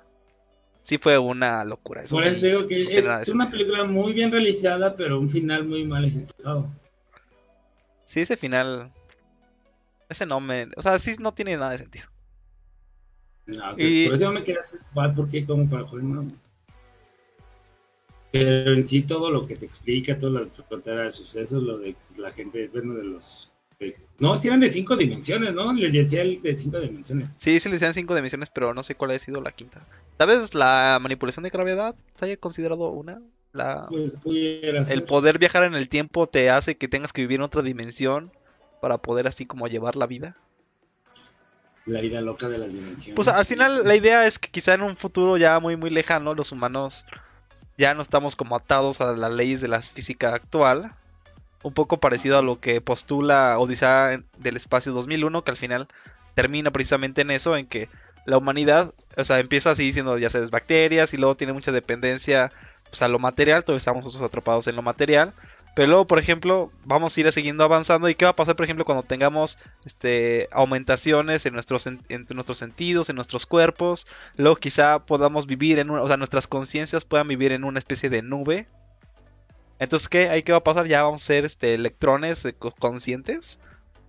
sí 0.88 0.98
fue 0.98 1.18
una 1.18 1.66
locura. 1.66 2.02
Eso 2.04 2.16
Por 2.16 2.24
sí, 2.24 2.30
digo 2.40 2.66
que 2.66 2.98
es 3.22 3.28
una 3.28 3.52
película 3.52 3.84
muy 3.84 4.14
bien 4.14 4.32
realizada, 4.32 4.96
pero 4.96 5.20
un 5.20 5.30
final 5.30 5.66
muy 5.66 5.84
mal 5.84 6.06
ejecutado. 6.06 6.70
Sí, 8.06 8.22
ese 8.22 8.38
final. 8.38 8.90
Ese 10.08 10.26
no 10.26 10.40
me. 10.40 10.70
O 10.78 10.82
sea, 10.82 10.98
sí 10.98 11.14
no 11.20 11.34
tiene 11.34 11.58
nada 11.58 11.72
de 11.72 11.80
sentido. 11.80 12.06
No, 13.48 13.74
Y- 13.78 14.06
Por 14.06 14.16
eso 14.16 14.32
me 14.32 14.44
quedé 14.46 14.60
así, 14.60 14.78
"What? 14.96 15.14
¿por 15.14 15.30
qué? 15.30 15.46
Como 15.46 15.70
para 15.70 15.86
joder, 15.86 16.06
no. 16.06 16.26
Pero 18.32 18.74
en 18.74 18.88
sí 18.88 19.02
todo 19.02 19.30
lo 19.30 19.46
que 19.46 19.58
te 19.58 19.66
explica, 19.66 20.18
toda 20.18 20.40
la 20.42 20.48
frontera 20.48 21.04
de 21.04 21.12
sucesos, 21.12 21.62
lo 21.64 21.80
de 21.80 21.98
la 22.16 22.32
gente, 22.32 22.70
bueno, 22.70 22.94
de 22.94 23.04
los... 23.04 23.52
no, 24.20 24.38
si 24.38 24.48
eran 24.48 24.60
de 24.60 24.70
cinco 24.70 24.95
dimensiones, 24.95 25.54
¿no? 25.54 25.72
Les 25.74 25.94
decía 25.94 26.24
el 26.24 26.41
de 26.41 26.58
cinco 26.58 26.80
dimensiones. 26.80 27.30
Sí, 27.36 27.60
sí 27.60 27.70
le 27.70 27.76
decían 27.76 27.94
cinco 27.94 28.16
dimensiones, 28.16 28.49
pero 28.49 28.74
no 28.74 28.82
sé 28.82 28.95
cuál 28.95 29.12
ha 29.12 29.20
sido 29.20 29.41
la 29.41 29.52
quinta. 29.52 29.86
Tal 30.18 30.30
vez 30.30 30.56
la 30.56 30.98
manipulación 31.02 31.44
de 31.44 31.52
gravedad 31.52 31.95
se 32.16 32.26
haya 32.26 32.38
considerado 32.38 32.90
una. 32.90 33.22
La... 33.54 33.88
Pues 34.24 34.90
El 34.90 35.04
poder 35.04 35.38
viajar 35.40 35.64
en 35.64 35.76
el 35.76 35.88
tiempo 35.90 36.28
te 36.28 36.49
hace 36.49 36.78
que 36.78 36.88
tengas 36.88 37.14
que 37.14 37.22
vivir 37.22 37.36
en 37.36 37.44
otra 37.44 37.62
dimensión 37.62 38.32
para 38.82 38.98
poder 38.98 39.28
así 39.28 39.45
como 39.45 39.68
llevar 39.68 39.95
la 39.95 40.08
vida. 40.08 40.36
La 41.86 42.02
vida 42.02 42.20
loca 42.20 42.49
de 42.49 42.58
las 42.58 42.74
dimensiones. 42.74 43.16
Pues 43.16 43.28
al 43.28 43.45
final 43.45 43.84
la 43.86 43.95
idea 43.95 44.28
es 44.28 44.40
que 44.40 44.49
quizá 44.49 44.74
en 44.74 44.82
un 44.82 44.98
futuro 44.98 45.38
ya 45.38 45.60
muy 45.60 45.78
muy 45.78 45.90
lejano 45.90 46.34
los 46.34 46.52
humanos 46.52 47.06
ya 47.78 47.94
no 47.94 48.02
estamos 48.02 48.36
como 48.36 48.56
atados 48.56 48.99
a 48.99 49.14
las 49.14 49.32
leyes 49.32 49.62
de 49.62 49.68
la 49.68 49.82
física 49.82 50.34
actual. 50.34 50.91
Un 51.68 51.73
poco 51.73 51.99
parecido 51.99 52.38
a 52.39 52.41
lo 52.41 52.60
que 52.60 52.81
postula 52.81 53.57
Odisea 53.60 54.14
en- 54.14 54.26
del 54.38 54.57
Espacio 54.57 54.94
2001, 54.94 55.44
que 55.44 55.52
al 55.52 55.57
final 55.57 55.88
termina 56.35 56.72
precisamente 56.72 57.22
en 57.22 57.31
eso, 57.31 57.56
en 57.57 57.68
que 57.68 57.89
la 58.26 58.38
humanidad, 58.38 58.94
o 59.15 59.23
sea, 59.26 59.39
empieza 59.39 59.72
así 59.72 59.84
diciendo, 59.84 60.18
ya 60.18 60.30
sabes, 60.30 60.49
bacterias 60.49 61.14
y 61.14 61.18
luego 61.18 61.35
tiene 61.35 61.53
mucha 61.53 61.72
dependencia 61.72 62.52
pues, 62.89 63.02
a 63.02 63.07
lo 63.07 63.19
material, 63.19 63.64
todavía 63.64 63.77
estamos 63.80 64.03
nosotros 64.06 64.27
atrapados 64.30 64.68
en 64.68 64.76
lo 64.76 64.81
material. 64.81 65.34
Pero 65.76 65.88
luego, 65.89 66.07
por 66.07 66.19
ejemplo, 66.19 66.72
vamos 66.85 67.15
a 67.15 67.19
ir 67.19 67.31
siguiendo 67.31 67.64
avanzando. 67.64 68.10
¿Y 68.10 68.15
qué 68.15 68.26
va 68.26 68.31
a 68.31 68.35
pasar, 68.35 68.56
por 68.56 68.64
ejemplo, 68.64 68.84
cuando 68.85 69.03
tengamos 69.03 69.60
este, 69.85 70.48
aumentaciones 70.52 71.45
en 71.45 71.53
nuestros, 71.53 71.85
sen- 71.85 72.02
en 72.10 72.26
nuestros 72.34 72.57
sentidos, 72.57 73.10
en 73.10 73.15
nuestros 73.15 73.45
cuerpos? 73.45 74.07
Luego 74.38 74.56
quizá 74.56 74.99
podamos 75.06 75.45
vivir 75.48 75.80
en 75.80 75.89
una, 75.91 76.02
o 76.02 76.07
sea, 76.07 76.18
nuestras 76.18 76.48
conciencias 76.48 77.06
puedan 77.06 77.27
vivir 77.27 77.52
en 77.52 77.64
una 77.64 77.77
especie 77.80 78.10
de 78.10 78.22
nube. 78.23 78.68
Entonces, 79.80 80.08
¿qué? 80.10 80.30
¿Ahí 80.30 80.44
qué 80.44 80.52
va 80.52 80.60
a 80.60 80.64
pasar? 80.64 80.88
Ya 80.88 81.04
vamos 81.04 81.22
a 81.24 81.26
ser 81.26 81.45
este, 81.45 81.74
electrones 81.74 82.44
eh, 82.45 82.54
co- 82.54 82.72
conscientes. 82.72 83.60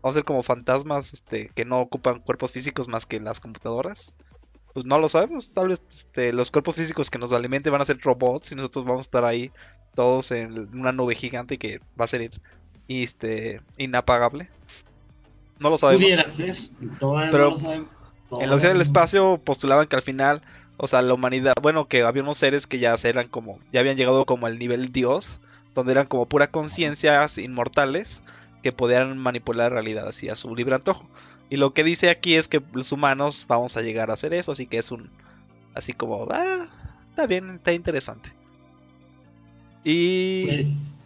Vamos 0.03 0.17
a 0.17 0.19
ser 0.21 0.25
como 0.25 0.43
fantasmas 0.43 1.13
este, 1.13 1.51
que 1.55 1.65
no 1.65 1.81
ocupan 1.81 2.21
cuerpos 2.21 2.53
físicos 2.53 2.89
más 2.89 3.05
que 3.07 3.21
las 3.21 3.41
computadoras. 3.41 4.15
Pues 4.73 4.87
no 4.87 4.99
lo 4.99 5.09
sabemos. 5.09 5.53
Tal 5.53 5.69
vez 5.69 5.85
este, 5.91 6.33
los 6.33 6.51
cuerpos 6.51 6.77
físicos 6.77 7.11
que 7.11 7.19
nos 7.19 7.33
alimenten 7.33 7.73
van 7.73 7.83
a 7.83 7.87
ser 7.87 8.01
robots 8.01 8.53
y 8.53 8.55
nosotros 8.55 8.85
vamos 8.85 9.01
a 9.01 9.09
estar 9.09 9.25
ahí 9.25 9.51
todos 9.95 10.31
en 10.31 10.75
una 10.79 10.93
nube 10.93 11.15
gigante 11.15 11.59
que 11.59 11.81
va 12.01 12.05
a 12.05 12.09
ser 12.09 12.31
este, 12.87 13.61
inapagable. 13.77 14.49
No 15.59 15.71
lo 15.71 15.79
sabemos. 15.79 16.03
Pudiera 16.03 16.29
ser. 16.29 16.57
Todavía 17.01 17.31
Pero 17.31 17.45
no 17.45 17.51
lo 17.51 17.57
sabemos. 17.59 17.93
En 18.41 18.49
la 18.49 18.55
Odisea 18.55 18.71
del 18.71 18.81
Espacio 18.83 19.39
postulaban 19.43 19.87
que 19.87 19.97
al 19.97 20.03
final, 20.03 20.43
o 20.77 20.87
sea, 20.87 21.03
la 21.03 21.15
humanidad, 21.15 21.55
bueno, 21.61 21.89
que 21.89 22.03
había 22.03 22.23
unos 22.23 22.39
seres 22.39 22.67
que 22.67 22.79
ya 22.79 22.95
eran 23.03 23.27
como, 23.29 23.59
ya 23.73 23.81
habían 23.81 23.97
llegado 23.97 24.27
como 24.27 24.47
al 24.47 24.59
nivel 24.59 24.93
Dios, 24.93 25.41
donde 25.79 25.93
eran 25.93 26.07
como 26.07 26.27
pura 26.27 26.51
conciencias 26.51 27.39
inmortales 27.39 28.25
que 28.63 28.73
podían 28.73 29.17
manipular 29.17 29.71
la 29.71 29.77
realidad 29.77 30.09
así 30.09 30.29
a 30.29 30.35
su 30.35 30.55
libre 30.55 30.75
antojo. 30.75 31.09
Y 31.51 31.57
lo 31.57 31.73
que 31.73 31.85
dice 31.85 32.11
aquí 32.11 32.35
es 32.35 32.49
que 32.49 32.61
los 32.73 32.91
humanos 32.93 33.47
vamos 33.49 33.77
a 33.77 33.83
llegar 33.83 34.11
a 34.11 34.15
hacer 34.15 34.35
eso, 34.35 34.53
así 34.53 34.67
que 34.67 34.79
es 34.79 34.91
un, 34.91 35.11
así 35.75 35.93
como, 35.93 36.27
ah, 36.31 36.67
está 37.07 37.27
bien, 37.27 37.51
está 37.51 37.73
interesante. 37.73 38.33
Y 39.85 40.47
Pues, 40.47 40.97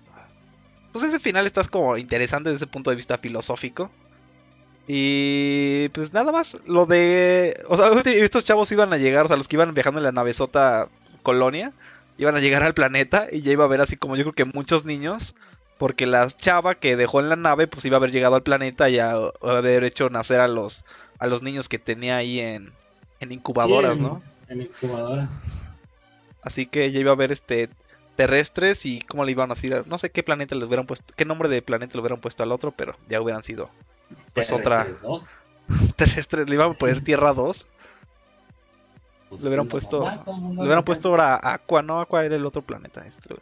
pues 0.93 1.05
ese 1.05 1.20
final 1.20 1.47
está 1.47 1.62
como 1.65 1.99
interesante 1.99 2.51
desde 2.51 2.65
ese 2.65 2.73
punto 2.73 2.90
de 2.90 2.97
vista 2.97 3.19
filosófico. 3.19 3.90
Y 4.89 5.90
pues 5.90 6.12
nada 6.12 6.32
más, 6.32 6.59
lo 6.66 6.86
de... 6.86 7.62
O 7.69 7.77
sea, 7.77 7.90
estos 8.12 8.44
chavos 8.44 8.73
iban 8.73 8.93
a 8.93 8.97
llegar, 8.97 9.27
o 9.27 9.28
sea, 9.28 9.36
los 9.36 9.49
que 9.49 9.57
iban 9.57 9.74
viajando 9.74 10.01
en 10.01 10.05
la 10.05 10.12
navezota 10.12 10.89
Colonia, 11.23 11.73
iban 12.23 12.36
a 12.36 12.40
llegar 12.40 12.62
al 12.62 12.74
planeta 12.74 13.28
y 13.31 13.43
ya 13.43 13.53
iba 13.53 13.65
a 13.65 13.66
haber 13.66 13.81
así 13.81 13.97
como 13.97 14.16
yo 14.16 14.23
creo 14.24 14.35
que 14.35 14.44
muchos 14.44 14.85
niños, 14.85 15.35
porque 15.78 16.07
la 16.07 16.28
chava 16.31 16.74
que 16.77 16.97
dejó 16.97 17.20
en 17.20 17.28
la 17.28 17.36
nave 17.36 17.66
pues 17.66 17.85
iba 17.85 17.97
a 17.97 17.99
haber 17.99 18.12
llegado 18.12 18.35
al 18.36 18.43
planeta 18.43 18.89
y 18.89 18.99
a, 18.99 19.12
a 19.12 19.31
haber 19.43 19.85
hecho 19.85 20.09
nacer 20.11 20.40
a 20.40 20.49
los, 20.49 20.85
a 21.19 21.27
los 21.27 21.43
niños 21.43 21.69
que 21.69 21.78
tenía 21.78 22.16
ahí 22.16 22.40
en, 22.40 22.73
en 23.20 23.32
incubadoras, 23.32 23.99
sí, 23.99 24.03
en- 24.05 24.09
¿no? 24.09 24.23
En 24.49 24.61
incubadora. 24.62 25.28
Así 26.43 26.66
que 26.66 26.90
ya 26.90 27.01
iba 27.01 27.11
a 27.11 27.15
haber 27.15 27.32
este 27.32 27.69
terrestres 28.16 28.85
y 28.85 29.01
cómo 29.01 29.24
le 29.24 29.31
iban 29.32 29.51
a 29.51 29.55
decir, 29.55 29.85
no 29.86 29.97
sé 29.99 30.11
qué 30.11 30.23
planeta 30.23 30.55
le 30.55 30.65
hubieran 30.66 30.86
puesto, 30.86 31.15
qué 31.16 31.24
nombre 31.24 31.49
de 31.49 31.62
planeta 31.62 31.94
le 31.94 32.01
hubieran 32.01 32.20
puesto 32.20 32.43
al 32.43 32.53
otro, 32.53 32.73
pero 32.73 32.94
ya 33.09 33.20
hubieran 33.20 33.43
sido 33.43 33.70
pues 34.35 34.53
otra 34.53 34.86
dos. 35.01 35.28
terrestres, 35.97 36.49
le 36.49 36.55
iban 36.57 36.73
a 36.73 36.74
poner 36.74 37.03
Tierra 37.03 37.32
2, 37.32 37.66
Pues, 39.32 39.42
Le 39.42 39.48
hubieran 39.48 39.66
puesto- 39.68 40.00
mamá, 40.04 40.22
le 40.26 40.62
hubieran 40.62 40.84
puesto 40.84 41.09
ahora 41.09 41.40
Aqua, 41.42 41.80
¿no? 41.80 42.02
Aqua 42.02 42.22
era 42.22 42.36
el 42.36 42.44
otro 42.44 42.60
planeta, 42.60 43.00
este, 43.06 43.34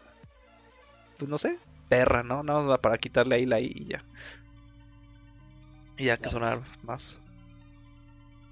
pues 1.19 1.29
no 1.29 1.37
sé, 1.37 1.59
Terra, 1.89 2.23
¿no? 2.23 2.45
No, 2.45 2.79
para 2.79 2.97
quitarle 2.97 3.35
ahí 3.35 3.45
la 3.45 3.59
I 3.59 3.73
y 3.75 3.85
ya. 3.87 4.05
Y 5.99 6.05
ya 6.05 6.17
que 6.17 6.29
sonar 6.29 6.61
más. 6.85 7.19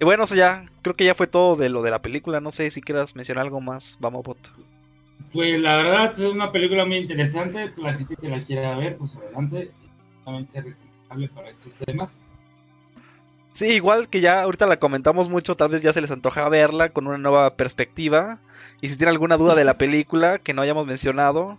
Y 0.01 0.05
bueno, 0.05 0.25
eso 0.25 0.35
ya, 0.35 0.69
creo 0.83 0.97
que 0.97 1.05
ya 1.05 1.15
fue 1.15 1.29
todo 1.29 1.55
de 1.55 1.69
lo 1.69 1.83
de 1.83 1.93
la 1.93 2.03
película, 2.03 2.41
no 2.41 2.51
sé 2.51 2.73
si 2.73 2.81
quieras 2.81 3.15
mencionar 3.15 3.45
algo 3.45 3.61
más, 3.61 3.99
vamos 4.01 4.25
bot. 4.25 4.39
Pues 5.33 5.61
la 5.61 5.77
verdad 5.77 6.13
es 6.13 6.21
una 6.21 6.51
película 6.51 6.85
muy 6.87 6.97
interesante. 6.99 7.73
La 7.77 7.95
gente 7.95 8.17
que 8.17 8.29
la 8.29 8.43
quiera 8.45 8.77
ver, 8.77 8.97
pues 8.97 9.15
adelante. 9.17 9.71
Totalmente 10.25 10.61
recomendable 10.61 11.29
para 11.29 11.51
estos 11.51 11.75
temas. 11.75 12.21
Sí, 13.59 13.75
igual 13.75 14.09
que 14.09 14.21
ya 14.21 14.43
ahorita 14.45 14.69
la 14.69 14.77
comentamos 14.77 15.29
mucho, 15.29 15.57
tal 15.57 15.71
vez 15.71 15.83
ya 15.83 15.93
se 15.93 16.01
les 16.01 16.13
antoja 16.13 16.49
verla 16.49 16.91
con 16.91 17.09
una 17.09 17.19
nueva 17.19 17.57
perspectiva. 17.57 18.39
Y 18.81 18.89
si 18.89 18.97
tienen 18.97 19.11
alguna 19.11 19.37
duda 19.37 19.57
de 19.57 19.65
la 19.65 19.77
película 19.77 20.39
que 20.39 20.55
no 20.55 20.63
hayamos 20.63 20.87
mencionado, 20.87 21.59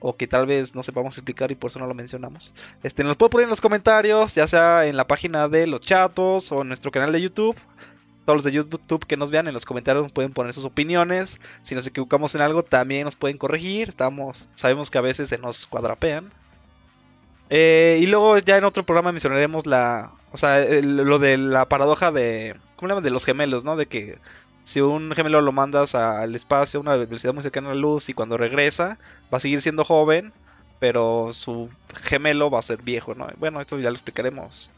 o 0.00 0.14
que 0.18 0.26
tal 0.26 0.44
vez 0.44 0.74
no 0.74 0.82
sepamos 0.82 1.16
explicar 1.16 1.50
y 1.50 1.54
por 1.54 1.70
eso 1.70 1.78
no 1.78 1.86
lo 1.86 1.94
mencionamos, 1.94 2.54
este, 2.82 3.04
nos 3.04 3.16
puede 3.16 3.30
poner 3.30 3.44
en 3.44 3.48
los 3.48 3.62
comentarios, 3.62 4.34
ya 4.34 4.46
sea 4.46 4.84
en 4.84 4.98
la 4.98 5.06
página 5.06 5.48
de 5.48 5.66
los 5.66 5.80
chatos 5.80 6.52
o 6.52 6.60
en 6.60 6.68
nuestro 6.68 6.90
canal 6.90 7.10
de 7.10 7.22
YouTube. 7.22 7.56
Todos 8.26 8.36
los 8.36 8.44
de 8.44 8.52
YouTube 8.52 9.06
que 9.06 9.16
nos 9.16 9.30
vean 9.30 9.48
en 9.48 9.54
los 9.54 9.64
comentarios 9.64 10.12
pueden 10.12 10.34
poner 10.34 10.52
sus 10.52 10.66
opiniones. 10.66 11.40
Si 11.62 11.74
nos 11.74 11.86
equivocamos 11.86 12.34
en 12.34 12.42
algo, 12.42 12.64
también 12.64 13.06
nos 13.06 13.16
pueden 13.16 13.38
corregir. 13.38 13.94
Sabemos 14.56 14.90
que 14.90 14.98
a 14.98 15.00
veces 15.00 15.30
se 15.30 15.38
nos 15.38 15.64
cuadrapean. 15.64 16.34
Eh, 17.48 17.98
y 18.02 18.06
luego 18.08 18.36
ya 18.36 18.58
en 18.58 18.64
otro 18.64 18.84
programa 18.84 19.10
mencionaremos 19.10 19.66
la, 19.66 20.12
o 20.32 20.36
sea, 20.36 20.64
lo 20.82 21.18
de 21.18 21.36
la 21.36 21.68
paradoja 21.68 22.12
de, 22.12 22.56
¿cómo 22.76 22.88
le 22.88 22.92
llaman? 22.92 23.04
De 23.04 23.10
los 23.10 23.24
gemelos, 23.24 23.64
¿no? 23.64 23.76
De 23.76 23.86
que 23.86 24.18
si 24.62 24.80
un 24.80 25.12
gemelo 25.12 25.40
lo 25.40 25.52
mandas 25.52 25.94
al 25.94 26.34
espacio 26.34 26.78
a 26.78 26.82
una 26.82 26.96
velocidad 26.96 27.34
muy 27.34 27.42
cercana 27.42 27.70
a 27.70 27.74
la 27.74 27.80
luz 27.80 28.08
y 28.08 28.14
cuando 28.14 28.36
regresa 28.36 28.98
va 29.32 29.38
a 29.38 29.40
seguir 29.40 29.62
siendo 29.62 29.84
joven, 29.84 30.32
pero 30.78 31.32
su 31.32 31.68
gemelo 31.94 32.50
va 32.50 32.60
a 32.60 32.62
ser 32.62 32.82
viejo, 32.82 33.14
¿no? 33.14 33.28
Bueno, 33.38 33.60
esto 33.60 33.78
ya 33.78 33.90
lo 33.90 33.96
explicaremos 33.96 34.70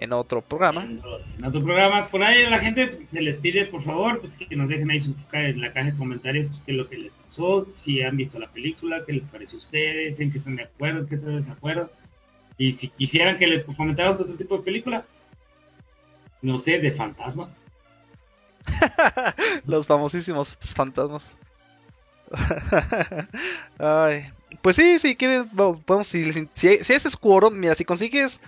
en 0.00 0.12
otro 0.14 0.40
programa. 0.40 0.84
En 0.84 1.44
otro 1.44 1.62
programa, 1.62 2.08
por 2.08 2.22
ahí 2.22 2.42
a 2.42 2.50
la 2.50 2.58
gente 2.58 3.00
se 3.10 3.20
les 3.20 3.36
pide, 3.36 3.66
por 3.66 3.82
favor, 3.82 4.20
pues, 4.20 4.36
que 4.36 4.56
nos 4.56 4.68
dejen 4.68 4.90
ahí 4.90 5.00
su, 5.00 5.14
en 5.32 5.60
la 5.60 5.72
caja 5.72 5.90
de 5.90 5.96
comentarios 5.96 6.46
pues, 6.48 6.62
qué 6.62 6.72
es 6.72 6.78
lo 6.78 6.88
que 6.88 6.98
les 6.98 7.12
pasó, 7.12 7.68
si 7.76 8.02
han 8.02 8.16
visto 8.16 8.38
la 8.38 8.48
película, 8.48 9.04
qué 9.06 9.12
les 9.12 9.24
parece 9.24 9.56
a 9.56 9.58
ustedes, 9.58 10.18
en 10.18 10.32
qué 10.32 10.38
están 10.38 10.56
de 10.56 10.64
acuerdo, 10.64 11.00
en 11.00 11.06
qué 11.06 11.14
están 11.16 11.30
de 11.30 11.36
desacuerdo. 11.36 11.90
Y 12.60 12.72
si 12.72 12.88
quisieran 12.88 13.38
que 13.38 13.46
les 13.46 13.64
comentáramos 13.64 14.20
otro 14.20 14.34
tipo 14.34 14.58
de 14.58 14.62
película, 14.62 15.06
no 16.42 16.58
sé, 16.58 16.78
de 16.78 16.92
fantasmas. 16.92 17.48
Los 19.66 19.86
famosísimos 19.86 20.58
fantasmas. 20.60 21.30
Ay. 23.78 24.24
Pues 24.60 24.76
sí, 24.76 24.98
si 24.98 25.16
quieren, 25.16 25.48
podemos, 25.48 26.06
si, 26.06 26.30
si, 26.34 26.48
si 26.52 26.92
es 26.92 27.16
quórum, 27.16 27.54
mira, 27.54 27.74
si 27.74 27.86
consigues 27.86 28.42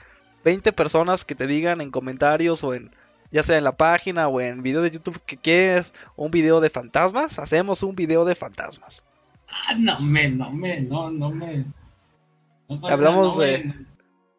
20 0.44 0.72
personas 0.72 1.24
que 1.24 1.34
te 1.34 1.46
digan 1.46 1.80
en 1.80 1.90
comentarios 1.90 2.62
o 2.64 2.74
en, 2.74 2.90
ya 3.30 3.42
sea 3.42 3.56
en 3.56 3.64
la 3.64 3.78
página 3.78 4.28
o 4.28 4.42
en 4.42 4.62
video 4.62 4.82
de 4.82 4.90
YouTube 4.90 5.22
que 5.24 5.38
quieres 5.38 5.94
un 6.16 6.30
video 6.30 6.60
de 6.60 6.68
fantasmas, 6.68 7.38
hacemos 7.38 7.82
un 7.82 7.96
video 7.96 8.26
de 8.26 8.34
fantasmas. 8.34 9.04
Ah, 9.48 9.72
no 9.74 9.98
me, 10.00 10.28
no 10.28 10.50
me, 10.50 10.82
no, 10.82 11.10
no 11.10 11.30
me. 11.30 11.64
Hablamos 12.82 13.38
de, 13.38 13.72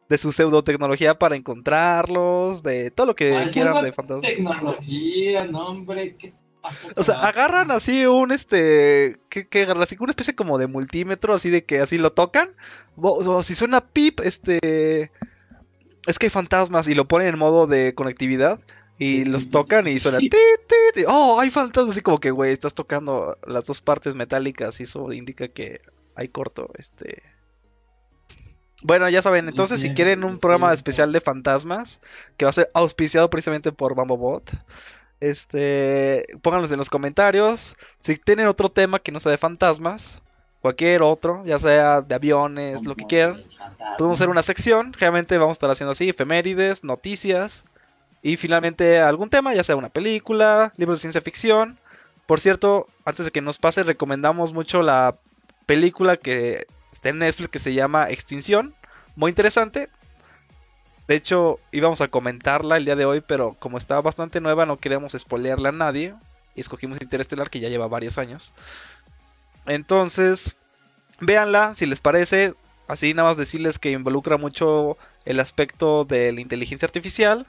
de 0.09 0.17
su 0.17 0.31
pseudotecnología 0.31 1.17
para 1.17 1.35
encontrarlos, 1.35 2.63
de 2.63 2.91
todo 2.91 3.07
lo 3.07 3.15
que 3.15 3.49
quieran 3.51 3.83
de 3.83 3.93
fantasmas. 3.93 4.21
Tecnología, 4.23 5.45
nombre, 5.45 6.15
¿qué 6.17 6.33
o 6.95 7.03
sea, 7.03 7.15
agarran 7.27 7.71
así 7.71 8.05
un 8.05 8.31
este. 8.31 9.17
¿Qué, 9.29 9.47
qué 9.47 9.63
agarran? 9.63 9.83
Así 9.83 9.97
un 9.99 10.09
especie 10.09 10.35
como 10.35 10.57
de 10.57 10.67
multímetro, 10.67 11.33
así 11.33 11.49
de 11.49 11.65
que 11.65 11.79
así 11.79 11.97
lo 11.97 12.13
tocan. 12.13 12.51
O, 12.95 13.43
si 13.43 13.55
suena 13.55 13.81
pip, 13.81 14.21
este. 14.21 15.11
Es 16.05 16.19
que 16.19 16.27
hay 16.27 16.29
fantasmas 16.29 16.87
y 16.87 16.95
lo 16.95 17.07
ponen 17.07 17.29
en 17.29 17.39
modo 17.39 17.67
de 17.67 17.93
conectividad. 17.95 18.59
Y 18.99 19.25
los 19.25 19.49
tocan 19.49 19.87
y 19.87 19.99
suena. 19.99 20.19
Oh, 21.07 21.39
hay 21.39 21.49
fantasmas. 21.49 21.93
Así 21.93 22.01
como 22.01 22.19
que, 22.19 22.29
güey, 22.29 22.53
estás 22.53 22.75
tocando 22.75 23.37
las 23.47 23.65
dos 23.65 23.81
partes 23.81 24.13
metálicas 24.13 24.79
y 24.79 24.83
eso 24.83 25.11
indica 25.11 25.47
que 25.47 25.81
hay 26.15 26.29
corto. 26.29 26.69
Este. 26.77 27.23
Bueno, 28.83 29.07
ya 29.09 29.21
saben, 29.21 29.47
entonces 29.47 29.79
si 29.79 29.93
quieren 29.93 30.23
un 30.23 30.39
programa 30.39 30.73
especial 30.73 31.11
de 31.11 31.21
fantasmas, 31.21 32.01
que 32.37 32.45
va 32.45 32.49
a 32.49 32.53
ser 32.53 32.69
auspiciado 32.73 33.29
precisamente 33.29 33.71
por 33.71 33.95
Bambobot, 33.95 34.51
este, 35.21 36.23
pónganlos 36.41 36.71
en 36.71 36.77
los 36.77 36.89
comentarios. 36.89 37.77
Si 38.01 38.17
tienen 38.17 38.47
otro 38.47 38.69
tema 38.69 38.99
que 38.99 39.13
no 39.13 39.21
sea 39.21 39.31
de 39.31 39.37
fantasmas, 39.37 40.21
cualquier 40.59 41.01
otro, 41.01 41.43
ya 41.45 41.59
sea 41.59 42.01
de 42.01 42.13
aviones, 42.13 42.83
lo 42.83 42.95
que 42.95 43.05
quieran, 43.05 43.43
podemos 43.97 44.19
hacer 44.19 44.29
una 44.29 44.43
sección. 44.43 44.93
Generalmente 44.93 45.37
vamos 45.37 45.55
a 45.55 45.59
estar 45.59 45.71
haciendo 45.71 45.93
así, 45.93 46.09
efemérides, 46.09 46.83
noticias 46.83 47.65
y 48.21 48.35
finalmente 48.35 48.99
algún 48.99 49.29
tema, 49.29 49.53
ya 49.53 49.63
sea 49.63 49.77
una 49.77 49.89
película, 49.89 50.73
libros 50.75 50.99
de 50.99 51.01
ciencia 51.01 51.21
ficción. 51.21 51.79
Por 52.25 52.41
cierto, 52.41 52.87
antes 53.05 53.25
de 53.25 53.31
que 53.31 53.41
nos 53.41 53.59
pase, 53.59 53.83
recomendamos 53.83 54.53
mucho 54.53 54.81
la 54.81 55.15
película 55.65 56.17
que 56.17 56.65
Está 56.93 57.09
en 57.09 57.17
Netflix 57.17 57.49
que 57.49 57.59
se 57.59 57.73
llama 57.73 58.07
Extinción. 58.07 58.75
Muy 59.15 59.29
interesante. 59.29 59.89
De 61.07 61.15
hecho, 61.15 61.59
íbamos 61.71 62.01
a 62.01 62.07
comentarla 62.07 62.77
el 62.77 62.85
día 62.85 62.95
de 62.95 63.05
hoy, 63.05 63.19
pero 63.19 63.55
como 63.59 63.79
estaba 63.79 64.01
bastante 64.01 64.39
nueva, 64.39 64.67
no 64.67 64.77
queríamos 64.77 65.13
spoilearla 65.17 65.69
a 65.69 65.73
nadie. 65.73 66.13
Y 66.55 66.61
escogimos 66.61 67.01
Interestelar, 67.01 67.49
que 67.49 67.59
ya 67.59 67.67
lleva 67.67 67.87
varios 67.87 68.19
años. 68.19 68.53
Entonces, 69.65 70.55
véanla, 71.19 71.73
si 71.73 71.87
les 71.87 71.99
parece. 71.99 72.53
Así 72.87 73.13
nada 73.15 73.29
más 73.29 73.37
decirles 73.37 73.79
que 73.79 73.91
involucra 73.91 74.37
mucho 74.37 74.97
el 75.25 75.39
aspecto 75.39 76.05
de 76.05 76.31
la 76.31 76.41
inteligencia 76.41 76.85
artificial. 76.85 77.47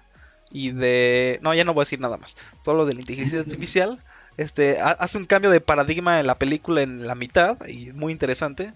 Y 0.51 0.71
de... 0.71 1.39
No, 1.43 1.53
ya 1.53 1.65
no 1.65 1.75
voy 1.75 1.83
a 1.83 1.85
decir 1.85 2.01
nada 2.01 2.17
más. 2.17 2.39
Solo 2.63 2.87
de 2.87 2.95
la 2.95 3.01
inteligencia 3.01 3.41
artificial. 3.47 4.01
Este, 4.39 4.81
hace 4.81 5.19
un 5.19 5.27
cambio 5.27 5.51
de 5.51 5.61
paradigma 5.61 6.19
en 6.19 6.27
la 6.27 6.39
película 6.39 6.81
en 6.81 7.07
la 7.07 7.15
mitad. 7.15 7.59
Y 7.69 7.89
es 7.89 7.95
muy 7.95 8.11
interesante. 8.11 8.73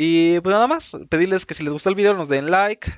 Y 0.00 0.38
pues 0.42 0.52
nada 0.52 0.68
más, 0.68 0.96
pedirles 1.08 1.44
que 1.44 1.54
si 1.54 1.64
les 1.64 1.72
gustó 1.72 1.88
el 1.88 1.96
video 1.96 2.14
nos 2.14 2.28
den 2.28 2.52
like, 2.52 2.88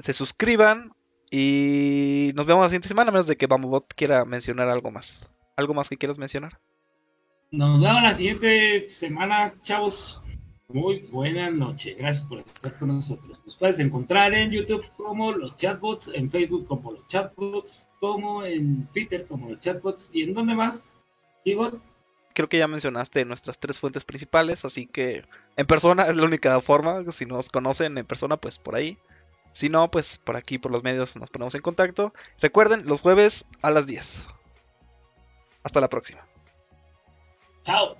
se 0.00 0.12
suscriban 0.12 0.92
y 1.30 2.32
nos 2.34 2.46
vemos 2.46 2.64
la 2.64 2.68
siguiente 2.68 2.88
semana, 2.88 3.10
a 3.10 3.12
menos 3.12 3.28
de 3.28 3.36
que 3.36 3.46
Bambobot 3.46 3.94
quiera 3.94 4.24
mencionar 4.24 4.68
algo 4.68 4.90
más. 4.90 5.32
¿Algo 5.56 5.72
más 5.72 5.88
que 5.88 5.96
quieras 5.96 6.18
mencionar? 6.18 6.58
Nos 7.52 7.80
vemos 7.80 8.02
la 8.02 8.12
siguiente 8.12 8.90
semana, 8.90 9.54
chavos. 9.62 10.20
Muy 10.66 11.06
buena 11.12 11.48
noche. 11.48 11.94
Gracias 11.96 12.26
por 12.26 12.40
estar 12.40 12.76
con 12.76 12.88
nosotros. 12.88 13.40
Nos 13.44 13.54
puedes 13.54 13.78
encontrar 13.78 14.34
en 14.34 14.50
YouTube 14.50 14.84
como 14.96 15.30
los 15.30 15.56
chatbots, 15.56 16.10
en 16.12 16.28
Facebook 16.28 16.66
como 16.66 16.90
los 16.90 17.06
chatbots, 17.06 17.88
como 18.00 18.42
en 18.42 18.88
Twitter 18.92 19.26
como 19.28 19.50
los 19.50 19.60
chatbots. 19.60 20.10
¿Y 20.12 20.24
en 20.24 20.34
dónde 20.34 20.56
más? 20.56 20.98
Keyboard 21.44 21.80
creo 22.36 22.50
que 22.50 22.58
ya 22.58 22.68
mencionaste 22.68 23.24
nuestras 23.24 23.58
tres 23.58 23.80
fuentes 23.80 24.04
principales, 24.04 24.66
así 24.66 24.86
que 24.86 25.24
en 25.56 25.66
persona 25.66 26.04
es 26.04 26.14
la 26.14 26.24
única 26.24 26.60
forma, 26.60 27.02
si 27.10 27.24
nos 27.24 27.48
conocen 27.48 27.96
en 27.96 28.04
persona, 28.04 28.36
pues 28.36 28.58
por 28.58 28.74
ahí. 28.76 28.98
Si 29.52 29.70
no, 29.70 29.90
pues 29.90 30.18
por 30.18 30.36
aquí, 30.36 30.58
por 30.58 30.70
los 30.70 30.82
medios, 30.82 31.16
nos 31.16 31.30
ponemos 31.30 31.54
en 31.54 31.62
contacto. 31.62 32.12
Recuerden, 32.42 32.86
los 32.86 33.00
jueves 33.00 33.46
a 33.62 33.70
las 33.70 33.86
10. 33.86 34.28
Hasta 35.62 35.80
la 35.80 35.88
próxima. 35.88 36.26
Chao. 37.64 37.96